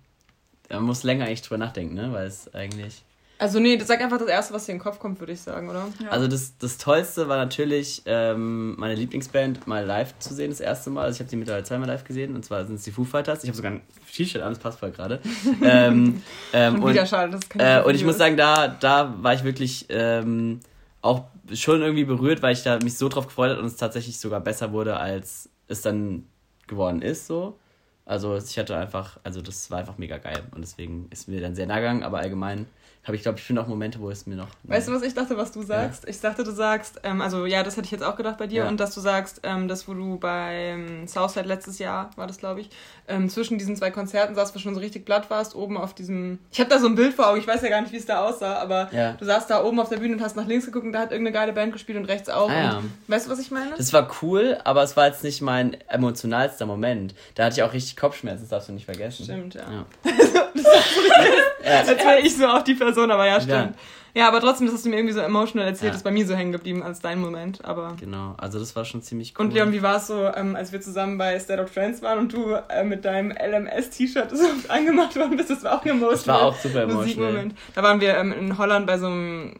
man 0.68 0.82
muss 0.82 1.04
länger 1.04 1.26
eigentlich 1.26 1.42
drüber 1.42 1.58
nachdenken, 1.58 1.94
ne? 1.94 2.12
Weil 2.12 2.26
es 2.26 2.52
eigentlich. 2.52 3.04
Also 3.38 3.58
nee, 3.58 3.78
sag 3.84 4.00
einfach 4.00 4.18
das 4.18 4.28
Erste, 4.28 4.54
was 4.54 4.66
dir 4.66 4.72
in 4.72 4.78
den 4.78 4.84
Kopf 4.84 5.00
kommt, 5.00 5.18
würde 5.18 5.32
ich 5.32 5.40
sagen, 5.40 5.68
oder? 5.68 5.88
Ja. 6.00 6.10
Also 6.10 6.28
das, 6.28 6.56
das 6.58 6.78
Tollste 6.78 7.28
war 7.28 7.36
natürlich, 7.36 8.02
ähm, 8.06 8.76
meine 8.78 8.94
Lieblingsband 8.94 9.66
mal 9.66 9.84
live 9.84 10.16
zu 10.20 10.32
sehen, 10.32 10.50
das 10.50 10.60
erste 10.60 10.90
Mal. 10.90 11.04
Also 11.04 11.16
ich 11.16 11.20
habe 11.20 11.30
die 11.30 11.36
mittlerweile 11.36 11.64
zweimal 11.64 11.88
live 11.88 12.04
gesehen, 12.04 12.36
und 12.36 12.44
zwar 12.44 12.64
sind 12.66 12.76
es 12.76 12.82
die 12.84 12.92
Foo 12.92 13.04
Fighters. 13.04 13.42
Ich 13.42 13.48
habe 13.48 13.56
sogar 13.56 13.72
ein 13.72 13.80
T-Shirt 14.12 14.42
an, 14.42 14.52
das 14.52 14.60
passt 14.60 14.78
voll 14.78 14.92
gerade. 14.92 15.20
ähm, 15.62 16.22
ähm, 16.52 16.74
Und 16.74 16.82
und, 16.82 16.90
wieder 16.90 17.06
schade, 17.06 17.32
das 17.32 17.48
kann 17.48 17.60
äh, 17.60 17.82
und 17.84 17.94
ich 17.94 18.04
muss 18.04 18.18
sagen, 18.18 18.36
da, 18.36 18.68
da 18.68 19.14
war 19.20 19.34
ich 19.34 19.42
wirklich 19.42 19.86
ähm, 19.88 20.60
auch 21.00 21.24
schon 21.52 21.82
irgendwie 21.82 22.04
berührt, 22.04 22.42
weil 22.42 22.52
ich 22.52 22.62
da 22.62 22.78
mich 22.82 22.96
so 22.96 23.08
drauf 23.08 23.26
gefreut 23.26 23.50
habe 23.50 23.60
und 23.60 23.66
es 23.66 23.76
tatsächlich 23.76 24.18
sogar 24.18 24.40
besser 24.40 24.72
wurde, 24.72 24.96
als 24.96 25.50
es 25.68 25.82
dann 25.82 26.26
geworden 26.66 27.02
ist, 27.02 27.26
so. 27.26 27.58
Also 28.04 28.36
ich 28.36 28.58
hatte 28.58 28.76
einfach, 28.76 29.18
also 29.22 29.40
das 29.40 29.70
war 29.70 29.78
einfach 29.78 29.96
mega 29.98 30.18
geil 30.18 30.42
und 30.54 30.60
deswegen 30.62 31.06
ist 31.10 31.28
mir 31.28 31.40
dann 31.40 31.54
sehr 31.54 31.66
nah 31.66 31.76
gegangen, 31.76 32.02
aber 32.02 32.18
allgemein 32.18 32.66
habe 33.04 33.16
ich, 33.16 33.22
glaube 33.22 33.36
ich, 33.36 33.44
finde 33.44 33.60
auch 33.60 33.66
Momente, 33.66 33.98
wo 33.98 34.10
es 34.10 34.26
mir 34.26 34.36
noch... 34.36 34.46
Weißt 34.62 34.86
du, 34.86 34.92
was 34.92 35.02
ich 35.02 35.12
dachte, 35.12 35.36
was 35.36 35.50
du 35.50 35.62
sagst? 35.64 36.08
Ich 36.08 36.20
dachte, 36.20 36.44
du 36.44 36.52
sagst, 36.52 37.00
ähm, 37.02 37.20
also 37.20 37.46
ja, 37.46 37.64
das 37.64 37.76
hätte 37.76 37.86
ich 37.86 37.90
jetzt 37.90 38.04
auch 38.04 38.14
gedacht 38.14 38.38
bei 38.38 38.46
dir, 38.46 38.62
Ja. 38.62 38.68
und 38.68 38.78
dass 38.78 38.94
du 38.94 39.00
sagst, 39.00 39.40
ähm, 39.42 39.66
das, 39.66 39.88
wo 39.88 39.94
du 39.94 40.18
beim 40.20 41.08
Southside 41.08 41.48
letztes 41.48 41.80
Jahr, 41.80 42.10
war 42.14 42.28
das, 42.28 42.38
glaube 42.38 42.60
ich, 42.60 42.70
ähm, 43.08 43.28
zwischen 43.28 43.58
diesen 43.58 43.74
zwei 43.74 43.90
Konzerten 43.90 44.36
saßt, 44.36 44.54
wo 44.54 44.60
schon 44.60 44.74
so 44.74 44.80
richtig 44.80 45.04
glatt 45.04 45.30
warst, 45.30 45.56
oben 45.56 45.76
auf 45.78 45.94
diesem. 45.94 46.38
Ich 46.52 46.60
habe 46.60 46.70
da 46.70 46.78
so 46.78 46.86
ein 46.86 46.94
Bild 46.94 47.12
vor 47.14 47.26
Augen, 47.28 47.40
ich 47.40 47.46
weiß 47.48 47.62
ja 47.62 47.70
gar 47.70 47.80
nicht, 47.80 47.92
wie 47.92 47.96
es 47.96 48.06
da 48.06 48.24
aussah, 48.24 48.54
aber 48.60 48.88
Ja. 48.92 49.14
du 49.14 49.24
saßt 49.24 49.50
da 49.50 49.64
oben 49.64 49.80
auf 49.80 49.88
der 49.88 49.96
Bühne 49.96 50.14
und 50.14 50.22
hast 50.22 50.36
nach 50.36 50.46
links 50.46 50.66
geguckt 50.66 50.86
und 50.86 50.92
da 50.92 51.00
hat 51.00 51.10
irgendeine 51.10 51.34
geile 51.34 51.52
Band 51.52 51.72
gespielt 51.72 51.98
und 51.98 52.04
rechts 52.04 52.28
auch. 52.28 52.48
Ah, 52.50 52.54
ja. 52.62 52.76
und, 52.78 52.92
weißt 53.08 53.26
du, 53.26 53.32
was 53.32 53.40
ich 53.40 53.50
meine? 53.50 53.72
Das 53.76 53.92
war 53.92 54.08
cool, 54.22 54.58
aber 54.62 54.84
es 54.84 54.96
war 54.96 55.08
jetzt 55.08 55.24
nicht 55.24 55.42
mein 55.42 55.76
emotionalster 55.88 56.66
Moment. 56.66 57.16
Da 57.34 57.46
hatte 57.46 57.56
ich 57.56 57.62
auch 57.64 57.72
richtig 57.72 57.91
Kopfschmerzen, 57.96 58.42
das 58.42 58.50
darfst 58.50 58.68
du 58.68 58.72
nicht 58.72 58.84
vergessen. 58.84 59.24
Stimmt, 59.24 59.54
ja. 59.54 59.62
Ja. 59.70 59.84
Als 61.64 61.88
wäre 61.88 62.20
ich 62.20 62.36
so 62.36 62.46
auch 62.46 62.62
die 62.62 62.74
Person, 62.74 63.10
aber 63.10 63.26
ja, 63.26 63.34
Ja. 63.34 63.40
stimmt. 63.40 63.76
Ja, 64.14 64.28
aber 64.28 64.40
trotzdem, 64.40 64.66
das 64.66 64.74
hast 64.76 64.84
du 64.84 64.90
mir 64.90 64.96
irgendwie 64.96 65.14
so 65.14 65.20
emotional 65.20 65.66
erzählt, 65.66 65.92
Ja. 65.92 65.96
ist 65.96 66.02
bei 66.02 66.10
mir 66.10 66.26
so 66.26 66.34
hängen 66.34 66.52
geblieben 66.52 66.82
als 66.82 67.00
dein 67.00 67.18
Moment, 67.18 67.64
aber. 67.64 67.96
Genau, 67.98 68.34
also 68.36 68.58
das 68.58 68.76
war 68.76 68.84
schon 68.84 69.00
ziemlich 69.00 69.32
cool. 69.38 69.46
Und 69.46 69.54
Leon, 69.54 69.72
wie 69.72 69.80
war 69.80 69.96
es 69.96 70.06
so, 70.06 70.26
ähm, 70.34 70.54
als 70.54 70.70
wir 70.70 70.82
zusammen 70.82 71.16
bei 71.16 71.38
State 71.40 71.62
of 71.62 71.72
Trends 71.72 72.02
waren 72.02 72.18
und 72.18 72.32
du 72.34 72.52
äh, 72.68 72.84
mit 72.84 73.06
deinem 73.06 73.30
LMS-T-Shirt 73.32 74.28
so 74.36 74.44
angemacht 74.68 75.16
worden 75.16 75.38
bist? 75.38 75.48
Das 75.48 75.62
war 75.64 75.78
auch 75.80 75.86
emotional. 75.86 76.10
Das 76.14 76.26
war 76.28 76.42
auch 76.42 76.56
super 76.56 76.82
emotional. 76.82 77.04
Musikmoment. 77.04 77.54
Da 77.74 77.82
waren 77.82 78.00
wir 78.02 78.14
ähm, 78.18 78.32
in 78.32 78.58
Holland 78.58 78.86
bei 78.86 78.98
so 78.98 79.06
einem 79.06 79.56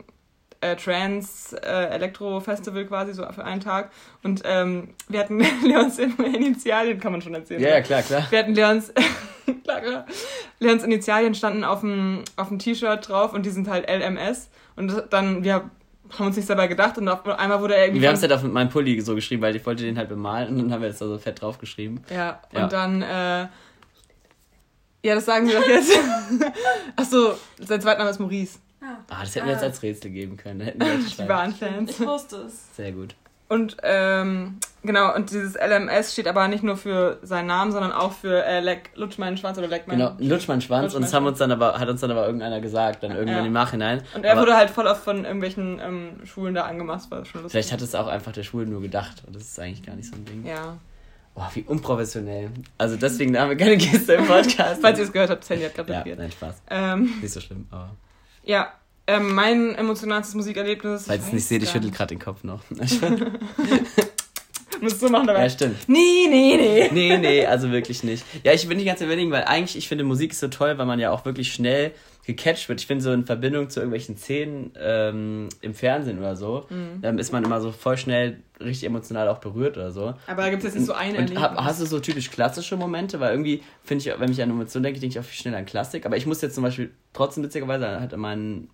äh, 0.62 0.76
Trans-Elektro-Festival 0.76 2.86
quasi, 2.86 3.12
so 3.12 3.24
für 3.32 3.44
einen 3.44 3.60
Tag. 3.60 3.90
Und 4.22 4.42
ähm, 4.44 4.90
wir 5.08 5.20
hatten 5.20 5.40
Leons 5.64 5.98
Initialien, 5.98 6.98
kann 7.00 7.12
man 7.12 7.20
schon 7.22 7.34
erzählen. 7.34 7.60
Ja, 7.60 7.68
ja, 7.70 7.80
klar, 7.82 8.02
klar. 8.02 8.26
Wir 8.30 8.38
hatten 8.38 8.54
Leons, 8.54 8.92
klar, 9.64 9.80
klar. 9.80 10.06
Leons 10.60 10.84
Initialien 10.84 11.34
standen 11.34 11.64
auf 11.64 11.80
dem, 11.80 12.22
auf 12.36 12.48
dem 12.48 12.58
T-Shirt 12.58 13.08
drauf 13.08 13.32
und 13.32 13.44
die 13.44 13.50
sind 13.50 13.68
halt 13.68 13.88
LMS. 13.90 14.48
Und 14.76 15.04
dann, 15.10 15.44
wir 15.44 15.54
haben 16.18 16.26
uns 16.26 16.36
nichts 16.36 16.48
dabei 16.48 16.66
gedacht 16.66 16.96
und 16.98 17.08
auf 17.08 17.26
einmal 17.26 17.60
wurde 17.60 17.74
er 17.74 17.84
irgendwie. 17.84 18.02
Wir 18.02 18.08
haben 18.08 18.14
es 18.14 18.20
von- 18.20 18.30
halt 18.30 18.44
auf 18.44 18.50
meinem 18.50 18.68
Pulli 18.70 19.00
so 19.00 19.14
geschrieben, 19.14 19.42
weil 19.42 19.54
ich 19.56 19.64
wollte 19.66 19.84
den 19.84 19.98
halt 19.98 20.08
bemalen 20.08 20.48
und 20.48 20.58
dann 20.58 20.72
haben 20.72 20.82
wir 20.82 20.88
das 20.88 20.98
da 20.98 21.06
so 21.06 21.18
fett 21.18 21.40
drauf 21.40 21.58
geschrieben. 21.58 22.02
Ja, 22.14 22.40
und 22.52 22.58
Ja. 22.58 22.66
dann, 22.68 23.02
äh, 23.02 23.46
ja, 25.04 25.16
das 25.16 25.24
sagen 25.24 25.48
wir 25.48 25.58
doch 25.58 25.66
jetzt. 25.66 25.90
Achso, 26.96 27.34
sein 27.58 27.80
Zweitname 27.80 28.10
ist 28.10 28.20
Maurice. 28.20 28.58
Ah, 29.10 29.20
das 29.22 29.34
hätten 29.34 29.46
wir 29.46 29.52
jetzt 29.54 29.62
als 29.64 29.82
Rätsel 29.82 30.10
geben 30.10 30.36
können. 30.36 30.60
Hätten 30.60 30.80
wir 30.80 30.98
Die 31.24 31.28
wahren 31.28 31.54
Fans. 31.54 31.90
Ich 32.00 32.06
wusste 32.06 32.36
es. 32.46 32.74
Sehr 32.76 32.92
gut. 32.92 33.14
Und, 33.48 33.76
ähm, 33.82 34.56
genau, 34.82 35.14
und 35.14 35.30
dieses 35.30 35.56
LMS 35.56 36.14
steht 36.14 36.26
aber 36.26 36.48
nicht 36.48 36.64
nur 36.64 36.78
für 36.78 37.18
seinen 37.22 37.48
Namen, 37.48 37.70
sondern 37.70 37.92
auch 37.92 38.12
für 38.12 38.42
äh, 38.46 38.60
Leck, 38.60 38.90
Lutsch 38.94 39.18
meinen 39.18 39.36
Schwanz 39.36 39.58
oder 39.58 39.68
Leck 39.68 39.86
meinen 39.86 39.98
Genau, 39.98 40.14
lutsch 40.18 40.48
mein 40.48 40.62
Schwanz 40.62 40.84
Lutsch 40.84 40.94
und 40.96 41.02
das 41.02 41.12
haben 41.12 41.26
uns 41.26 41.36
dann 41.36 41.52
aber, 41.52 41.78
hat 41.78 41.86
uns 41.86 42.00
dann 42.00 42.10
aber 42.10 42.24
irgendeiner 42.24 42.62
gesagt, 42.62 43.02
dann 43.02 43.10
irgendwann 43.10 43.40
Ja. 43.42 43.46
im 43.46 43.52
Nachhinein. 43.52 44.02
Und 44.14 44.24
er 44.24 44.32
aber 44.32 44.40
wurde 44.42 44.56
halt 44.56 44.70
voll 44.70 44.86
oft 44.86 45.04
von 45.04 45.24
irgendwelchen 45.26 45.78
ähm, 45.84 46.20
Schwulen 46.24 46.54
da 46.54 46.62
angemacht, 46.62 47.10
war 47.10 47.26
schon 47.26 47.42
lustig. 47.42 47.50
Vielleicht 47.52 47.72
hat 47.72 47.82
es 47.82 47.94
auch 47.94 48.06
einfach 48.06 48.32
der 48.32 48.42
Schwule 48.42 48.64
nur 48.64 48.80
gedacht 48.80 49.22
und 49.26 49.36
das 49.36 49.42
ist 49.42 49.60
eigentlich 49.60 49.84
gar 49.84 49.96
nicht 49.96 50.08
so 50.08 50.16
ein 50.16 50.24
Ding. 50.24 50.46
Ja. 50.46 50.78
Boah, 51.34 51.50
wie 51.52 51.62
unprofessionell. 51.62 52.48
Also 52.78 52.96
deswegen 52.96 53.38
haben 53.38 53.50
wir 53.50 53.56
keine 53.58 53.76
Gäste 53.76 54.14
im 54.14 54.26
Podcast. 54.26 54.80
Falls 54.80 54.98
ihr 54.98 55.04
es 55.04 55.12
gehört 55.12 55.28
habt, 55.28 55.44
Sandy 55.44 55.64
hat 55.64 55.74
gerade 55.74 55.92
Ja, 56.08 56.16
nein, 56.16 56.32
Spaß. 56.32 56.62
Ähm, 56.70 57.18
Nicht 57.20 57.32
so 57.34 57.40
schlimm, 57.40 57.66
aber. 57.70 57.90
Ja, 58.44 58.72
ähm, 59.06 59.34
mein 59.34 59.74
emotionalstes 59.74 60.34
Musikerlebnis. 60.34 61.04
Falls 61.06 61.22
ihr 61.22 61.26
es 61.28 61.32
nicht 61.32 61.46
seht, 61.46 61.62
ich 61.62 61.70
schüttel 61.70 61.90
gerade 61.90 62.14
den 62.14 62.20
Kopf 62.20 62.44
noch. 62.44 62.60
Musst 64.80 65.00
du 65.00 65.08
machen 65.08 65.28
dabei. 65.28 65.42
ja, 65.42 65.50
stimmt. 65.50 65.76
Nee, 65.88 66.26
nee, 66.28 66.56
nee. 66.56 66.88
Nee, 66.92 67.18
nee, 67.18 67.46
also 67.46 67.70
wirklich 67.70 68.02
nicht. 68.02 68.24
Ja, 68.42 68.52
ich 68.52 68.66
bin 68.66 68.78
nicht 68.78 68.86
ganz 68.86 69.00
überlegen, 69.00 69.30
weil 69.30 69.44
eigentlich, 69.44 69.76
ich 69.76 69.86
finde, 69.88 70.02
Musik 70.02 70.32
ist 70.32 70.40
so 70.40 70.48
toll, 70.48 70.76
weil 70.78 70.86
man 70.86 70.98
ja 70.98 71.12
auch 71.12 71.24
wirklich 71.24 71.52
schnell 71.52 71.92
gecatcht 72.24 72.68
wird. 72.68 72.80
Ich 72.80 72.86
finde, 72.86 73.02
so 73.02 73.12
in 73.12 73.24
Verbindung 73.24 73.68
zu 73.68 73.80
irgendwelchen 73.80 74.16
Szenen 74.16 74.72
ähm, 74.80 75.48
im 75.60 75.74
Fernsehen 75.74 76.18
oder 76.18 76.36
so, 76.36 76.66
Mhm. 76.70 77.00
dann 77.02 77.18
ist 77.18 77.32
man 77.32 77.42
immer 77.44 77.60
so 77.60 77.72
voll 77.72 77.96
schnell 77.96 78.38
richtig 78.60 78.84
emotional 78.84 79.28
auch 79.28 79.38
berührt 79.38 79.76
oder 79.76 79.90
so. 79.90 80.14
Aber 80.28 80.42
da 80.42 80.50
gibt 80.50 80.62
es 80.62 80.66
jetzt 80.70 80.74
nicht 80.76 80.86
so 80.86 80.92
eine 80.92 81.18
Und 81.18 81.40
hab, 81.40 81.56
hast 81.56 81.80
du 81.80 81.86
so 81.86 81.98
typisch 81.98 82.30
klassische 82.30 82.76
Momente? 82.76 83.18
Weil 83.18 83.32
irgendwie 83.32 83.62
finde 83.82 84.08
ich, 84.08 84.20
wenn 84.20 84.30
ich 84.30 84.40
an 84.40 84.50
Emotionen 84.50 84.84
denke, 84.84 85.00
denke 85.00 85.14
ich 85.14 85.18
auch 85.20 85.28
viel 85.28 85.40
schneller 85.40 85.58
an 85.58 85.66
Klassik. 85.66 86.06
Aber 86.06 86.16
ich 86.16 86.26
muss 86.26 86.40
jetzt 86.42 86.54
zum 86.54 86.62
Beispiel 86.62 86.92
trotzdem 87.12 87.42
witzigerweise 87.42 87.98
halt 88.00 88.14
an 88.14 88.20
meinen, 88.20 88.70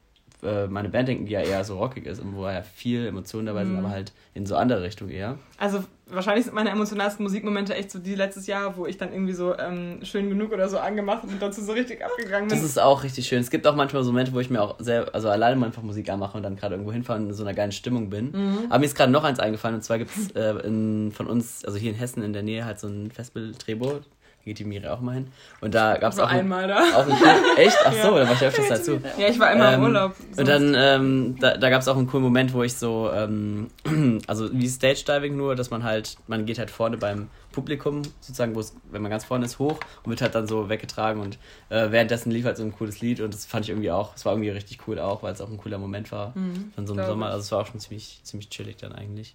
meine 0.68 0.88
Band 0.88 1.08
denken, 1.08 1.26
die 1.26 1.32
ja 1.32 1.40
eher 1.40 1.64
so 1.64 1.78
rockig 1.78 2.06
ist 2.06 2.20
und 2.20 2.34
wo 2.36 2.46
ja 2.46 2.62
viel 2.62 3.06
Emotionen 3.06 3.46
dabei 3.46 3.64
sind, 3.64 3.72
Mhm. 3.74 3.78
aber 3.84 3.90
halt 3.90 4.12
in 4.34 4.46
so 4.46 4.54
andere 4.56 4.82
Richtung 4.82 5.08
eher. 5.08 5.36
Also 5.58 5.82
wahrscheinlich 6.06 6.44
sind 6.44 6.54
meine 6.54 6.70
emotionalsten 6.70 7.24
Musikmomente 7.24 7.74
echt 7.74 7.90
so 7.90 7.98
die 7.98 8.14
letztes 8.14 8.46
Jahr, 8.46 8.76
wo 8.76 8.86
ich 8.86 8.96
dann 8.96 9.12
irgendwie 9.12 9.32
so 9.32 9.58
ähm, 9.58 9.98
schön 10.04 10.28
genug 10.28 10.52
oder 10.52 10.68
so 10.68 10.78
angemacht 10.78 11.24
und 11.24 11.42
dazu 11.42 11.60
so 11.62 11.72
richtig 11.72 12.04
abgegangen 12.04 12.48
bin. 12.48 12.56
Das 12.56 12.64
ist 12.64 12.78
auch 12.78 13.02
richtig 13.02 13.26
schön. 13.26 13.40
Es 13.40 13.50
gibt 13.50 13.66
auch 13.66 13.74
manchmal 13.74 14.04
so 14.04 14.10
Momente, 14.12 14.32
wo 14.32 14.38
ich 14.40 14.48
mir 14.48 14.62
auch 14.62 14.76
sehr, 14.78 15.12
also 15.14 15.28
alleine 15.28 15.56
mal 15.56 15.66
einfach 15.66 15.82
Musik 15.82 16.08
anmache 16.08 16.36
und 16.36 16.44
dann 16.44 16.54
gerade 16.56 16.74
irgendwo 16.76 16.92
hinfahre 16.92 17.18
und 17.20 17.28
in 17.28 17.34
so 17.34 17.42
einer 17.42 17.54
geilen 17.54 17.72
Stimmung 17.72 18.08
bin. 18.08 18.30
Mhm. 18.30 18.58
Aber 18.70 18.78
mir 18.78 18.86
ist 18.86 18.94
gerade 18.94 19.10
noch 19.10 19.24
eins 19.24 19.40
eingefallen 19.40 19.74
und 19.74 19.82
zwar 19.82 19.98
gibt 19.98 20.12
es 20.16 20.30
äh, 20.36 21.10
von 21.10 21.26
uns, 21.26 21.64
also 21.64 21.76
hier 21.78 21.90
in 21.90 21.96
Hessen 21.96 22.22
in 22.22 22.32
der 22.32 22.42
Nähe 22.44 22.64
halt 22.64 22.78
so 22.78 22.86
ein 22.86 23.10
Festival 23.10 23.52
Trebo. 23.58 24.00
Geht 24.48 24.58
die 24.60 24.64
Miri 24.64 24.88
auch 24.88 25.00
mal 25.00 25.12
hin. 25.14 25.28
Und 25.60 25.74
da 25.74 25.96
gab 25.98 26.12
es 26.12 26.18
auch, 26.18 26.28
ein, 26.28 26.40
einmal 26.40 26.66
da. 26.66 26.78
auch 26.96 27.06
ein 27.06 27.12
Echt? 27.58 27.76
Ach 27.84 27.92
so, 28.02 28.16
da 28.16 28.26
war 28.26 28.32
ich 28.32 28.42
öfters 28.42 28.68
dazu. 28.68 29.00
Ja, 29.18 29.28
ich 29.28 29.38
war 29.38 29.52
im 29.52 29.60
Ähm, 29.60 29.82
Urlaub. 29.82 30.14
Und 30.36 30.48
dann, 30.48 30.74
ähm, 30.76 31.36
da, 31.38 31.56
da 31.58 31.68
gab 31.70 31.82
es 31.82 31.88
auch 31.88 31.96
einen 31.96 32.06
coolen 32.06 32.24
Moment, 32.24 32.52
wo 32.54 32.62
ich 32.62 32.74
so, 32.74 33.10
ähm, 33.12 33.68
also 34.26 34.48
wie 34.52 34.66
Stage 34.68 35.04
Diving 35.06 35.36
nur, 35.36 35.54
dass 35.54 35.70
man 35.70 35.84
halt, 35.84 36.16
man 36.26 36.46
geht 36.46 36.58
halt 36.58 36.70
vorne 36.70 36.96
beim 36.96 37.28
Publikum, 37.52 38.02
sozusagen, 38.20 38.54
wo 38.54 38.60
es, 38.60 38.74
wenn 38.90 39.02
man 39.02 39.10
ganz 39.10 39.24
vorne 39.24 39.44
ist, 39.44 39.58
hoch 39.58 39.78
und 40.04 40.10
wird 40.10 40.22
halt 40.22 40.34
dann 40.34 40.46
so 40.46 40.68
weggetragen 40.68 41.20
und 41.20 41.38
äh, 41.70 41.90
währenddessen 41.90 42.30
lief 42.30 42.44
halt 42.44 42.56
so 42.56 42.62
ein 42.62 42.72
cooles 42.72 43.00
Lied 43.00 43.20
und 43.20 43.34
das 43.34 43.46
fand 43.46 43.64
ich 43.64 43.70
irgendwie 43.70 43.90
auch, 43.90 44.14
es 44.16 44.24
war 44.24 44.32
irgendwie 44.32 44.50
richtig 44.50 44.78
cool 44.86 44.98
auch, 44.98 45.22
weil 45.22 45.32
es 45.32 45.40
auch 45.40 45.48
ein 45.50 45.58
cooler 45.58 45.78
Moment 45.78 46.10
war 46.12 46.32
Mhm, 46.36 46.72
von 46.74 46.86
so 46.86 46.92
einem 46.94 47.06
Sommer. 47.06 47.26
ich. 47.26 47.32
Also 47.32 47.42
es 47.44 47.52
war 47.52 47.60
auch 47.60 47.66
schon 47.66 47.80
ziemlich, 47.80 48.20
ziemlich 48.22 48.48
chillig 48.50 48.76
dann 48.76 48.92
eigentlich. 48.92 49.34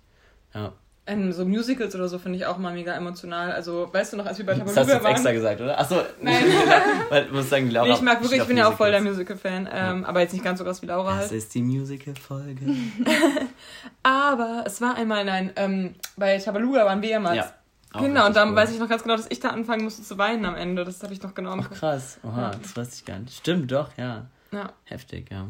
Ja. 0.54 0.72
Ähm, 1.06 1.34
so 1.34 1.46
Musicals 1.46 1.94
oder 1.96 2.08
so 2.08 2.18
finde 2.18 2.38
ich 2.38 2.46
auch 2.46 2.58
mal 2.58 2.74
mega 2.74 2.94
emotional. 2.94 3.52
Also, 3.52 3.90
weißt 3.92 4.14
du 4.14 4.18
noch, 4.18 4.26
als 4.26 4.38
wir 4.38 4.46
bei 4.46 4.54
Das 4.54 4.62
hast 4.62 4.70
du 4.70 4.74
Tabaluga 4.76 4.94
jetzt 4.94 5.04
waren? 5.04 5.12
extra 5.12 5.32
gesagt, 5.34 5.62
oder? 5.62 5.80
Achso, 5.80 6.02
Nein. 6.22 6.44
weil 7.10 7.26
ich 7.26 7.32
muss 7.32 7.50
sagen, 7.50 7.70
Laura. 7.70 7.88
Nee, 7.88 7.94
ich 7.94 8.02
mag 8.02 8.22
wirklich, 8.22 8.42
ich 8.42 8.48
bin 8.48 8.58
ja 8.58 8.70
auch 8.70 8.78
voll 8.78 8.92
der. 8.92 9.02
Musical-Fan, 9.02 9.68
ähm, 9.72 10.06
aber 10.06 10.22
jetzt 10.22 10.34
nicht 10.34 10.46
ganz 10.46 10.60
so 10.60 10.66
krass 10.66 10.82
wie 10.82 10.86
Laura 10.86 11.12
Das 11.12 11.22
halt. 11.24 11.32
ist 11.34 11.54
die 11.54 11.62
Musical-Folge. 11.62 12.66
Aber 14.04 14.64
es 14.66 14.82
war 14.82 14.96
einmal, 14.96 15.26
nein, 15.26 15.52
ähm, 15.56 15.96
bei 16.16 16.38
Tabaluga 16.38 16.86
waren 16.86 17.02
wir 17.02 17.10
ja 17.10 17.20
mal. 17.20 17.36
Ja. 17.36 17.52
Genau, 18.00 18.26
und 18.26 18.36
dann 18.36 18.50
cool. 18.50 18.56
weiß 18.56 18.72
ich 18.72 18.80
noch 18.80 18.90
ganz 18.90 19.04
genau, 19.04 19.16
dass 19.16 19.28
ich 19.30 19.40
da 19.40 19.50
anfangen 19.50 19.84
musste 19.84 20.02
zu 20.02 20.18
weinen 20.18 20.46
am 20.46 20.56
Ende. 20.56 20.84
Das 20.84 21.04
habe 21.04 21.14
ich 21.14 21.22
noch 21.22 21.36
genau 21.36 21.56
Ach 21.60 21.70
krass, 21.70 22.18
oha, 22.24 22.52
das 22.60 22.76
wusste 22.76 22.96
ich 22.96 23.06
gar 23.06 23.20
nicht. 23.20 23.38
Stimmt, 23.38 23.72
doch, 23.72 23.90
ja. 23.98 24.26
Ja. 24.52 24.72
Heftig, 24.86 25.30
ja. 25.32 25.48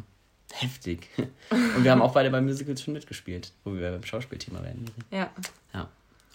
Heftig. 0.55 1.09
Und 1.49 1.83
wir 1.83 1.91
haben 1.91 2.01
auch 2.01 2.13
beide 2.13 2.29
bei 2.29 2.39
Musicals 2.41 2.81
schon 2.81 2.93
mitgespielt, 2.93 3.51
wo 3.63 3.73
wir 3.73 3.91
beim 3.91 4.03
Schauspielthema 4.03 4.61
werden. 4.63 4.85
ja, 5.11 5.29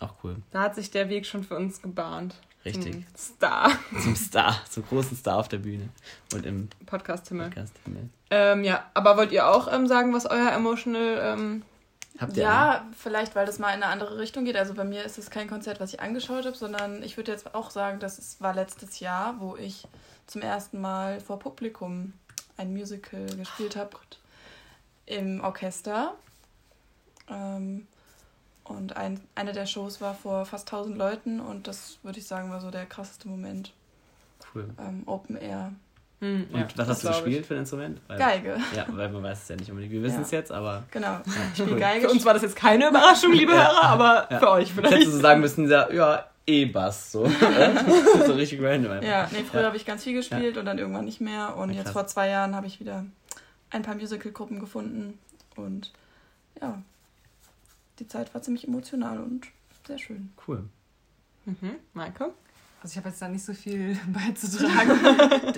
Auch 0.00 0.14
cool. 0.22 0.36
da 0.50 0.62
hat 0.62 0.74
sich 0.74 0.90
der 0.90 1.08
Weg 1.08 1.24
schon 1.26 1.44
für 1.44 1.56
uns 1.56 1.80
gebahnt. 1.82 2.34
Richtig. 2.64 2.92
Zum 2.92 3.36
Star. 3.36 3.70
Zum 4.02 4.16
Star, 4.16 4.60
zum 4.68 4.84
großen 4.86 5.16
Star 5.16 5.36
auf 5.38 5.48
der 5.48 5.58
Bühne 5.58 5.88
und 6.34 6.44
im 6.44 6.68
Podcast-Himmel. 6.86 7.46
Podcast. 7.48 7.74
Ähm, 8.30 8.64
ja, 8.64 8.84
aber 8.94 9.16
wollt 9.16 9.32
ihr 9.32 9.48
auch 9.48 9.72
ähm, 9.72 9.86
sagen, 9.86 10.12
was 10.12 10.26
euer 10.26 10.50
emotional. 10.52 11.18
Ähm, 11.22 11.62
Habt 12.18 12.36
ihr 12.36 12.42
Ja, 12.42 12.84
vielleicht, 12.96 13.36
weil 13.36 13.46
das 13.46 13.60
mal 13.60 13.68
in 13.70 13.82
eine 13.82 13.86
andere 13.86 14.18
Richtung 14.18 14.44
geht. 14.44 14.56
Also 14.56 14.74
bei 14.74 14.84
mir 14.84 15.04
ist 15.04 15.18
es 15.18 15.30
kein 15.30 15.48
Konzert, 15.48 15.78
was 15.80 15.94
ich 15.94 16.00
angeschaut 16.00 16.44
habe, 16.46 16.56
sondern 16.56 17.02
ich 17.04 17.16
würde 17.16 17.30
jetzt 17.30 17.54
auch 17.54 17.70
sagen, 17.70 18.00
dass 18.00 18.18
es 18.18 18.40
war 18.40 18.54
letztes 18.54 18.98
Jahr, 18.98 19.36
wo 19.38 19.56
ich 19.56 19.86
zum 20.26 20.42
ersten 20.42 20.80
Mal 20.80 21.20
vor 21.20 21.38
Publikum 21.38 22.12
ein 22.58 22.72
Musical 22.74 23.24
gespielt 23.36 23.74
habe 23.76 23.90
im 25.06 25.40
Orchester. 25.42 26.14
Ähm, 27.30 27.86
und 28.64 28.96
ein, 28.96 29.20
eine 29.34 29.52
der 29.52 29.64
Shows 29.66 30.00
war 30.00 30.14
vor 30.14 30.44
fast 30.44 30.68
1000 30.68 30.96
Leuten 30.98 31.40
und 31.40 31.66
das 31.66 31.98
würde 32.02 32.18
ich 32.18 32.26
sagen 32.26 32.50
war 32.50 32.60
so 32.60 32.70
der 32.70 32.84
krasseste 32.86 33.26
Moment. 33.28 33.72
Cool. 34.54 34.68
Ähm, 34.78 35.02
Open 35.06 35.36
Air. 35.36 35.72
hm, 36.20 36.46
Und 36.52 36.58
ja, 36.60 36.66
was 36.66 36.74
das 36.74 36.88
hast 36.88 37.02
du 37.02 37.08
glaub 37.08 37.16
ich. 37.18 37.24
gespielt 37.24 37.46
für 37.46 37.54
ein 37.54 37.60
Instrument? 37.60 38.00
Weil, 38.08 38.18
Geige, 38.18 38.56
Ja, 38.76 38.86
weil 38.90 39.08
man 39.08 39.22
weiß 39.22 39.42
es 39.42 39.48
ja 39.48 39.56
nicht 39.56 39.70
unbedingt. 39.70 39.92
Wir 39.94 40.02
wissen 40.04 40.20
es 40.22 40.30
jetzt, 40.30 40.52
aber 40.52 40.84
genau. 40.90 41.20
Ich 41.54 41.60
cool. 41.60 41.78
Geige. 41.78 42.06
Für 42.08 42.12
uns 42.12 42.24
war 42.24 42.34
das 42.34 42.42
jetzt 42.42 42.56
keine 42.56 42.88
Überraschung, 42.88 43.32
liebe 43.32 43.52
Ja. 43.52 43.68
Hörer, 43.68 43.82
aber 43.84 44.28
Ja. 44.30 44.38
für 44.38 44.50
euch 44.50 44.64
ich 44.64 44.72
vielleicht. 44.74 44.94
hätte 44.96 45.10
so 45.10 45.18
sagen 45.18 45.40
müssen, 45.40 45.68
ja, 45.70 45.90
ja, 45.90 46.26
E-Bass. 46.48 47.12
So. 47.12 47.26
so 48.26 48.32
richtig 48.32 48.60
random. 48.62 48.92
Einfach. 48.92 49.08
Ja, 49.08 49.28
nee, 49.32 49.44
früher 49.44 49.60
Ja. 49.60 49.66
habe 49.66 49.76
ich 49.76 49.84
ganz 49.84 50.02
viel 50.04 50.14
gespielt 50.14 50.56
und 50.56 50.64
dann 50.64 50.78
irgendwann 50.78 51.04
nicht 51.04 51.20
mehr. 51.20 51.56
Und 51.56 51.70
Ja, 51.70 51.76
jetzt 51.80 51.90
vor 51.90 52.06
zwei 52.06 52.28
Jahren 52.28 52.54
habe 52.54 52.66
ich 52.66 52.80
wieder 52.80 53.04
ein 53.70 53.82
paar 53.82 53.94
Musical-Gruppen 53.94 54.58
gefunden. 54.60 55.18
Und 55.56 55.92
ja, 56.60 56.80
die 57.98 58.08
Zeit 58.08 58.32
war 58.34 58.42
ziemlich 58.42 58.66
emotional 58.66 59.18
und 59.18 59.46
sehr 59.86 59.98
schön. 59.98 60.32
Cool. 60.46 60.64
Mhm. 61.44 61.72
Maike? 61.94 62.30
Also 62.82 62.92
ich 62.92 62.96
habe 62.98 63.08
jetzt 63.08 63.20
da 63.20 63.28
nicht 63.28 63.44
so 63.44 63.52
viel 63.54 63.98
beizutragen. 64.06 65.00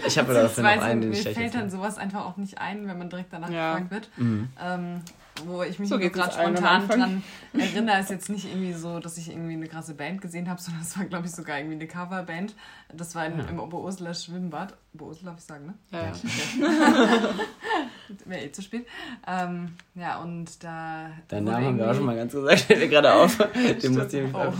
Ich 0.06 0.18
habe 0.18 0.32
da 0.32 0.42
noch 0.44 0.82
einen, 0.82 1.00
den 1.02 1.10
mir 1.10 1.16
fällt 1.16 1.54
dann 1.54 1.70
sowas 1.70 1.98
einfach 1.98 2.24
auch 2.24 2.36
nicht 2.38 2.58
ein, 2.58 2.86
wenn 2.88 2.96
man 2.98 3.10
direkt 3.10 3.32
danach 3.32 3.50
Ja. 3.50 3.74
gefragt 3.74 3.90
wird. 3.90 4.10
Mhm. 4.16 4.48
Ähm, 4.60 5.02
wo 5.46 5.62
ich 5.62 5.78
mich 5.78 5.88
So 5.88 5.98
gerade 5.98 6.32
spontan 6.32 6.88
dran 6.88 7.22
erinnere, 7.52 8.00
ist 8.00 8.10
jetzt 8.10 8.28
nicht 8.30 8.46
irgendwie 8.46 8.72
so, 8.72 8.98
dass 9.00 9.18
ich 9.18 9.30
irgendwie 9.30 9.52
eine 9.54 9.66
krasse 9.66 9.94
Band 9.94 10.20
gesehen 10.20 10.48
habe, 10.48 10.60
sondern 10.60 10.82
es 10.82 10.96
war, 10.98 11.04
glaube 11.04 11.26
ich, 11.26 11.32
sogar 11.32 11.58
irgendwie 11.58 11.76
eine 11.76 11.86
Coverband. 11.86 12.54
Das 12.92 13.14
war 13.14 13.26
in, 13.26 13.38
Ja. 13.38 13.44
im 13.44 13.60
Oberursler 13.60 14.14
Schwimmbad. 14.14 14.74
Oberursler, 14.94 15.30
darf 15.30 15.38
ich 15.38 15.44
sagen, 15.44 15.66
ne? 15.66 15.74
Ja, 15.90 16.06
ja. 16.06 16.12
Wäre 18.26 18.44
eh 18.44 18.52
zu 18.52 18.62
spät. 18.62 18.86
Ähm, 19.26 19.74
ja, 19.94 20.18
und 20.20 20.62
da. 20.64 21.10
Deinen 21.28 21.46
wurde 21.46 21.52
Namen 21.52 21.66
haben 21.66 21.78
wir 21.78 21.90
auch 21.90 21.94
schon 21.94 22.06
mal 22.06 22.16
ganz 22.16 22.32
gesagt, 22.32 22.60
fällt 22.60 22.80
mir 22.80 22.88
gerade 22.88 23.12
auf. 23.14 23.36
Den 23.82 23.94
muss 23.94 24.12
ich 24.12 24.34
Oh. 24.34 24.52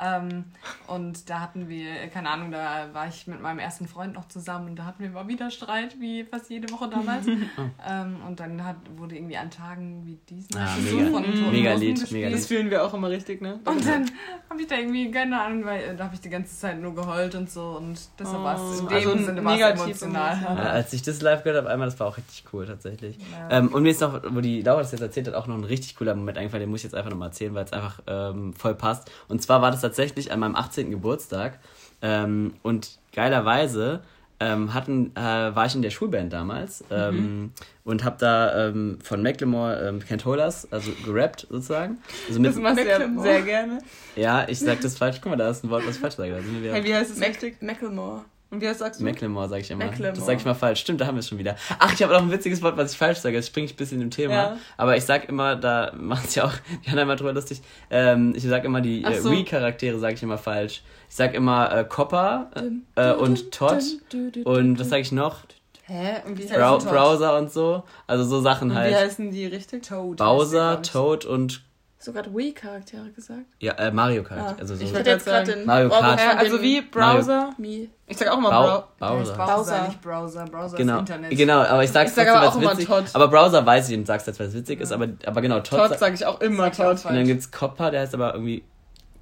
Ähm, 0.00 0.44
und 0.86 1.28
da 1.30 1.40
hatten 1.40 1.68
wir, 1.68 2.08
keine 2.08 2.30
Ahnung, 2.30 2.50
da 2.50 2.88
war 2.92 3.06
ich 3.08 3.26
mit 3.26 3.40
meinem 3.40 3.58
ersten 3.58 3.86
Freund 3.86 4.14
noch 4.14 4.26
zusammen 4.28 4.70
und 4.70 4.76
da 4.76 4.84
hatten 4.84 5.02
wir 5.02 5.10
mal 5.10 5.28
wieder 5.28 5.50
Streit, 5.50 6.00
wie 6.00 6.24
fast 6.24 6.50
jede 6.50 6.70
Woche 6.72 6.88
damals. 6.88 7.26
ähm, 7.88 8.16
und 8.26 8.40
dann 8.40 8.64
hat, 8.64 8.76
wurde 8.96 9.16
irgendwie 9.16 9.36
an 9.36 9.50
Tagen 9.50 10.02
wie 10.04 10.18
diesen 10.28 10.56
Ah, 10.56 10.68
so 10.76 10.96
mega. 10.96 11.10
von 11.10 11.24
Toten 11.24 11.50
Mega 11.52 11.74
Lied, 11.74 12.00
gespielt. 12.00 12.24
mega 12.24 12.30
Das 12.36 12.46
fühlen 12.46 12.70
wir 12.70 12.84
auch 12.84 12.94
immer 12.94 13.10
richtig, 13.10 13.40
ne? 13.42 13.60
Und 13.64 13.86
dann 13.86 14.10
habe 14.50 14.60
ich 14.60 14.66
da 14.66 14.76
irgendwie, 14.76 15.10
keine 15.10 15.40
Ahnung, 15.40 15.64
weil 15.64 15.82
äh, 15.82 15.96
da 15.96 16.04
habe 16.04 16.14
ich 16.14 16.20
die 16.20 16.30
ganze 16.30 16.58
Zeit 16.58 16.80
nur 16.80 16.94
geheult 16.94 17.34
und 17.34 17.50
so 17.50 17.76
und 17.76 18.00
deshalb 18.18 18.40
Oh, 18.40 18.44
war 18.44 18.54
es 18.72 18.80
in 18.80 18.88
dem 18.88 18.96
also 18.96 19.18
Sinne 19.18 19.42
negativ 19.42 19.82
emotional. 19.84 20.38
Ja, 20.42 20.54
als 20.56 20.92
ich 20.92 21.02
das 21.02 21.20
live 21.22 21.44
gehört 21.44 21.62
habe, 21.62 21.72
einmal, 21.72 21.86
das 21.86 22.00
war 22.00 22.08
auch 22.08 22.16
richtig 22.16 22.44
cool 22.52 22.66
tatsächlich. 22.66 23.18
Ja. 23.30 23.58
Ähm, 23.58 23.68
und 23.68 23.82
mir 23.84 23.90
ist 23.90 24.00
noch, 24.00 24.20
wo 24.30 24.40
die 24.40 24.62
Laura 24.62 24.80
das 24.80 24.90
jetzt 24.92 25.00
erzählt 25.00 25.28
hat, 25.28 25.34
auch 25.34 25.46
noch 25.46 25.56
ein 25.56 25.64
richtig 25.64 25.94
cooler 25.96 26.14
Moment 26.14 26.38
eingefallen, 26.38 26.62
den 26.62 26.70
muss 26.70 26.80
ich 26.80 26.84
jetzt 26.84 26.94
einfach 26.94 27.10
nochmal 27.10 27.28
erzählen, 27.28 27.54
weil 27.54 27.64
es 27.64 27.72
einfach 27.72 28.00
ähm, 28.06 28.52
voll 28.54 28.74
passt. 28.74 29.10
Und 29.28 29.42
zwar 29.42 29.62
war 29.62 29.70
das 29.70 29.80
tatsächlich 29.80 29.91
an 30.30 30.40
meinem 30.40 30.56
18. 30.56 30.90
Geburtstag. 30.90 31.58
Ähm, 32.02 32.54
und 32.62 32.98
geilerweise 33.14 34.02
ähm, 34.40 34.74
hatten, 34.74 35.12
äh, 35.14 35.20
war 35.20 35.66
ich 35.66 35.74
in 35.74 35.82
der 35.82 35.90
Schulband 35.90 36.32
damals 36.32 36.82
ähm, 36.90 37.52
und 37.84 38.02
habe 38.02 38.16
da 38.18 38.68
ähm, 38.68 38.98
von 39.02 39.22
Macklemore 39.22 39.88
ähm, 39.88 40.00
Kent 40.00 40.24
Holders, 40.24 40.66
also 40.72 40.90
gerappt 41.04 41.46
sozusagen. 41.48 41.98
Also 42.26 42.40
mit, 42.40 42.50
Das 42.50 42.56
machst 42.56 42.78
du 42.80 42.88
ja 42.88 42.98
sehr 43.22 43.42
gerne. 43.42 43.78
ja, 44.16 44.48
ich 44.48 44.58
sag 44.58 44.80
das 44.80 44.98
falsch. 44.98 45.20
Guck 45.22 45.30
mal, 45.30 45.36
da 45.36 45.50
ist 45.50 45.62
ein 45.62 45.70
Wort, 45.70 45.86
was 45.86 45.94
ich 45.94 46.00
falsch 46.00 46.16
sage. 46.16 46.42
Hey, 46.72 46.84
wie 46.84 46.94
heißt 46.94 47.12
es 47.12 47.18
Mac 47.18 47.28
richtig? 47.30 47.62
Macklemore. 47.62 48.24
Und 48.52 48.60
wie 48.60 48.74
sagst 48.74 49.00
du? 49.00 49.04
Macklemore 49.04 49.48
sage 49.48 49.62
ich 49.62 49.70
immer. 49.70 49.86
Macklemore. 49.86 50.14
Das 50.14 50.26
sage 50.26 50.38
ich 50.38 50.44
mal 50.44 50.52
falsch. 50.52 50.80
Stimmt, 50.80 51.00
da 51.00 51.06
haben 51.06 51.14
wir 51.14 51.20
es 51.20 51.28
schon 51.28 51.38
wieder. 51.38 51.56
Ach, 51.78 51.90
ich 51.90 52.02
habe 52.02 52.14
auch 52.14 52.20
noch 52.20 52.26
ein 52.26 52.32
witziges 52.32 52.60
Wort, 52.60 52.76
was 52.76 52.92
ich 52.92 52.98
falsch 52.98 53.18
sage. 53.18 53.34
Jetzt 53.34 53.46
springe 53.46 53.64
ich 53.64 53.72
ein 53.72 53.76
bisschen 53.76 54.02
im 54.02 54.10
Thema. 54.10 54.34
Ja. 54.34 54.56
Aber 54.76 54.94
ich 54.94 55.04
sag 55.04 55.26
immer, 55.30 55.56
da 55.56 55.90
macht 55.96 56.26
es 56.26 56.34
ja 56.34 56.44
auch, 56.44 56.52
die 56.84 56.90
haben 56.90 56.98
immer 56.98 57.16
drüber 57.16 57.32
lustig. 57.32 57.62
Ähm, 57.90 58.34
ich 58.36 58.42
sag 58.42 58.64
immer 58.64 58.82
die 58.82 59.04
äh, 59.04 59.18
so. 59.18 59.30
Wii-Charaktere, 59.30 59.98
sage 59.98 60.14
ich 60.14 60.22
immer 60.22 60.36
falsch. 60.36 60.82
Ich 61.08 61.16
sag 61.16 61.32
immer 61.32 61.74
äh, 61.74 61.84
Copper 61.84 62.50
äh, 62.94 63.12
und 63.12 63.52
Todd. 63.52 63.82
Und 64.44 64.78
was 64.78 64.90
sage 64.90 65.00
ich 65.00 65.12
noch? 65.12 65.38
Hä? 65.84 66.16
Und 66.26 66.38
wie 66.38 66.42
heißt? 66.42 66.88
Browser 66.88 67.38
und 67.38 67.50
so. 67.50 67.84
Also 68.06 68.24
so 68.24 68.42
Sachen 68.42 68.68
Und 68.68 68.76
wie 68.76 68.80
halt. 68.80 68.94
heißen 68.96 69.30
die 69.30 69.46
richtig? 69.46 69.88
Toad. 69.88 70.18
Bowser, 70.18 70.78
heißt 70.78 70.94
der, 70.94 71.28
Toad 72.02 72.16
und 72.16 72.24
Sogar 72.24 72.34
Wii-Charaktere 72.34 73.10
gesagt. 73.10 73.46
ja, 73.60 73.72
äh, 73.74 73.90
Mario 73.90 74.22
Kart. 74.22 74.40
Ah, 74.40 74.56
also 74.58 74.74
so. 74.74 74.84
ich 74.84 74.94
hatte 74.94 75.10
jetzt 75.10 75.24
gerade 75.24 75.54
den 75.54 75.66
Mario 75.66 75.88
Kart. 75.88 76.20
Äh, 76.20 76.36
also 76.36 76.60
wie 76.62 76.80
Browser? 76.80 77.50
Mi. 77.58 77.90
Ich 78.06 78.16
sag 78.16 78.28
auch 78.28 78.38
immer 78.38 78.50
Bau 78.50 78.84
Browser. 78.98 79.34
Bowser, 79.34 79.56
Bowser. 79.56 79.88
nicht 79.88 80.02
Browser. 80.02 80.44
Browser 80.46 80.76
Genau, 80.76 80.94
ist 80.94 81.00
Internet. 81.00 81.36
genau, 81.36 81.60
aber 81.60 81.84
ich 81.84 81.90
sag's 81.90 82.10
Ich 82.10 82.16
sag 82.16 82.26
trotzdem, 82.26 82.36
aber 82.36 82.46
weil's 82.46 82.56
auch 82.56 82.60
immer 82.60 82.72
witzig. 82.72 82.86
Todd. 82.86 83.04
Aber 83.14 83.28
Browser 83.28 83.66
weiß 83.66 83.88
ich 83.88 83.96
und 83.96 84.06
sag's 84.06 84.26
jetzt, 84.26 84.40
weil 84.40 84.48
es 84.48 84.54
witzig 84.54 84.80
ist, 84.80 84.92
aber, 84.92 85.08
aber 85.24 85.40
genau, 85.40 85.60
Todd, 85.60 85.90
Todd 85.90 85.98
sage 85.98 86.14
ich 86.14 86.26
auch 86.26 86.40
immer 86.40 86.72
Sag 86.72 86.96
Todd. 86.96 87.10
Und 87.10 87.16
dann 87.16 87.26
gibt's 87.26 87.50
Copper, 87.50 87.90
der 87.90 88.02
heißt 88.02 88.14
aber 88.14 88.34
irgendwie 88.34 88.64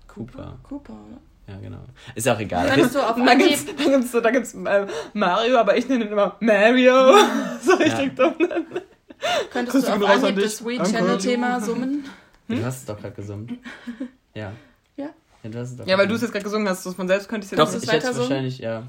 Cooper. 0.09 0.59
Cooper, 0.63 0.93
oder? 0.93 1.21
Ja, 1.55 1.61
genau. 1.61 1.79
Ist 2.15 2.27
ja 2.27 2.35
auch 2.35 2.41
egal. 2.41 2.69
Könntest 2.69 2.95
du 2.95 3.01
auf 3.09 3.17
Und 3.17 3.27
dann 3.27 3.39
gibt's, 3.39 3.67
dann 3.67 3.91
gibt's, 3.91 4.13
so, 4.13 4.21
da 4.21 4.31
gibt's 4.31 4.55
äh, 4.55 4.87
Mario, 5.13 5.59
aber 5.59 5.77
ich 5.77 5.89
nenne 5.89 6.05
ihn 6.05 6.13
immer 6.13 6.37
Mario. 6.41 7.15
so 7.63 7.75
richtig 7.75 8.15
dumm. 8.17 8.35
Könntest 9.53 9.87
du 9.87 9.93
auf 9.93 10.05
Anhieb 10.11 10.41
das 10.41 10.65
Wii 10.65 10.79
Danke. 10.79 11.99
Summen? 12.51 12.61
Du 12.63 12.67
hast 12.67 12.79
es 12.81 12.85
doch 12.87 12.99
gerade 13.01 13.15
gesungen. 13.15 13.59
Ja. 14.35 14.53
Ja? 14.97 15.09
Ja, 15.43 15.51
du 15.51 15.59
hast 15.59 15.71
es 15.71 15.77
doch 15.77 15.87
Ja, 15.87 15.99
weil 15.99 16.07
du 16.07 16.15
es 16.15 16.21
jetzt 16.23 16.31
gerade 16.33 16.45
gesungen 16.45 16.69
hast, 16.69 16.85
von 16.95 17.09
selbst 17.09 17.29
könnte 17.29 17.45
ich 17.47 17.53
es 17.53 17.59
Doch, 17.59 17.65
jetzt 17.73 17.83
ich 17.83 17.91
nicht. 17.91 17.93
hätte 17.93 18.07
weiter 18.09 18.19
wahrscheinlich, 18.21 18.59
ja. 18.59 18.83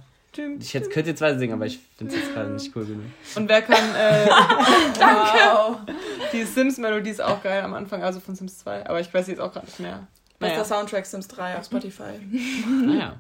Ich 0.59 0.73
hätte, 0.73 0.89
könnte 0.89 1.09
jetzt 1.09 1.19
weiter 1.21 1.39
singen, 1.39 1.53
aber 1.53 1.65
ich 1.65 1.79
finde 1.97 2.13
es 2.15 2.21
jetzt 2.21 2.33
gerade 2.33 2.51
nicht 2.51 2.73
cool 2.75 2.85
genug. 2.85 3.03
Und 3.35 3.49
wer 3.49 3.61
kann, 3.63 3.83
äh, 3.95 4.27
Wow. 4.99 5.77
die 6.31 6.43
Sims-Melodie 6.43 7.09
ist 7.09 7.21
auch 7.21 7.41
geil 7.43 7.61
am 7.63 7.73
Anfang, 7.73 8.03
also 8.03 8.19
von 8.19 8.35
Sims 8.35 8.59
2, 8.59 8.87
aber 8.87 8.99
ich 9.01 9.13
weiß 9.13 9.25
sie 9.25 9.31
jetzt 9.33 9.41
auch 9.41 9.51
gerade 9.51 9.65
nicht 9.65 9.79
mehr. 9.79 10.07
Bester 10.39 10.55
Naja. 10.57 10.65
Soundtrack 10.65 11.05
Sims 11.05 11.27
3 11.27 11.57
auf 11.57 11.65
Spotify. 11.65 12.13
Naja. 12.85 13.15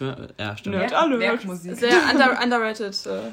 Mir- 0.00 0.28
Ja, 0.38 0.56
stimmt. 0.56 0.76
Nerd. 0.76 0.92
Alert. 0.92 1.20
Werkmusik. 1.20 1.76
Sehr 1.76 1.92
under, 2.12 2.38
underrated, 2.42 3.06
äh, 3.06 3.30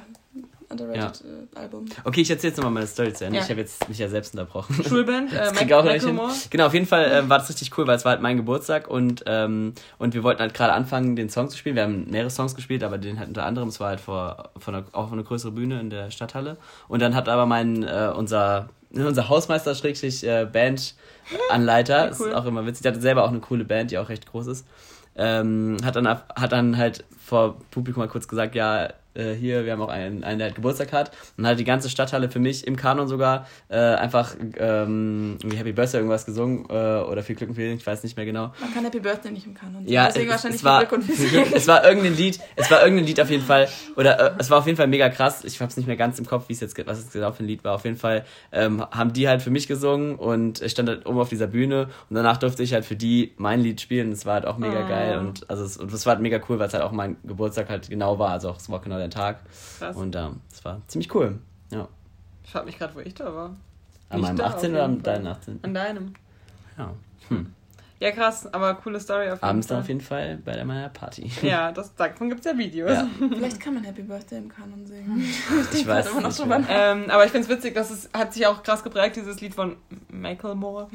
underrated 0.69 1.23
äh, 1.55 1.59
Album. 1.59 1.85
Okay, 2.03 2.21
ich 2.21 2.29
erzähle 2.29 2.51
jetzt 2.51 2.57
nochmal 2.57 2.73
meine 2.73 2.87
Story 2.87 3.13
zu 3.13 3.25
Ende. 3.25 3.37
Ja. 3.37 3.43
Ich 3.43 3.49
habe 3.49 3.59
jetzt 3.59 3.87
mich 3.89 3.97
ja 3.97 4.07
selbst 4.07 4.33
unterbrochen. 4.33 4.83
Schulband, 4.83 5.33
äh, 5.33 5.51
ich 5.63 5.73
auch. 5.73 5.83
Macklemore. 5.83 6.31
Genau, 6.49 6.67
auf 6.67 6.73
jeden 6.73 6.85
Fall 6.85 7.05
äh, 7.05 7.29
war 7.29 7.39
das 7.39 7.49
richtig 7.49 7.77
cool, 7.77 7.87
weil 7.87 7.95
es 7.95 8.05
war 8.05 8.11
halt 8.11 8.21
mein 8.21 8.37
Geburtstag 8.37 8.87
und, 8.87 9.23
ähm, 9.25 9.73
und 9.97 10.13
wir 10.13 10.23
wollten 10.23 10.41
halt 10.41 10.53
gerade 10.53 10.73
anfangen, 10.73 11.15
den 11.15 11.29
Song 11.29 11.49
zu 11.49 11.57
spielen. 11.57 11.75
Wir 11.75 11.83
haben 11.83 12.09
mehrere 12.09 12.29
Songs 12.29 12.55
gespielt, 12.55 12.83
aber 12.83 12.97
den 12.97 13.19
halt 13.19 13.29
unter 13.29 13.45
anderem, 13.45 13.69
es 13.69 13.79
war 13.79 13.89
halt 13.89 13.99
vor, 13.99 14.51
vor 14.57 14.73
einer, 14.73 14.85
auch 14.91 15.05
auf 15.05 15.13
einer 15.13 15.23
größeren 15.23 15.55
Bühne 15.55 15.79
in 15.79 15.89
der 15.89 16.11
Stadthalle. 16.11 16.57
Und 16.87 17.01
dann 17.01 17.15
hat 17.15 17.27
aber 17.29 17.45
mein, 17.45 17.83
äh, 17.83 18.11
unser, 18.15 18.69
unser 18.91 19.29
Hausmeister, 19.29 19.75
Schrägstrich, 19.75 20.23
äh, 20.23 20.45
Bandanleiter, 20.45 22.11
cool. 22.19 22.27
ist 22.27 22.33
auch 22.33 22.45
immer 22.45 22.65
witzig, 22.65 22.83
der 22.83 22.91
hatte 22.93 23.01
selber 23.01 23.23
auch 23.23 23.29
eine 23.29 23.39
coole 23.39 23.65
Band, 23.65 23.91
die 23.91 23.97
auch 23.97 24.09
recht 24.09 24.27
groß 24.27 24.47
ist, 24.47 24.67
ähm, 25.15 25.77
hat, 25.83 25.95
dann, 25.95 26.07
hat 26.07 26.51
dann 26.51 26.77
halt 26.77 27.03
vor 27.23 27.57
Publikum 27.71 28.01
mal 28.01 28.07
kurz 28.07 28.27
gesagt, 28.27 28.55
ja, 28.55 28.89
äh, 29.19 29.35
hier, 29.35 29.65
wir 29.65 29.73
haben 29.73 29.81
auch 29.81 29.89
einen, 29.89 30.23
einen, 30.23 30.39
der 30.39 30.47
halt 30.47 30.55
Geburtstag 30.55 30.93
hat. 30.93 31.11
Und 31.37 31.45
hat 31.45 31.59
die 31.59 31.63
ganze 31.63 31.89
Stadthalle 31.89 32.29
für 32.29 32.39
mich 32.39 32.65
im 32.65 32.75
Kanon 32.75 33.07
sogar 33.07 33.47
äh, 33.69 33.77
einfach 33.77 34.35
ähm, 34.57 35.37
Happy 35.55 35.71
Birthday 35.73 35.97
irgendwas 35.99 36.25
gesungen 36.25 36.65
äh, 36.69 36.73
oder 36.73 37.23
viel 37.23 37.35
Glück 37.35 37.49
und 37.49 37.55
Frieden, 37.55 37.77
ich 37.77 37.85
weiß 37.85 38.03
nicht 38.03 38.15
mehr 38.17 38.25
genau. 38.25 38.53
Man 38.59 38.73
kann 38.73 38.83
Happy 38.83 38.99
Birthday 38.99 39.31
nicht 39.31 39.45
im 39.45 39.53
Kanon 39.53 39.83
singen. 39.83 39.89
Ja, 39.89 40.07
Deswegen 40.07 40.27
es, 40.27 40.31
wahrscheinlich 40.31 40.59
es 40.59 40.63
war, 40.65 40.79
viel 40.79 40.87
Glück 40.87 41.01
und 41.01 41.15
Segen. 41.15 41.45
es 41.53 41.67
war 41.67 41.85
irgendein 41.85 42.15
Lied, 42.15 42.39
es 42.55 42.71
war 42.71 42.81
irgendein 42.81 43.05
Lied 43.05 43.19
auf 43.21 43.29
jeden 43.29 43.43
Fall, 43.43 43.67
oder 43.95 44.19
äh, 44.19 44.39
es 44.39 44.49
war 44.49 44.59
auf 44.59 44.65
jeden 44.65 44.77
Fall 44.77 44.87
mega 44.87 45.09
krass. 45.09 45.43
Ich 45.43 45.59
hab's 45.61 45.77
nicht 45.77 45.87
mehr 45.87 45.97
ganz 45.97 46.17
im 46.19 46.25
Kopf, 46.25 46.49
wie 46.49 46.53
es 46.53 46.59
jetzt, 46.59 46.77
was 46.87 46.99
es 46.99 47.11
genau 47.11 47.31
für 47.31 47.43
ein 47.43 47.47
Lied 47.47 47.63
war. 47.63 47.75
Auf 47.75 47.85
jeden 47.85 47.97
Fall 47.97 48.25
ähm, 48.51 48.85
haben 48.91 49.13
die 49.13 49.27
halt 49.27 49.41
für 49.41 49.51
mich 49.51 49.67
gesungen 49.67 50.15
und 50.15 50.61
ich 50.61 50.71
stand 50.71 50.89
halt 50.89 51.05
oben 51.05 51.19
auf 51.19 51.29
dieser 51.29 51.47
Bühne 51.47 51.89
und 52.09 52.15
danach 52.15 52.37
durfte 52.37 52.63
ich 52.63 52.73
halt 52.73 52.85
für 52.85 52.95
die 52.95 53.33
mein 53.37 53.59
Lied 53.61 53.81
spielen. 53.81 54.11
Es 54.11 54.25
war 54.25 54.35
halt 54.35 54.45
auch 54.45 54.57
mega 54.57 54.79
Oh. 54.85 54.87
geil 54.87 55.17
und 55.19 55.49
also 55.49 55.63
es, 55.63 55.77
und 55.77 55.91
es 55.91 56.05
war 56.05 56.13
halt 56.13 56.21
mega 56.21 56.39
cool, 56.47 56.59
weil 56.59 56.67
es 56.67 56.73
halt 56.73 56.83
auch 56.83 56.91
mein 56.91 57.17
Geburtstag 57.23 57.69
halt 57.69 57.89
genau 57.89 58.17
war. 58.19 58.29
Also 58.31 58.49
auch 58.49 58.57
es 58.57 58.69
war 58.69 58.79
genau 58.79 58.97
der 58.97 59.08
Tag 59.09 59.39
Krass. 59.79 59.95
und 59.95 60.15
ähm, 60.15 60.41
es 60.51 60.63
war 60.65 60.81
ziemlich 60.87 61.13
cool. 61.15 61.39
Ja. 61.71 61.87
Ich 62.43 62.51
frag 62.51 62.65
mich 62.65 62.77
gerade, 62.77 62.95
wo 62.95 62.99
ich 62.99 63.13
da 63.13 63.33
war. 63.33 63.55
An 64.09 64.19
Ich 64.19 64.21
meinem 64.25 64.37
da 64.37 64.45
18 64.47 64.69
auf 64.71 64.75
oder 64.75 64.83
an 64.85 65.03
deinem 65.03 65.27
18? 65.27 65.59
An 65.61 65.73
deinem. 65.73 66.13
Ja. 66.77 66.93
Hm. 67.27 67.53
Ja, 67.99 68.11
krass, 68.11 68.51
aber 68.53 68.75
coole 68.75 68.97
Story 68.97 69.25
auf 69.27 69.39
jeden 69.39 69.43
Abends 69.43 69.67
dann 69.67 69.75
Fall. 69.75 69.81
auf 69.81 69.87
jeden 69.89 70.01
Fall 70.01 70.37
bei 70.45 70.63
meiner 70.63 70.87
Party. 70.87 71.29
Ja, 71.41 71.71
das, 71.73 71.93
davon 71.95 72.29
gibt's 72.29 72.45
ja 72.45 72.57
Videos. 72.57 72.91
Ja. 72.91 73.07
Vielleicht 73.17 73.59
kann 73.59 73.73
man 73.73 73.83
Happy 73.83 74.03
Birthday 74.03 74.37
im 74.37 74.47
Kanon 74.49 74.87
singen. 74.87 75.21
Ich 75.73 75.85
weiß 75.85 76.11
immer 76.11 76.21
noch 76.21 76.27
nicht 76.29 76.39
drüber 76.39 76.61
ähm, 76.69 77.09
aber 77.09 77.25
ich 77.25 77.31
find's 77.31 77.49
witzig, 77.49 77.75
dass 77.75 77.91
es 77.91 78.09
hat 78.13 78.33
sich 78.33 78.47
auch 78.47 78.63
krass 78.63 78.83
geprägt, 78.83 79.17
dieses 79.17 79.41
Lied 79.41 79.53
von 79.53 79.75
Macklemore. 80.09 80.87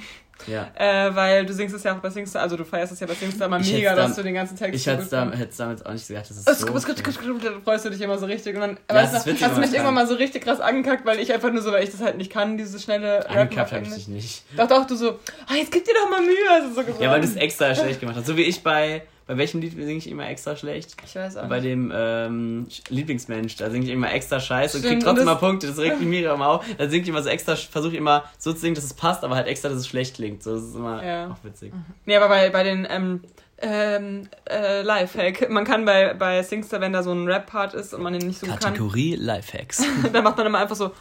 Ja. 0.46 0.68
Äh, 0.74 1.14
weil 1.14 1.46
du 1.46 1.52
singst 1.54 1.74
es 1.74 1.82
ja 1.84 1.94
auch 1.94 2.00
bei 2.00 2.10
Singstar, 2.10 2.42
also 2.42 2.56
du 2.56 2.64
feierst 2.64 2.92
es 2.92 3.00
ja 3.00 3.06
bei 3.06 3.14
Singstar 3.14 3.46
immer 3.46 3.60
Ich 3.60 3.72
mega, 3.72 3.94
dass 3.94 4.14
du 4.16 4.22
den 4.22 4.34
ganzen 4.34 4.56
Text 4.56 4.74
Ich 4.74 4.86
hätte 4.86 5.02
es 5.02 5.08
damals 5.56 5.86
auch 5.86 5.92
nicht 5.92 6.06
gesagt, 6.06 6.28
das 6.30 6.36
ist 6.38 6.48
Es- 6.48 6.60
so. 6.60 6.66
es- 6.76 6.84
Dann 6.84 7.62
freust 7.62 7.84
du 7.84 7.90
dich 7.90 8.00
immer 8.00 8.18
so 8.18 8.26
richtig 8.26 8.54
und 8.54 8.60
dann 8.60 8.78
Ja, 8.90 8.96
weißt 8.96 9.26
witzig, 9.26 9.44
hast 9.44 9.56
du 9.56 9.60
mich 9.60 9.72
irgendwann 9.72 9.94
mal 9.94 10.06
so 10.06 10.14
richtig 10.14 10.42
krass 10.44 10.60
angekackt, 10.60 11.06
weil 11.06 11.20
ich 11.20 11.32
einfach 11.32 11.50
nur 11.52 11.62
so, 11.62 11.72
weil 11.72 11.84
ich 11.84 11.90
das 11.90 12.00
halt 12.00 12.18
nicht 12.18 12.30
kann, 12.32 12.58
dieses 12.58 12.82
schnelle 12.82 13.20
auf 13.28 13.34
habe 13.36 13.80
ich 13.82 13.94
dich 13.94 14.08
nicht. 14.08 14.42
Doch, 14.56 14.68
doch, 14.68 14.86
du 14.86 14.96
so, 14.96 15.18
ah, 15.46 15.54
jetzt 15.56 15.70
gib 15.72 15.84
dir 15.84 15.94
doch 15.94 16.10
mal 16.10 16.20
Mühe, 16.20 16.34
hast 16.50 16.64
du 16.66 16.74
so 16.74 16.80
gesagt. 16.82 17.00
Ja, 17.00 17.10
weil 17.10 17.20
du 17.20 17.26
es 17.26 17.36
extra 17.36 17.74
schlecht 17.74 18.00
gemacht 18.00 18.16
hast. 18.16 18.26
So 18.26 18.36
wie 18.36 18.42
ich 18.42 18.62
bei. 18.62 19.02
Bei 19.26 19.38
welchem 19.38 19.60
Lied 19.62 19.72
singe 19.72 19.92
ich 19.94 20.08
immer 20.10 20.28
extra 20.28 20.54
schlecht? 20.54 20.96
Ich 21.06 21.14
weiß 21.16 21.38
auch 21.38 21.48
Bei 21.48 21.56
nicht. 21.60 21.64
dem 21.70 21.90
ähm, 21.94 22.66
Lieblingsmensch, 22.90 23.56
da 23.56 23.70
singe 23.70 23.86
ich 23.86 23.90
immer 23.90 24.12
extra 24.12 24.38
scheiße 24.38 24.76
und 24.76 24.84
Stimmt, 24.84 24.96
krieg 25.02 25.04
trotzdem 25.04 25.24
mal 25.24 25.36
Punkte. 25.36 25.66
Das 25.68 25.78
regt 25.78 26.00
mich 26.00 26.20
immer 26.24 26.46
auf. 26.46 26.64
Da 26.76 26.88
singe 26.90 27.02
ich 27.04 27.08
immer 27.08 27.22
so 27.22 27.30
extra, 27.30 27.56
versuche 27.56 27.92
ich 27.92 27.98
immer 27.98 28.24
so 28.38 28.52
zu 28.52 28.58
singen, 28.60 28.74
dass 28.74 28.84
es 28.84 28.92
passt, 28.92 29.24
aber 29.24 29.34
halt 29.36 29.46
extra, 29.46 29.70
dass 29.70 29.78
es 29.78 29.88
schlecht 29.88 30.16
klingt. 30.16 30.42
So 30.42 30.54
das 30.56 30.64
ist 30.64 30.74
immer 30.74 31.02
Ja. 31.02 31.28
auch 31.30 31.42
witzig. 31.42 31.72
Nee, 32.04 32.16
aber 32.16 32.28
bei, 32.28 32.50
bei 32.50 32.62
den 32.64 32.86
ähm, 32.90 33.22
ähm, 33.62 34.28
äh, 34.50 34.82
Lifehack, 34.82 35.48
man 35.48 35.64
kann 35.64 35.86
bei, 35.86 36.12
bei 36.12 36.42
Singstar, 36.42 36.82
wenn 36.82 36.92
da 36.92 37.02
so 37.02 37.12
ein 37.12 37.26
Rap-Part 37.26 37.72
ist 37.72 37.94
und 37.94 38.02
man 38.02 38.12
den 38.12 38.26
nicht 38.26 38.40
so 38.40 38.46
gut 38.46 38.60
kann, 38.60 38.72
Kategorie 38.74 39.14
Lifehacks. 39.16 39.82
dann 40.12 40.22
macht 40.24 40.36
man 40.36 40.46
immer 40.46 40.58
einfach 40.58 40.76
so 40.76 40.92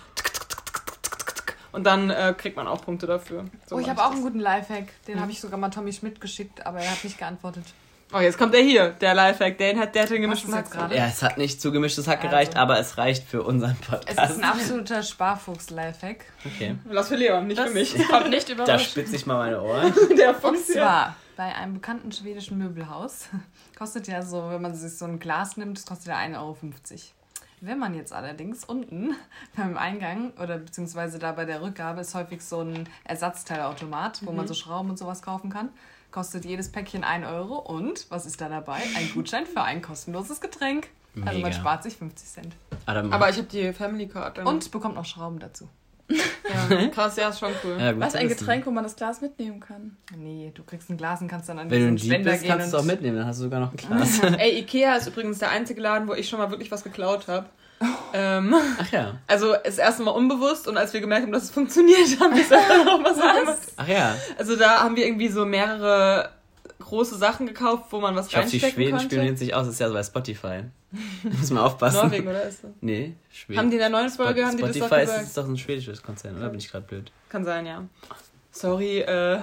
und 1.73 1.83
dann 1.85 2.09
äh, 2.11 2.33
kriegt 2.37 2.55
man 2.55 2.67
auch 2.67 2.81
Punkte 2.85 3.07
dafür. 3.07 3.45
So 3.65 3.75
Oh, 3.75 3.79
ich 3.79 3.89
habe 3.89 4.01
auch 4.01 4.11
einen 4.11 4.21
guten 4.21 4.39
Lifehack. 4.39 4.85
Den 5.07 5.15
Mhm. 5.17 5.21
habe 5.21 5.31
ich 5.31 5.41
sogar 5.41 5.57
mal 5.59 5.69
Tommy 5.69 5.91
Schmidt 5.91 6.21
geschickt, 6.21 6.65
aber 6.65 6.79
er 6.79 6.91
hat 6.91 7.03
nicht 7.03 7.17
geantwortet. 7.17 7.65
Oh, 8.13 8.19
jetzt 8.19 8.37
kommt 8.37 8.53
der 8.53 8.61
hier, 8.61 8.89
der 8.91 9.13
Lifehack. 9.15 9.57
Den 9.57 9.79
hat, 9.79 9.95
der 9.95 10.03
hat 10.03 10.09
den 10.11 10.21
gemischten 10.21 10.53
Hack. 10.53 10.69
gerade? 10.69 10.95
Ja, 10.95 11.07
es 11.07 11.23
hat 11.23 11.37
nicht 11.37 11.59
zu 11.61 11.71
gemischtes 11.71 12.07
Hack 12.07 12.19
Also. 12.19 12.29
gereicht, 12.29 12.55
aber 12.55 12.79
es 12.79 12.97
reicht 12.97 13.27
für 13.27 13.41
unseren 13.43 13.75
Es 13.81 13.87
Podcast. 13.87 14.31
ist 14.31 14.37
ein 14.37 14.43
absoluter 14.43 15.01
Sparfuchs-Lifehack. 15.03 16.25
Okay. 16.45 16.75
Lass 16.89 17.07
für 17.07 17.15
Leon, 17.15 17.47
nicht 17.47 17.57
für 17.59 17.65
Das 17.65 17.73
mich. 17.73 18.07
kommt 18.09 18.29
nicht 18.29 18.49
Da 18.49 18.53
überraschend. 18.53 18.89
spitze 18.91 19.15
ich 19.15 19.25
mal 19.25 19.37
meine 19.37 19.61
Ohren. 19.61 19.93
Der 20.17 20.29
Und 20.29 20.37
Fox 20.41 20.65
hier. 20.67 20.75
zwar 20.75 21.15
bei 21.35 21.55
einem 21.55 21.73
bekannten 21.75 22.11
schwedischen 22.11 22.57
Möbelhaus 22.59 23.25
kostet 23.77 24.07
ja 24.07 24.21
so, 24.21 24.49
wenn 24.49 24.61
man 24.61 24.75
sich 24.75 24.95
so 24.97 25.05
ein 25.05 25.19
Glas 25.19 25.57
nimmt, 25.57 25.77
das 25.77 25.85
kostet 25.85 26.07
ja 26.07 26.17
1,50 26.17 26.37
Euro. 26.39 26.57
Wenn 27.61 27.79
man 27.79 27.95
jetzt 27.95 28.11
allerdings 28.13 28.65
unten 28.65 29.15
beim 29.55 29.77
Eingang 29.77 30.33
oder 30.41 30.57
beziehungsweise 30.57 31.17
da 31.17 31.31
bei 31.31 31.45
der 31.45 31.61
Rückgabe 31.61 32.01
ist 32.01 32.13
häufig 32.13 32.43
so 32.43 32.59
ein 32.61 32.87
Ersatzteilautomat, 33.05 34.19
wo 34.25 34.31
man 34.33 34.47
so 34.47 34.53
Schrauben 34.53 34.89
und 34.89 34.97
sowas 34.99 35.21
kaufen 35.21 35.49
kann, 35.49 35.69
kostet 36.13 36.45
jedes 36.45 36.71
Päckchen 36.71 37.03
1 37.03 37.25
Euro 37.27 37.57
und 37.57 38.05
was 38.09 38.25
ist 38.25 38.39
da 38.39 38.47
dabei? 38.47 38.79
Ein 38.95 39.11
Gutschein 39.13 39.45
für 39.45 39.61
ein 39.63 39.81
kostenloses 39.81 40.39
Getränk. 40.39 40.87
Also 41.15 41.25
man 41.25 41.35
Mega. 41.35 41.51
spart 41.51 41.83
sich 41.83 41.97
50 41.97 42.27
Cent. 42.29 42.55
Adam, 42.85 43.11
Aber 43.11 43.29
ich 43.29 43.37
habe 43.37 43.47
die 43.47 43.73
Family 43.73 44.07
Card. 44.07 44.37
dann. 44.37 44.47
Und 44.47 44.71
bekommt 44.71 44.95
noch 44.95 45.05
Schrauben 45.05 45.39
dazu. 45.39 45.67
Ja, 46.09 46.87
krass, 46.93 47.15
ja, 47.17 47.29
ist 47.29 47.39
schon 47.39 47.51
cool. 47.63 47.77
ja, 47.79 47.99
Was 47.99 48.15
ein. 48.15 48.27
Getränk, 48.27 48.65
wo 48.65 48.71
man 48.71 48.83
das 48.83 48.95
Glas 48.95 49.21
mitnehmen 49.21 49.59
kann. 49.59 49.97
Nee, 50.15 50.51
du 50.53 50.63
kriegst 50.63 50.89
ein 50.89 50.97
Glas 50.97 51.21
und 51.21 51.27
kannst 51.27 51.49
dann 51.49 51.59
an 51.59 51.69
Wenn 51.69 51.81
du 51.81 51.87
ein 51.87 51.97
Spender 51.97 52.31
bist, 52.31 52.43
gehen 52.43 52.51
kannst 52.51 52.73
du 52.73 52.77
es 52.77 52.83
und 52.83 52.89
auch 52.89 52.93
mitnehmen, 52.93 53.17
dann 53.17 53.25
hast 53.25 53.39
du 53.39 53.43
sogar 53.43 53.59
noch 53.59 53.71
ein 53.71 53.77
Glas. 53.77 54.19
Ey, 54.37 54.59
Ikea 54.59 54.95
ist 54.95 55.07
übrigens 55.07 55.39
der 55.39 55.49
einzige 55.49 55.81
Laden, 55.81 56.07
wo 56.07 56.13
ich 56.13 56.29
schon 56.29 56.39
mal 56.39 56.49
wirklich 56.51 56.71
was 56.71 56.83
geklaut 56.83 57.27
habe. 57.27 57.47
Ähm, 58.13 58.53
Ach 58.79 58.91
ja. 58.91 59.15
also 59.27 59.55
das 59.63 59.77
erste 59.77 60.03
Mal 60.03 60.11
unbewusst 60.11 60.67
und 60.67 60.77
als 60.77 60.93
wir 60.93 61.01
gemerkt 61.01 61.23
haben, 61.25 61.31
dass 61.31 61.43
es 61.43 61.51
funktioniert, 61.51 62.19
haben 62.19 62.35
wir 62.35 62.43
es 62.43 62.51
einfach 62.51 62.85
noch 62.85 62.99
mal 63.01 63.13
so 63.15 63.21
gemacht. 63.21 63.57
Ach 63.77 63.87
ja. 63.87 64.15
Also 64.37 64.55
da 64.55 64.81
haben 64.81 64.95
wir 64.95 65.05
irgendwie 65.05 65.29
so 65.29 65.45
mehrere 65.45 66.29
große 66.79 67.17
Sachen 67.17 67.47
gekauft, 67.47 67.85
wo 67.91 67.99
man 67.99 68.15
was 68.15 68.27
Ich 68.27 68.35
hoffe, 68.35 68.47
die 68.47 68.57
reinstecken 68.57 68.75
Schweden 68.75 68.91
konnte. 68.97 69.05
spionieren 69.15 69.37
sich 69.37 69.53
aus. 69.53 69.65
Das 69.65 69.75
ist 69.75 69.79
ja 69.79 69.87
so 69.87 69.93
bei 69.93 70.03
Spotify. 70.03 70.63
Muss 71.23 71.49
man 71.49 71.63
aufpassen. 71.63 71.97
Norwegen, 71.97 72.27
oder 72.27 72.43
ist 72.43 72.63
das? 72.63 72.71
Nee, 72.81 73.15
Schweden. 73.31 73.59
Haben 73.59 73.69
die 73.69 73.75
in 73.77 73.79
der 73.79 73.89
neuen 73.89 74.09
Folge, 74.09 74.45
haben 74.45 74.57
die 74.57 74.63
das 74.63 74.77
doch 74.77 74.85
Spotify 74.87 75.01
ist, 75.01 75.09
gesagt? 75.09 75.27
ist 75.27 75.37
doch 75.37 75.47
ein 75.47 75.57
schwedisches 75.57 76.03
Konzern, 76.03 76.37
oder 76.37 76.49
bin 76.49 76.59
ich 76.59 76.69
gerade 76.69 76.85
blöd? 76.85 77.11
Kann 77.29 77.45
sein, 77.45 77.65
ja. 77.65 77.83
Sorry, 78.51 78.99
äh, 78.99 79.39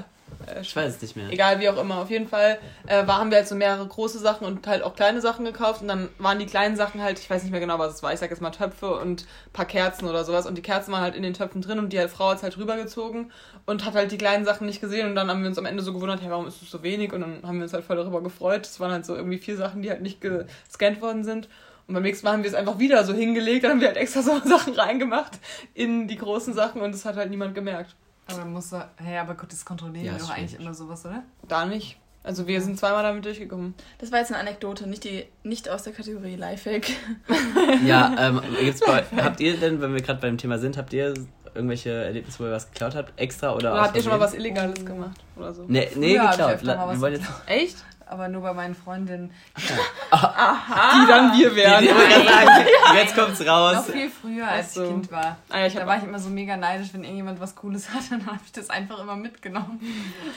Ich 0.61 0.75
weiß 0.75 0.97
es 0.97 1.03
nicht 1.03 1.17
mehr. 1.17 1.31
egal 1.31 1.61
wie 1.61 1.69
auch 1.69 1.77
immer. 1.77 1.99
Auf 1.99 2.11
jeden 2.11 2.29
Fall 2.29 2.59
äh, 2.87 3.07
war, 3.07 3.19
haben 3.19 3.31
wir 3.31 3.39
halt 3.39 3.49
so 3.49 3.55
mehrere 3.55 3.87
große 3.87 4.19
Sachen 4.19 4.47
und 4.47 4.67
halt 4.67 4.83
auch 4.83 4.95
kleine 4.95 5.21
Sachen 5.21 5.45
gekauft 5.45 5.83
und 5.83 5.89
dann 5.89 6.09
waren 6.19 6.39
die 6.39 6.47
kleinen 6.47 6.77
Sachen 6.77 7.03
halt, 7.03 7.19
ich 7.19 7.31
weiß 7.31 7.43
nicht 7.43 7.53
mehr 7.53 7.61
genau, 7.61 7.79
was 7.79 7.95
es 7.95 8.03
war, 8.03 8.13
ich 8.13 8.19
sag 8.19 8.31
jetzt 8.31 8.41
mal 8.41 8.51
Töpfe 8.51 8.97
und 8.97 9.23
ein 9.23 9.53
paar 9.53 9.65
Kerzen 9.65 10.09
oder 10.09 10.25
sowas 10.25 10.47
und 10.47 10.57
die 10.57 10.63
Kerzen 10.63 10.93
waren 10.93 11.03
halt 11.03 11.15
in 11.15 11.23
den 11.23 11.35
Töpfen 11.35 11.63
drin 11.63 11.79
und 11.79 11.93
die 11.93 11.99
halt, 11.99 12.11
Frau 12.11 12.31
hat 12.31 12.43
halt 12.43 12.59
rübergezogen 12.59 13.31
und 13.67 13.85
hat 13.85 13.95
halt 13.95 14.13
die 14.13 14.19
kleinen 14.19 14.45
Sachen 14.45 14.67
nicht 14.67 14.81
gesehen 14.81 15.09
und 15.09 15.15
dann 15.15 15.29
haben 15.29 15.43
wir 15.43 15.49
uns 15.49 15.59
am 15.59 15.67
Ende 15.67 15.83
so 15.83 15.93
gewundert, 15.93 16.21
hey, 16.21 16.31
warum 16.31 16.47
ist 16.47 16.63
es 16.63 16.71
so 16.71 16.83
wenig 16.83 17.13
und 17.13 17.21
dann 17.21 17.43
haben 17.45 17.57
wir 17.57 17.65
uns 17.65 17.73
halt 17.73 17.85
voll 17.85 17.97
darüber 17.97 18.23
gefreut. 18.23 18.67
Es 18.67 18.81
waren 18.81 18.93
halt 18.93 19.07
so 19.07 19.15
irgendwie 19.15 19.39
vier 19.39 19.57
Sachen, 19.57 19.83
die 19.83 19.91
halt 19.91 20.03
nicht 20.03 20.21
gescannt 20.21 21.01
worden 21.01 21.25
sind. 21.25 21.49
Und 21.87 21.95
beim 21.95 22.03
nächsten 22.05 22.25
Mal 22.25 22.35
haben 22.35 22.45
wir 22.45 22.51
es 22.51 22.55
einfach 22.55 22.79
wieder 22.79 23.03
so 23.05 23.13
hingelegt, 23.13 23.65
dann 23.65 23.73
haben 23.73 23.81
wir 23.81 23.89
halt 23.89 23.97
extra 23.97 24.23
so 24.23 24.39
Sachen 24.45 24.75
reingemacht 24.75 25.39
in 25.75 26.07
die 26.07 26.17
großen 26.17 26.55
Sachen 26.55 26.81
und 26.83 26.95
es 26.95 27.05
hat 27.05 27.17
halt 27.17 27.31
niemand 27.31 27.55
gemerkt. 27.55 27.97
Aber 28.31 28.41
dann 28.41 28.53
musst 28.53 28.73
du, 28.73 28.89
hey, 28.97 29.19
aber 29.19 29.35
gut, 29.35 29.53
das 29.53 29.65
kontrollieren 29.65 30.07
Ja, 30.07 30.13
wir 30.13 30.19
doch 30.19 30.31
eigentlich 30.31 30.59
immer 30.59 30.75
sowas, 30.75 31.05
oder? 31.05 31.23
Da 31.49 31.67
nicht. 31.67 31.99
Also 32.23 32.47
wir 32.47 32.61
sind 32.61 32.79
zweimal 32.79 33.03
damit 33.03 33.25
durchgekommen. 33.25 33.75
Das 33.99 34.13
war 34.13 34.19
jetzt 34.19 34.31
eine 34.31 34.41
Anekdote, 34.41 34.87
nicht, 34.87 35.05
die, 35.05 35.25
nicht 35.43 35.71
aus 35.71 35.85
der 35.85 35.95
Kategorie 35.95 36.37
Lifehack. 36.37 36.87
Ja, 37.87 38.15
ähm, 38.19 38.43
gibt's 38.61 38.81
bei, 38.81 39.05
habt 39.17 39.41
ihr 39.41 39.57
denn, 39.57 39.81
wenn 39.81 39.95
wir 39.95 40.03
gerade 40.03 40.21
beim 40.21 40.37
Thema 40.37 40.59
sind, 40.59 40.77
habt 40.77 40.93
ihr 40.93 41.15
irgendwelche 41.55 41.91
Erlebnisse, 41.91 42.39
wo 42.41 42.45
ihr 42.45 42.53
was 42.53 42.71
geklaut 42.71 42.95
habt? 42.95 43.19
Extra 43.19 43.55
oder 43.55 43.73
Oder 43.73 43.83
habt 43.83 43.97
ihr 43.97 44.03
schon 44.03 44.13
mal 44.13 44.21
was? 44.21 44.35
Illegales 44.35 44.85
gemacht 44.85 45.19
oder 45.37 45.55
so? 45.55 45.65
Nee, 45.67 45.89
nee 45.97 46.19
Früher 46.19 46.31
geklaut. 46.31 46.63
Wir 46.63 47.01
wollen 47.01 47.15
jetzt, 47.15 47.27
Echt? 47.47 47.77
Aber 48.13 48.27
nur 48.29 48.43
bei 48.43 48.53
meinen 48.53 48.75
Freundinnen. 48.75 49.31
Die 49.57 51.07
dann 51.07 51.33
wir 51.39 51.55
werden. 51.55 51.85
die, 51.87 51.91
ich 51.91 52.29
sagen, 52.29 52.67
jetzt 52.97 53.15
kommt's 53.15 53.39
Noch 53.39 53.47
raus. 53.47 53.87
viel 53.91 54.11
früher, 54.11 54.49
als 54.49 54.75
so. 54.75 54.83
ich 54.83 54.89
Kind 54.89 55.13
war. 55.13 55.37
Ah, 55.49 55.61
ja, 55.61 55.67
ich 55.67 55.75
Da 55.75 55.81
hab 55.83 55.87
war 55.87 55.97
ich 55.99 56.03
immer 56.03 56.19
so 56.19 56.29
mega 56.29 56.57
neidisch, 56.57 56.89
wenn 56.93 57.05
irgendjemand 57.05 57.39
was 57.41 57.55
Cooles 57.55 57.89
hat, 57.95 58.03
dann 58.11 58.27
habe 58.27 58.41
ich 58.45 58.51
das 58.51 58.69
einfach 58.69 58.99
immer 58.99 59.15
mitgenommen. 59.15 59.81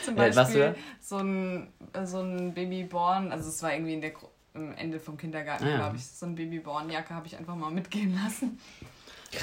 Zum 0.06 0.14
Beispiel 0.16 0.76
so 1.02 1.18
ein, 1.18 1.68
so 2.04 2.20
ein 2.20 2.54
Babyborn, 2.54 3.32
also 3.32 3.50
es 3.50 3.64
war 3.64 3.74
irgendwie 3.74 3.94
in 3.96 4.02
der, 4.02 4.12
am 4.54 4.74
Ende 4.76 5.00
vom 5.00 5.18
Kindergarten, 5.18 5.66
Ah, 5.66 5.70
ja. 5.70 5.76
glaube 5.78 5.96
ich, 5.98 6.06
so 6.06 6.28
ein 6.28 6.36
Babyborn-Jacke 6.36 7.14
habe 7.16 7.26
ich 7.26 7.36
einfach 7.38 7.56
mal 7.56 7.72
mitgehen 7.72 8.18
lassen. 8.24 8.60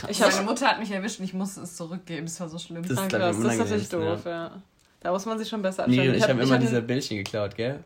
ich 0.09 0.21
Meine 0.21 0.33
hab, 0.37 0.45
Mutter 0.45 0.69
hat 0.69 0.79
mich 0.79 0.93
erwischt 0.93 1.19
und 1.19 1.25
ich 1.25 1.35
musste 1.35 1.63
es 1.63 1.75
zurückgeben, 1.77 2.27
es 2.27 2.39
war 2.39 2.49
so 2.49 2.59
schlimm. 2.61 2.83
Das- 2.87 2.93
ich, 2.93 3.09
krass, 3.09 3.37
das 3.41 3.55
ist 3.55 3.59
natürlich 3.59 3.89
doof, 3.89 4.21
ja. 4.25 4.53
Da 5.01 5.11
muss 5.11 5.27
man 5.27 5.37
sich 5.39 5.49
schon 5.49 5.63
besser 5.63 5.89
Nee, 5.89 5.95
anstellen. 5.99 6.11
und 6.11 6.15
ich 6.17 6.23
hab- 6.23 6.31
habe 6.31 6.43
immer 6.43 6.55
hatte- 6.55 6.67
diese 6.67 6.83
Bildchen 6.83 7.17
geklaut, 7.17 7.57
gell? 7.57 7.83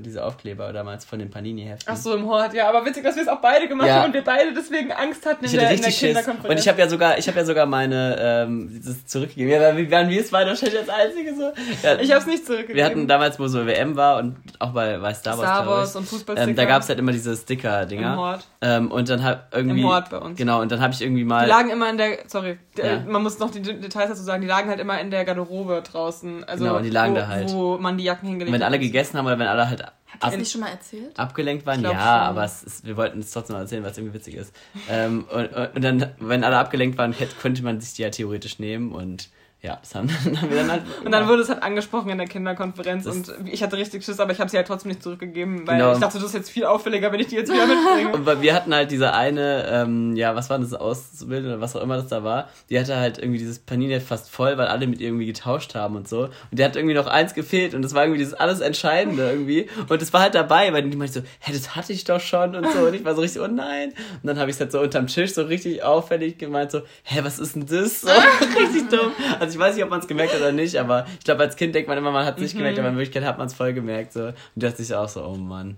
Diese 0.00 0.24
Aufkleber 0.24 0.72
damals 0.72 1.04
von 1.04 1.18
den 1.18 1.30
Panini-Heften. 1.30 1.92
Ach 1.92 1.96
so, 1.96 2.14
im 2.14 2.26
Hort, 2.26 2.52
ja, 2.54 2.68
aber 2.68 2.84
witzig, 2.84 3.04
dass 3.04 3.16
wir 3.16 3.22
es 3.22 3.28
auch 3.28 3.40
beide 3.40 3.68
gemacht 3.68 3.88
Ja. 3.88 3.96
haben 3.96 4.06
und 4.06 4.14
wir 4.14 4.24
beide 4.24 4.52
deswegen 4.54 4.90
Angst 4.92 5.24
hatten 5.26 5.44
in 5.44 5.50
Ich 5.50 5.56
hatte 5.56 5.66
der, 5.68 5.76
in 5.76 5.82
der. 5.82 5.90
Kinderkonferenz. 5.92 6.50
Und 6.50 6.58
ich 6.60 6.68
habe 6.68 6.78
ja 6.80 6.88
sogar, 6.88 7.18
ich 7.18 7.28
habe 7.28 7.38
ja 7.38 7.44
sogar 7.44 7.66
meine, 7.66 8.16
ähm, 8.18 8.68
dieses 8.72 9.06
zurückgegeben. 9.06 9.52
Ja, 9.52 9.76
wir 9.76 9.90
waren 9.90 10.08
wir 10.08 10.20
es 10.20 10.30
beide 10.30 10.50
wahrscheinlich 10.50 10.78
als 10.80 10.88
Einzige 10.88 11.34
so. 11.34 11.52
Ja, 11.82 11.98
ich 12.00 12.12
hab's 12.12 12.26
nicht 12.26 12.44
zurückgegeben. 12.44 12.76
wir 12.76 12.84
hatten 12.84 13.06
damals, 13.08 13.38
wo 13.38 13.46
so 13.46 13.66
WM 13.66 13.96
war 13.96 14.18
und 14.18 14.36
auch 14.58 14.70
bei, 14.72 14.98
bei 14.98 15.14
Star 15.14 15.38
Wars, 15.38 15.46
Star 15.48 15.66
Wars 15.66 15.90
ich, 15.90 15.96
und 15.96 16.08
Fußballsticker. 16.08 16.50
ähm, 16.50 16.56
da 16.56 16.64
gab's 16.64 16.88
halt 16.88 16.98
immer 16.98 17.12
diese 17.12 17.30
im 17.30 17.36
Sticker-Dinger. 17.36 18.16
Hort. 18.16 18.46
Ähm, 18.60 18.90
und 18.90 19.08
dann 19.08 19.22
hab 19.24 19.54
irgendwie. 19.54 19.80
Im 19.80 19.86
Hort 19.88 20.10
bei 20.10 20.18
uns. 20.18 20.36
Genau, 20.38 20.60
und 20.60 20.72
dann 20.72 20.80
habe 20.80 20.92
ich 20.94 21.02
irgendwie 21.02 21.22
Die 21.22 21.28
mal. 21.28 21.46
lagen 21.46 21.70
immer 21.70 21.88
in 21.90 21.98
der, 21.98 22.18
sorry, 22.26 22.58
Ja. 22.76 23.00
man 23.06 23.22
muss 23.22 23.38
noch 23.38 23.50
die 23.50 23.62
De- 23.62 23.78
Details 23.80 24.08
dazu 24.10 24.22
sagen, 24.22 24.42
die 24.42 24.48
lagen 24.48 24.68
halt 24.68 24.80
immer 24.80 25.00
in 25.00 25.10
der 25.10 25.24
Garderobe 25.24 25.82
draußen. 25.90 26.44
Also, 26.44 26.64
Genau, 26.64 26.78
die 26.80 26.90
lagen 26.90 27.12
wo, 27.12 27.18
da 27.18 27.28
halt. 27.28 27.52
Wo 27.52 27.78
man 27.78 27.96
die 27.98 28.04
Jacken 28.04 28.28
hingelegt 28.28 28.52
wenn 28.54 28.62
hat. 28.62 28.68
alle 28.68 28.78
gegessen 28.78 29.18
haben 29.18 29.26
oder 29.26 29.38
wenn 29.38 29.46
alle 29.46 29.68
halt 29.68 29.83
Hast 30.06 30.22
ab, 30.22 30.30
du 30.32 30.38
nicht 30.38 30.52
schon 30.52 30.60
mal 30.60 30.70
erzählt? 30.70 31.18
abgelenkt 31.18 31.66
waren, 31.66 31.82
ja, 31.82 31.90
schon. 31.90 31.98
aber 31.98 32.44
ist, 32.44 32.86
wir 32.86 32.96
wollten 32.96 33.20
es 33.20 33.32
trotzdem 33.32 33.54
mal 33.54 33.62
erzählen, 33.62 33.82
weil 33.82 33.90
es 33.90 33.98
irgendwie 33.98 34.14
witzig 34.14 34.34
ist. 34.34 34.54
ähm, 34.88 35.24
und, 35.30 35.52
und 35.52 35.82
dann, 35.82 36.12
wenn 36.20 36.44
alle 36.44 36.56
abgelenkt 36.58 36.98
waren, 36.98 37.12
hätte, 37.12 37.34
könnte 37.36 37.62
man 37.62 37.80
sich 37.80 37.94
die 37.94 38.02
ja 38.02 38.10
theoretisch 38.10 38.58
nehmen 38.58 38.92
und 38.92 39.28
ja, 39.64 39.78
das 39.80 39.94
haben, 39.94 40.10
haben 40.40 40.50
wir 40.50 40.58
dann 40.58 40.70
halt. 40.70 40.82
Und 41.04 41.10
dann 41.10 41.26
wurde 41.26 41.40
es 41.42 41.48
halt 41.48 41.62
angesprochen 41.62 42.10
in 42.10 42.18
der 42.18 42.26
Kinderkonferenz 42.26 43.04
Das- 43.04 43.16
und 43.16 43.48
ich 43.50 43.62
hatte 43.62 43.78
richtig 43.78 44.04
Schiss, 44.04 44.20
aber 44.20 44.30
ich 44.32 44.38
habe 44.38 44.50
sie 44.50 44.58
halt 44.58 44.66
trotzdem 44.66 44.90
nicht 44.90 45.02
zurückgegeben, 45.02 45.66
weil 45.66 45.78
Genau. 45.78 45.92
ich 45.94 45.98
dachte, 46.00 46.18
das 46.18 46.26
ist 46.26 46.34
jetzt 46.34 46.50
viel 46.50 46.66
auffälliger, 46.66 47.10
wenn 47.10 47.20
ich 47.20 47.28
die 47.28 47.36
jetzt 47.36 47.50
wieder 47.50 47.66
mitbringe. 47.66 48.12
Und 48.12 48.42
wir 48.42 48.54
hatten 48.54 48.74
halt 48.74 48.90
diese 48.90 49.14
eine, 49.14 49.66
ähm, 49.70 50.14
ja, 50.16 50.34
was 50.36 50.50
war 50.50 50.58
das, 50.58 50.74
Auszubildende 50.74 51.54
oder 51.54 51.60
was 51.62 51.74
auch 51.76 51.82
immer 51.82 51.96
das 51.96 52.08
da 52.08 52.22
war, 52.22 52.48
die 52.68 52.78
hatte 52.78 52.96
halt 52.96 53.18
irgendwie 53.18 53.38
dieses 53.38 53.58
Panini 53.58 53.98
fast 54.00 54.30
voll, 54.30 54.58
weil 54.58 54.66
alle 54.66 54.86
mit 54.86 55.00
ihr 55.00 55.08
irgendwie 55.08 55.26
getauscht 55.26 55.74
haben 55.74 55.96
und 55.96 56.06
so. 56.08 56.24
Und 56.24 56.30
der 56.52 56.66
hat 56.66 56.76
irgendwie 56.76 56.94
noch 56.94 57.06
eins 57.06 57.32
gefehlt 57.32 57.74
und 57.74 57.80
das 57.82 57.94
war 57.94 58.04
irgendwie 58.04 58.22
das 58.22 58.34
alles 58.34 58.60
Entscheidende 58.60 59.30
irgendwie. 59.30 59.68
Und 59.88 60.02
das 60.02 60.12
war 60.12 60.20
halt 60.20 60.34
dabei, 60.34 60.72
weil 60.74 60.82
die 60.82 60.96
meinte 60.96 61.14
so, 61.14 61.20
hä, 61.40 61.52
das 61.54 61.74
hatte 61.74 61.92
ich 61.94 62.04
doch 62.04 62.20
schon 62.20 62.54
und 62.54 62.70
so. 62.70 62.80
Und 62.80 62.94
ich 62.94 63.04
war 63.04 63.14
so 63.14 63.22
richtig, 63.22 63.40
oh 63.40 63.46
nein. 63.46 63.90
Und 64.22 64.26
dann 64.26 64.38
habe 64.38 64.50
ich 64.50 64.56
es 64.56 64.60
halt 64.60 64.72
so 64.72 64.80
unterm 64.80 65.06
Tisch 65.06 65.32
so 65.32 65.42
richtig 65.42 65.82
auffällig 65.82 66.36
gemeint, 66.36 66.70
so, 66.70 66.82
hä, 67.04 67.20
was 67.22 67.38
ist 67.38 67.54
denn 67.54 67.64
das? 67.66 68.02
So, 68.02 68.08
richtig 68.60 68.88
dumm. 68.90 69.12
Also 69.40 69.53
ich 69.54 69.60
weiß 69.60 69.74
nicht, 69.74 69.84
ob 69.84 69.90
man 69.90 70.00
es 70.00 70.06
gemerkt 70.06 70.32
hat 70.32 70.40
oder 70.40 70.52
nicht, 70.52 70.76
aber 70.76 71.06
ich 71.18 71.24
glaube, 71.24 71.42
als 71.42 71.56
Kind 71.56 71.74
denkt 71.74 71.88
man 71.88 71.96
immer, 71.96 72.10
man 72.10 72.24
hat 72.26 72.36
es 72.36 72.42
nicht 72.42 72.56
gemerkt, 72.56 72.78
aber 72.78 72.88
in 72.88 72.96
Wirklichkeit 72.96 73.24
hat 73.24 73.38
man 73.38 73.46
es 73.46 73.54
voll 73.54 73.72
gemerkt. 73.72 74.12
So. 74.12 74.26
Und 74.26 74.34
da 74.56 74.68
dachte 74.68 74.82
ich 74.82 74.94
auch 74.94 75.08
so, 75.08 75.24
oh 75.24 75.36
Mann. 75.36 75.76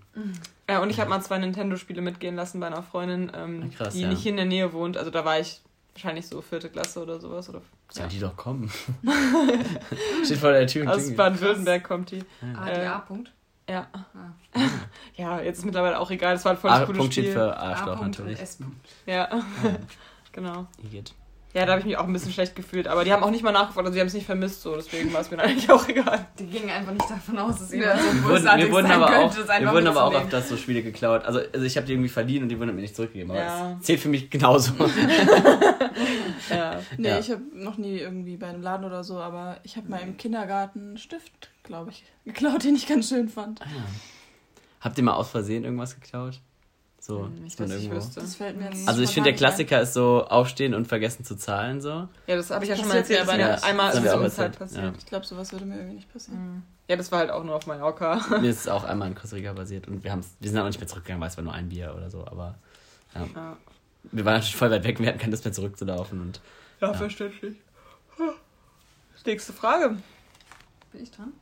Ja, 0.69 0.81
und 0.83 0.91
ich 0.91 0.99
habe 0.99 1.11
mal 1.11 1.21
zwei 1.21 1.39
Nintendo-Spiele 1.39 2.03
mitgehen 2.03 2.35
lassen 2.35 2.59
bei 2.61 2.67
einer 2.67 2.83
Freundin, 2.83 3.31
ähm, 3.35 3.71
krass, 3.71 3.95
die 3.95 4.03
ja. 4.03 4.09
nicht 4.09 4.23
hier 4.23 4.31
in 4.31 4.37
der 4.37 4.47
Nähe 4.47 4.73
wohnt. 4.73 4.97
Also 4.97 5.11
da 5.11 5.25
war 5.25 5.39
ich 5.39 5.61
wahrscheinlich 5.95 6.27
so 6.27 6.41
vierte 6.43 6.69
Klasse 6.69 7.03
oder 7.03 7.21
sowas. 7.21 7.49
Oder, 7.49 7.63
Soll 7.91 8.05
ja. 8.05 8.09
die 8.09 8.21
doch 8.21 8.37
kommen? 8.37 8.71
Steht 10.25 10.39
vor 10.39 10.53
der 10.53 10.67
Tür 10.67 10.83
und 10.83 10.89
Aus. 10.89 11.15
Baden-Württemberg 11.15 11.85
kommt 11.85 12.11
die. 12.11 12.25
Ah, 12.57 12.69
Äh, 12.69 12.81
die 12.81 12.87
A-Punkt. 12.87 13.33
Ja. 13.69 13.87
Ah. 13.93 14.61
ja, 15.17 15.41
jetzt 15.41 15.59
ist 15.59 15.65
mittlerweile 15.65 15.99
auch 15.99 16.11
egal. 16.11 16.35
Das 16.35 16.45
war 16.45 16.53
halt 16.53 16.61
voll 16.61 16.71
das 16.71 16.81
A 16.81 16.85
gute 16.85 16.99
Punkt 16.99 17.13
Spiel. 17.15 17.25
steht 17.25 17.35
für 17.35 17.57
Arschloch 17.57 18.01
natürlich. 18.01 18.41
S-Punkt. 18.41 18.77
Ja, 19.07 19.29
genau. 20.33 20.67
Igitt. 20.83 21.15
Ja, 21.57 21.65
da 21.65 21.73
habe 21.73 21.81
ich 21.81 21.87
mich 21.87 21.97
auch 21.97 22.05
ein 22.05 22.13
bisschen 22.13 22.33
schlecht 22.33 22.55
gefühlt. 22.55 22.87
Aber 22.87 23.03
die 23.03 23.13
haben 23.13 23.23
auch 23.23 23.31
nicht 23.31 23.43
mal 23.43 23.51
nachgefragt, 23.51 23.87
also 23.87 23.95
die 23.95 24.01
haben 24.01 24.09
es 24.09 24.15
nicht 24.15 24.27
vermisst, 24.27 24.61
so. 24.61 24.75
Deswegen 24.77 25.11
war 25.15 25.23
es 25.23 25.31
mir 25.31 25.39
eigentlich 25.43 25.71
auch 25.71 25.89
egal. 25.89 26.27
Die 26.39 26.47
gingen 26.47 26.69
einfach 26.69 26.93
nicht 26.93 27.09
davon 27.11 27.39
aus, 27.39 27.59
dass 27.61 27.73
Ja. 27.73 27.79
jemand 27.79 28.01
so 28.01 28.07
Wir 28.07 28.13
wurden, 28.25 28.29
bösartig 28.35 28.65
wir 28.67 28.73
wurden 28.73 28.87
sein 28.89 29.03
aber 29.03 29.07
auch, 29.07 29.35
könnte, 29.35 29.41
es 29.53 29.61
wir 29.61 29.73
wurden 29.73 29.87
aber 29.87 30.05
auch 30.05 30.11
mitzunehmen. 30.11 30.35
öfters 30.35 30.49
so 30.51 30.57
Spiele 30.59 30.83
geklaut. 30.83 31.25
Also, 31.25 31.41
also 31.53 31.65
ich 31.65 31.77
habe 31.79 31.87
die 31.87 31.93
irgendwie 31.95 32.09
verliehen 32.11 32.43
und 32.43 32.51
die 32.51 32.59
wurden 32.61 32.75
mir 32.75 32.83
nicht 32.83 32.95
zurückgegeben. 32.95 33.31
Aber 33.31 33.41
Ja. 33.41 33.77
es 33.81 33.87
zählt 33.87 34.01
für 34.01 34.09
mich 34.11 34.29
genauso. 34.31 34.73
Ja. 36.51 36.81
Nee, 36.97 37.09
Ja. 37.09 37.19
ich 37.19 37.31
habe 37.31 37.43
noch 37.55 37.77
nie 37.79 37.99
irgendwie 37.99 38.37
bei 38.37 38.47
einem 38.49 38.63
Laden 38.63 38.85
oder 38.85 39.03
so, 39.03 39.19
aber 39.19 39.57
ich 39.63 39.77
habe 39.77 39.89
mal 39.89 40.01
im 40.01 40.17
Kindergarten 40.17 40.81
einen 40.81 40.99
Stift, 40.99 41.51
glaube 41.63 41.91
ich, 41.91 42.05
geklaut, 42.25 42.63
den 42.65 42.77
ich 42.77 42.87
ganz 42.87 43.09
schön 43.09 43.29
fand. 43.29 43.61
Habt 44.81 44.99
ihr 44.99 45.05
mal 45.05 45.15
aus 45.15 45.31
Versehen 45.31 45.65
irgendwas 45.65 45.99
geklaut? 45.99 46.41
So, 47.07 47.27
Hm, 47.27 47.35
Nicht, 47.45 47.53
ist 47.55 47.61
man 47.61 47.69
ich 47.71 47.85
irgendwo. 47.85 47.97
wüsste. 47.97 48.21
Das 48.21 48.35
fällt 48.35 48.57
mir 48.57 48.65
jetzt 48.71 48.89
Also 48.89 49.01
ich 49.01 49.11
finde, 49.11 49.31
der 49.31 49.37
Klassiker 49.37 49.81
ist 49.81 49.95
so 49.95 50.25
aufstehen 50.25 50.75
und 50.75 50.89
vergessen 50.89 51.25
zu 51.25 51.37
zahlen 51.37 51.81
so. 51.81 52.09
Ja, 52.27 52.35
das 52.35 52.51
habe 52.51 52.65
ich 52.65 52.71
ja 52.71 52.77
schon 52.77 52.89
mal 52.89 52.97
erzählt. 52.97 53.23
ist 53.23 53.29
aber 53.29 53.37
nicht. 53.39 53.63
einmal 53.65 53.93
zu 53.93 54.17
auch 54.19 54.21
uns 54.25 54.39
halt 54.39 54.59
passiert. 54.59 54.83
ja. 54.85 54.93
Ich 54.99 55.07
glaube, 55.07 55.25
sowas 55.25 55.53
würde 55.53 55.67
mir 55.67 55.77
irgendwie 55.77 55.95
nicht 55.97 56.13
passieren. 56.13 56.65
Ja, 56.89 56.97
das 56.97 57.13
war 57.13 57.21
halt 57.21 57.31
auch 57.31 57.45
nur 57.45 57.55
auf 57.55 57.67
Mallorca. 57.69 58.21
Mir 58.41 58.51
ist 58.51 58.61
es 58.61 58.69
auch 58.69 58.83
einmal 58.85 59.07
in 59.09 59.15
Costa 59.15 59.37
Rica 59.37 59.53
passiert 59.55 59.87
und 59.89 60.03
wir, 60.03 60.11
haben's, 60.11 60.35
wir 60.41 60.51
sind 60.51 60.59
auch 60.59 60.67
nicht 60.67 60.81
mehr 60.81 60.89
zurückgegangen, 60.89 61.21
weil 61.21 61.29
es 61.29 61.37
war 61.37 61.45
nur 61.45 61.53
ein 61.53 61.69
Bier 61.69 61.95
oder 61.97 62.11
so. 62.11 62.27
Aber 62.27 62.57
ja. 63.15 63.27
Ja, 63.35 63.57
wir 64.11 64.25
waren 64.25 64.35
natürlich 64.35 64.57
voll 64.57 64.71
weit 64.73 64.83
weg, 64.85 64.99
wir 64.99 65.07
hatten 65.09 65.19
keine 65.19 65.31
Lust 65.33 65.45
mehr 65.45 65.53
zurückzulaufen. 65.53 66.21
Und 66.21 66.41
ja, 66.81 66.89
Ja. 66.89 66.95
verständlich. 66.95 67.57
Nächste 69.25 69.53
Frage. 69.53 69.97
Bin 70.93 71.03
ich 71.03 71.11
dran? 71.11 71.33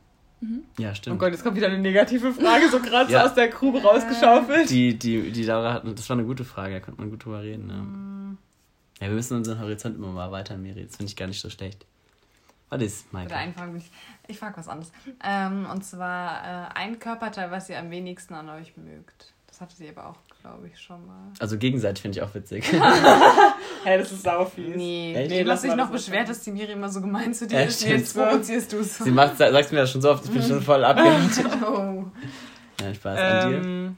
Ja, 0.77 0.91
Oh 0.91 0.93
stimmt. 0.95 1.19
Gott, 1.19 1.31
jetzt 1.31 1.43
kommt 1.43 1.55
wieder 1.55 1.67
eine 1.67 1.79
negative 1.79 2.33
Frage, 2.33 2.69
so 2.69 2.79
gerade 2.79 3.11
Ja. 3.11 3.21
so 3.21 3.25
aus 3.29 3.33
der 3.35 3.47
Grube 3.49 3.81
rausgeschaufelt. 3.81 4.69
Die, 4.69 4.97
die, 4.97 5.31
die 5.31 5.43
Laura 5.43 5.73
hat, 5.73 5.83
das 5.97 6.09
war 6.09 6.17
eine 6.17 6.25
gute 6.25 6.43
Frage, 6.45 6.75
da 6.75 6.79
konnte 6.79 6.99
man 7.01 7.09
gut 7.09 7.23
drüber 7.25 7.41
reden. 7.41 8.37
Ja, 8.99 9.05
ja 9.05 9.09
wir 9.11 9.15
müssen 9.15 9.37
unseren 9.37 9.59
Horizont 9.59 9.95
immer 9.97 10.11
mal 10.11 10.31
weiter, 10.31 10.57
Miri. 10.57 10.85
Das 10.85 10.97
finde 10.97 11.09
ich 11.09 11.15
gar 11.15 11.27
nicht 11.27 11.41
so 11.41 11.49
schlecht. 11.49 11.85
Was 12.69 12.81
ist, 12.81 13.05
Oder 13.11 13.19
Maike? 13.21 13.35
einen 13.35 13.53
Frage 13.53 13.71
mich. 13.71 13.91
Ich 14.27 14.39
frage 14.39 14.57
was 14.57 14.67
anderes. 14.67 14.91
Ähm, 15.23 15.67
und 15.71 15.83
zwar 15.85 16.69
äh, 16.71 16.73
ein 16.73 16.97
Körperteil, 16.99 17.51
was 17.51 17.69
ihr 17.69 17.77
am 17.79 17.91
wenigsten 17.91 18.33
an 18.33 18.49
euch 18.49 18.75
mögt. 18.75 19.33
Das 19.47 19.61
hatte 19.61 19.75
sie 19.75 19.87
aber 19.87 20.07
auch, 20.09 20.17
glaube 20.45 20.67
ich, 20.67 20.79
schon 20.79 21.05
mal. 21.05 21.31
Also 21.39 21.57
gegenseitig 21.57 22.01
finde 22.01 22.19
ich 22.19 22.23
auch 22.23 22.33
witzig. 22.33 22.65
Hey, 23.83 23.99
das 23.99 24.11
ist 24.11 24.23
saufies. 24.23 24.75
Nee, 24.75 25.13
Echt? 25.15 25.29
nee, 25.29 25.43
du 25.43 25.49
Lass 25.49 25.57
hast 25.57 25.65
dich 25.65 25.75
noch 25.75 25.91
beschwert, 25.91 26.27
dass 26.27 26.41
die 26.41 26.51
Miri 26.51 26.71
immer 26.71 26.89
so 26.89 27.01
gemein 27.01 27.35
zu 27.35 27.45
dir 27.45 27.59
Ja, 27.59 27.65
ist. 27.65 27.83
Jetzt 27.83 28.15
provozierst 28.15 28.73
du 28.73 28.77
es. 28.79 28.97
Sie 28.97 29.11
macht, 29.11 29.37
sagst 29.37 29.71
mir 29.71 29.79
das 29.81 29.91
schon 29.91 30.01
so 30.01 30.09
oft, 30.09 30.25
ich 30.25 30.31
bin 30.31 30.41
schon 30.41 30.59
voll 30.59 30.83
abgehängt. 30.83 31.39
Oh. 31.63 32.03
Ja, 32.81 32.93
Spaß 32.95 33.19
an 33.19 33.49
dir. 33.51 33.95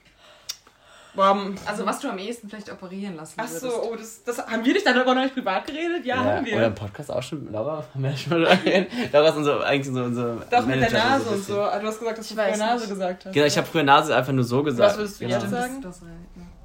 Boah, 1.17 1.35
Also 1.65 1.83
was 1.83 1.99
du 1.99 2.09
am 2.09 2.19
ehesten 2.19 2.47
vielleicht 2.47 2.71
operieren 2.71 3.15
lassen 3.15 3.33
Ach 3.37 3.47
würdest. 3.49 3.61
so, 3.61 3.83
oh, 3.83 3.95
das, 3.95 4.23
das 4.23 4.37
haben 4.37 4.63
wir 4.63 4.71
dich 4.71 4.83
dann 4.83 4.93
darüber 4.93 5.15
noch 5.15 5.23
nicht 5.23 5.33
privat 5.33 5.65
geredet? 5.65 6.05
Ja, 6.05 6.17
haben 6.17 6.45
wir. 6.45 6.55
Oder 6.55 6.67
im 6.67 6.75
Podcast 6.75 7.11
auch 7.11 7.23
schon. 7.23 7.51
Laura, 7.51 7.83
haben 7.93 8.03
wir 8.03 8.11
ja 8.11 8.17
schon 8.17 8.43
mal 8.43 8.55
geredet. 8.57 8.91
Laura 9.11 9.29
ist 9.29 9.35
unser, 9.35 9.65
eigentlich 9.65 9.93
so 9.93 10.03
unser 10.03 10.35
Doch, 10.35 10.41
mit 10.41 10.51
der 10.51 10.65
Manager 10.91 10.97
Nase 10.97 11.23
so 11.23 11.29
und 11.31 11.37
bisschen. 11.37 11.55
so. 11.55 11.61
Du 11.61 11.87
hast 11.87 11.99
gesagt, 11.99 12.17
dass 12.19 12.25
Ich 12.25 12.31
du 12.31 12.35
früher 12.35 12.51
weiß 12.51 12.59
Nase 12.59 12.79
nicht. 12.81 12.89
gesagt 12.89 13.25
hast. 13.25 13.33
Genau, 13.33 13.45
ich 13.47 13.57
habe 13.57 13.67
früher 13.67 13.83
Nase 13.83 14.15
einfach 14.15 14.33
nur 14.33 14.43
so 14.43 14.61
gesagt. 14.61 14.91
Was 14.91 14.97
würdest 14.99 15.19
du 15.21 15.25
genau. 15.25 15.39
jetzt 15.39 15.49
sagen? 15.49 15.85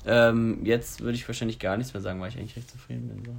Ja. 0.05 0.29
Ähm, 0.29 0.61
jetzt 0.67 1.01
würde 1.01 1.15
ich 1.15 1.27
wahrscheinlich 1.27 1.59
gar 1.59 1.79
nichts 1.79 1.95
mehr 1.95 2.03
sagen, 2.03 2.21
weil 2.21 2.29
ich 2.29 2.37
eigentlich 2.37 2.55
recht 2.57 2.71
zufrieden 2.71 3.09
bin. 3.09 3.25
So. 3.25 3.33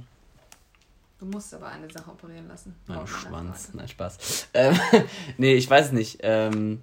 Du 1.20 1.26
musst 1.26 1.54
aber 1.54 1.68
eine 1.68 1.88
Sache 1.90 2.10
operieren 2.10 2.48
lassen. 2.48 2.74
Mein 2.88 3.06
Schwanz. 3.06 3.70
Nein, 3.72 3.86
Spaß. 3.86 4.48
Ähm, 4.52 4.78
nee, 5.38 5.54
ich 5.54 5.70
weiß 5.70 5.86
es 5.86 5.92
nicht. 5.92 6.18
Ähm, 6.22 6.82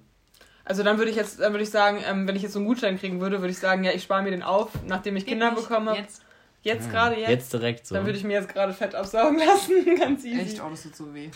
Also 0.72 0.84
dann 0.84 0.96
würde 0.96 1.10
ich 1.10 1.18
jetzt, 1.18 1.38
dann 1.38 1.52
würde 1.52 1.64
ich 1.64 1.68
sagen, 1.68 2.02
ähm, 2.08 2.26
wenn 2.26 2.34
ich 2.34 2.40
jetzt 2.40 2.54
so 2.54 2.58
einen 2.58 2.64
Gutschein 2.66 2.98
kriegen 2.98 3.20
würde, 3.20 3.42
würde 3.42 3.50
ich 3.50 3.58
sagen, 3.58 3.84
ja, 3.84 3.92
ich 3.92 4.04
spare 4.04 4.22
mir 4.22 4.30
den 4.30 4.42
auf, 4.42 4.70
nachdem 4.86 5.16
ich 5.16 5.26
Geht 5.26 5.34
Kinder 5.34 5.50
nicht. 5.50 5.68
habe. 5.68 5.94
Jetzt. 5.94 6.22
Jetzt 6.62 6.86
ja, 6.86 6.92
gerade 6.92 7.20
jetzt. 7.20 7.28
Jetzt 7.28 7.52
direkt 7.52 7.86
so. 7.86 7.94
Dann 7.94 8.06
würde 8.06 8.16
ich 8.16 8.24
mir 8.24 8.32
jetzt 8.32 8.48
gerade 8.48 8.72
Fett 8.72 8.94
absaugen 8.94 9.36
lassen. 9.46 9.84
Ganz 9.98 10.24
easy. 10.24 10.40
Echt, 10.40 10.62
oh, 10.64 10.70
das 10.70 10.84
tut 10.84 10.96
so 10.96 11.12
weh. 11.12 11.28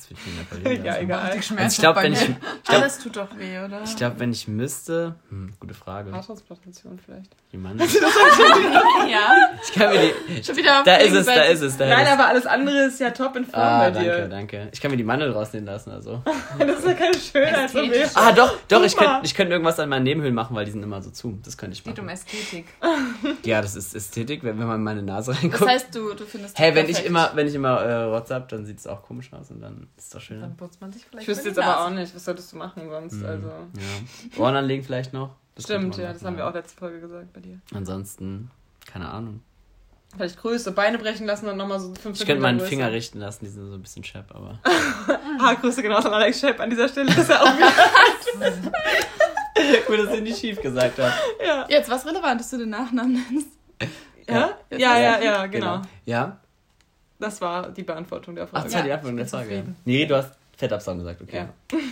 Was 0.00 0.10
will 0.10 0.16
ich 0.16 0.24
denn 0.24 0.38
da 0.38 0.44
verlieren 0.72 0.84
Ja, 0.84 0.98
egal. 0.98 1.20
Also 1.30 1.42
schmerzhaft 1.42 1.72
ich 1.72 1.78
glaube, 1.78 1.94
bei 1.96 2.02
wenn 2.04 2.12
mir. 2.12 2.18
ich, 2.18 2.28
ich 2.28 2.36
glaube, 2.64 2.82
Alles 2.82 2.98
tut 2.98 3.16
doch 3.16 3.36
weh, 3.36 3.58
oder? 3.58 3.82
ich 3.84 3.96
glaub, 3.96 4.18
wenn 4.20 4.30
ich 4.32 4.46
müsste, 4.46 5.16
hm, 5.28 5.52
gute 5.58 5.74
Frage. 5.74 6.12
Haartransplantation 6.12 6.98
vielleicht. 7.04 7.34
Jemand. 7.50 7.80
ja. 9.10 9.50
Ich 9.64 9.72
kann 9.72 9.90
mir 9.92 10.12
die, 10.28 10.44
Schon 10.44 10.56
wieder 10.56 10.78
auf 10.78 10.84
da 10.84 10.96
ist 10.96 11.12
es, 11.14 11.26
da 11.26 11.42
ist 11.44 11.60
es, 11.62 11.76
da 11.76 11.86
Nein, 11.86 12.00
ist 12.00 12.06
es. 12.06 12.12
aber 12.12 12.26
alles 12.28 12.46
andere 12.46 12.78
ist 12.86 13.00
ja 13.00 13.10
top 13.10 13.36
in 13.36 13.44
Form 13.44 13.60
Ah, 13.62 13.90
bei 13.90 14.02
dir. 14.02 14.12
danke, 14.12 14.28
danke. 14.28 14.68
Ich 14.72 14.80
kann 14.80 14.90
mir 14.90 14.96
die 14.96 15.04
Mandel 15.04 15.32
rausnehmen 15.32 15.66
lassen, 15.66 15.90
also. 15.90 16.22
Das 16.58 16.78
ist 16.78 16.86
ja 16.86 16.94
keine 16.94 17.14
Schönheit 17.18 17.70
so 17.70 17.78
Ästhetisch. 17.78 18.10
Ah, 18.14 18.32
doch, 18.32 18.54
doch, 18.68 18.82
ich 18.84 18.96
könnte 18.96 19.20
ich 19.22 19.34
könnt 19.34 19.50
irgendwas 19.50 19.80
an 19.80 19.88
meinen 19.88 20.04
Nebenhöhlen 20.04 20.34
machen, 20.34 20.54
weil 20.54 20.64
die 20.64 20.70
sind 20.70 20.82
immer 20.82 21.02
so 21.02 21.10
zu. 21.10 21.38
Das 21.44 21.56
könnte 21.56 21.74
ich 21.74 21.82
geht 21.84 21.98
um 21.98 22.04
machen. 22.06 22.14
Ästhetik. 22.14 22.66
Ja, 23.44 23.62
das 23.62 23.74
ist 23.76 23.94
Ästhetik, 23.94 24.42
wenn, 24.44 24.58
wenn 24.58 24.66
man 24.66 24.76
in 24.76 24.84
meine 24.84 25.02
Nase 25.02 25.32
Das 25.32 25.42
reinguckt. 25.42 25.68
heißt, 25.68 25.94
du, 25.94 26.12
du 26.14 26.24
findest 26.24 26.58
hey, 26.58 26.74
wenn 26.74 26.88
ich 26.88 27.04
immer, 27.04 27.30
wenn 27.34 27.46
ich 27.46 27.54
immer 27.54 27.80
äh, 27.80 28.02
Rotz 28.04 28.30
hab, 28.30 28.48
dann 28.48 28.64
sieht 28.66 28.78
es 28.78 28.86
auch 28.86 29.02
komisch 29.02 29.32
aus 29.32 29.50
und 29.50 29.60
dann 29.60 29.87
ist 29.96 30.14
doch 30.14 30.20
schön. 30.20 30.40
Dann 30.40 30.56
putzt 30.56 30.80
man 30.80 30.92
sich 30.92 31.04
vielleicht 31.04 31.22
Ich 31.22 31.28
wüsste 31.28 31.48
jetzt 31.48 31.58
aber 31.58 31.86
auch 31.86 31.90
nicht, 31.90 32.14
was 32.14 32.24
solltest 32.24 32.52
du 32.52 32.56
machen 32.56 32.88
sonst. 32.90 33.14
Mhm, 33.14 33.24
Also. 33.26 33.48
Ja. 33.48 34.42
Ohren 34.42 34.56
anlegen 34.56 34.82
vielleicht 34.84 35.12
noch. 35.12 35.30
Das 35.54 35.64
Stimmt, 35.64 35.96
ja, 35.96 36.12
das 36.12 36.22
machen, 36.22 36.26
haben 36.28 36.36
wir 36.36 36.48
auch 36.48 36.54
letzte 36.54 36.78
Folge 36.78 37.00
gesagt 37.00 37.32
bei 37.32 37.40
dir. 37.40 37.58
Ansonsten, 37.74 38.50
keine 38.90 39.08
Ahnung. 39.08 39.42
Vielleicht 40.16 40.38
Größe, 40.40 40.72
Beine 40.72 40.96
brechen 40.98 41.26
lassen 41.26 41.48
und 41.48 41.56
nochmal 41.58 41.80
so 41.80 41.92
fünf 41.94 42.18
Ich 42.18 42.24
könnte 42.26 42.40
meinen 42.40 42.58
Größe. 42.58 42.70
Finger 42.70 42.90
richten 42.92 43.18
lassen, 43.18 43.44
die 43.44 43.50
sind 43.50 43.66
so 43.68 43.74
ein 43.74 43.82
bisschen 43.82 44.02
schepp, 44.04 44.34
aber. 44.34 44.58
Haargröße 45.40 45.82
genauso 45.82 46.08
an 46.08 46.14
Alex 46.14 46.40
Shep 46.40 46.58
an 46.60 46.70
dieser 46.70 46.88
Stelle. 46.88 47.08
Das 47.08 47.18
ist 47.18 47.30
ja 47.30 47.42
auch 47.42 47.56
wieder. 47.56 47.72
Gut, 49.86 49.98
dass 49.98 50.14
ich 50.14 50.22
nicht 50.22 50.38
schief 50.38 50.60
gesagt 50.62 50.98
habe. 50.98 51.12
ja. 51.44 51.66
Jetzt 51.68 51.90
was 51.90 52.06
relevant, 52.06 52.40
dass 52.40 52.50
du 52.50 52.58
den 52.58 52.70
Nachnamen 52.70 53.22
nennst. 53.30 53.48
Ja? 54.28 54.56
Ja, 54.70 54.98
ja, 54.98 55.18
du- 55.18 55.24
ja, 55.24 55.46
genau. 55.46 55.82
Ja? 56.04 56.38
Das 57.18 57.40
war 57.40 57.70
die 57.70 57.82
Beantwortung 57.82 58.34
der 58.36 58.44
Ach, 58.44 58.48
Frage. 58.50 58.64
das 58.64 58.74
war 58.74 58.82
die 58.82 58.88
Ja, 58.88 58.94
Antwort 58.96 59.18
der 59.18 59.26
Frage. 59.26 59.44
zufrieden. 59.48 59.76
Nee, 59.84 60.06
du 60.06 60.16
hast 60.16 60.32
Fettabsaugen 60.56 61.00
gesagt, 61.00 61.20
okay. 61.22 61.36
Ja. 61.36 61.48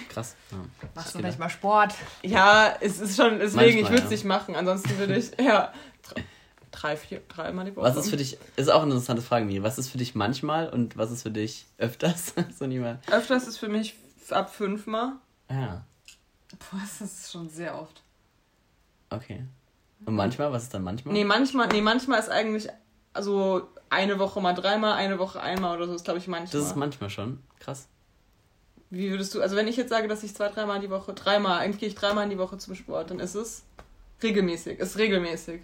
Krass. 0.09 0.35
Ja. 0.53 0.59
Machst 0.95 1.15
du 1.15 1.19
vielleicht 1.19 1.39
mal 1.39 1.49
Sport? 1.51 1.95
Ja, 2.23 2.77
es 2.81 3.01
ist 3.01 3.17
schon, 3.17 3.39
deswegen, 3.39 3.57
Manchmal, 3.57 3.83
ich 3.83 3.91
würde 3.91 3.97
es 3.97 4.03
ja. 4.05 4.11
nicht 4.11 4.25
machen. 4.25 4.57
Ansonsten 4.57 4.97
würde 4.99 5.17
ich, 5.17 5.31
ja, 5.41 5.73
drei- 6.03 6.25
drei, 6.71 6.97
vier, 6.97 7.23
dreimal 7.29 7.65
die 7.65 7.75
Woche. 7.77 7.85
Was 7.87 7.97
ist 7.97 8.11
für 8.11 8.17
dich, 8.17 8.39
ist 8.57 8.69
auch 8.71 8.83
eine 8.83 8.91
interessante 8.93 9.23
Frage, 9.23 9.45
Miri. 9.45 9.63
Was 9.63 9.79
ist 9.79 9.89
für 9.89 9.99
dich 9.99 10.15
manchmal 10.15 10.69
und 10.69 10.97
was 10.97 11.11
ist 11.11 11.23
für 11.23 11.31
dich 11.31 11.67
öfters? 11.79 12.35
so 12.59 12.67
niemand. 12.67 13.01
Öfters 13.13 13.47
ist 13.47 13.59
für 13.59 13.69
mich 13.69 13.95
ab 14.31 14.53
fünfmal. 14.55 15.13
Ja, 15.51 15.85
Boah, 16.71 16.81
das 16.81 17.01
ist 17.01 17.31
schon 17.33 17.49
sehr 17.51 17.79
oft. 17.81 18.03
okay. 19.11 19.45
Und 20.05 20.15
manchmal, 20.15 20.53
was 20.53 20.65
ist 20.65 20.75
dann 20.75 20.83
manchmal? 20.83 21.15
Nee, 21.15 21.25
manchmal, 21.25 21.69
nee, 21.69 21.81
manchmal 21.81 22.21
ist 22.21 22.29
eigentlich, 22.29 22.69
also 23.17 23.67
eine 23.91 24.19
Woche 24.19 24.41
mal 24.41 24.53
dreimal, 24.53 24.93
eine 24.95 25.19
Woche 25.19 25.41
einmal 25.41 25.77
oder 25.77 25.87
so 25.89 25.95
ist, 25.95 26.05
glaube 26.05 26.19
ich, 26.19 26.29
manchmal. 26.29 26.61
das 26.61 26.71
ist 26.71 26.77
manchmal 26.77 27.11
schon. 27.11 27.41
Krass. 27.59 27.89
Wie 28.91 29.11
würdest 29.11 29.35
du, 29.35 29.41
also 29.43 29.57
wenn 29.57 29.67
ich 29.67 29.77
jetzt 29.77 29.91
sage, 29.91 30.07
dass 30.09 30.23
ich 30.23 30.35
zwei, 30.35 30.49
dreimal 30.49 30.79
die 30.81 30.91
Woche, 30.91 31.13
dreimal, 31.13 31.59
eigentlich 31.59 31.81
gehe 31.81 31.89
ich 31.89 31.95
dreimal 31.97 32.25
in 32.25 32.31
die 32.31 32.39
Woche 32.39 32.57
zum 32.59 32.75
Sport, 32.77 33.11
dann 33.11 33.19
ist 33.19 33.35
es 33.35 33.65
regelmäßig, 34.23 34.79
ist 34.79 34.97
regelmäßig. 34.99 35.61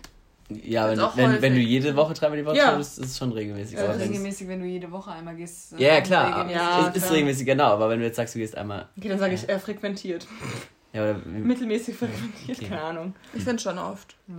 Ja, 0.49 0.93
Das 0.95 1.17
wenn, 1.17 1.27
ist 1.27 1.33
wenn, 1.37 1.43
wenn 1.43 1.55
du 1.55 1.61
jede 1.61 1.95
Woche 1.97 2.13
dreimal 2.15 2.37
die 2.39 2.45
Woche 2.45 2.57
Ja. 2.57 2.75
bist, 2.77 2.99
ist 2.99 3.11
es 3.13 3.19
schon 3.19 3.33
regelmäßig. 3.33 3.75
Ja, 3.75 3.81
aber 3.85 3.89
Also 3.91 4.01
das 4.01 4.09
wenn's- 4.09 4.19
regelmäßig, 4.19 4.49
wenn 4.49 4.61
du 4.61 4.67
jede 4.67 4.91
Woche 4.91 5.13
einmal 5.13 5.37
gehst. 5.37 5.73
ja, 5.79 5.95
ja, 5.95 5.99
auch 6.01 6.03
klar. 6.03 6.27
regelmäßig. 6.29 6.57
Ja, 6.61 6.81
ist, 6.89 6.97
ist 6.97 7.03
klar. 7.03 7.13
regelmäßig, 7.15 7.47
genau. 7.47 7.65
Aber 7.67 7.89
wenn 7.89 8.01
du 8.01 8.05
jetzt 8.05 8.17
sagst, 8.17 8.35
du 8.35 8.39
gehst 8.41 8.57
einmal. 8.57 8.89
Okay, 8.99 9.09
dann 9.09 9.19
sage 9.19 9.35
ich 9.35 9.49
äh, 9.49 9.59
frequentiert. 9.59 10.27
Ja, 10.93 11.05
oder, 11.05 11.15
Mittelmäßig 11.25 11.97
frequentiert, 11.97 12.59
Okay. 12.59 12.69
keine 12.69 12.83
Ahnung. 12.83 13.15
Ich 13.33 13.45
finde 13.45 13.63
schon 13.63 13.79
oft. 13.79 14.15
Ja. 14.29 14.35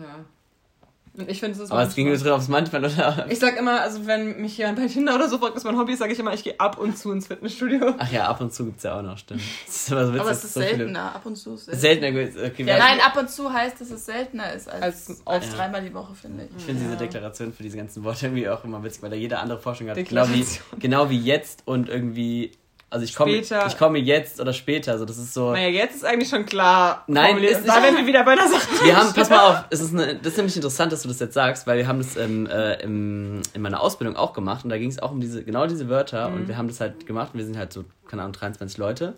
Und 1.16 1.30
ich 1.30 1.40
finde, 1.40 1.56
es 1.56 1.64
ist 1.64 1.72
aber 1.72 1.84
es 1.84 1.94
ging 1.94 2.08
nur 2.08 2.18
drauf 2.18 2.38
aufs 2.40 2.48
manchmal, 2.48 2.84
oder? 2.86 3.28
Ich 3.30 3.38
sag 3.38 3.56
immer, 3.58 3.82
also 3.82 4.08
wenn 4.08 4.42
mich 4.42 4.58
jemand 4.58 4.80
bei 4.80 4.88
Tinder 4.88 5.14
oder 5.14 5.30
so 5.30 5.38
fragt, 5.38 5.56
was 5.56 5.64
mein 5.64 5.78
Hobby 5.78 5.94
ist, 5.94 6.00
sage 6.00 6.12
ich 6.12 6.18
immer, 6.18 6.34
ich 6.34 6.44
gehe 6.44 6.60
ab 6.60 6.80
und 6.80 6.98
zu 6.98 7.12
ins 7.12 7.28
Fitnessstudio. 7.28 7.94
Ach 8.00 8.12
ja, 8.12 8.28
ab 8.28 8.42
und 8.42 8.52
zu 8.52 8.66
gibt's 8.66 8.82
ja 8.82 8.98
auch 8.98 9.04
noch, 9.04 9.16
stimmt. 9.20 9.42
Ist 9.68 9.86
so 9.86 9.96
witzig, 9.96 10.20
Aber 10.22 10.32
es 10.32 10.44
ist 10.44 10.54
so 10.56 10.60
viele- 10.62 10.76
seltener, 10.78 11.16
ab 11.16 11.26
und 11.26 11.36
zu 11.36 11.54
ist 11.54 11.66
Seltener, 11.66 12.12
gut, 12.26 12.32
okay. 12.44 12.64
Ja, 12.66 12.80
Nein, 12.80 12.98
ab 13.00 13.16
und 13.16 13.30
zu 13.30 13.54
heißt, 13.54 13.80
dass 13.80 13.92
es 13.92 14.06
seltener 14.08 14.54
ist 14.54 14.68
als, 14.68 14.82
Als- 15.10 15.22
als, 15.26 15.46
ja. 15.52 15.54
dreimal 15.58 15.84
die 15.84 15.94
Woche, 15.94 16.16
finde 16.16 16.46
ich. 16.46 16.50
Ich 16.58 16.64
finde 16.66 16.82
diese 16.82 16.94
Ja. 16.94 17.00
Deklaration 17.00 17.54
für 17.54 17.62
diese 17.62 17.78
ganzen 17.78 18.04
Worte 18.04 18.26
irgendwie 18.26 18.50
auch 18.50 18.64
immer 18.64 18.84
witzig, 18.84 19.04
weil 19.04 19.12
da 19.12 19.16
jede 19.16 19.38
andere 19.38 19.60
Forschung 19.60 19.90
hat. 19.90 19.98
Genau 20.04 20.28
wie, 20.30 20.44
genau 20.80 21.10
wie 21.12 21.20
jetzt 21.20 21.62
und 21.66 21.90
irgendwie. 21.90 22.52
Also 22.94 23.06
ich 23.06 23.16
komme 23.16 23.32
ich 23.38 23.78
komme 23.80 23.98
jetzt 23.98 24.40
oder 24.40 24.54
später. 24.54 24.92
Also 24.92 25.06
das 25.06 25.18
ist 25.18 25.34
so. 25.34 25.52
Naja, 25.52 25.68
jetzt 25.70 25.96
ist 25.96 26.06
eigentlich 26.06 26.30
schon 26.30 26.46
klar. 26.46 27.04
Nein, 27.08 27.40
ist 27.40 27.68
da 27.68 27.74
nicht- 27.80 27.84
wären 27.84 27.98
wir 27.98 28.06
wieder 28.06 28.24
bei 28.24 28.36
der 28.36 28.48
Sache. 28.48 28.68
Wir 28.84 28.96
haben, 28.96 29.12
pass 29.14 29.30
mal 29.32 29.40
auf, 29.50 29.64
es 29.72 29.82
ist, 29.82 29.94
eine, 29.94 30.16
das 30.16 30.28
ist 30.34 30.38
nämlich 30.38 30.56
interessant, 30.56 30.92
dass 30.92 31.02
du 31.02 31.08
das 31.08 31.20
jetzt 31.20 31.34
sagst, 31.34 31.66
weil 31.66 31.80
wir 31.80 31.88
haben 31.88 31.98
das 31.98 32.16
ähm, 32.18 32.46
äh, 32.46 32.82
im, 32.84 33.42
in 33.56 33.62
meiner 33.64 33.82
Ausbildung 33.82 34.16
auch 34.16 34.34
gemacht 34.34 34.64
und 34.64 34.70
da 34.70 34.78
ging 34.78 34.90
es 34.90 35.00
auch 35.00 35.10
um 35.12 35.20
diese, 35.22 35.44
genau 35.44 35.66
diese 35.66 35.90
Wörter 35.90 36.30
Mhm. 36.30 36.36
und 36.36 36.48
wir 36.48 36.56
haben 36.58 36.68
das 36.68 36.80
halt 36.80 37.08
gemacht 37.08 37.32
und 37.34 37.40
wir 37.40 37.46
sind 37.46 37.58
halt 37.58 37.74
so, 37.74 37.84
keine 38.08 38.22
Ahnung, 38.22 38.34
23 38.34 38.78
Leute 38.78 39.16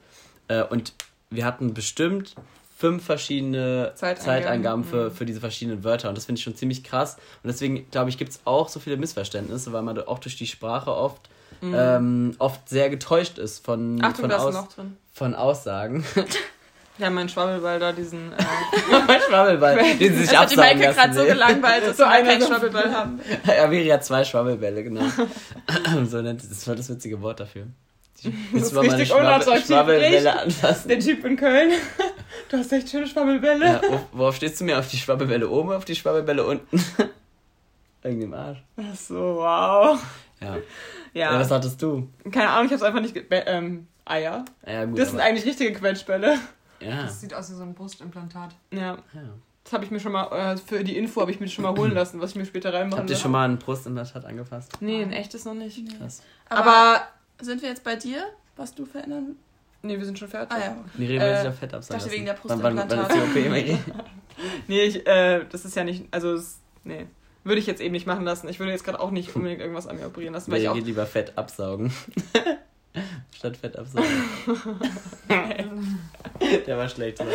äh, 0.48 0.64
und 0.64 0.94
wir 1.30 1.44
hatten 1.46 1.74
bestimmt 1.74 2.34
fünf 2.78 3.04
verschiedene 3.06 3.92
Zeitangaben. 3.96 4.24
Zeitangaben 4.44 4.84
für, 4.86 5.10
Mhm. 5.10 5.12
für 5.16 5.26
diese 5.26 5.40
verschiedenen 5.42 5.84
Wörter 5.84 6.08
und 6.10 6.18
das 6.18 6.26
finde 6.26 6.40
ich 6.40 6.44
schon 6.44 6.56
ziemlich 6.56 6.84
krass 6.84 7.16
und 7.44 7.48
deswegen, 7.50 7.90
glaube 7.92 8.10
ich, 8.10 8.18
gibt 8.18 8.32
es 8.32 8.40
auch 8.46 8.70
so 8.70 8.80
viele 8.80 8.96
Missverständnisse, 8.98 9.74
weil 9.74 9.82
man 9.82 9.96
da 9.96 10.04
auch 10.08 10.20
durch 10.20 10.38
die 10.38 10.48
Sprache 10.48 10.92
oft 10.96 11.20
ähm, 11.64 12.36
oft 12.40 12.68
sehr 12.70 12.90
getäuscht 12.90 13.38
ist 13.38 13.64
von, 13.66 13.96
Mhm. 13.96 14.04
Achtung, 14.04 14.30
von, 14.30 14.56
Aus, 14.56 14.68
von 15.14 15.36
Aussagen. 15.36 16.04
Ja, 16.98 17.10
mein 17.10 17.28
Schwabbelball 17.28 17.78
da, 17.78 17.92
diesen. 17.92 18.32
Äh, 18.32 18.36
mein 19.06 19.20
Schwabbelball, 19.28 19.76
den 20.00 20.14
sie 20.16 20.22
sich 20.22 20.30
Das 20.30 20.40
hat 20.40 20.52
die 20.52 20.58
absagen 20.58 20.82
lassen 20.82 20.96
gerade 20.98 21.14
so 21.14 21.26
gelangweilt, 21.26 21.88
dass 21.88 21.98
So 21.98 22.04
wir 22.06 22.10
keinen 22.24 22.40
so- 22.42 22.48
Schwabbelball 22.48 22.94
haben. 22.94 23.20
Averi 23.46 23.88
hat 23.90 24.06
zwei 24.06 24.24
Schwabbelbälle, 24.24 24.82
genau. 24.82 25.04
so 26.06 26.22
nennt 26.22 26.50
das 26.50 26.66
war 26.66 26.76
das 26.78 26.88
witzige 26.90 27.22
Wort 27.22 27.42
dafür. 27.42 27.64
Du 28.24 28.30
mal 28.60 28.72
meine 28.88 28.94
richtig 29.00 29.14
unattraktiv, 29.14 29.66
Schwabbelbälle 29.66 30.40
anfassen? 30.40 30.88
der 30.88 31.00
Typ 31.02 31.26
in 31.26 31.36
Köln. 31.36 31.72
Du 32.48 32.58
hast 32.58 32.72
echt 32.72 32.90
schöne 32.90 33.08
Schwabbelbälle. 33.08 33.66
Ja, 33.66 33.82
wo, 33.90 34.00
worauf 34.14 34.38
stehst 34.38 34.62
du 34.62 34.64
mir? 34.64 34.80
Auf 34.80 34.88
die 34.88 34.96
Schwabbelbälle 34.98 35.50
oben, 35.50 35.74
auf 35.74 35.84
die 35.84 35.96
Schwabbelbälle 35.98 36.46
unten? 36.46 36.82
Irgendwie 38.04 38.24
im 38.24 38.34
Arsch. 38.34 38.64
Ach 38.78 38.96
so, 38.96 39.16
wow. 39.16 40.00
Ja. 40.42 40.58
Ja. 41.16 41.34
ja. 41.34 41.40
Was 41.40 41.50
hattest 41.50 41.82
du? 41.82 42.08
Keine 42.32 42.50
Ahnung, 42.50 42.68
ich 42.68 42.72
hab's 42.74 42.84
einfach 42.84 43.02
nicht. 43.02 43.14
ge- 43.16 43.26
Ähm, 43.30 43.88
Eier. 44.06 44.46
Ja, 44.68 44.86
gut. 44.86 45.00
Das 45.00 45.10
sind 45.10 45.20
eigentlich 45.20 45.46
richtige 45.46 45.74
Quetschbälle. 45.74 46.38
ja. 46.80 47.04
Das 47.04 47.20
sieht 47.22 47.34
aus 47.34 47.50
wie 47.50 47.56
so 47.56 47.64
ein 47.64 47.74
Brustimplantat. 47.74 48.54
Ja. 48.72 48.80
ja. 48.82 49.00
Das 49.64 49.74
habe 49.74 49.84
ich 49.84 49.90
mir 49.90 50.00
schon 50.00 50.12
mal, 50.12 50.26
äh, 50.32 50.58
für 50.58 50.84
die 50.84 50.96
Info 50.96 51.22
habe 51.22 51.32
ich 51.32 51.40
mir 51.40 51.48
das 51.48 51.54
schon 51.54 51.64
mal 51.64 51.76
holen 51.76 51.94
lassen, 51.96 52.22
was 52.22 52.30
ich 52.32 52.36
mir 52.36 52.46
später 52.46 52.72
reinmachen 52.72 53.00
Habt 53.00 53.10
ihr 53.10 53.16
schon 53.16 53.32
mal 53.32 53.50
ein 53.50 53.58
Brustimplantat 53.58 54.24
angefasst? 54.26 54.74
Nee, 54.80 55.02
ein 55.02 55.12
echtes 55.12 55.44
noch 55.46 55.56
nicht. 55.56 55.82
Krass. 55.98 56.22
Aber, 56.50 56.70
Aber, 56.72 57.02
sind 57.42 57.64
wir 57.64 57.70
jetzt 57.70 57.84
bei 57.84 57.96
dir, 57.96 58.26
was 58.58 58.76
du 58.76 58.86
verändern 58.86 59.38
nee, 59.82 59.98
wir 60.00 60.06
sind 60.06 60.18
schon 60.20 60.28
fertig. 60.28 60.56
Ah 60.56 60.60
ja. 60.60 60.78
Miri 60.96 61.18
Äh, 61.18 61.22
will 61.22 61.38
sich 61.38 61.48
auf 61.48 61.60
Fett 61.60 61.74
absagen 61.74 62.00
dachte 62.00 62.10
lassen. 62.10 62.12
wegen 62.12 62.26
der 62.26 62.38
Wann- 62.44 62.64
wann- 62.78 62.90
wann 62.90 63.00
ist 63.02 63.36
die. 63.36 63.40
OP, 63.40 63.50
Miri? 63.50 63.78
Nee, 64.68 64.82
ich, 64.84 65.08
äh, 65.08 65.46
das 65.50 65.64
ist 65.66 65.76
ja 65.76 65.84
nicht, 65.84 66.06
also, 66.12 66.34
es, 66.34 66.60
nee. 66.84 67.06
Würde 67.46 67.60
ich 67.60 67.68
jetzt 67.68 67.80
eben 67.80 67.92
nicht 67.94 68.08
machen 68.08 68.26
lassen. 68.26 68.50
Ich 68.50 68.60
würde 68.60 68.72
jetzt 68.74 68.84
gerade 68.84 69.00
auch 69.00 69.12
nicht 69.12 69.34
unbedingt 69.36 69.62
irgendwas 69.62 69.86
an 69.88 69.96
mir 69.98 70.08
operieren 70.08 70.34
lassen, 70.34 70.52
weil 70.52 70.58
ich 70.58 70.68
Miri 70.68 70.82
auch 70.82 70.86
lieber 70.86 71.06
Fett 71.06 71.38
absaugen. 71.38 71.94
Statt 73.38 73.56
Fett 73.58 73.78
absaugen. 73.78 74.10
Der 76.68 76.78
war 76.78 76.90
schlecht. 76.90 77.20
Ja, 77.20 77.26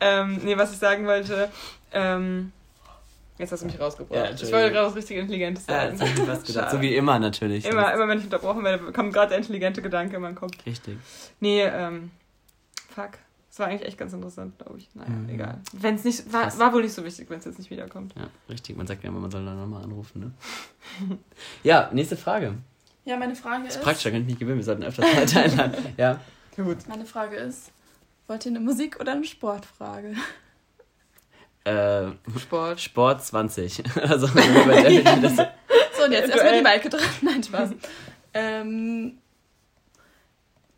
Ähm, 0.00 0.40
nee, 0.44 0.56
was 0.56 0.72
ich 0.72 0.78
sagen 0.78 1.06
wollte, 1.06 1.48
ähm, 1.92 2.52
jetzt 3.38 3.52
hast 3.52 3.60
du 3.62 3.66
mich 3.66 3.74
Ja, 3.76 3.84
rausgebracht. 3.84 4.24
ich 4.24 4.30
Entschuldigung. 4.30 4.60
wollte 4.60 4.74
gerade 4.74 4.86
was 4.88 4.96
richtig 4.96 5.16
Intelligentes 5.16 5.66
sagen. 5.66 5.98
das 5.98 6.00
hab 6.00 6.08
ich 6.14 6.18
mir 6.20 6.26
fast 6.26 6.46
gedacht. 6.46 6.70
So 6.70 6.80
wie 6.80 6.94
immer 6.94 7.18
natürlich. 7.18 7.64
Immer, 7.64 7.92
immer 7.92 8.06
wenn 8.08 8.18
ich 8.18 8.24
unterbrochen 8.24 8.64
werde, 8.64 8.92
kommt 8.92 9.12
gerade 9.12 9.30
der 9.30 9.38
intelligente 9.38 9.82
Gedanke 9.82 10.16
in 10.16 10.22
meinen 10.22 10.34
Kopf. 10.36 10.52
Richtig. 10.64 10.96
Nee, 11.40 11.62
ähm, 11.62 12.10
fuck. 12.94 13.10
Das 13.50 13.58
war 13.58 13.66
eigentlich 13.66 13.86
echt 13.88 13.98
ganz 13.98 14.12
interessant, 14.12 14.56
glaube 14.58 14.78
ich. 14.78 14.88
Naja, 14.94 15.10
Mhm. 15.10 15.28
egal. 15.28 15.58
Wenn 15.72 15.96
es 15.96 16.04
nicht, 16.04 16.32
war, 16.32 16.56
war 16.58 16.72
wohl 16.72 16.82
nicht 16.82 16.94
so 16.94 17.04
wichtig, 17.04 17.28
wenn 17.28 17.40
es 17.40 17.44
jetzt 17.44 17.58
nicht 17.58 17.70
wiederkommt. 17.70 18.14
Ja, 18.16 18.28
richtig. 18.48 18.76
Man 18.76 18.86
sagt 18.86 19.02
ja 19.02 19.08
immer, 19.10 19.18
man 19.20 19.30
soll 19.30 19.44
dann 19.44 19.58
nochmal 19.58 19.82
anrufen, 19.82 20.20
ne? 20.20 21.18
ja, 21.64 21.90
nächste 21.92 22.16
Frage. 22.16 22.54
Ja, 23.04 23.16
meine 23.16 23.34
Frage 23.34 23.64
Das 23.64 23.74
ist. 23.74 23.78
ist 23.80 23.84
praktisch, 23.84 24.04
da 24.04 24.10
kann 24.10 24.20
ich 24.20 24.26
mich 24.28 24.38
gewöhnen. 24.38 24.58
Wir 24.58 24.64
sollten 24.64 24.84
öfters 24.84 25.04
Leute 25.14 25.40
einladen. 25.42 25.94
Ja. 25.96 26.20
Gut. 26.54 26.86
Meine 26.88 27.04
Frage 27.06 27.36
ist: 27.36 27.72
Wollt 28.28 28.46
ihr 28.46 28.50
eine 28.50 28.60
Musik- 28.60 29.00
oder 29.00 29.12
eine 29.12 29.24
Sportfrage? 29.24 30.14
Äh, 31.64 32.12
Sport. 32.38 32.80
Sport 32.80 33.24
20. 33.24 33.82
also, 34.02 34.26
über 34.28 34.82
der- 34.82 35.16
das, 35.20 35.36
So, 35.36 36.04
und 36.04 36.12
jetzt 36.12 36.30
erstmal 36.30 36.56
die 36.56 36.62
Maike 36.62 36.88
dran. 36.88 37.00
Nein, 37.22 37.42
Spaß. 37.42 37.70
ähm, 38.34 39.18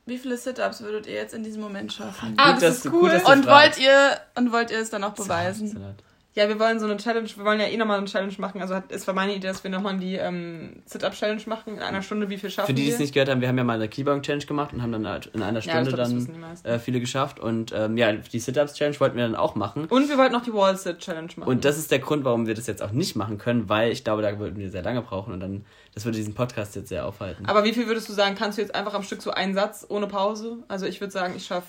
wie 0.07 0.19
viele 0.19 0.37
Sit-Ups 0.37 0.81
würdet 0.83 1.07
ihr 1.07 1.15
jetzt 1.15 1.33
in 1.35 1.45
diesem 1.45 1.63
Moment 1.63 1.93
schaffen? 1.93 2.35
Ah, 2.37 2.53
Gut, 2.53 2.63
das 2.63 2.83
dass 2.83 2.87
ist 2.87 2.93
cool. 2.93 3.11
und 3.11 3.45
fragst. 3.45 3.79
wollt 3.79 3.87
ihr 3.87 4.21
und 4.37 4.53
wollt 4.53 4.71
ihr 4.71 4.79
es 4.79 4.91
dann 4.91 5.05
auch 5.05 5.15
beweisen? 5.15 5.95
Ja, 6.35 6.49
wir 6.49 6.59
wollen 6.59 6.81
so 6.81 6.87
eine 6.87 6.97
Challenge, 6.97 7.29
wir 7.37 7.45
wollen 7.45 7.61
ja 7.61 7.67
eh 7.67 7.77
nochmal 7.77 7.99
eine 7.99 8.07
Challenge 8.07 8.33
machen. 8.39 8.63
Also 8.63 8.75
hat, 8.75 8.91
es 8.91 9.07
war 9.07 9.13
meine 9.13 9.35
Idee, 9.35 9.49
dass 9.49 9.63
wir 9.65 9.71
nochmal 9.71 9.99
die 9.99 10.15
ähm, 10.15 10.83
Sit-Up-Challenge 10.87 11.43
machen. 11.45 11.75
In 11.75 11.83
einer 11.83 12.01
Stunde, 12.01 12.31
wie 12.31 12.39
viel 12.39 12.51
schaffen 12.51 12.69
Für 12.69 12.73
die, 12.73 12.83
die 12.83 12.89
wir? 12.89 12.95
es 12.95 13.01
nicht 13.01 13.13
gehört 13.13 13.29
haben, 13.29 13.43
wir 13.43 13.49
haben 13.49 13.59
ja 13.59 13.65
mal 13.65 13.75
eine 13.75 13.87
Keyboard-Challenge 13.87 14.47
gemacht 14.47 14.73
und 14.73 14.81
haben 14.81 14.93
dann 14.93 15.07
halt 15.07 15.27
in 15.27 15.43
einer 15.43 15.61
ja, 15.61 15.63
Stunde 15.63 15.91
glaub, 15.91 15.99
das 15.99 16.15
wissen 16.15 16.41
dann 16.41 16.73
äh, 16.73 16.79
viele 16.79 17.01
geschafft. 17.01 17.39
Und 17.39 17.73
ähm, 17.77 17.99
ja, 17.99 18.13
die 18.13 18.39
Sit-Ups-Challenge 18.39 18.99
wollten 18.99 19.17
wir 19.17 19.25
dann 19.25 19.37
auch 19.37 19.57
machen. 19.57 19.85
Und 19.85 20.09
wir 20.09 20.17
wollten 20.17 20.33
noch 20.33 20.43
die 20.43 20.55
Wall-Sit-Challenge 20.55 21.33
machen. 21.37 21.51
Und 21.51 21.67
das 21.67 21.77
ist 21.77 21.91
der 21.91 21.99
Grund, 21.99 22.25
warum 22.25 22.47
wir 22.47 22.55
das 22.55 22.67
jetzt 22.67 22.83
auch 22.83 22.93
nicht 22.93 23.15
machen 23.15 23.37
können, 23.37 23.69
weil 23.69 23.93
ich 23.93 24.03
glaube, 24.03 24.23
da 24.23 24.39
würden 24.39 24.57
wir 24.57 24.71
sehr 24.71 24.83
lange 24.83 25.03
brauchen 25.03 25.35
und 25.35 25.41
dann, 25.41 25.67
das 25.93 26.07
würde 26.07 26.17
diesen 26.17 26.33
Podcast 26.33 26.75
jetzt 26.77 26.89
sehr 26.89 27.07
aufhalten. 27.07 27.45
Aber 27.45 27.65
wie 27.65 27.75
viel 27.75 27.87
würdest 27.87 28.09
du 28.09 28.15
sagen, 28.15 28.37
kannst 28.37 28.57
du 28.57 28.63
jetzt 28.63 28.75
einfach 28.75 28.95
am 28.95 29.03
Stück 29.03 29.21
so 29.21 29.33
einen 29.33 29.53
Satz 29.53 29.85
ohne 29.87 30.07
Pause? 30.07 30.57
Also 30.69 30.87
ich 30.87 30.99
würde 31.03 31.13
sagen, 31.13 31.35
ich 31.37 31.45
schaffe, 31.45 31.67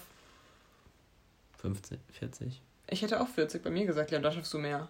15, 1.57 1.97
40? 2.17 2.61
Ich 2.93 3.01
hätte 3.01 3.19
auch 3.21 3.27
40 3.27 3.61
bei 3.63 3.69
mir 3.69 3.85
gesagt, 3.85 4.11
ja, 4.11 4.19
da 4.19 4.31
schaffst 4.31 4.53
du 4.53 4.57
mehr. 4.59 4.87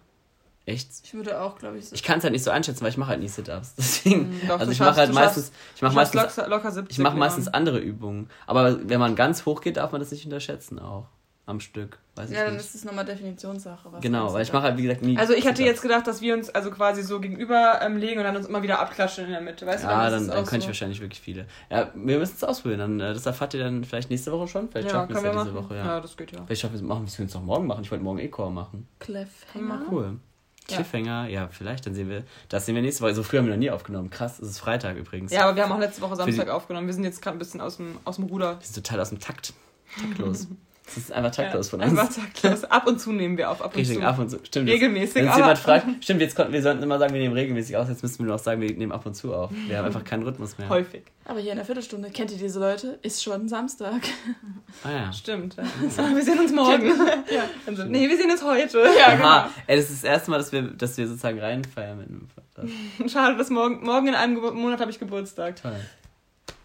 Echt? 0.66 0.88
Ich 1.04 1.12
würde 1.12 1.40
auch, 1.42 1.58
glaube 1.58 1.76
ich, 1.78 1.88
so. 1.90 1.94
Ich 1.94 2.02
kann 2.02 2.18
es 2.18 2.24
halt 2.24 2.32
nicht 2.32 2.42
so 2.44 2.50
einschätzen, 2.50 2.82
weil 2.82 2.90
ich 2.90 2.96
mache 2.96 3.10
halt 3.10 3.20
nie 3.20 3.28
Sit-Ups. 3.28 3.74
Deswegen, 3.78 4.40
Hm, 4.40 4.48
Doch, 4.48 4.60
also 4.60 4.72
ich 4.72 4.80
mache 4.80 4.96
halt 4.96 5.12
meistens, 5.12 5.52
ich 5.76 5.82
mache 5.82 5.94
meistens, 5.94 6.36
locker, 6.36 6.48
locker 6.48 6.70
70. 6.72 6.90
ich 6.96 7.02
mache 7.02 7.12
Leon. 7.14 7.18
meistens 7.20 7.48
andere 7.48 7.78
Übungen. 7.80 8.30
Aber 8.46 8.88
wenn 8.88 8.98
man 9.00 9.14
ganz 9.14 9.44
hoch 9.44 9.60
geht, 9.60 9.76
darf 9.76 9.92
man 9.92 10.00
das 10.00 10.10
nicht 10.10 10.24
unterschätzen 10.24 10.78
auch. 10.78 11.06
Am 11.46 11.60
Stück. 11.60 11.98
Weiß 12.16 12.30
ich 12.30 12.36
Ja, 12.36 12.44
dann 12.44 12.54
nicht. 12.54 12.64
ist 12.64 12.74
es 12.74 12.84
nochmal 12.86 13.04
Definitionssache. 13.04 13.92
Was 13.92 14.00
Genau, 14.00 14.32
weil 14.32 14.42
ich 14.42 14.52
mache 14.52 14.62
halt, 14.62 14.78
wie 14.78 14.82
gesagt, 14.82 15.02
nie. 15.02 15.18
Also 15.18 15.34
ich 15.34 15.46
hatte 15.46 15.62
jetzt 15.62 15.82
gedacht, 15.82 16.06
dass 16.06 16.22
wir 16.22 16.32
uns 16.32 16.48
also 16.48 16.70
quasi 16.70 17.02
so 17.02 17.20
gegenüber 17.20 17.80
ähm, 17.82 17.98
legen 17.98 18.18
und 18.18 18.24
dann 18.24 18.34
uns 18.34 18.46
immer 18.46 18.62
wieder 18.62 18.78
abklatschen 18.80 19.26
in 19.26 19.30
der 19.30 19.42
Mitte. 19.42 19.66
Weißt 19.66 19.84
du, 19.84 19.88
Ja, 19.88 20.08
dann, 20.08 20.26
dann 20.28 20.38
auch 20.38 20.44
könnte 20.44 20.56
ich 20.58 20.62
so. 20.62 20.68
wahrscheinlich 20.68 21.00
wirklich 21.02 21.20
viele. 21.20 21.46
Ja, 21.70 21.90
wir 21.94 22.18
müssen 22.18 22.34
es 22.36 22.44
ausprobieren. 22.44 22.78
Dann, 22.80 23.00
äh, 23.00 23.12
das 23.12 23.26
erfahrt 23.26 23.52
ihr 23.52 23.60
dann 23.62 23.84
vielleicht 23.84 24.08
nächste 24.08 24.32
Woche 24.32 24.48
schon. 24.48 24.70
Vielleicht 24.70 24.88
Ja, 24.88 24.94
schaffen 24.94 25.08
wir 25.10 25.16
es 25.16 25.22
können 25.22 25.34
ja 25.34 25.38
wir 25.40 25.44
diese 25.44 25.54
machen. 25.54 25.68
Woche, 25.68 25.76
ja. 25.76 25.84
ja. 25.84 26.00
das 26.00 26.16
geht 26.16 26.32
ja. 26.32 26.44
Vielleicht 26.46 26.62
schaffen 26.62 26.72
wir 26.74 26.80
es 26.80 26.82
machen, 26.82 27.06
wir 27.18 27.26
es 27.26 27.34
noch 27.34 27.42
morgen 27.42 27.66
machen. 27.66 27.82
Ich 27.84 27.90
wollte 27.90 28.04
morgen 28.04 28.18
E-Core 28.20 28.50
machen. 28.50 28.88
Cliffhanger. 29.00 29.82
Cool. 29.90 30.16
Ja. 30.70 30.76
Cliffhanger, 30.76 31.28
ja, 31.28 31.48
vielleicht, 31.48 31.84
dann 31.84 31.92
sehen 31.94 32.08
wir. 32.08 32.22
Das 32.48 32.64
sehen 32.64 32.74
wir 32.74 32.80
nächste 32.80 33.02
Woche. 33.04 33.14
So 33.14 33.22
früh 33.22 33.36
haben 33.36 33.44
wir 33.44 33.52
noch 33.52 33.58
nie 33.58 33.70
aufgenommen. 33.70 34.08
Krass, 34.08 34.38
es 34.38 34.48
ist 34.48 34.60
Freitag 34.60 34.96
übrigens. 34.96 35.30
Ja, 35.30 35.42
aber 35.44 35.56
wir 35.56 35.64
haben 35.64 35.72
auch 35.72 35.78
letzte 35.78 36.00
Woche 36.00 36.12
die- 36.12 36.32
Samstag 36.32 36.48
aufgenommen. 36.48 36.86
Wir 36.86 36.94
sind 36.94 37.04
jetzt 37.04 37.20
gerade 37.20 37.36
ein 37.36 37.38
bisschen 37.38 37.60
aus 37.60 37.76
dem, 37.76 37.98
aus 38.06 38.16
dem 38.16 38.24
Ruder. 38.24 38.58
Wir 38.60 38.66
sind 38.66 38.82
total 38.82 39.00
aus 39.00 39.10
dem 39.10 39.18
Takt. 39.20 39.52
Taktlos. 40.00 40.46
Das 40.86 40.98
ist 40.98 41.12
einfach 41.12 41.30
taktlos 41.30 41.66
ja, 41.66 41.70
von 41.70 41.80
uns. 41.80 41.98
Einfach 41.98 42.14
taktlos. 42.14 42.64
Ab 42.64 42.86
und 42.86 43.00
zu 43.00 43.12
nehmen 43.12 43.38
wir 43.38 43.50
auf, 43.50 43.62
ab 43.62 43.72
und 43.72 43.80
Richtig, 43.80 43.98
zu. 43.98 44.04
ab 44.06 44.18
und 44.18 44.28
zu. 44.28 44.38
Stimmt. 44.44 44.68
jetzt- 44.68 44.76
Regelmäßig. 44.76 45.14
Wenn 45.14 45.34
jemand 45.34 45.58
fragt, 45.58 45.86
stimmt, 46.04 46.20
jetzt 46.20 46.36
konnten 46.36 46.52
wir 46.52 46.60
sollten 46.62 46.82
immer 46.82 46.98
sagen, 46.98 47.14
wir 47.14 47.20
nehmen 47.20 47.34
regelmäßig 47.34 47.76
aus, 47.78 47.88
jetzt 47.88 48.02
müssen 48.02 48.18
wir 48.18 48.26
nur 48.26 48.36
noch 48.36 48.42
sagen, 48.42 48.60
wir 48.60 48.70
nehmen 48.76 48.92
ab 48.92 49.06
und 49.06 49.14
zu 49.14 49.34
auf. 49.34 49.50
Wir 49.66 49.78
haben 49.78 49.86
einfach 49.86 50.04
keinen 50.04 50.24
Rhythmus 50.24 50.58
mehr. 50.58 50.68
Häufig. 50.68 51.02
Aber 51.24 51.40
hier 51.40 51.52
in 51.52 51.56
der 51.56 51.64
Viertelstunde, 51.64 52.10
kennt 52.10 52.32
ihr 52.32 52.36
diese 52.38 52.60
Leute? 52.60 52.98
Ist 53.00 53.22
schon 53.22 53.48
Samstag. 53.48 54.02
Ah 54.84 54.90
ja. 54.90 55.12
Stimmt. 55.12 55.56
Ja. 55.56 55.64
wir 56.14 56.22
sehen 56.22 56.38
uns 56.38 56.52
morgen. 56.52 56.86
Ja. 57.34 57.44
Also, 57.66 57.84
nee, 57.84 58.06
wir 58.06 58.16
sehen 58.18 58.30
uns 58.30 58.44
heute. 58.44 58.84
Ja, 58.98 59.14
genau. 59.16 59.26
Aha, 59.26 59.50
ey, 59.66 59.76
das 59.76 59.86
ist 59.90 60.04
das 60.04 60.10
erste 60.10 60.30
Mal, 60.30 60.36
dass 60.36 60.52
wir, 60.52 60.62
dass 60.62 60.98
wir 60.98 61.08
sozusagen 61.08 61.38
reinfeiern 61.40 61.96
mit 61.98 62.08
einem 62.08 62.28
Podcast. 62.28 63.10
Schade, 63.10 63.38
dass 63.38 63.48
morgen, 63.48 63.82
morgen 63.84 64.08
in 64.08 64.14
einem 64.14 64.34
Gebur 64.34 64.52
Monat 64.52 64.80
habe 64.80 64.90
ich 64.90 64.98
Geburtstag. 64.98 65.56
Toll. 65.56 65.76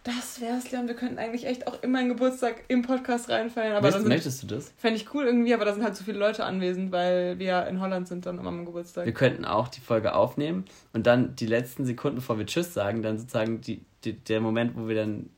Das 0.03 0.39
wär's, 0.39 0.71
Leon. 0.71 0.87
Wir 0.87 0.95
könnten 0.95 1.17
eigentlich 1.19 1.45
echt 1.45 1.67
auch 1.67 1.83
immer 1.83 1.99
einen 1.99 2.09
Geburtstag 2.09 2.63
im 2.69 2.81
Podcast 2.83 3.29
reinfeiern. 3.29 3.73
Aber 3.73 3.81
Möchtest, 3.81 4.01
sind, 4.03 4.09
möchtest 4.09 4.43
du 4.43 4.47
das? 4.47 4.73
fände 4.77 4.95
ich 4.97 5.13
cool 5.13 5.25
irgendwie, 5.25 5.53
aber 5.53 5.65
da 5.65 5.73
sind 5.73 5.83
halt 5.83 5.95
so 5.95 6.03
viele 6.05 6.17
Leute 6.17 6.45
anwesend, 6.45 6.91
weil 6.91 7.37
wir 7.37 7.67
in 7.67 7.81
Holland 7.81 8.07
sind 8.07 8.25
dann 8.25 8.39
immer 8.39 8.49
am 8.49 8.65
Geburtstag. 8.65 9.05
Wir 9.05 9.13
könnten 9.13 9.43
auch 9.45 9.67
die 9.67 9.81
Folge 9.81 10.15
aufnehmen 10.15 10.65
und 10.93 11.05
dann 11.05 11.35
die 11.35 11.45
letzten 11.47 11.85
Sekunden, 11.85 12.17
bevor 12.17 12.37
wir 12.39 12.45
Tschüss 12.45 12.73
sagen, 12.73 13.01
dann 13.01 13.19
sozusagen 13.19 13.59
die, 13.61 13.83
die, 14.05 14.13
der 14.13 14.39
Moment, 14.39 14.77
wo 14.77 14.87
wir 14.87 14.95
dann 14.95 15.29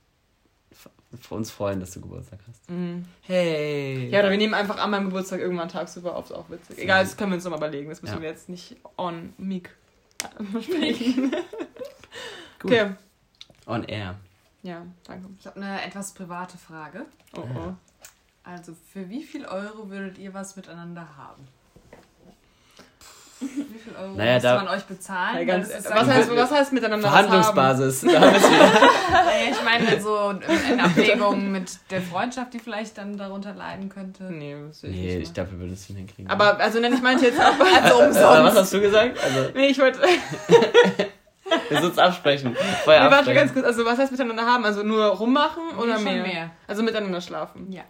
uns 1.30 1.52
freuen, 1.52 1.80
dass 1.80 1.92
du 1.92 2.00
Geburtstag 2.02 2.40
hast. 2.48 2.70
Mhm. 2.70 3.04
Hey! 3.22 4.08
Ja, 4.10 4.20
oder 4.20 4.30
wir 4.30 4.38
nehmen 4.38 4.54
einfach 4.54 4.78
an 4.78 4.92
meinem 4.92 5.06
Geburtstag 5.06 5.42
irgendwann 5.42 5.68
tagsüber 5.70 6.16
auf, 6.16 6.26
ist 6.26 6.32
auch 6.32 6.50
witzig. 6.50 6.78
Egal, 6.78 7.04
das 7.04 7.18
können 7.18 7.32
wir 7.32 7.36
uns 7.36 7.44
nochmal 7.44 7.60
überlegen. 7.60 7.90
Das 7.90 8.02
müssen 8.02 8.16
Ja. 8.16 8.22
wir 8.22 8.30
jetzt 8.30 8.48
nicht 8.48 8.78
on 8.98 9.34
mic 9.38 9.70
besprechen. 10.54 11.32
Gut. 12.62 12.72
Okay. 12.72 12.92
On 13.66 13.84
air. 13.84 14.16
Ja, 14.64 14.84
danke. 15.06 15.28
Ich 15.40 15.46
habe 15.48 15.56
eine 15.62 15.84
etwas 15.84 16.14
private 16.14 16.58
Frage. 16.58 17.06
Oh, 17.36 17.42
oh. 17.42 17.74
Also, 18.44 18.76
für 18.92 19.10
wie 19.10 19.24
viel 19.24 19.46
Euro 19.46 19.90
würdet 19.90 20.18
ihr 20.18 20.34
was 20.34 20.56
miteinander 20.56 21.08
haben? 21.18 21.48
Wie 23.40 23.48
viel 23.80 23.96
Euro 24.00 24.14
Naja, 24.16 24.34
müsste 24.36 24.48
da- 24.50 24.64
man 24.64 24.68
euch 24.68 24.84
bezahlen? 24.84 25.48
Ja, 25.48 25.58
was, 25.60 26.08
heißt, 26.08 26.36
was 26.36 26.52
heißt 26.52 26.74
miteinander 26.74 27.08
was 27.08 27.12
Verhandlungsbasis. 27.12 28.04
Ich 29.52 29.64
meine 29.64 30.00
so 30.02 30.30
in 30.30 30.80
Abwägung 30.80 31.52
mit 31.52 31.80
der 31.90 32.02
Freundschaft, 32.02 32.54
die 32.54 32.60
vielleicht 32.60 32.98
dann 32.98 33.18
darunter 33.18 33.54
leiden 33.56 33.90
könnte. 33.90 34.24
Nee, 34.26 34.56
das 34.68 34.84
ich 34.84 34.92
nee, 34.92 35.16
nicht. 35.18 35.28
ich 35.30 35.34
glaube, 35.34 35.52
wir 35.52 35.60
würden 35.60 35.74
es 35.74 35.86
hinkriegen. 35.86 36.30
aber, 36.30 36.60
also, 36.60 36.80
nein, 36.80 36.94
ich 36.94 37.02
meinte 37.02 37.26
jetzt 37.26 37.40
auch. 37.40 37.54
Also 37.60 38.00
was 38.00 38.08
umsonst. 38.08 38.58
hast 38.58 38.74
du 38.74 38.82
gesagt? 38.82 39.24
Also, 39.24 39.50
nee, 39.56 39.68
ich 39.68 39.80
wollte. 39.80 40.00
Wir 41.70 41.78
müssen 41.78 41.90
uns 41.92 41.98
absprechen. 42.00 42.56
Vorher 42.84 43.06
Nee, 43.06 43.12
warte 43.12 43.34
ganz 43.34 43.54
kurz. 43.54 43.66
Also, 43.66 43.86
was 43.86 43.98
heißt 43.98 44.12
miteinander 44.12 44.46
haben? 44.46 44.64
Also, 44.66 44.84
nur 44.84 45.06
rummachen 45.06 45.64
oder 45.78 45.96
schon 45.96 46.04
mehr? 46.06 46.24
mehr. 46.24 46.52
Also, 46.68 46.84
miteinander 46.84 47.22
schlafen. 47.22 47.72
Ja. 47.72 47.84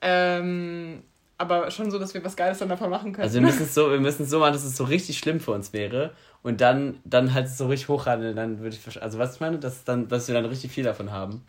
Ähm, 0.00 1.02
aber 1.38 1.70
schon 1.70 1.90
so, 1.90 1.98
dass 1.98 2.14
wir 2.14 2.24
was 2.24 2.36
Geiles 2.36 2.58
dann 2.58 2.68
davon 2.68 2.90
machen 2.90 3.12
können. 3.12 3.24
Also 3.24 3.34
wir 3.34 3.42
müssen 3.42 3.64
es 3.64 3.74
so, 3.74 3.90
wir 3.90 4.00
müssen 4.00 4.24
es 4.24 4.30
so 4.30 4.38
machen, 4.38 4.52
dass 4.52 4.64
es 4.64 4.76
so 4.76 4.84
richtig 4.84 5.18
schlimm 5.18 5.40
für 5.40 5.52
uns 5.52 5.72
wäre 5.72 6.12
und 6.42 6.60
dann, 6.60 7.00
dann 7.04 7.34
halt 7.34 7.48
so 7.48 7.66
richtig 7.66 7.88
hochhandeln. 7.88 8.36
Dann 8.36 8.60
würde 8.60 8.76
ich, 8.76 9.02
also 9.02 9.18
was 9.18 9.34
ich 9.34 9.40
meine, 9.40 9.58
dass 9.58 9.84
dann, 9.84 10.08
dass 10.08 10.28
wir 10.28 10.34
dann 10.34 10.44
richtig 10.46 10.70
viel 10.72 10.84
davon 10.84 11.10
haben. 11.10 11.42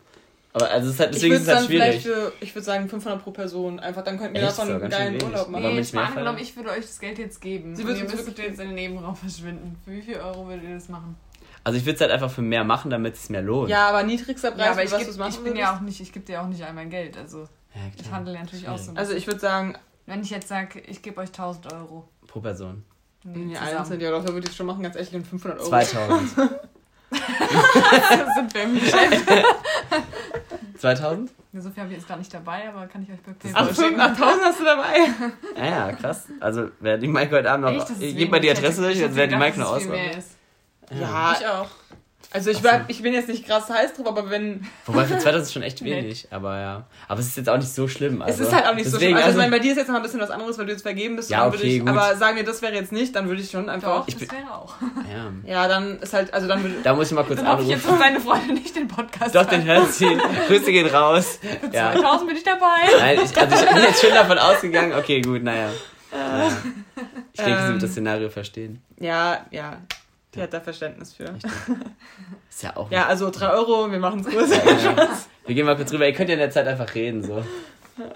Aber 0.52 0.70
also 0.70 0.88
es 0.88 0.94
ist 0.94 1.00
halt, 1.00 1.14
deswegen 1.14 1.34
ist 1.34 1.42
es 1.48 1.54
halt 1.54 1.66
schwierig. 1.66 2.02
für, 2.02 2.32
ich 2.40 2.54
würde 2.54 2.64
sagen 2.64 2.88
500 2.88 3.22
pro 3.22 3.32
Person. 3.32 3.80
Einfach, 3.80 4.02
dann 4.04 4.18
könnten 4.18 4.34
wir 4.34 4.42
Echt? 4.42 4.52
davon 4.58 4.70
einen 4.80 4.88
geilen. 4.90 5.22
Urlaub 5.22 5.48
machen. 5.48 5.62
Nee, 5.64 5.80
ich 5.80 5.90
Feiern? 5.90 6.38
ich 6.38 6.56
würde 6.56 6.70
euch 6.70 6.82
das 6.82 7.00
Geld 7.00 7.18
jetzt 7.18 7.40
geben. 7.40 7.74
Sie 7.74 7.82
und 7.82 7.88
würden- 7.88 8.04
ihr 8.04 8.10
müsstet 8.10 8.38
jetzt 8.38 8.60
in 8.60 8.66
den 8.68 8.74
Nebenraum 8.76 9.16
verschwinden. 9.16 9.76
Für 9.84 9.90
wie 9.90 10.02
viel 10.02 10.16
Euro 10.16 10.46
würdet 10.46 10.64
ihr 10.64 10.74
das 10.74 10.88
machen? 10.88 11.16
Also 11.64 11.78
ich 11.78 11.84
würde 11.86 11.94
es 11.94 12.00
halt 12.02 12.10
einfach 12.10 12.30
für 12.30 12.42
mehr 12.42 12.62
machen, 12.64 12.90
damit 12.90 13.14
es 13.14 13.30
mehr 13.30 13.40
lohnt. 13.42 13.70
Ja, 13.70 13.88
aber 13.88 14.02
niedrigster 14.02 14.50
Preis, 14.50 14.66
Ja, 14.66 14.72
aber 14.72 14.84
ich, 14.84 14.92
was 14.92 15.06
du's 15.06 15.16
machen 15.16 15.30
ich 15.30 15.36
bin 15.36 15.44
würdest? 15.46 15.60
ja 15.60 15.74
auch 15.76 15.80
nicht, 15.80 16.00
ich 16.00 16.12
gebe 16.12 16.24
dir 16.26 16.42
auch 16.42 16.46
nicht 16.46 16.62
all 16.62 16.74
mein 16.74 16.90
Geld. 16.90 17.16
Also 17.16 17.40
Ja, 17.74 17.80
ich 17.96 18.10
handle 18.12 18.34
ja 18.34 18.40
natürlich 18.40 18.68
auch 18.68 18.76
so. 18.78 18.90
ein 18.90 18.98
Also 18.98 19.14
ich 19.14 19.26
würde 19.26 19.40
sagen, 19.40 19.74
Wenn 20.06 20.20
ich 20.20 20.28
jetzt 20.30 20.48
sage, 20.48 20.80
ich 20.80 21.00
gebe 21.00 21.18
euch 21.20 21.28
1000 21.28 21.72
Euro. 21.72 22.06
Pro 22.26 22.40
Person. 22.40 22.84
Nee, 23.24 23.56
einzeln, 23.56 24.00
ja 24.00 24.10
doch, 24.10 24.22
da 24.22 24.34
würde 24.34 24.44
ich 24.44 24.50
es 24.50 24.56
schon 24.56 24.66
machen, 24.66 24.82
ganz 24.82 24.96
ehrlich, 24.96 25.14
und 25.14 25.26
500 25.26 25.58
Euro. 25.60 25.68
2000. 25.70 26.30
Das 27.10 28.34
sind 28.34 28.52
wir 28.54 28.62
im 28.64 28.74
Geschäft. 28.74 29.24
2000? 30.78 31.30
Ja, 31.52 31.60
So 31.60 31.70
viel 31.70 31.82
habe 31.82 31.92
ich 31.92 31.98
jetzt 31.98 32.08
gar 32.08 32.16
nicht 32.16 32.32
dabei, 32.34 32.68
aber 32.68 32.86
kann 32.86 33.02
ich 33.02 33.10
euch 33.10 33.20
bei 33.22 33.32
Ach, 33.54 33.66
PayPal 33.68 33.74
schicken. 33.74 34.00
8000 34.00 34.42
hast 34.44 34.60
du 34.60 34.64
dabei. 34.64 34.96
Ja, 35.56 35.64
ja, 35.64 35.92
krass. 35.92 36.26
Also 36.40 36.68
wer 36.80 36.98
die 36.98 37.06
Maike 37.06 37.36
heute 37.36 37.50
Abend 37.50 37.66
Echt, 37.68 37.78
noch... 37.78 37.90
ist 37.90 38.02
Ich 38.02 38.16
gebe 38.16 38.30
mal 38.30 38.40
die 38.40 38.50
Adresse 38.50 38.82
durch, 38.82 38.98
jetzt 38.98 39.14
wäre 39.14 39.28
die 39.28 39.36
Maike 39.36 39.60
noch 39.60 39.74
dass 39.78 39.84
Ja, 41.00 41.36
Ich 41.40 41.46
auch. 41.46 41.68
Also 42.32 42.50
ich, 42.50 42.64
war, 42.64 42.78
so. 42.78 42.84
ich 42.88 43.00
bin 43.00 43.12
jetzt 43.12 43.28
nicht 43.28 43.46
krass 43.46 43.70
heiß 43.70 43.94
drauf, 43.94 44.08
aber 44.08 44.28
wenn... 44.28 44.66
Wobei 44.86 45.04
für 45.04 45.16
2000 45.18 45.42
ist 45.42 45.52
schon 45.52 45.62
echt 45.62 45.84
wenig, 45.84 46.26
aber 46.32 46.58
ja. 46.58 46.84
Aber 47.06 47.20
es 47.20 47.26
ist 47.28 47.36
jetzt 47.36 47.48
auch 47.48 47.58
nicht 47.58 47.72
so 47.72 47.86
schlimm. 47.86 48.22
Also, 48.22 48.42
es 48.42 48.48
ist 48.48 48.54
halt 48.54 48.66
auch 48.66 48.74
nicht 48.74 48.86
so 48.86 48.92
deswegen, 48.96 49.12
schlimm. 49.12 49.24
Also, 49.24 49.30
ich 49.38 49.44
meine, 49.44 49.52
bei 49.52 49.58
dir 49.60 49.70
ist 49.70 49.76
jetzt 49.76 49.86
noch 49.88 49.94
ein 49.94 50.02
bisschen 50.02 50.18
was 50.18 50.30
anderes, 50.30 50.58
weil 50.58 50.66
du 50.66 50.72
jetzt 50.72 50.82
vergeben 50.82 51.14
bist. 51.14 51.30
Ja, 51.30 51.46
okay, 51.46 51.58
ich, 51.62 51.80
gut. 51.80 51.88
Aber 51.90 52.16
sagen 52.16 52.34
wir, 52.36 52.42
das 52.44 52.60
wäre 52.60 52.74
jetzt 52.74 52.90
nicht, 52.90 53.14
dann 53.14 53.28
würde 53.28 53.40
ich 53.40 53.50
schon 53.52 53.68
einfach... 53.68 53.98
Doch, 54.00 54.08
Ich 54.08 54.14
das 54.16 54.26
bin- 54.26 54.38
wäre 54.38 54.52
auch. 54.52 54.74
ja. 55.12 55.30
Ja, 55.48 55.68
dann 55.68 56.00
ist 56.00 56.12
halt, 56.12 56.34
also 56.34 56.48
dann 56.48 56.60
würde... 56.64 56.74
Da 56.82 56.94
muss 56.94 57.06
ich 57.06 57.12
mal 57.14 57.22
kurz 57.22 57.38
Dann 57.38 57.48
hoffe 57.48 57.62
ich 57.62 57.68
jetzt, 57.68 57.84
anrufen. 57.84 58.02
deine 58.02 58.18
Freunde 58.20 58.54
nicht 58.54 58.74
den 58.74 58.88
Podcast 58.88 59.32
Doch, 59.32 59.44
den 59.46 59.62
hört 59.64 59.92
sie. 59.92 60.06
Grüße 60.48 60.72
gehen 60.72 60.88
raus. 60.88 61.38
Ja. 61.70 61.92
2000 61.92 62.26
bin 62.28 62.36
ich 62.36 62.42
dabei. 62.42 62.98
Nein, 62.98 63.18
ich, 63.22 63.36
also 63.38 63.64
ich 63.64 63.70
bin 63.70 63.82
jetzt 63.82 64.00
schon 64.00 64.10
davon 64.14 64.38
ausgegangen, 64.38 64.92
okay, 64.94 65.20
gut, 65.20 65.44
naja. 65.44 65.68
naja. 66.10 66.50
Ich 67.32 67.40
denke, 67.40 67.60
sie 67.60 67.66
Ähm. 67.66 67.72
wird 67.74 67.82
das 67.84 67.90
Szenario 67.92 68.28
verstehen. 68.28 68.82
Ja, 68.98 69.44
ja. 69.52 69.76
Die 70.34 70.38
Ja. 70.38 70.44
hat 70.44 70.52
da 70.52 70.60
Verständnis 70.60 71.12
für. 71.12 71.24
Ist 72.50 72.62
ja 72.62 72.76
auch. 72.76 72.90
Ja, 72.90 73.06
also 73.06 73.30
3 73.30 73.50
Euro, 73.50 73.90
wir 73.90 73.98
machen 73.98 74.20
es 74.20 74.26
kurz. 74.26 74.50
Ja. 74.84 75.08
Wir 75.46 75.54
gehen 75.54 75.66
mal 75.66 75.76
kurz 75.76 75.92
rüber. 75.92 76.06
Ihr 76.06 76.12
könnt 76.14 76.28
ja 76.28 76.34
in 76.34 76.40
der 76.40 76.50
Zeit 76.50 76.66
einfach 76.66 76.92
reden, 76.94 77.22
so. 77.22 77.44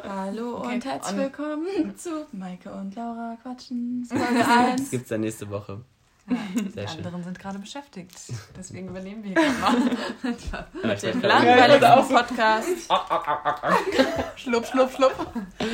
Hallo 0.03 0.59
Okay, 0.59 0.75
und 0.75 0.85
herzlich 0.85 1.13
und- 1.15 1.21
willkommen 1.23 1.97
zu 1.97 2.27
Maike 2.33 2.71
und 2.73 2.95
Laura 2.97 3.37
quatschen. 3.43 4.05
Folge 4.09 4.25
1. 4.47 4.81
Das 4.81 4.91
gibt's 4.91 5.09
dann 5.09 5.21
nächste 5.21 5.49
Woche. 5.51 5.81
Die 6.29 6.69
Sehr 6.73 6.87
schön. 6.89 6.99
anderen 6.99 7.23
sind 7.25 7.39
gerade 7.39 7.59
beschäftigt. 7.59 8.13
Deswegen 8.57 8.89
übernehmen 8.89 9.23
wir 9.25 9.31
hier 9.41 9.51
mal. 9.61 9.77
Wollte- 10.83 11.27
langweiligsten 11.27 12.09
Podcast. 12.17 12.69
schlupp, 14.37 14.67
schlupp, 14.67 14.93
schlupp. 14.93 15.15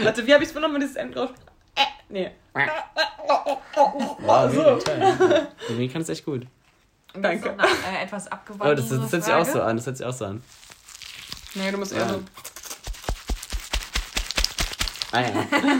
Warte, 0.03 0.27
wie 0.27 0.33
habe 0.35 0.45
ich 0.45 0.51
es 0.51 0.55
nochmal 0.55 0.79
dieses 0.81 0.95
End 0.97 1.17
drauf? 1.17 1.31
Äh, 1.31 1.35
nee. 2.09 2.31
Wow, 4.21 4.53
so. 4.53 4.63
toll. 4.79 5.49
Irgendwie 5.69 5.89
kann 5.89 6.03
es 6.03 6.09
echt 6.09 6.25
gut. 6.25 6.47
Danke. 7.15 7.53
Noch 7.53 7.65
eine, 7.65 7.99
äh, 7.99 8.03
etwas 8.05 8.27
Oh, 8.27 8.31
abgewandte 8.33 8.77
das, 8.77 8.89
das 8.89 9.13
hört 9.13 9.25
sich 9.25 9.33
auch 9.35 9.45
so 9.45 9.63
an. 9.63 9.77
Das 9.77 9.87
hört 9.87 9.97
sich 9.97 10.07
auch 10.07 10.13
so 10.13 10.25
an. 10.27 10.43
Nee, 11.55 11.71
du 11.71 11.79
musst 11.79 11.93
eher 11.93 12.01
Ja. 12.01 12.09
so. 12.09 12.23
Ah 15.13 15.21
ja. 15.21 15.29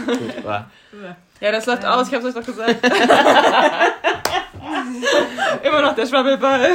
Gut, 0.05 0.43
wow. 0.43 0.61
Ja, 1.41 1.51
das 1.51 1.65
läuft 1.65 1.83
aus, 1.83 2.07
ich 2.07 2.13
hab's 2.13 2.25
euch 2.25 2.33
doch 2.33 2.45
gesagt. 2.45 2.75
Immer 5.63 5.81
noch 5.81 5.95
der 5.95 6.05
Schwabbelball. 6.07 6.69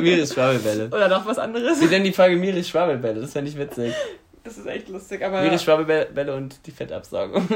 Miris 0.00 0.32
Schwabbelbälle. 0.32 0.86
Oder 0.88 1.08
noch 1.08 1.26
was 1.26 1.38
anderes. 1.38 1.78
Sie 1.78 1.86
nennen 1.86 2.04
die 2.04 2.12
Folge 2.12 2.36
Miris 2.36 2.68
Schwabbelbälle. 2.70 3.20
Das 3.20 3.32
fände 3.32 3.50
ich 3.50 3.58
witzig. 3.58 3.92
Das 4.44 4.56
ist 4.56 4.66
echt 4.66 4.88
lustig, 4.88 5.22
aber 5.22 5.42
Miris 5.42 5.62
Schwabbelbälle 5.62 6.34
und 6.34 6.66
die 6.66 6.70
Fettabsaugung. 6.70 7.46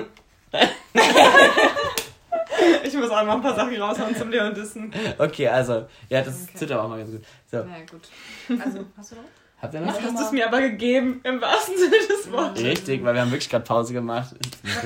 ich 2.84 2.94
muss 2.94 3.11
auch 3.11 3.24
noch 3.24 3.34
ein 3.34 3.42
paar 3.42 3.55
Sachen 3.55 3.80
raushauen 3.80 4.14
zum 4.16 4.30
Leon 4.30 4.55
Dissen. 4.55 4.92
Okay, 5.18 5.48
also. 5.48 5.86
Ja, 6.09 6.22
das 6.22 6.46
Okay. 6.55 6.72
aber 6.72 6.84
auch 6.84 6.88
mal 6.88 6.98
ganz 6.98 7.11
gut. 7.11 7.22
So, 7.50 7.57
Ja, 7.59 7.64
gut. 7.90 8.61
Also, 8.64 8.84
hast 8.96 9.12
du 9.12 9.16
noch? 9.16 9.22
habt 9.61 9.74
ihr 9.74 9.80
noch? 9.80 9.96
Du 9.96 10.02
hast 10.12 10.26
es 10.26 10.32
mir 10.32 10.46
aber 10.46 10.61
gegeben, 10.61 11.20
im 11.24 11.40
wahrsten 11.40 11.76
Sinne 11.76 11.96
des 12.09 12.30
Wortes. 12.30 12.62
Richtig, 12.62 13.05
weil 13.05 13.14
wir 13.14 13.22
haben 13.22 13.30
wirklich 13.30 13.50
gerade 13.50 13.64
Pause 13.64 13.92
gemacht. 13.92 14.34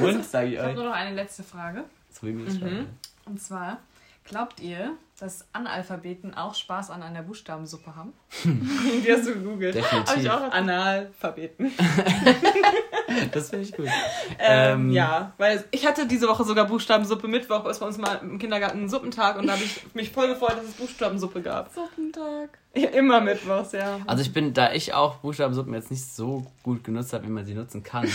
Und, 0.00 0.24
sage 0.24 0.48
ich 0.48 0.52
Ich 0.54 0.58
habe 0.58 0.70
euch. 0.70 0.76
nur 0.76 0.84
noch 0.84 0.92
eine 0.94 1.14
letzte 1.14 1.42
Frage. 1.42 1.84
So 2.10 2.26
wie 2.26 2.32
Miris 2.32 2.54
Schwabbelbälle. 2.56 2.86
Und 3.26 3.40
zwar, 3.42 3.78
glaubt 4.24 4.60
ihr, 4.60 4.92
dass 5.20 5.44
Analphabeten 5.52 6.34
auch 6.34 6.54
Spaß 6.54 6.90
an 6.90 7.02
einer 7.02 7.22
Buchstabensuppe 7.22 7.94
haben? 7.96 8.12
Die 8.44 9.12
hast 9.12 9.26
du 9.26 9.34
gegoogelt. 9.34 9.74
Definitiv. 9.74 10.10
Hab 10.10 10.16
ich 10.22 10.30
auch 10.30 10.52
Analphabeten. 10.52 11.72
Das 13.32 13.50
finde 13.50 13.64
ich 13.64 13.72
gut. 13.76 13.86
Ähm, 14.40 14.88
Ähm, 14.88 14.92
ja, 14.92 15.32
weil 15.38 15.64
ich 15.70 15.86
hatte 15.86 16.06
diese 16.06 16.28
Woche 16.28 16.44
sogar 16.44 16.66
Buchstabensuppe 16.66 17.26
Mittwoch, 17.28 17.64
ist 17.66 17.80
bei 17.80 17.86
uns 17.86 17.98
mal 17.98 18.20
im 18.22 18.38
Kindergarten 18.38 18.84
ein 18.84 18.88
Suppentag 18.88 19.38
und 19.38 19.46
da 19.46 19.54
habe 19.54 19.64
ich 19.64 19.80
mich 19.94 20.10
voll 20.10 20.28
gefreut, 20.28 20.52
dass 20.56 20.64
es 20.64 20.74
Buchstabensuppe 20.74 21.40
gab. 21.42 21.70
Suppentag. 21.74 22.50
Ja, 22.76 22.88
immer 22.92 23.20
Mittwochs, 23.20 23.72
ja. 23.72 23.98
Also 24.06 24.22
ich 24.22 24.32
bin, 24.32 24.52
da 24.54 24.72
ich 24.72 24.92
auch 24.94 25.16
Buchstabensuppen 25.16 25.72
jetzt 25.74 25.90
nicht 25.90 26.04
so 26.04 26.46
gut 26.62 26.84
genutzt 26.84 27.12
habe, 27.14 27.24
wie 27.26 27.30
man 27.30 27.44
sie 27.46 27.54
nutzen 27.54 27.82
kann, 27.82 28.06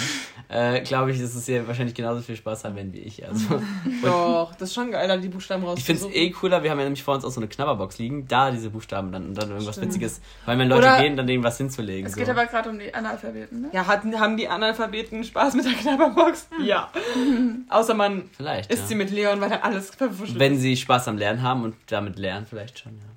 äh, 0.47 0.81
glaube 0.81 1.11
ich, 1.11 1.19
dass 1.19 1.33
es 1.35 1.45
hier 1.45 1.67
wahrscheinlich 1.67 1.95
genauso 1.95 2.21
viel 2.21 2.35
Spaß 2.35 2.63
haben 2.63 2.75
werden 2.75 2.93
wie 2.93 2.99
ich. 2.99 3.27
Also 3.27 3.59
Doch, 4.03 4.53
das 4.55 4.69
ist 4.69 4.75
schon 4.75 4.91
geil, 4.91 5.07
da 5.07 5.17
die 5.17 5.27
Buchstaben 5.29 5.63
raus. 5.65 5.79
ich 5.79 5.83
finde 5.85 6.05
es 6.07 6.13
eh 6.15 6.29
cooler, 6.29 6.63
wir 6.63 6.71
haben 6.71 6.77
ja 6.77 6.83
nämlich 6.85 7.03
vor 7.03 7.15
uns 7.15 7.25
auch 7.25 7.31
so 7.31 7.39
eine 7.41 7.47
Knabberbox 7.47 7.97
liegen, 7.97 8.27
da 8.27 8.51
diese 8.51 8.69
Buchstaben 8.69 9.11
dann 9.11 9.25
und 9.27 9.33
dann 9.37 9.49
irgendwas 9.49 9.81
Witziges, 9.81 10.21
weil 10.45 10.57
wenn 10.59 10.69
Leute 10.69 10.87
Oder- 10.87 11.01
gehen, 11.01 11.17
dann 11.17 11.27
denen 11.27 11.43
was 11.43 11.57
hinzulegen. 11.57 12.05
Es 12.05 12.13
so. 12.13 12.19
geht 12.19 12.29
aber 12.29 12.45
gerade 12.45 12.69
um 12.69 12.79
die 12.79 12.93
Analphabeten, 12.93 13.61
ne? 13.63 13.69
Ja, 13.73 13.87
hatten, 13.87 14.17
haben 14.19 14.37
die 14.37 14.47
Analphabeten 14.47 14.82
Spaß 15.23 15.55
mit 15.55 15.65
der 15.65 15.73
Knabberbox? 15.73 16.47
Ja. 16.63 16.91
Außer 17.69 17.93
man 17.93 18.29
Vielleicht. 18.35 18.71
isst 18.71 18.83
ja. 18.83 18.87
sie 18.89 18.95
mit 18.95 19.11
Leon, 19.11 19.39
weil 19.41 19.51
er 19.51 19.63
alles 19.63 19.91
verwuschelt. 19.91 20.39
Wenn 20.39 20.57
sie 20.57 20.75
Spaß 20.75 21.07
am 21.07 21.17
Lernen 21.17 21.41
haben 21.41 21.63
und 21.63 21.75
damit 21.87 22.17
lernen, 22.17 22.45
vielleicht 22.49 22.79
schon, 22.79 22.93
ja. 22.93 23.13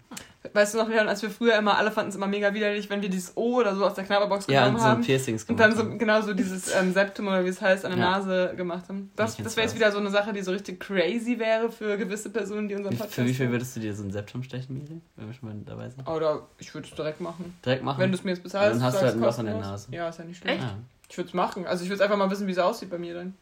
Weißt 0.53 0.75
du 0.75 0.79
noch, 0.79 0.89
Leon, 0.89 1.09
als 1.09 1.23
wir 1.23 1.31
früher 1.31 1.57
immer, 1.59 1.77
alle 1.77 1.91
fanden 1.91 2.11
es 2.11 2.15
immer 2.17 2.29
mega 2.29 2.55
widerlich, 2.55 2.89
wenn 2.89 3.03
wir 3.03 3.09
dieses 3.09 3.37
O 3.37 3.57
oder 3.59 3.75
so 3.75 3.85
aus 3.85 3.95
der 3.95 4.05
Knabberbox 4.05 4.47
Ja, 4.47 4.61
genommen 4.61 4.77
und 4.77 4.81
so 4.83 4.89
haben. 4.89 5.03
Piercings 5.03 5.43
Und 5.43 5.57
gemacht 5.57 5.71
dann 5.73 5.77
so, 5.77 5.85
haben. 5.85 5.99
genau 5.99 6.21
so 6.23 6.33
dieses 6.35 6.75
ähm, 6.75 6.93
Septum 6.93 7.27
oder 7.27 7.45
wie 7.45 7.49
es 7.49 7.61
heißt, 7.61 7.85
an 7.85 7.93
der 7.93 8.01
Ja. 8.01 8.11
Nase 8.13 8.55
gemacht 8.57 8.89
haben. 8.89 9.11
Das, 9.17 9.37
das 9.37 9.57
wäre 9.57 9.67
jetzt 9.67 9.75
wieder 9.77 9.91
so 9.93 9.99
eine 9.99 10.09
Sache, 10.11 10.33
die 10.33 10.43
so 10.43 10.53
richtig 10.53 10.81
crazy 10.81 11.39
wäre 11.39 11.71
für 11.71 11.97
gewisse 11.99 12.31
Personen, 12.31 12.69
die 12.69 12.75
unseren 12.75 12.97
Podcast 12.97 13.15
für 13.15 13.27
wie 13.27 13.35
viel 13.35 13.51
würdest 13.51 13.77
du 13.77 13.81
dir 13.81 13.95
so 13.95 14.05
ein 14.05 14.11
Septum 14.11 14.43
stechen, 14.43 14.79
Miri? 14.79 15.01
Wenn 15.17 15.27
wir 15.27 15.35
schon 15.35 15.49
mal 15.49 15.57
dabei 15.67 15.91
sind. 15.91 16.09
Oder 16.09 16.47
ich 16.59 16.73
würde 16.73 16.89
es 16.89 16.95
direkt 16.95 17.21
machen. 17.21 17.55
Direkt 17.65 17.83
machen? 17.83 18.01
Wenn 18.01 18.13
du 18.13 18.17
es 18.17 18.25
mir 18.25 18.31
jetzt 18.31 18.43
bezahlst. 18.43 18.77
Dann 18.77 18.87
hast 18.87 19.01
du 19.01 19.05
halt 19.05 19.15
ein 19.15 19.21
Loch 19.21 19.39
an 19.39 19.47
der. 19.47 19.59
Nase. 19.59 19.89
Ja, 19.91 20.09
ist 20.09 20.19
ja 20.19 20.25
nicht 20.25 20.39
schlecht. 20.39 20.63
Ah. 20.63 20.77
Ich 21.09 21.17
würde 21.17 21.29
es 21.29 21.35
machen. 21.35 21.67
Also 21.67 21.85
ich 21.85 21.91
würde 21.91 22.03
einfach 22.03 22.17
mal 22.17 22.31
wissen, 22.31 22.47
wie 22.47 22.53
es 22.53 22.59
aussieht 22.59 22.91
bei 22.91 22.99
mir 22.99 23.15
dann. 23.15 23.35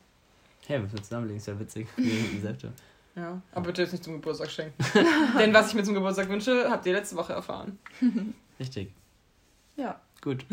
Hey, 0.66 0.78
wir 0.78 0.84
müssen 0.84 1.02
zusammenlegen, 1.02 1.38
ist 1.38 1.46
ja 1.46 1.58
witzig. 1.58 1.86
Ja, 3.16 3.40
aber 3.52 3.66
bitte 3.66 3.82
jetzt 3.82 3.92
nicht 3.92 4.02
zum 4.02 4.14
Geburtstag 4.14 4.50
schenken. 4.50 4.74
Denn 5.38 5.54
was 5.54 5.68
ich 5.68 5.74
mir 5.74 5.84
zum 5.84 5.94
Geburtstag 5.94 6.28
wünsche, 6.28 6.68
habt 6.68 6.84
ihr 6.86 6.92
letzte 6.92 7.16
Woche 7.16 7.32
erfahren. 7.32 7.78
Richtig. 8.58 8.92
Ja. 9.76 10.00
Gut. 10.20 10.44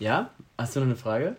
Ja? 0.00 0.30
Hast 0.58 0.74
du 0.74 0.80
noch 0.80 0.86
eine 0.86 0.96
Frage, 0.96 1.36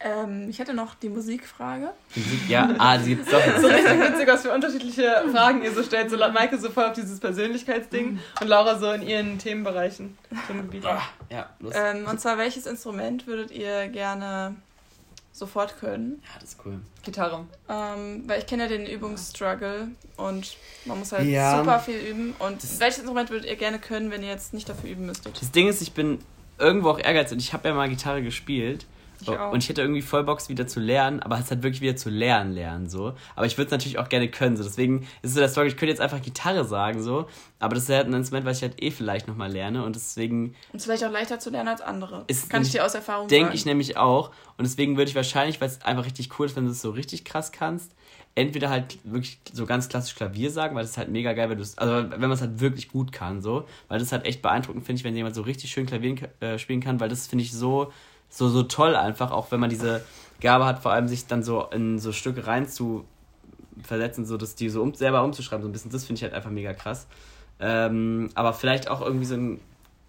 Ähm, 0.00 0.48
ich 0.50 0.58
hätte 0.58 0.74
noch 0.74 0.94
die 0.94 1.08
Musikfrage. 1.08 1.90
Musik? 2.14 2.48
Ja, 2.48 2.68
ah, 2.78 2.98
die 2.98 3.16
gibt's 3.16 3.30
doch. 3.30 3.40
So 3.60 3.66
richtig 3.66 4.00
witzig, 4.00 4.26
was 4.28 4.42
für 4.42 4.52
unterschiedliche 4.52 5.24
Fragen 5.32 5.62
ihr 5.62 5.72
so 5.72 5.82
stellt. 5.82 6.10
So 6.10 6.16
Maike 6.16 6.58
so 6.58 6.70
voll 6.70 6.84
auf 6.84 6.92
dieses 6.92 7.20
Persönlichkeitsding 7.20 8.18
und 8.40 8.46
Laura 8.48 8.78
so 8.78 8.90
in 8.92 9.02
ihren 9.02 9.38
Themenbereichen. 9.38 10.16
Themengebieten. 10.46 10.88
Ja, 11.30 11.50
los. 11.60 11.74
Ähm, 11.76 12.06
und 12.06 12.20
zwar, 12.20 12.38
welches 12.38 12.66
Instrument 12.66 13.26
würdet 13.26 13.50
ihr 13.50 13.88
gerne 13.88 14.56
sofort 15.32 15.78
können? 15.80 16.22
Ja, 16.22 16.40
das 16.40 16.50
ist 16.50 16.58
cool. 16.64 16.80
Gitarre. 17.02 17.44
Ähm, 17.68 18.22
weil 18.26 18.38
ich 18.38 18.46
kenne 18.46 18.64
ja 18.64 18.68
den 18.68 18.86
Übungsstruggle 18.86 19.88
und 20.16 20.56
man 20.84 20.98
muss 20.98 21.12
halt 21.12 21.26
Ja. 21.26 21.58
super 21.58 21.80
viel 21.80 21.98
üben. 21.98 22.34
Und 22.38 22.62
welches 22.80 22.98
Instrument 22.98 23.30
würdet 23.30 23.50
ihr 23.50 23.56
gerne 23.56 23.78
können, 23.78 24.10
wenn 24.10 24.22
ihr 24.22 24.28
jetzt 24.28 24.54
nicht 24.54 24.68
dafür 24.68 24.90
üben 24.90 25.06
müsstet? 25.06 25.40
Das 25.40 25.50
Ding 25.50 25.68
ist, 25.68 25.82
ich 25.82 25.92
bin 25.92 26.18
irgendwo 26.58 26.90
auch 26.90 27.00
ehrgeizig 27.00 27.32
und 27.32 27.40
ich 27.40 27.52
habe 27.52 27.68
ja 27.68 27.74
mal 27.74 27.88
Gitarre 27.88 28.22
gespielt. 28.22 28.86
Ich 29.32 29.38
auch. 29.38 29.52
Und 29.52 29.62
ich 29.62 29.68
hätte 29.68 29.82
irgendwie 29.82 30.02
voll 30.02 30.24
es 30.36 30.48
wieder 30.48 30.66
zu 30.66 30.80
lernen, 30.80 31.20
aber 31.20 31.38
es 31.38 31.50
hat 31.50 31.62
wirklich 31.62 31.80
wieder 31.80 31.96
zu 31.96 32.10
lernen, 32.10 32.52
lernen, 32.52 32.88
so. 32.88 33.14
Aber 33.36 33.46
ich 33.46 33.56
würde 33.56 33.66
es 33.66 33.70
natürlich 33.72 33.98
auch 33.98 34.08
gerne 34.08 34.28
können, 34.28 34.56
so. 34.56 34.62
Deswegen 34.64 35.02
ist 35.22 35.30
es 35.30 35.34
so 35.34 35.40
der 35.40 35.48
Story, 35.48 35.68
ich 35.68 35.76
könnte 35.76 35.90
jetzt 35.90 36.00
einfach 36.00 36.22
Gitarre 36.22 36.64
sagen, 36.64 37.02
so. 37.02 37.26
Aber 37.58 37.74
das 37.74 37.84
ist 37.84 37.90
halt 37.90 38.06
ein 38.06 38.14
Instrument, 38.14 38.46
was 38.46 38.58
ich 38.58 38.62
halt 38.62 38.82
eh 38.82 38.90
vielleicht 38.90 39.28
nochmal 39.28 39.50
lerne 39.50 39.84
und 39.84 39.96
deswegen 39.96 40.54
Und 40.72 40.78
es 40.78 40.84
vielleicht 40.84 41.04
auch 41.04 41.12
leichter 41.12 41.38
zu 41.38 41.50
lernen 41.50 41.68
als 41.68 41.80
andere. 41.80 42.24
Ist 42.26 42.50
Kann 42.50 42.62
ich 42.62 42.70
dir 42.70 42.84
aus 42.84 42.94
Erfahrung 42.94 43.28
denke 43.28 43.46
sagen. 43.46 43.56
ich 43.56 43.66
nämlich 43.66 43.96
auch. 43.96 44.30
Und 44.56 44.64
deswegen 44.64 44.96
würde 44.96 45.08
ich 45.08 45.16
wahrscheinlich, 45.16 45.60
weil 45.60 45.68
es 45.68 45.82
einfach 45.82 46.04
richtig 46.04 46.38
cool 46.38 46.46
ist, 46.46 46.56
wenn 46.56 46.64
du 46.64 46.70
es 46.70 46.80
so 46.80 46.90
richtig 46.90 47.24
krass 47.24 47.52
kannst, 47.52 47.92
entweder 48.34 48.68
halt 48.68 48.98
wirklich 49.04 49.38
so 49.52 49.66
ganz 49.66 49.88
klassisch 49.88 50.14
Klavier 50.14 50.50
sagen, 50.50 50.74
weil 50.74 50.82
das 50.82 50.92
ist 50.92 50.98
halt 50.98 51.08
mega 51.08 51.32
geil, 51.32 51.48
weil 51.48 51.56
du 51.56 51.62
es, 51.62 51.78
also 51.78 52.10
wenn 52.10 52.20
man 52.20 52.32
es 52.32 52.40
halt 52.40 52.60
wirklich 52.60 52.88
gut 52.88 53.12
kann, 53.12 53.40
so, 53.40 53.64
weil 53.88 53.98
das 53.98 54.08
ist 54.08 54.12
halt 54.12 54.26
echt 54.26 54.42
beeindruckend, 54.42 54.84
finde 54.84 54.98
ich, 54.98 55.04
wenn 55.04 55.16
jemand 55.16 55.34
so 55.34 55.42
richtig 55.42 55.70
schön 55.70 55.86
Klavier 55.86 56.16
äh, 56.40 56.58
spielen 56.58 56.80
kann, 56.80 56.98
weil 57.00 57.08
das 57.08 57.26
finde 57.26 57.44
ich 57.44 57.52
so, 57.52 57.92
so, 58.34 58.48
so 58.48 58.64
toll 58.64 58.96
einfach, 58.96 59.30
auch 59.30 59.50
wenn 59.52 59.60
man 59.60 59.70
diese 59.70 60.04
Gabe 60.40 60.64
hat, 60.66 60.80
vor 60.80 60.92
allem 60.92 61.06
sich 61.06 61.26
dann 61.26 61.42
so 61.42 61.66
in 61.70 61.98
so 61.98 62.12
Stücke 62.12 62.46
rein 62.46 62.68
zu 62.68 63.04
versetzen, 63.82 64.24
so 64.26 64.36
dass 64.36 64.54
die 64.56 64.68
so 64.68 64.82
um, 64.82 64.94
selber 64.94 65.22
umzuschreiben, 65.22 65.62
so 65.62 65.68
ein 65.68 65.72
bisschen, 65.72 65.90
das 65.90 66.04
finde 66.04 66.18
ich 66.18 66.22
halt 66.24 66.34
einfach 66.34 66.50
mega 66.50 66.72
krass. 66.72 67.06
Ähm, 67.60 68.30
aber 68.34 68.52
vielleicht 68.52 68.88
auch 68.90 69.00
irgendwie 69.00 69.24
so 69.24 69.36
ein, 69.36 69.60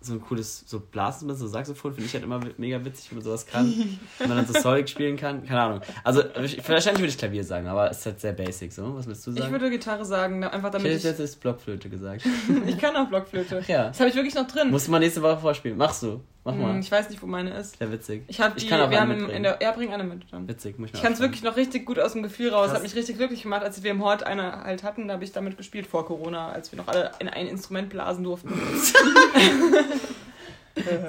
so 0.01 0.13
ein 0.13 0.21
cooles 0.21 0.63
so 0.67 0.79
Blasen, 0.79 1.33
so 1.35 1.47
Saxophon, 1.47 1.93
finde 1.93 2.07
ich 2.07 2.13
halt 2.13 2.23
immer 2.23 2.39
mega 2.57 2.83
witzig, 2.83 3.11
wenn 3.11 3.17
man 3.19 3.25
sowas 3.25 3.45
kann. 3.45 3.71
wenn 4.17 4.27
man 4.27 4.37
dann 4.37 4.47
so 4.47 4.59
Solid 4.59 4.89
spielen 4.89 5.17
kann, 5.17 5.45
keine 5.45 5.61
Ahnung. 5.61 5.81
Also 6.03 6.23
ich, 6.43 6.57
wahrscheinlich 6.67 7.01
würde 7.01 7.09
ich 7.09 7.17
Klavier 7.17 7.43
sagen, 7.43 7.67
aber 7.67 7.89
es 7.91 7.99
ist 7.99 8.05
halt 8.07 8.19
sehr 8.19 8.33
basic 8.33 8.73
so. 8.73 8.95
Was 8.95 9.05
willst 9.07 9.25
du 9.27 9.31
sagen? 9.31 9.45
Ich 9.45 9.51
würde 9.51 9.69
Gitarre 9.69 10.05
sagen, 10.05 10.41
da- 10.41 10.47
einfach 10.49 10.69
ich 10.69 10.73
damit 10.73 10.87
hätte 10.87 10.97
ich... 10.97 11.03
jetzt 11.03 11.19
jetzt 11.19 11.39
Blockflöte 11.41 11.89
gesagt. 11.89 12.23
Ich 12.67 12.77
kann 12.79 12.95
auch 12.95 13.07
Blockflöte. 13.07 13.63
Ja. 13.67 13.87
Das 13.87 13.99
habe 13.99 14.09
ich 14.09 14.15
wirklich 14.15 14.35
noch 14.35 14.47
drin. 14.47 14.69
Musst 14.71 14.87
du 14.87 14.91
mal 14.91 14.99
nächste 14.99 15.21
Woche 15.21 15.37
vorspielen. 15.37 15.77
Machst 15.77 16.01
du. 16.03 16.21
Mach 16.45 16.53
Hm, 16.53 16.61
mal. 16.61 16.79
Ich 16.79 16.91
weiß 16.91 17.09
nicht, 17.09 17.21
wo 17.23 17.25
meine 17.25 17.49
ist. 17.57 17.79
Sehr 17.79 17.91
witzig. 17.91 18.23
Ich 18.27 18.39
habe 18.39 18.53
Ich 18.55 18.63
die, 18.63 18.69
kann 18.69 18.79
auch 18.79 18.91
wir 18.91 19.01
eine 19.01 19.13
haben 19.15 19.29
in, 19.31 19.41
der, 19.41 19.57
ja, 19.61 19.71
bring 19.71 19.91
eine 19.91 20.03
mit 20.03 20.31
dann. 20.31 20.47
Witzig, 20.47 20.77
muss 20.77 20.89
ich 20.89 20.93
mal 20.93 20.97
Ich 20.99 21.03
kann 21.03 21.13
es 21.13 21.19
wirklich 21.19 21.41
noch 21.41 21.55
richtig 21.57 21.87
gut 21.87 21.97
aus 21.97 22.13
dem 22.13 22.21
Gefühl 22.21 22.51
raus. 22.51 22.67
Krass. 22.67 22.75
Hat 22.75 22.83
mich 22.83 22.95
richtig 22.95 23.17
glücklich 23.17 23.41
gemacht, 23.41 23.63
als 23.63 23.81
wir 23.81 23.89
im 23.89 24.03
Hort 24.03 24.21
eine 24.23 24.63
halt 24.63 24.83
hatten. 24.83 25.07
Da 25.07 25.15
habe 25.15 25.23
ich 25.23 25.31
damit 25.31 25.57
gespielt 25.57 25.87
vor 25.87 26.05
Corona, 26.05 26.49
als 26.49 26.71
wir 26.71 26.77
noch 26.77 26.87
alle 26.87 27.11
in 27.17 27.27
ein 27.29 27.47
Instrument 27.47 27.89
blasen 27.89 28.23
durften. 28.23 28.53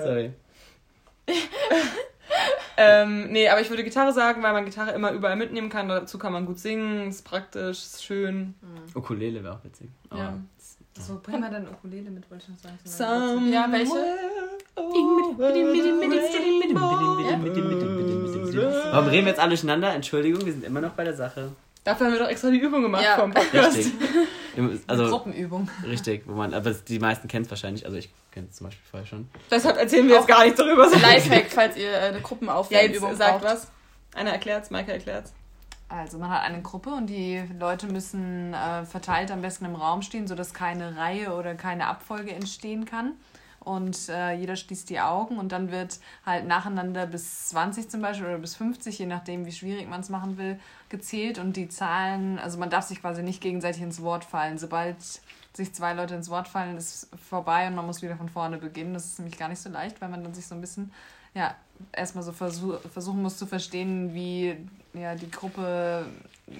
Sorry. 0.03 0.33
ähm, 2.79 3.31
nee, 3.31 3.49
aber 3.51 3.61
ich 3.61 3.69
würde 3.69 3.85
Gitarre 3.85 4.15
sagen, 4.15 4.43
weil 4.43 4.55
man 4.55 4.65
Gitarre 4.65 4.93
immer 4.93 5.13
überall 5.13 5.37
mitnehmen 5.37 5.69
kann. 5.69 5.87
Dazu 5.89 6.19
kann 6.19 6.33
man 6.33 6.47
gut 6.47 6.59
singen, 6.59 7.09
ist 7.09 7.27
praktisch, 7.27 7.79
ist 7.79 8.03
schön. 8.03 8.55
Ukulele 8.95 9.45
wäre 9.45 9.57
auch 9.57 9.65
witzig. 9.65 9.91
Ja. 10.11 10.39
So, 10.99 11.21
bring 11.23 11.41
mal 11.41 11.51
deine 11.51 11.69
Ukulele 11.71 12.11
mit, 12.11 12.31
wollte 12.31 12.45
ich 12.45 12.51
noch 12.51 12.59
sagen. 12.59 12.79
Some 13.37 13.51
Ja, 13.51 13.67
welche? 13.71 13.93
Warum 18.93 19.09
reden 19.09 19.25
wir 19.25 19.31
jetzt 19.31 19.41
alle 19.41 19.51
durcheinander? 19.51 19.93
Entschuldigung, 19.95 20.45
wir 20.45 20.53
sind 20.53 20.65
immer 20.65 20.81
noch 20.81 20.93
bei 20.93 21.05
der 21.05 21.15
Sache. 21.15 21.53
Dafür 21.85 22.07
haben 22.07 22.13
wir 22.15 22.21
doch 22.21 22.29
extra 22.29 22.51
die 22.51 22.59
Übung 22.59 22.83
gemacht 22.83 23.05
Ja. 23.05 23.17
vom 23.17 23.33
Podcast. 23.33 23.77
Richtig. 23.79 23.93
Also, 24.87 25.09
Gruppenübung. 25.09 25.69
richtig, 25.87 26.23
wo 26.27 26.33
man, 26.33 26.55
aber 26.55 26.71
die 26.73 26.99
meisten 26.99 27.29
kennen 27.29 27.45
es 27.45 27.51
wahrscheinlich, 27.51 27.85
also 27.85 27.99
ich 27.99 28.09
kenne 28.33 28.47
es 28.51 28.57
zum 28.57 28.69
Beispiel 28.69 28.83
vorher 28.91 29.07
schon. 29.07 29.29
Deshalb 29.51 29.77
erzählen 29.77 30.09
wir 30.09 30.17
jetzt 30.17 30.27
gar 30.29 30.45
nichts 30.45 30.59
darüber. 30.59 30.89
Lifehack, 30.91 31.47
falls 31.51 31.77
ihr 31.77 31.91
äh, 31.93 31.97
eine 31.97 32.17
Ja, 32.17 32.23
Gruppenaufwärmübung 32.23 33.11
jetzt 33.11 33.19
sagt 33.19 33.43
braucht. 33.43 33.53
was. 33.53 33.69
Einer 34.15 34.31
erklärt's, 34.33 34.71
Maike 34.71 34.93
erklärt's. 34.93 35.33
Also 35.89 36.19
man 36.19 36.31
hat 36.31 36.43
eine 36.43 36.63
Gruppe 36.63 36.91
und 36.91 37.07
die 37.07 37.43
Leute 37.59 37.87
müssen 37.87 38.53
äh, 38.55 38.85
verteilt 38.85 39.31
am 39.31 39.41
besten 39.43 39.67
im 39.67 39.77
Raum 39.77 40.03
stehen, 40.03 40.27
sodass 40.27 40.53
keine 40.53 40.97
Reihe 40.97 41.33
oder 41.33 41.55
keine 41.55 41.87
Abfolge 41.87 42.33
entstehen 42.35 42.85
kann. 42.87 43.13
und 43.61 44.09
äh, 44.09 44.33
jeder 44.35 44.55
schließt 44.55 44.89
die 44.91 45.01
Augen 45.01 45.39
und 45.39 45.51
dann 45.51 45.73
wird 45.73 45.99
halt 46.25 46.47
nacheinander 46.47 47.05
bis 47.07 47.49
20 47.49 47.91
zum 47.91 48.01
Beispiel 48.01 48.27
oder 48.27 48.39
bis 48.39 48.55
50, 48.55 48.97
je 48.97 49.07
nachdem, 49.07 49.45
wie 49.45 49.51
schwierig 49.53 49.89
man 49.89 50.01
es 50.01 50.09
machen 50.09 50.39
will, 50.39 50.61
gezählt 50.89 51.39
und 51.41 51.57
die 51.57 51.69
Zahlen, 51.69 52.39
also 52.39 52.59
man 52.59 52.71
darf 52.71 52.85
sich 52.85 53.01
quasi 53.01 53.25
nicht 53.25 53.41
gegenseitig 53.41 53.83
ins 53.83 54.03
Wort 54.03 54.25
fallen. 54.25 54.57
Sobald 54.59 54.97
sich 55.53 55.75
zwei 55.75 55.95
Leute 55.95 56.15
ins 56.15 56.31
Wort 56.31 56.47
fallen, 56.47 56.77
ist 56.77 57.09
vorbei 57.29 57.67
und 57.67 57.75
man 57.75 57.87
muss 57.87 58.03
wieder 58.03 58.17
von 58.17 58.29
vorne 58.29 58.59
beginnen. 58.59 58.95
Das 58.95 59.07
ist 59.07 59.19
nämlich 59.19 59.37
gar 59.39 59.49
nicht 59.49 59.61
so 59.61 59.69
leicht, 59.69 60.01
weil 60.01 60.11
man 60.11 60.23
dann 60.23 60.35
sich 60.35 60.47
so 60.47 60.55
ein 60.55 60.61
bisschen, 60.61 60.93
ja, 61.37 61.55
erstmal 61.93 62.25
so 62.25 62.33
versuch, 62.33 62.79
versuchen 62.93 63.23
muss 63.23 63.37
zu 63.37 63.47
verstehen, 63.47 64.15
wie 64.15 64.57
ja, 64.95 65.15
die 65.15 65.31
Gruppe, 65.31 66.07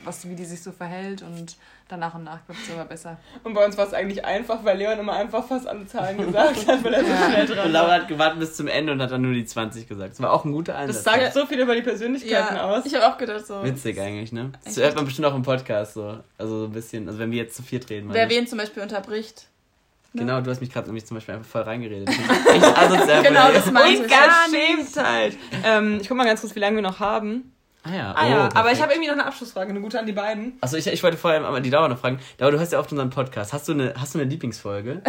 was, 0.05 0.29
wie 0.29 0.35
die 0.35 0.45
sich 0.45 0.63
so 0.63 0.71
verhält 0.73 1.23
und 1.23 1.57
dann 1.89 2.01
nach 2.01 2.15
und 2.15 2.25
nach 2.25 2.45
klappt 2.45 2.61
es 2.63 2.69
immer 2.69 2.85
besser. 2.85 3.17
Und 3.45 3.55
bei 3.55 3.65
uns 3.65 3.79
war 3.79 3.87
es 3.87 3.95
eigentlich 3.95 4.25
einfach, 4.25 4.63
weil 4.65 4.77
Leon 4.77 4.99
immer 4.99 5.15
einfach 5.15 5.47
fast 5.47 5.67
alle 5.69 5.87
Zahlen 5.87 6.19
gesagt 6.19 6.67
hat, 6.67 6.85
weil 6.85 6.93
er 6.93 7.05
so 7.05 7.11
Ja. 7.11 7.31
schnell 7.31 7.47
dran 7.47 7.59
Und 7.59 7.73
war. 7.73 7.83
Laura 7.83 7.93
hat 7.93 8.09
gewartet 8.09 8.41
bis 8.41 8.57
zum 8.57 8.67
Ende 8.67 8.93
und 8.93 9.01
hat 9.01 9.11
dann 9.13 9.23
nur 9.23 9.33
die 9.33 9.47
20 9.47 9.89
gesagt. 9.89 10.11
Das 10.15 10.21
war 10.21 10.33
auch 10.33 10.45
ein 10.45 10.53
guter 10.53 10.77
Einsatz. 10.77 11.05
Das 11.05 11.15
sagt 11.15 11.33
so 11.33 11.47
viel 11.47 11.61
über 11.61 11.75
die 11.77 11.83
Persönlichkeiten 11.83 12.57
Ja, 12.57 12.65
aus. 12.65 12.85
ich 12.85 12.95
habe 12.95 13.07
auch 13.07 13.17
gedacht 13.17 13.47
so. 13.47 13.63
Witzig 13.63 13.99
eigentlich, 14.01 14.33
ne? 14.33 14.51
Das 14.65 14.77
hört 14.77 14.97
man 14.97 15.05
bestimmt 15.07 15.29
auch 15.29 15.35
im 15.37 15.43
Podcast 15.43 15.95
so. 15.95 16.19
Also 16.37 16.59
so 16.61 16.65
ein 16.67 16.73
bisschen, 16.73 17.07
also 17.07 17.19
wenn 17.21 17.31
wir 17.31 17.39
jetzt 17.39 17.57
zu 17.57 17.63
viert 17.63 17.89
reden. 17.89 18.09
Wer 18.13 18.29
wen 18.29 18.47
zum 18.47 18.59
Beispiel 18.59 18.83
unterbricht. 18.83 19.47
Ne? 20.17 20.23
Genau, 20.23 20.41
du 20.41 20.51
hast 20.51 20.61
mich 20.61 20.73
gerade 20.73 20.87
nämlich 20.89 21.07
zum 21.07 21.17
Beispiel 21.17 21.35
einfach 21.35 21.49
voll 21.49 21.63
reingeredet. 21.63 22.09
Echt 22.55 22.65
asozial. 22.79 23.23
Genau, 23.23 23.53
das 23.53 23.71
meinte 23.71 24.05
ich. 24.05 24.11
Gar 24.11 24.49
nicht. 24.51 25.39
Ähm, 25.65 25.99
ich 26.01 26.09
guck 26.09 26.17
mal 26.17 26.25
ganz 26.27 26.41
kurz, 26.41 26.55
wie 26.55 26.61
lange 26.61 26.77
wir 26.77 26.83
noch 26.83 27.01
haben. 27.01 27.53
Ah 27.89 27.95
ja, 27.95 28.13
Ah 28.17 28.27
oh, 28.27 28.29
ja, 28.31 28.37
aber 28.39 28.51
perfekt. 28.51 28.75
ich 28.77 28.83
habe 28.83 28.93
irgendwie 28.95 29.07
noch 29.09 29.15
eine 29.15 29.27
Abschlussfrage, 29.27 29.71
eine 29.71 29.81
gute 29.81 30.01
an 30.01 30.07
die 30.07 30.13
beiden. 30.13 30.59
Achso, 30.61 30.77
ich, 30.77 30.89
ich 30.89 31.03
wollte 31.05 31.17
vorher 31.17 31.41
mal 31.41 31.63
die 31.63 31.71
Dauer 31.71 31.89
noch 31.89 31.99
fragen. 31.99 32.19
Dauer, 32.37 32.51
du 32.51 32.59
hast 32.59 32.73
ja 32.73 32.81
oft 32.81 32.91
unseren 32.91 33.11
Podcast. 33.11 33.53
Hast 33.53 33.69
du 33.69 33.73
eine, 33.73 33.95
hast 33.97 34.15
du 34.15 34.19
eine 34.19 34.29
Lieblingsfolge, 34.29 35.03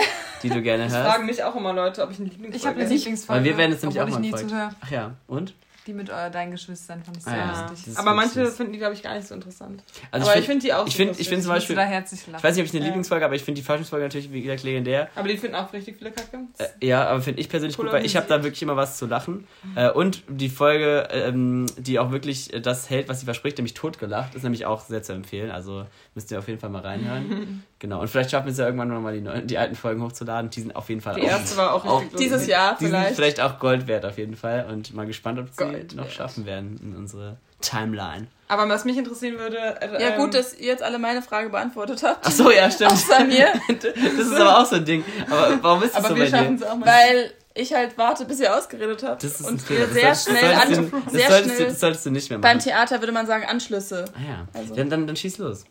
die 0.44 0.50
du 0.50 0.62
gerne 0.62 0.84
Das 0.86 0.94
hörst? 0.94 1.10
fragen 1.10 1.26
mich 1.26 1.44
auch 1.44 1.56
immer 1.56 1.74
Leute, 1.74 2.04
ob 2.04 2.12
ich 2.12 2.20
eine 2.20 2.30
Lieblingsfolge 2.30 2.56
Ich 2.58 2.68
habe 2.68 2.80
eine. 2.80 2.94
Lieblingsfolge, 2.94 3.40
Weil 3.40 3.50
wir 3.50 3.58
werden 3.58 3.72
jetzt 3.72 3.82
nämlich 3.82 4.00
auch 4.00 4.08
ich 4.08 4.14
mal 4.14 4.20
nie 4.20 4.32
zuhöre. 4.32 4.70
Ach 4.80 4.92
ja, 4.92 5.12
und? 5.26 5.56
Die 5.88 5.94
mit 5.94 6.10
äh, 6.10 6.30
deinen 6.30 6.52
Geschwistern 6.52 7.02
fand 7.04 7.18
ich 7.18 7.24
sehr 7.24 7.34
Ah 7.34 7.38
ja. 7.64 7.70
Lustig. 7.70 7.98
Aber 7.98 8.14
manche 8.14 8.46
süß. 8.46 8.56
finden 8.58 8.74
die, 8.74 8.80
glaube 8.80 8.94
ich, 8.94 9.02
gar 9.02 9.16
nicht 9.16 9.26
so 9.28 9.34
interessant. 9.34 9.82
Also 10.12 10.30
aber 10.30 10.38
ich 10.40 10.46
finde 10.46 10.66
die 10.66 10.74
auch 10.74 10.86
ich 10.86 10.94
super 10.94 10.98
finde 10.98 11.12
ich 11.14 11.18
süß. 11.20 11.28
finde 11.30 11.44
zum 11.44 11.52
Beispiel, 11.54 11.76
da 11.78 11.84
herzlich 11.84 12.28
lachen. 12.28 12.36
ich 12.38 12.44
weiß 12.44 12.56
nicht, 12.56 12.62
ob 12.64 12.66
ich 12.68 12.72
eine 12.74 12.80
Ja. 12.82 12.86
Lieblingsfolge, 12.88 13.26
aber 13.26 13.36
ich 13.36 13.44
finde 13.44 13.62
die 13.62 13.66
Faschingsfolge 13.66 14.06
natürlich 14.06 14.32
wie 14.32 14.42
gesagt 14.42 14.64
legendär. 14.64 15.10
Aber 15.16 15.28
die 15.30 15.38
finden 15.38 15.56
auch 15.56 15.72
richtig 15.72 15.98
viele 15.98 16.12
Kacke. 16.12 16.40
Äh, 16.58 16.86
ja, 16.86 17.08
aber 17.08 17.22
finde 17.22 17.40
ich 17.40 17.48
persönlich 17.50 17.78
Cooler 17.78 17.92
gut, 17.92 18.00
weil 18.00 18.06
ich 18.06 18.16
habe 18.18 18.28
da 18.28 18.44
wirklich 18.44 18.62
immer 18.62 18.76
was 18.76 18.98
zu 18.98 19.06
lachen. 19.06 19.48
Äh, 19.76 19.90
und 19.92 20.24
die 20.28 20.50
Folge, 20.50 21.08
ähm, 21.12 21.68
die 21.78 22.00
auch 22.00 22.12
wirklich 22.12 22.54
äh, 22.54 22.60
das 22.60 22.90
hält, 22.90 23.08
was 23.08 23.20
sie 23.22 23.26
verspricht, 23.26 23.58
nämlich 23.58 23.74
totgelacht, 23.74 24.36
ist 24.36 24.44
nämlich 24.44 24.66
auch 24.66 24.82
sehr 24.82 25.04
zu 25.04 25.14
empfehlen. 25.14 25.52
Also 25.52 25.86
müsst 26.16 26.30
ihr 26.32 26.40
auf 26.40 26.48
jeden 26.50 26.60
Fall 26.60 26.70
mal 26.70 26.82
reinhören. 26.82 27.64
genau. 27.80 28.02
Und 28.02 28.08
vielleicht 28.10 28.32
schaffen 28.32 28.46
wir 28.48 28.52
es 28.52 28.58
ja 28.58 28.66
irgendwann 28.66 28.88
nochmal 28.90 29.14
die, 29.14 29.22
neuen- 29.22 29.48
die 29.48 29.58
alten 29.58 29.76
Folgen 29.76 30.02
hochzuladen. 30.04 30.50
Die 30.50 30.62
sind 30.62 30.76
auf 30.76 30.90
jeden 30.90 31.02
Fall 31.02 31.16
Die 31.16 31.22
auch, 31.24 31.28
erste 31.28 31.58
war 31.58 31.74
auch 31.74 31.86
auch. 31.86 32.04
Dieses 32.18 32.48
Jahr 32.48 32.76
die 32.80 32.86
sind 32.86 32.94
vielleicht. 32.96 33.16
vielleicht 33.16 33.42
auch 33.42 33.60
Gold 33.60 33.88
wert 33.88 34.06
auf 34.06 34.18
jeden 34.18 34.36
Fall. 34.36 34.66
Und 34.72 34.94
mal 34.94 35.06
gespannt, 35.06 35.40
ob 35.40 35.50
sie 35.50 35.64
Gold 35.64 35.96
noch 35.96 36.06
wert. 36.06 36.14
schaffen 36.14 36.46
werden 36.46 36.80
in 36.84 36.96
unsere 36.96 37.38
Timeline. 37.62 38.28
Aber 38.50 38.70
was 38.70 38.86
mich 38.86 38.98
interessieren 38.98 39.38
würde. 39.40 39.58
Äh, 39.58 40.02
Ja, 40.02 40.10
ähm, 40.12 40.18
gut, 40.22 40.34
dass 40.34 40.54
ihr 40.58 40.68
jetzt 40.68 40.84
alle 40.84 41.00
meine 41.00 41.22
Frage 41.22 41.50
beantwortet 41.50 42.02
habt. 42.04 42.26
Ach 42.26 42.32
so, 42.32 42.50
ja, 42.52 42.70
stimmt. 42.72 42.92
Außer 42.94 43.26
mir. 43.26 43.48
Das 43.82 44.28
ist 44.28 44.34
aber 44.36 44.60
auch 44.60 44.66
so 44.66 44.76
ein 44.78 44.86
Ding. 44.86 45.04
Aber 45.30 45.58
warum 45.62 45.84
ist 45.84 45.96
das 45.96 45.98
Aber 46.06 46.10
so 46.10 46.16
wir 46.16 46.24
bei 46.26 46.30
schaffen 46.30 46.58
dir? 46.58 46.64
es 46.66 46.72
auch 46.72 46.78
mal. 46.78 46.86
Weil 46.86 47.32
ich 47.56 47.74
halt 47.74 47.98
warte, 47.98 48.26
bis 48.26 48.40
ihr 48.40 48.56
ausgeredet 48.56 49.02
habt. 49.04 49.24
Das 49.24 49.40
ist 49.42 49.46
ein 49.48 49.54
und 49.54 49.62
Das 49.62 49.68
sehr 49.68 50.14
solltest- 50.16 50.30
schnell, 50.30 50.42
das 50.54 50.62
an, 50.62 50.74
solltest, 50.76 50.94
das, 51.06 51.14
sehr 51.14 51.28
solltest 51.30 51.50
du, 51.50 51.56
schnell 51.56 51.68
das 51.70 51.80
solltest 51.80 52.06
du 52.06 52.12
nicht 52.12 52.30
mehr 52.30 52.40
beim 52.40 52.58
machen. 52.58 52.64
Theater 52.64 53.02
würde 53.02 53.12
man 53.12 53.26
sagen 53.26 53.46
Anschlüsse. 53.46 54.06
Ah 54.16 54.20
ja. 54.30 54.48
Also. 54.54 54.76
Dann, 54.76 54.90
dann, 54.92 55.08
dann 55.08 55.16
schieß 55.16 55.40
los. 55.40 55.66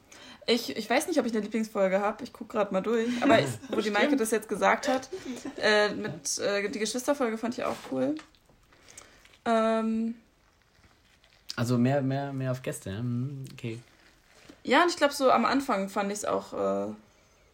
Ich, 0.49 0.77
ich 0.77 0.89
weiß 0.89 1.09
nicht, 1.09 1.19
ob 1.19 1.27
ich 1.27 1.33
eine 1.33 1.41
Lieblingsfolge 1.43 2.01
habe. 2.01 2.23
Ich 2.23 2.33
gucke 2.33 2.53
gerade 2.57 2.73
mal 2.73 2.81
durch. 2.81 3.09
Aber 3.23 3.41
ich, 3.43 3.49
wo 3.71 3.81
die 3.81 3.91
Maike 3.91 4.17
das 4.17 4.31
jetzt 4.31 4.49
gesagt 4.49 4.87
hat, 4.89 5.09
äh, 5.61 5.89
mit 5.95 6.39
äh, 6.39 6.69
die 6.69 6.79
Geschwisterfolge 6.79 7.37
fand 7.37 7.59
ich 7.59 7.65
auch 7.65 7.77
cool. 7.91 8.15
Ähm, 9.45 10.15
Also 11.57 11.79
mehr, 11.79 12.01
mehr, 12.03 12.33
mehr 12.33 12.53
auf 12.53 12.63
Gäste. 12.63 12.91
ja? 12.91 12.99
Hm, 12.99 13.45
Okay. 13.55 13.79
ja, 14.65 14.83
und 14.83 14.91
ich 14.91 14.97
glaube, 14.97 15.15
so 15.15 15.31
am 15.31 15.45
Anfang 15.45 15.89
fand 15.89 16.11
ich 16.13 16.19
es 16.19 16.25
auch. 16.25 16.53
Äh, 16.53 16.93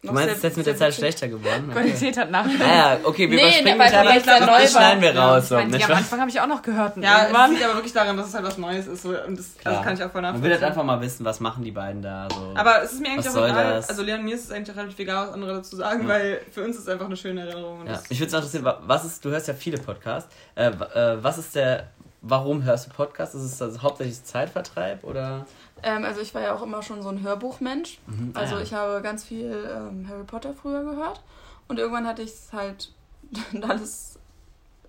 Du 0.05 0.11
meinst, 0.11 0.31
es 0.31 0.37
ist 0.39 0.43
jetzt 0.43 0.57
mit 0.57 0.65
der 0.65 0.75
Zeit 0.75 0.93
schlechter 0.93 1.29
geworden? 1.29 1.69
Okay. 1.71 1.79
Qualität 1.81 2.17
hat 2.17 2.29
nachgelassen. 2.29 2.65
Ah 2.69 2.75
ja, 2.75 2.97
okay, 3.05 3.29
wir 3.31 3.37
Nee, 3.37 3.43
überspringen 3.43 3.79
Teil, 3.79 4.05
weil 4.05 4.17
es 4.17 4.25
ja 4.25 4.45
das, 4.45 4.71
schneiden 4.71 5.01
wir 5.01 5.15
raus. 5.17 5.43
Ich 5.43 5.49
So. 5.49 5.55
meine, 5.55 5.77
Ne, 5.77 5.83
am. 5.85 5.91
Anfang 5.93 6.19
habe 6.19 6.29
ich 6.29 6.41
auch 6.41 6.47
noch 6.47 6.61
gehört. 6.61 6.97
Ja, 6.97 7.27
es 7.45 7.49
liegt 7.51 7.63
aber 7.63 7.75
wirklich 7.75 7.93
daran, 7.93 8.17
dass 8.17 8.27
es 8.27 8.33
halt 8.33 8.45
was 8.45 8.57
Neues 8.57 8.87
ist. 8.87 9.05
Und 9.05 9.39
das, 9.39 9.53
das 9.63 9.81
kann 9.81 9.93
ich 9.93 10.03
auch 10.03 10.11
voll 10.11 10.21
Man 10.21 10.33
nachvollziehen. 10.33 10.43
will 10.43 10.51
halt 10.51 10.63
einfach 10.63 10.83
mal 10.83 10.99
wissen, 10.99 11.23
was 11.23 11.39
machen 11.39 11.63
die 11.63 11.71
beiden 11.71 12.01
da. 12.01 12.27
So. 12.29 12.51
Aber 12.53 12.83
es 12.83 12.91
ist 12.91 12.99
mir 13.01 13.11
eigentlich 13.11 13.25
Was 13.27 13.35
auch 13.37 13.45
egal. 13.47 13.73
das? 13.75 13.89
Also 13.89 14.03
Leon, 14.03 14.25
mir 14.25 14.35
ist 14.35 14.43
es 14.43 14.51
eigentlich 14.51 14.71
auch 14.75 14.79
relativ 14.81 14.99
egal, 14.99 15.27
was 15.27 15.33
andere 15.35 15.53
dazu 15.53 15.75
sagen, 15.77 16.01
Ja. 16.03 16.09
weil 16.09 16.41
für 16.51 16.63
uns 16.65 16.75
ist 16.75 16.81
es 16.83 16.89
einfach 16.89 17.05
eine 17.05 17.15
schöne 17.15 17.41
Erinnerung. 17.47 17.79
Und 17.79 17.87
ja. 17.87 17.93
das- 17.93 18.03
Ich 18.09 18.19
würde 18.19 18.27
es 18.27 18.33
interessieren, 18.33 18.65
wa- 18.65 18.79
was 18.85 19.05
ist, 19.05 19.23
du 19.23 19.29
hörst 19.29 19.47
ja 19.47 19.53
viele 19.53 19.77
Podcasts. 19.77 20.29
Äh, 20.55 20.67
äh, 20.67 21.23
was 21.23 21.37
ist 21.37 21.55
der, 21.55 21.87
warum 22.23 22.63
hörst 22.63 22.87
du 22.87 22.89
Podcasts? 22.91 23.35
Ist 23.35 23.43
es 23.43 23.61
also 23.61 23.81
hauptsächlich 23.81 24.23
Zeitvertreib 24.23 25.03
oder? 25.03 25.45
Ähm, 25.83 26.03
also 26.05 26.21
ich 26.21 26.33
war 26.33 26.41
ja 26.41 26.55
auch 26.55 26.63
immer 26.63 26.81
schon 26.81 27.03
so 27.03 27.09
ein 27.09 27.21
Hörbuchmensch. 27.21 27.99
Mhm, 28.07 28.31
ah 28.33 28.39
Also 28.39 28.55
ja. 28.55 28.61
ich 28.61 28.73
habe 28.73 29.01
ganz 29.03 29.23
viel 29.23 29.69
ähm, 29.71 30.07
Harry 30.07 30.23
Potter 30.23 30.53
früher 30.53 30.83
gehört. 30.83 31.21
Und 31.67 31.79
irgendwann 31.79 32.07
hatte 32.07 32.21
ich 32.23 32.31
es 32.31 32.53
halt 32.53 32.91
alles 33.61 34.17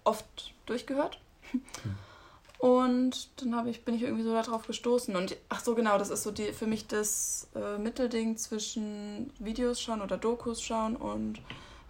oft 0.04 0.54
durchgehört. 0.66 1.18
Und 2.58 3.28
dann 3.42 3.54
habe 3.54 3.68
ich, 3.68 3.84
bin 3.84 3.94
ich 3.94 4.02
irgendwie 4.02 4.22
so 4.22 4.32
darauf 4.32 4.66
gestoßen. 4.66 5.14
Und 5.16 5.36
ach 5.48 5.60
so, 5.60 5.74
genau, 5.74 5.98
das 5.98 6.10
ist 6.10 6.22
so 6.22 6.30
die, 6.30 6.52
für 6.52 6.66
mich 6.66 6.86
das 6.86 7.48
äh, 7.54 7.78
Mittelding 7.78 8.36
zwischen 8.36 9.30
Videos 9.38 9.80
schauen 9.80 10.00
oder 10.00 10.16
Dokus 10.16 10.62
schauen 10.62 10.96
und 10.96 11.40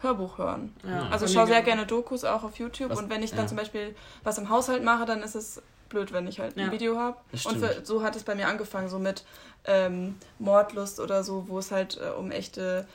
Hörbuch 0.04 0.38
hören. 0.38 0.72
Ja, 0.86 1.08
Also 1.10 1.26
ich 1.26 1.32
schaue 1.32 1.46
sehr 1.48 1.62
gerne. 1.62 1.86
Dokus 1.86 2.24
auch 2.24 2.44
auf 2.44 2.56
YouTube. 2.58 2.90
Was- 2.90 2.98
und 2.98 3.10
wenn 3.10 3.22
ich 3.22 3.30
dann 3.30 3.40
ja. 3.40 3.46
zum 3.48 3.56
Beispiel 3.56 3.96
was 4.22 4.38
im 4.38 4.48
Haushalt 4.48 4.84
mache, 4.84 5.04
dann 5.06 5.22
ist 5.22 5.34
es 5.34 5.60
blöd, 5.88 6.12
wenn 6.12 6.26
ich 6.28 6.38
halt 6.40 6.56
ein 6.56 6.66
Ja. 6.66 6.72
Video 6.72 6.96
habe. 6.98 7.16
Und 7.32 7.58
für, 7.58 7.84
so 7.84 8.02
hat 8.02 8.14
es 8.16 8.22
bei 8.22 8.34
mir 8.34 8.46
angefangen, 8.48 8.88
so 8.88 8.98
mit 8.98 9.24
ähm, 9.64 10.16
Mordlust 10.38 11.00
oder 11.00 11.24
so, 11.24 11.48
wo 11.48 11.58
es 11.58 11.70
halt 11.72 11.98
äh, 12.00 12.10
um 12.10 12.30
echte 12.30 12.86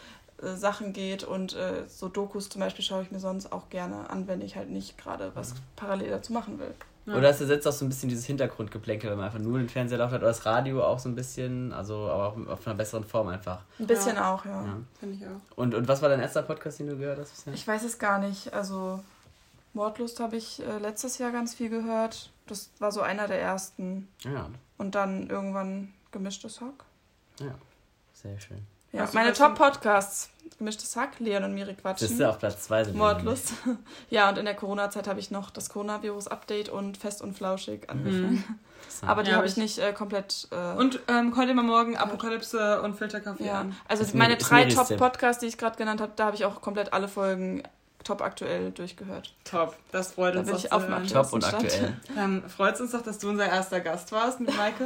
äh, 0.42 0.56
Sachen 0.56 0.94
geht. 0.94 1.24
Und 1.24 1.56
äh, 1.56 1.84
so 1.88 2.08
Dokus 2.10 2.50
zum 2.50 2.62
Beispiel 2.62 2.84
schaue 2.86 3.02
ich 3.04 3.12
mir 3.12 3.20
sonst 3.20 3.52
auch 3.52 3.70
gerne 3.70 4.10
an, 4.10 4.28
wenn 4.28 4.42
ich 4.42 4.56
halt 4.56 4.70
nicht 4.70 4.98
gerade 4.98 5.32
was 5.36 5.56
parallel 5.76 6.10
dazu 6.12 6.32
machen 6.34 6.60
will. 6.60 6.74
Ja. 7.10 7.16
Oder 7.16 7.30
es 7.30 7.42
ersetzt 7.42 7.68
auch 7.68 7.72
so 7.74 7.84
ein 7.86 7.90
bisschen 7.90 8.08
dieses 8.10 8.26
Hintergrundgeplänkel, 8.26 9.10
wenn 9.10 9.18
man 9.18 9.26
einfach 9.28 9.40
nur 9.40 9.58
den 9.58 9.68
Fernseher 9.70 9.98
laufen 9.98 10.14
hat 10.14 10.22
oder 10.22 10.30
das 10.30 10.46
Radio 10.46 10.84
auch 10.84 11.00
so 11.00 11.10
ein 11.10 11.16
bisschen, 11.16 11.74
also 11.74 12.08
aber 12.10 12.28
auch 12.28 12.48
auf 12.48 12.68
einer 12.68 12.76
besseren 12.76 13.04
Form 13.04 13.28
einfach. 13.30 13.64
Ein 13.80 13.88
bisschen 13.88 14.16
Ja. 14.16 14.34
auch, 14.34 14.46
ja. 14.46 14.64
Ja. 14.66 14.78
Finde 15.00 15.16
ich 15.16 15.26
auch. 15.26 15.58
Und, 15.58 15.74
und 15.76 15.88
was 15.88 16.02
war 16.02 16.10
dein 16.10 16.20
erster 16.20 16.44
Podcast, 16.44 16.80
den 16.80 16.88
du 16.88 16.98
gehört 16.98 17.20
hast? 17.20 17.32
bisher? 17.32 17.54
Ich 17.54 17.68
weiß 17.68 17.84
es 17.84 17.98
gar 18.00 18.20
nicht. 18.20 18.54
Also 18.54 19.04
Mordlust 19.74 20.20
habe 20.20 20.36
ich 20.38 20.62
äh, 20.66 20.78
letztes 20.80 21.18
Jahr 21.18 21.32
ganz 21.32 21.54
viel 21.56 21.70
gehört. 21.70 22.32
Das 22.48 22.70
war 22.80 22.92
so 22.92 23.02
einer 23.02 23.28
der 23.28 23.42
ersten. 23.42 24.08
Ja, 24.24 24.50
Und 24.78 24.96
dann 24.96 25.30
irgendwann 25.30 25.94
gemischtes 26.12 26.62
Hack. 26.62 26.86
ja, 27.40 27.54
sehr 28.14 28.40
schön. 28.40 28.66
Ja, 28.92 29.02
Hast 29.02 29.14
du 29.14 29.18
meine 29.18 29.34
Top-Podcasts. 29.34 30.30
Gemischtes 30.58 30.94
Hack, 30.98 31.20
Leon 31.20 31.46
und 31.46 31.54
Miri 31.54 31.74
Das 31.74 31.82
quatschen. 31.82 32.08
ist 32.12 32.20
ja 32.20 32.30
auf 32.32 32.40
Platz 32.40 32.64
2 32.64 32.84
sind. 32.86 32.94
wir 32.96 32.98
Mordlust. 32.98 33.54
Ja, 34.10 34.28
und 34.30 34.38
in 34.38 34.44
der 34.44 34.56
Corona-Zeit 34.56 35.08
habe 35.08 35.20
ich 35.20 35.32
noch 35.32 35.52
das 35.52 35.70
Coronavirus-Update 35.70 36.68
und 36.68 36.98
Fest 36.98 37.22
und 37.22 37.34
Flauschig 37.38 37.90
angefangen. 37.90 38.22
nämlich. 38.24 38.44
Interessant. 38.82 39.10
Aber 39.12 39.24
die 39.24 39.30
Ja, 39.30 39.36
habe 39.38 39.44
hab 39.44 39.52
ich 39.52 39.58
ich- 39.58 39.58
nicht 39.64 39.78
äh, 39.80 39.94
komplett. 39.94 40.48
Äh, 40.52 40.78
Und 40.78 41.00
ähm, 41.08 41.34
heute 41.38 41.52
immer 41.52 41.64
morgen 41.64 41.96
Apokalypse 41.96 42.82
und 42.82 42.96
Filterkaffee 42.96 43.46
ja, 43.46 43.62
an. 43.62 43.76
also 43.88 44.04
Ist 44.04 44.16
meine 44.16 44.36
drei. 44.36 44.66
Top-Podcasts, 44.66 45.40
die 45.40 45.48
ich 45.48 45.58
gerade 45.58 45.78
genannt 45.78 46.02
habe, 46.02 46.12
da 46.18 46.26
habe 46.26 46.36
ich 46.36 46.44
auch 46.44 46.60
komplett 46.60 46.92
alle 46.92 47.08
Folgen 47.08 47.64
top 48.04 48.22
aktuell 48.22 48.72
durchgehört. 48.72 49.34
Top, 49.44 49.76
das 49.92 50.14
freut 50.14 50.36
Da 50.36 50.40
uns 50.40 50.48
bin 50.48 50.58
doch 50.58 50.64
ich 50.66 50.72
auf 50.72 50.86
dem. 50.86 51.08
Top 51.08 51.34
und 51.34 51.44
aktuell. 51.46 51.94
Dann 52.16 52.50
freut 52.50 52.76
es 52.76 52.82
uns 52.82 52.92
doch, 52.92 53.02
dass 53.02 53.20
du 53.20 53.30
unser 53.30 53.48
erster 53.48 53.80
Gast 53.82 54.12
warst 54.12 54.40
mit 54.40 54.56
Maike. 54.56 54.86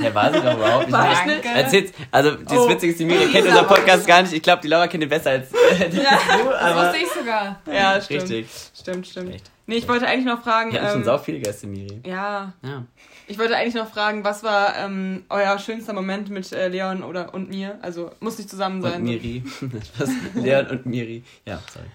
Ja, 0.00 0.14
weiß 0.14 0.36
ich 0.36 0.42
doch 0.42 0.56
überhaupt 0.56 0.88
nicht. 0.90 1.26
Nicht. 1.26 1.44
Erzähl's, 1.46 1.92
also 2.10 2.32
das 2.32 2.58
Oh. 2.58 2.68
Witzige 2.68 2.92
ist, 2.92 3.00
die 3.00 3.04
Miri 3.06 3.26
kennt 3.32 3.46
unseren 3.48 3.66
Podcast 3.66 4.06
gar 4.06 4.22
nicht. 4.22 4.32
Ich 4.34 4.42
glaube, 4.42 4.62
die 4.62 4.68
Laura 4.68 4.86
kennt 4.88 5.02
ihn 5.02 5.08
besser 5.08 5.30
als 5.30 5.50
äh, 5.52 5.88
du, 5.90 5.96
Das 5.96 6.60
aber 6.60 6.86
wusste 6.86 6.98
ich 6.98 7.10
sogar. 7.10 7.60
Ja, 7.66 8.00
stimmt. 8.00 8.22
richtig. 8.22 8.48
Stimmt, 8.78 9.06
stimmt. 9.06 9.34
Echt. 9.34 9.50
Nee, 9.66 9.76
ich 9.76 9.88
wollte 9.88 10.06
eigentlich 10.06 10.26
noch 10.26 10.42
fragen. 10.42 10.72
Wir 10.72 10.80
hatten 10.80 10.90
schon 10.90 10.98
ähm, 11.00 11.04
sau 11.06 11.18
viele 11.18 11.38
Gäste, 11.40 11.66
Miri. 11.68 12.00
ja, 12.04 12.52
Ja. 12.62 12.84
ich 13.28 13.38
wollte 13.38 13.56
eigentlich 13.56 13.74
noch 13.74 13.88
fragen, 13.88 14.24
was 14.24 14.42
war 14.42 14.76
ähm, 14.76 15.24
euer 15.28 15.58
schönster 15.60 15.92
Moment 15.92 16.28
mit 16.28 16.50
äh, 16.52 16.66
Leon 16.68 17.02
oder 17.04 17.32
und 17.34 17.48
mir? 17.50 17.78
Also 17.80 18.10
muss 18.20 18.36
nicht 18.38 18.50
zusammen 18.50 18.82
sein. 18.82 18.94
Und 18.96 19.02
Miri. 19.04 19.44
Leon 20.34 20.66
und 20.66 20.86
Miri. 20.86 21.22
Ja, 21.46 21.60
sorry. 21.72 21.86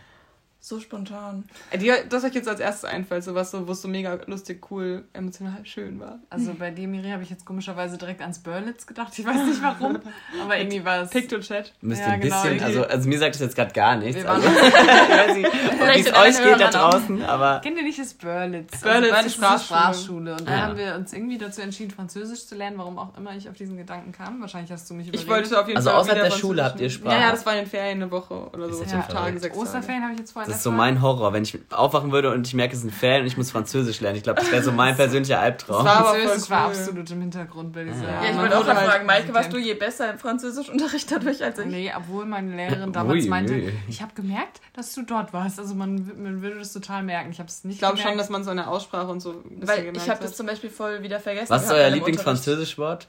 So 0.67 0.79
spontan. 0.79 1.43
Äh, 1.69 1.77
dir, 1.77 2.05
das 2.09 2.23
euch 2.23 2.33
jetzt 2.33 2.47
als 2.47 2.59
erstes 2.59 2.85
einfällt, 2.85 3.23
so 3.23 3.35
was 3.35 3.51
so, 3.51 3.67
wo 3.67 3.73
es 3.73 3.83
so 3.83 3.87
mega 3.87 4.17
lustig, 4.25 4.65
cool, 4.71 5.03
emotional 5.13 5.63
schön 5.63 5.99
war. 5.99 6.17
Also 6.31 6.55
bei 6.57 6.71
dir, 6.71 6.87
Miri, 6.87 7.09
habe 7.09 7.21
ich 7.21 7.29
jetzt 7.29 7.45
komischerweise 7.45 7.99
direkt 7.99 8.21
ans 8.21 8.39
Burlitz 8.39 8.87
gedacht. 8.87 9.13
Ich 9.15 9.23
weiß 9.23 9.45
nicht 9.45 9.61
warum, 9.61 9.99
aber 10.41 10.57
irgendwie 10.57 10.83
war 10.83 11.03
es... 11.03 11.11
Picto-Chat. 11.11 11.71
Müsst 11.81 12.01
ihr 12.01 12.07
Ja, 12.07 12.13
ein 12.13 12.19
genau, 12.19 12.41
bisschen, 12.41 12.63
also, 12.63 12.83
also 12.83 13.07
mir 13.07 13.19
sagt 13.19 13.35
das 13.35 13.41
jetzt 13.41 13.55
gerade 13.55 13.73
gar 13.73 13.95
nichts. 13.97 14.25
Also, 14.25 14.49
nicht, 15.35 15.51
wie 15.53 15.99
es 15.99 16.13
euch 16.15 16.43
geht 16.43 16.59
da 16.59 16.71
draußen, 16.71 17.21
aber 17.21 17.61
Kennt 17.61 17.77
ihr 17.77 17.83
nicht 17.83 17.99
das 17.99 18.15
Burlitz? 18.15 18.81
Burlitz, 18.81 18.83
also 18.83 18.85
die 18.85 19.11
Burlitz 19.11 19.11
ist 19.11 19.43
eine 19.43 19.59
Sprachschule. 19.59 19.79
Sprachschule. 19.79 20.31
Und 20.31 20.47
da 20.47 20.51
ja. 20.51 20.61
haben 20.61 20.77
wir 20.77 20.95
uns 20.95 21.13
irgendwie 21.13 21.37
dazu 21.37 21.61
entschieden, 21.61 21.91
Französisch 21.91 22.47
zu 22.47 22.55
lernen, 22.55 22.79
warum 22.79 22.97
auch 22.97 23.15
immer 23.15 23.35
ich 23.35 23.47
auf 23.47 23.55
diesen 23.55 23.77
Gedanken 23.77 24.11
kam. 24.11 24.41
Wahrscheinlich 24.41 24.71
hast 24.71 24.89
du 24.89 24.95
mich 24.95 25.09
überredet. 25.09 25.25
Ich 25.25 25.29
wollte 25.29 25.59
auf 25.59 25.67
jeden 25.67 25.77
also 25.77 25.91
Fall. 25.91 25.99
außerhalb 25.99 26.19
wieder 26.21 26.29
der 26.29 26.35
Schule 26.35 26.63
habt 26.63 26.81
ihr. 26.81 26.89
Sprache. 26.89 27.13
Ja, 27.13 27.21
ja, 27.21 27.31
das 27.31 27.45
war 27.45 27.53
in 27.53 27.59
den 27.59 27.67
Ferien 27.67 28.01
eine 28.01 28.09
Woche 28.09 28.33
oder 28.33 28.73
so. 28.73 28.83
Fünf 28.83 29.07
Tage, 29.09 29.39
sechs 29.39 29.55
Tage. 29.55 29.67
Osterferien 29.67 30.01
habe 30.01 30.13
ich 30.13 30.19
jetzt 30.19 30.33
vorhin 30.55 30.57
ist 30.57 30.63
so 30.63 30.71
mein 30.71 31.01
Horror, 31.01 31.33
wenn 31.33 31.43
ich 31.43 31.57
aufwachen 31.71 32.11
würde 32.11 32.31
und 32.31 32.47
ich 32.47 32.53
merke, 32.53 32.73
es 32.73 32.79
ist 32.79 32.85
ein 32.85 32.91
Fan 32.91 33.21
und 33.21 33.27
ich 33.27 33.37
muss 33.37 33.51
Französisch 33.51 33.99
lernen. 34.01 34.17
Ich 34.17 34.23
glaube, 34.23 34.41
das 34.41 34.51
wäre 34.51 34.63
so 34.63 34.71
mein 34.71 34.95
persönlicher 34.97 35.39
Albtraum. 35.39 35.85
Das 35.85 35.95
war 35.95 36.07
aber 36.07 36.19
Französisch 36.19 36.49
war 36.49 36.65
absolut 36.65 37.11
im 37.11 37.21
Hintergrund 37.21 37.73
bei 37.73 37.83
dieser. 37.83 38.03
Ja, 38.03 38.23
Ja, 38.23 38.31
ich 38.31 38.37
wollte 38.37 38.57
auch 38.57 38.63
gerade 38.65 38.79
halt 38.79 38.89
fragen, 38.89 39.05
Maike, 39.05 39.33
warst 39.33 39.53
du 39.53 39.57
je 39.57 39.73
besser 39.73 40.11
im 40.11 40.19
Französischunterricht 40.19 41.11
dadurch 41.11 41.43
als 41.43 41.59
ich? 41.59 41.65
Nee, 41.65 41.91
obwohl 41.95 42.25
meine 42.25 42.55
Lehrerin 42.55 42.91
damals 42.91 43.23
Ui, 43.23 43.29
meinte, 43.29 43.53
ui. 43.53 43.73
ich 43.87 44.01
habe 44.01 44.13
gemerkt, 44.15 44.61
dass 44.73 44.93
du 44.93 45.03
dort 45.03 45.33
warst. 45.33 45.59
Also 45.59 45.75
man, 45.75 46.11
man 46.17 46.41
würde 46.41 46.59
das 46.59 46.73
total 46.73 47.03
merken. 47.03 47.31
Ich 47.31 47.39
habe 47.39 47.49
es 47.49 47.63
nicht 47.63 47.75
Ich 47.75 47.79
glaube 47.79 47.97
schon, 47.97 48.17
dass 48.17 48.29
man 48.29 48.43
so 48.43 48.51
eine 48.51 48.67
Aussprache 48.67 49.07
und 49.07 49.19
so 49.19 49.43
Weil 49.61 49.91
ich 49.95 50.09
habe 50.09 50.21
das 50.21 50.35
zum 50.35 50.47
Beispiel 50.47 50.69
voll 50.69 51.03
wieder 51.03 51.19
vergessen. 51.19 51.49
Was 51.49 51.65
ist 51.65 51.71
euer. 51.71 51.89
Lieblingsfranzösischwort? 51.89 53.07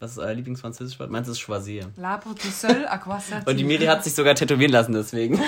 Was 0.00 0.12
ist 0.12 0.18
euer 0.18 0.32
Lieblingsfranzösischwort? 0.32 1.10
Meinst 1.10 1.28
du 1.28 1.32
es 1.32 1.38
ist 1.38 1.44
Choisir? 1.44 1.90
L'arbre 1.98 2.34
tout 2.34 2.50
seul, 2.50 2.86
à 2.88 2.96
quoi 2.98 3.20
sert 3.20 3.46
Und 3.46 3.56
die 3.58 3.64
Miri 3.64 3.84
hat 3.84 4.02
sich 4.02 4.14
sogar 4.14 4.34
tätowieren 4.34 4.72
lassen 4.72 4.92
deswegen. 4.94 5.38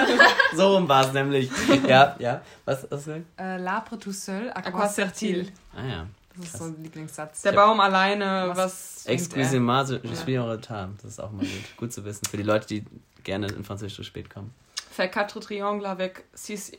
so 0.54 0.76
rum 0.76 0.88
war 0.88 1.06
es 1.06 1.12
nämlich. 1.12 1.50
Ja, 1.88 2.14
ja. 2.20 2.40
Was 2.64 2.82
hast 2.82 2.92
du 2.92 2.96
gesagt? 2.96 3.24
äh, 3.36 3.56
L'arbre 3.58 3.98
tout 3.98 4.12
seul, 4.14 4.50
à 4.54 4.62
quoi 4.70 4.86
sert-il? 4.88 5.50
Ah 5.76 5.84
ja. 5.86 6.06
Das 6.36 6.46
ist 6.46 6.58
so 6.58 6.64
ein 6.64 6.82
Lieblingssatz. 6.82 7.42
Der 7.42 7.52
Baum 7.52 7.80
alleine, 7.80 8.44
Was- 8.50 8.56
was. 8.56 9.06
Excusez-moi, 9.06 9.82
je 10.02 10.14
suis 10.14 10.36
en 10.36 10.42
retard. 10.44 10.90
Das 11.02 11.12
ist 11.12 11.20
auch 11.20 11.32
mal 11.32 11.40
gut. 11.44 11.76
Gut 11.76 11.92
zu 11.92 12.04
wissen. 12.04 12.26
Für 12.30 12.36
die 12.36 12.42
Leute, 12.44 12.66
die 12.68 12.84
gerne 13.24 13.48
in 13.48 13.64
Französisch 13.64 13.96
zu 13.96 14.04
spät 14.04 14.30
kommen. 14.30 14.52
Fait 14.90 15.10
quatre 15.10 15.40
triangles 15.40 15.86
avec 15.88 16.24
six 16.34 16.72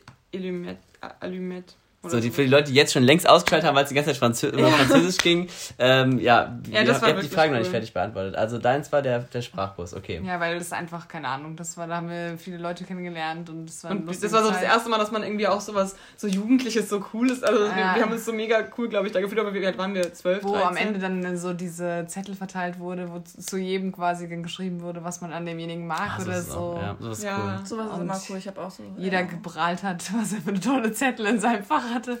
allumettes. 1.20 1.76
So, 2.10 2.20
die, 2.20 2.30
für 2.30 2.42
die 2.42 2.48
Leute, 2.48 2.70
die 2.70 2.74
jetzt 2.74 2.92
schon 2.92 3.02
längst 3.02 3.28
ausgeschaltet 3.28 3.68
haben, 3.68 3.74
weil 3.76 3.82
es 3.84 3.88
die 3.88 3.94
ganze 3.94 4.10
Zeit 4.10 4.18
Franzö 4.18 4.48
über 4.48 4.68
Französisch 4.68 5.18
ging, 5.18 5.48
ähm, 5.78 6.18
ja, 6.18 6.58
Ja, 6.70 6.80
ihr, 6.80 6.86
das 6.86 6.94
habt- 6.96 7.02
war 7.02 7.08
ihr 7.10 7.14
habt 7.16 7.24
die 7.24 7.28
Frage 7.28 7.48
noch 7.50 7.56
cool. 7.56 7.60
nicht 7.62 7.70
fertig 7.70 7.92
beantwortet. 7.92 8.36
Also 8.36 8.58
deins 8.58 8.90
war 8.92 9.02
der, 9.02 9.20
der 9.20 9.42
Sprachkurs, 9.42 9.94
okay. 9.94 10.20
Ja, 10.24 10.40
weil 10.40 10.58
das 10.58 10.72
einfach, 10.72 11.08
keine 11.08 11.28
Ahnung, 11.28 11.56
das 11.56 11.76
war, 11.76 11.86
da 11.86 11.96
haben 11.96 12.08
wir 12.10 12.36
viele 12.38 12.58
Leute 12.58 12.84
kennengelernt 12.84 13.48
und 13.50 13.66
das 13.66 13.84
war 13.84 13.90
Und 13.92 14.08
das 14.08 14.32
war 14.32 14.42
so 14.42 14.50
das 14.50 14.62
erste 14.62 14.88
Mal, 14.90 14.98
dass 14.98 15.10
man 15.10 15.22
irgendwie 15.22 15.46
auch 15.48 15.60
sowas 15.60 15.96
so 16.16 16.26
Jugendliches, 16.26 16.88
so 16.88 17.00
Cooles, 17.00 17.42
also 17.42 17.60
wir, 17.60 17.68
Ja. 17.68 17.94
wir 17.94 18.02
haben 18.02 18.12
uns 18.12 18.24
so 18.24 18.32
mega 18.32 18.58
cool, 18.76 18.88
glaube 18.88 19.06
ich, 19.06 19.12
da 19.12 19.20
gefühlt, 19.20 19.40
aber 19.40 19.52
wie 19.54 19.64
alt 19.66 19.78
waren 19.78 19.94
wir? 19.94 20.12
12, 20.12 20.44
Wo 20.44 20.52
13? 20.54 20.68
am 20.68 20.76
Ende 20.76 20.98
dann 20.98 21.36
so 21.36 21.52
diese 21.52 22.04
Zettel 22.08 22.34
verteilt 22.34 22.78
wurde, 22.78 23.10
wo 23.10 23.20
zu 23.20 23.56
jedem 23.58 23.92
quasi 23.92 24.26
geschrieben 24.28 24.80
wurde, 24.82 25.04
was 25.04 25.20
man 25.20 25.32
an 25.32 25.46
demjenigen 25.46 25.86
mag 25.86 26.18
so 26.20 26.24
oder 26.26 26.38
ist 26.38 26.50
so. 26.50 26.58
auch, 26.58 26.82
ja, 26.82 26.96
sowas 26.98 27.18
ist 27.18 27.24
Ja. 27.24 27.38
cool. 27.38 27.66
Sowas 27.66 27.86
ist 27.92 28.00
immer 28.00 28.20
cool. 28.30 28.36
Ich 28.38 28.46
habe 28.48 28.60
auch 28.60 28.70
so. 28.70 28.82
Jeder 28.96 29.20
ja. 29.20 29.26
geprahlt 29.26 29.82
hat, 29.82 30.04
was 30.18 30.32
er 30.32 30.40
für 30.40 30.50
eine 30.50 30.60
tolle 30.60 30.92
Zettel 30.92 31.26
in 31.26 31.40
seinem 31.40 31.64
Fach 31.64 31.92
hatte. 31.98 32.20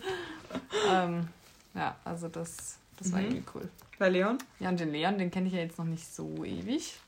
ähm, 0.90 1.28
ja, 1.74 1.94
also 2.04 2.28
das, 2.28 2.78
das 2.98 3.12
war 3.12 3.20
Mhm. 3.20 3.24
irgendwie 3.26 3.44
cool. 3.54 3.68
Bei 3.98 4.08
Leon? 4.08 4.38
Ja, 4.60 4.68
und 4.68 4.78
den 4.80 4.92
Leon, 4.92 5.18
den 5.18 5.30
kenne 5.30 5.48
ich 5.48 5.52
ja 5.54 5.60
jetzt 5.60 5.78
noch 5.78 5.84
nicht 5.84 6.06
so 6.14 6.44
ewig. 6.44 6.98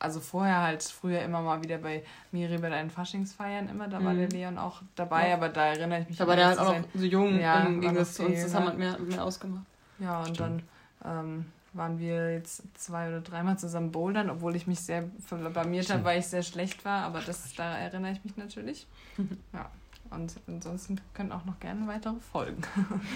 Also 0.00 0.20
vorher 0.20 0.62
halt 0.62 0.82
früher 0.84 1.22
immer 1.22 1.42
mal 1.42 1.60
wieder 1.62 1.78
bei 1.78 2.04
Miri 2.30 2.58
bei 2.58 2.68
deinen 2.68 2.90
Faschingsfeiern 2.90 3.68
immer, 3.68 3.88
da 3.88 4.02
war 4.04 4.12
Mhm. 4.12 4.18
der 4.18 4.28
Leon 4.28 4.58
auch 4.58 4.82
dabei, 4.94 5.28
Ja. 5.30 5.34
aber 5.34 5.48
da 5.48 5.66
erinnere 5.66 6.02
ich 6.02 6.08
mich 6.08 6.20
war 6.20 6.36
der 6.36 6.54
zu 6.54 6.60
auch 6.62 6.78
noch 6.78 6.88
so 6.94 7.04
jung 7.04 7.40
Ja, 7.40 7.66
im 7.66 7.80
Gegensatz 7.80 8.10
noch 8.10 8.14
zu 8.26 8.30
uns, 8.30 8.42
das 8.42 8.54
haben 8.54 8.66
halt 8.66 8.78
mehr, 8.78 8.98
mehr 9.00 9.24
ausgemacht. 9.24 9.64
Ja, 9.98 10.20
und 10.20 10.36
Stimmt. 10.36 10.62
dann 11.02 11.28
ähm, 11.28 11.46
waren 11.72 11.98
wir 11.98 12.32
jetzt 12.32 12.62
zwei 12.78 13.08
oder 13.08 13.20
dreimal 13.20 13.58
zusammen 13.58 13.90
bouldern, 13.90 14.30
obwohl 14.30 14.54
ich 14.54 14.68
mich 14.68 14.78
sehr 14.80 15.02
blamiert 15.30 15.90
habe, 15.90 16.04
weil 16.04 16.20
ich 16.20 16.26
sehr 16.28 16.44
schlecht 16.44 16.84
war, 16.84 17.02
aber 17.02 17.20
das, 17.20 17.52
da 17.56 17.76
erinnere 17.78 18.12
ich 18.12 18.22
mich 18.22 18.36
natürlich. 18.36 18.86
ja. 19.52 19.68
Und 20.10 20.34
ansonsten 20.46 21.00
können 21.14 21.32
auch 21.32 21.44
noch 21.44 21.58
gerne 21.60 21.86
weitere 21.86 22.14
Folgen. 22.32 22.62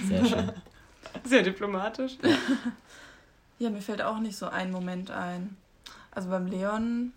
Sehr 0.07 0.25
schön. 0.27 0.53
Sehr 1.25 1.43
diplomatisch. 1.43 2.19
Ja, 3.59 3.71
mir 3.71 3.81
fällt 3.83 4.03
auch 4.03 4.19
nicht 4.19 4.37
so 4.37 4.47
ein 4.47 4.71
Moment 4.71 5.11
ein. 5.11 5.57
Also 6.11 6.29
beim 6.31 6.47
Leon, 6.47 7.13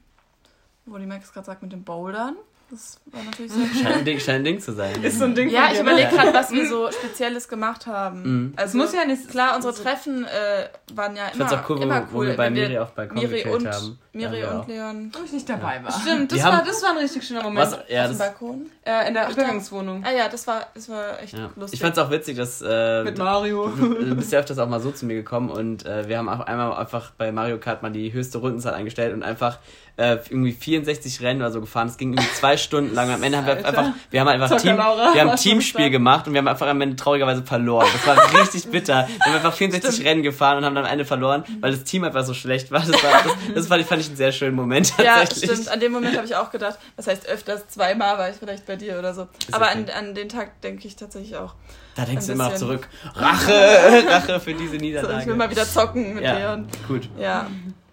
wo 0.86 0.98
die 0.98 1.06
Max 1.06 1.34
gerade 1.34 1.46
sagt 1.46 1.62
mit 1.64 1.72
den 1.72 1.84
Bouldern, 1.84 2.36
das 2.72 3.00
war 3.06 3.22
natürlich 3.24 3.52
sehr 3.52 3.68
Scheint 3.84 3.98
ein 3.98 4.06
Ding, 4.06 4.20
scheint 4.20 4.38
ein 4.40 4.44
Ding 4.44 4.60
zu 4.60 4.74
sein. 4.74 5.04
Ist 5.04 5.20
so 5.20 5.26
ein 5.26 5.36
Ding 5.36 5.50
Ja, 5.50 5.66
von 5.68 5.72
ich 5.72 5.78
dir, 5.78 5.84
ne? 5.84 5.90
überlege 5.92 6.10
gerade, 6.16 6.34
was 6.34 6.52
wir 6.52 6.68
so 6.68 6.92
Spezielles 6.92 7.48
gemacht 7.48 7.86
haben. 7.86 8.22
Mhm. 8.24 8.54
Es 8.56 8.64
Also 8.64 8.78
muss 8.80 8.94
ja 8.94 9.06
nicht. 9.06 9.30
klar, 9.30 9.56
unsere 9.56 9.74
Treffen 9.76 10.26
äh, 10.26 10.68
waren 10.96 11.16
ja 11.16 11.28
Ich 11.28 11.36
immer, 11.36 11.48
fand's 11.48 11.64
auch 11.64 11.70
cool, 11.70 11.78
wo, 11.80 11.84
immer 11.84 12.08
wo 12.12 12.18
cool. 12.20 12.28
wir 12.28 12.36
bei 12.38 12.50
Miri 12.50 12.80
auf 12.80 12.94
Balkon 12.94 13.20
Miri 13.20 13.44
gekillt 13.44 13.56
und, 13.56 13.68
haben. 13.68 14.00
Miri 14.16 14.40
Ja, 14.40 14.60
und 14.60 14.68
Leon 14.68 15.12
Wo 15.14 15.26
ich 15.26 15.34
nicht 15.34 15.50
dabei 15.50 15.84
war. 15.84 15.92
Stimmt, 15.92 16.32
das 16.32 16.44
war, 16.44 16.64
das 16.64 16.82
war 16.82 16.92
ein 16.92 16.98
richtig 16.98 17.24
schöner 17.24 17.44
Moment. 17.44 17.72
Was, 17.72 17.80
ja, 17.90 18.04
auf 18.04 18.12
dem 18.12 18.18
Balkon. 18.18 18.66
Äh, 18.86 19.08
in 19.10 19.14
der 19.14 19.28
Ach, 19.28 19.32
Übergangswohnung. 19.32 20.04
Ah 20.06 20.12
ja, 20.12 20.30
das 20.30 20.48
war, 20.48 20.68
das 20.74 20.88
war 20.88 21.22
echt 21.22 21.34
ja. 21.34 21.50
lustig. 21.56 21.74
Ich 21.74 21.82
fand's 21.82 22.00
auch 22.00 22.10
witzig, 22.10 22.38
dass 22.38 22.62
äh, 22.62 23.04
Mit 23.04 23.18
Mario. 23.18 23.68
du 23.68 24.16
bist 24.16 24.32
ja 24.32 24.40
öfters 24.40 24.58
auch 24.58 24.70
mal 24.70 24.80
so 24.80 24.92
zu 24.92 25.06
mir 25.06 25.16
gekommen 25.16 25.50
und 25.50 25.86
äh, 25.86 26.08
wir 26.08 26.18
haben 26.18 26.30
auch 26.30 26.40
einmal 26.40 26.74
einfach 26.74 27.12
bei 27.12 27.32
Mario 27.32 27.58
Kart 27.58 27.84
mal 27.84 27.92
die 27.92 28.14
höchste 28.14 28.38
Rundenzahl 28.38 28.74
eingestellt 28.74 29.14
und 29.14 29.24
einfach 29.24 29.60
äh, 29.98 30.18
irgendwie 30.30 30.52
64 30.52 31.22
Rennen 31.22 31.42
oder 31.42 31.52
so 31.52 31.62
gefahren. 31.62 31.88
Es 31.88 31.98
ging 31.98 32.14
irgendwie 32.14 32.32
zwei 32.34 32.58
Stunden 32.58 32.94
lang. 32.94 33.10
Am 33.10 33.24
Ende 33.24 33.38
haben 33.38 33.46
wir 33.48 33.56
Alter. 33.56 33.68
einfach, 33.68 33.94
wir 34.12 34.20
haben 34.20 34.28
einfach 34.28 34.58
Team, 34.58 34.78
wir 34.78 35.22
haben 35.22 35.36
Teamspiel 35.36 35.90
gemacht 35.90 36.28
und 36.28 36.34
wir 36.34 36.40
haben 36.40 36.48
einfach 36.48 36.68
am 36.68 36.82
Ende 36.82 36.96
traurigerweise 36.96 37.44
verloren. 37.44 37.88
Das 37.94 38.06
war 38.06 38.42
richtig 38.42 38.70
bitter. 38.70 39.08
Wir 39.08 39.26
haben 39.26 39.36
einfach 39.36 39.54
64 39.54 40.06
Rennen 40.06 40.24
gefahren 40.24 40.58
und 40.58 40.66
haben 40.66 40.76
dann 40.76 40.86
am 40.86 40.92
Ende 40.92 41.06
verloren, 41.06 41.44
weil 41.62 41.72
das 41.72 41.84
Team 41.84 42.04
einfach 42.04 42.24
so 42.24 42.34
schlecht 42.34 42.72
war. 42.72 42.82
Das, 42.82 43.04
war, 43.04 43.24
das, 43.24 43.34
das 43.56 43.68
fand, 43.68 43.82
ich, 43.82 43.88
fand 43.88 44.02
ich 44.02 44.05
einen 44.08 44.18
sehr 44.18 44.32
schönen 44.32 44.56
Moment 44.56 44.94
ja, 44.98 45.20
tatsächlich. 45.20 45.52
stimmt. 45.52 45.70
An 45.70 45.80
dem 45.80 45.92
Moment 45.92 46.16
habe 46.16 46.26
ich 46.26 46.36
auch 46.36 46.52
gedacht, 46.52 46.78
das 46.98 47.08
heißt 47.08 47.28
öfters, 47.28 47.68
zweimal 47.68 48.18
war 48.18 48.30
ich 48.30 48.36
vielleicht 48.36 48.66
bei 48.66 48.76
dir 48.76 48.98
oder 49.00 49.14
so. 49.14 49.28
Aber 49.52 49.70
an, 49.70 49.84
okay. 49.84 49.92
an 49.94 50.16
den 50.16 50.30
Tag 50.30 50.62
denke 50.62 50.88
ich 50.88 50.96
tatsächlich 50.96 51.36
auch. 51.36 51.54
Da 51.96 52.06
denkst 52.06 52.26
du 52.28 52.34
immer 52.34 52.48
auch 52.48 52.52
bisschen. 52.52 52.68
zurück. 52.68 52.88
Rache, 53.14 54.04
Rache 54.10 54.40
für 54.40 54.54
diese 54.54 54.74
So, 54.74 54.78
Niederlage. 54.78 55.22
ich 55.22 55.28
will 55.28 55.36
mal 55.36 55.50
wieder 55.50 55.66
zocken 55.66 56.16
mit 56.16 56.24
ja, 56.24 56.38
Leon. 56.38 56.68
gut, 56.88 57.10
Ja, 57.18 57.48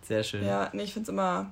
sehr 0.07 0.23
schön. 0.25 0.45
ja, 0.47 0.69
nee, 0.73 0.83
ich 0.83 0.93
finde 0.93 1.05
es 1.05 1.09
immer 1.09 1.51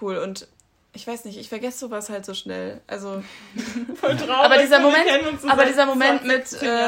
cool 0.00 0.16
und 0.18 0.46
ich 0.92 1.06
weiß 1.06 1.24
nicht, 1.24 1.38
ich 1.38 1.48
vergesse 1.48 1.78
sowas 1.78 2.10
halt 2.10 2.26
so 2.26 2.34
schnell. 2.34 2.80
Also, 2.88 3.22
Voll 4.00 4.16
traurig. 4.16 4.30
Aber 4.44 4.58
dieser 4.58 4.78
wir 4.78 4.86
Moment- 4.86 5.06
kennen 5.06 5.28
uns 5.28 5.42
so 5.42 5.48
aber 5.48 5.64
dieser 5.66 5.86
Moment 5.86 6.22
20 6.22 6.60
mit, 6.60 6.68
äh. 6.68 6.86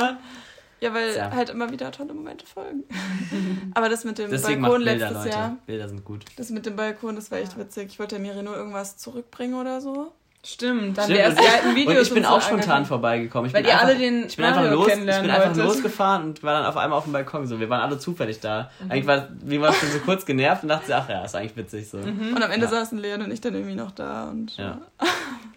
Ja, 0.82 0.92
weil 0.92 1.14
Ja. 1.16 1.30
halt 1.30 1.48
immer 1.50 1.70
wieder 1.70 1.90
tolle 1.92 2.12
Momente 2.12 2.44
folgen. 2.44 2.84
Aber 3.74 3.88
das 3.88 4.04
mit 4.04 4.18
dem 4.18 4.30
Deswegen 4.30 4.60
Balkon 4.62 4.84
Bilder, 4.84 4.96
letztes 5.06 5.24
Leute. 5.24 5.28
Jahr, 5.36 5.56
Bilder 5.66 5.88
sind 5.88 6.04
gut. 6.04 6.24
das 6.36 6.50
mit 6.50 6.66
dem 6.66 6.76
Balkon, 6.76 7.14
das 7.16 7.30
war 7.30 7.38
echt 7.38 7.52
Ja. 7.52 7.58
witzig. 7.60 7.88
Ich 7.92 7.98
wollte 7.98 8.16
der 8.16 8.22
Miri 8.22 8.42
nur 8.42 8.56
irgendwas 8.56 8.96
zurückbringen 8.98 9.54
oder 9.54 9.80
so. 9.80 10.12
Stimmt, 10.44 10.98
dann 10.98 11.04
und 11.04 11.10
die 11.14 11.20
ich- 11.20 11.24
alten 11.24 11.76
Videos. 11.76 11.96
Und 11.98 12.02
ich 12.02 12.14
bin 12.14 12.24
so 12.24 12.30
auch 12.30 12.40
spontan 12.42 12.68
angeguckt. 12.70 12.88
vorbeigekommen. 12.88 13.46
Ich 13.46 13.54
Weil 13.54 13.62
bin 13.62 13.68
ihr 13.70 13.74
einfach, 13.74 13.86
alle 13.86 13.96
den 13.96 14.26
ich 14.26 14.34
bin 14.36 14.44
einfach 14.44 14.68
los, 14.72 14.88
ich 14.88 14.94
bin 14.98 15.08
einfach 15.08 15.46
wolltet. 15.46 15.64
losgefahren 15.64 16.24
und 16.24 16.42
war 16.42 16.54
dann 16.54 16.66
auf 16.66 16.76
einmal 16.76 16.98
auf 16.98 17.04
dem 17.04 17.12
Balkon. 17.12 17.46
So, 17.46 17.60
wir 17.60 17.70
waren 17.70 17.80
alle 17.80 17.96
zufällig 18.00 18.40
da. 18.40 18.68
Mhm. 18.82 18.90
Eigentlich 18.90 19.06
war, 19.06 19.28
wie 19.40 19.60
war 19.60 19.72
schon 19.72 19.88
so 19.90 20.00
kurz 20.00 20.26
genervt 20.26 20.64
und 20.64 20.70
dachte, 20.70 20.96
ach 20.96 21.08
ja, 21.08 21.24
ist 21.24 21.36
eigentlich 21.36 21.56
witzig 21.56 21.88
so. 21.88 21.98
Mhm. 21.98 22.34
Und 22.34 22.42
am 22.42 22.50
Ende 22.50 22.66
Ja. 22.66 22.72
saßen 22.72 22.98
Leon 22.98 23.22
und 23.22 23.30
ich 23.30 23.40
dann 23.40 23.54
irgendwie 23.54 23.76
noch 23.76 23.92
da 23.92 24.30
und 24.30 24.56
Ja. 24.56 24.80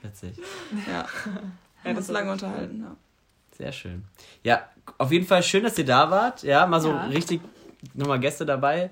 Witzig. 0.03 0.35
ja, 0.87 1.05
Ja, 1.83 1.93
das 1.93 2.07
lange 2.09 2.31
unterhalten. 2.31 2.81
Ja. 2.81 2.95
Sehr 3.57 3.71
schön. 3.71 4.03
Ja, 4.43 4.67
auf 4.97 5.11
jeden 5.11 5.25
Fall 5.25 5.41
schön, 5.43 5.63
dass 5.63 5.77
ihr 5.77 5.85
da 5.85 6.09
wart. 6.11 6.43
Ja, 6.43 6.65
mal 6.67 6.79
so 6.81 6.89
Ja. 6.89 7.05
richtig 7.05 7.41
nochmal 7.93 8.19
Gäste 8.19 8.45
dabei. 8.45 8.89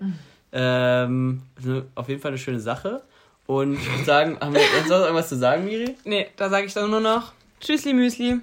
Ähm, 0.51 1.41
ne, 1.63 1.85
auf 1.95 2.07
jeden 2.09 2.21
Fall 2.21 2.29
eine 2.31 2.37
schöne 2.37 2.59
Sache. 2.59 3.01
Und 3.45 3.73
ich 3.73 3.91
würde 3.91 4.05
sagen, 4.05 4.37
haben 4.39 4.53
wir 4.53 4.61
sonst 4.77 4.89
noch 4.89 5.01
irgendwas 5.01 5.29
zu 5.29 5.35
sagen, 5.35 5.65
Miri? 5.65 5.95
Nee, 6.05 6.27
da 6.37 6.49
sage 6.49 6.65
ich 6.67 6.73
dann 6.73 6.89
nur 6.89 7.01
noch 7.01 7.33
Tschüssli 7.59 7.93
Müsli. 7.93 8.39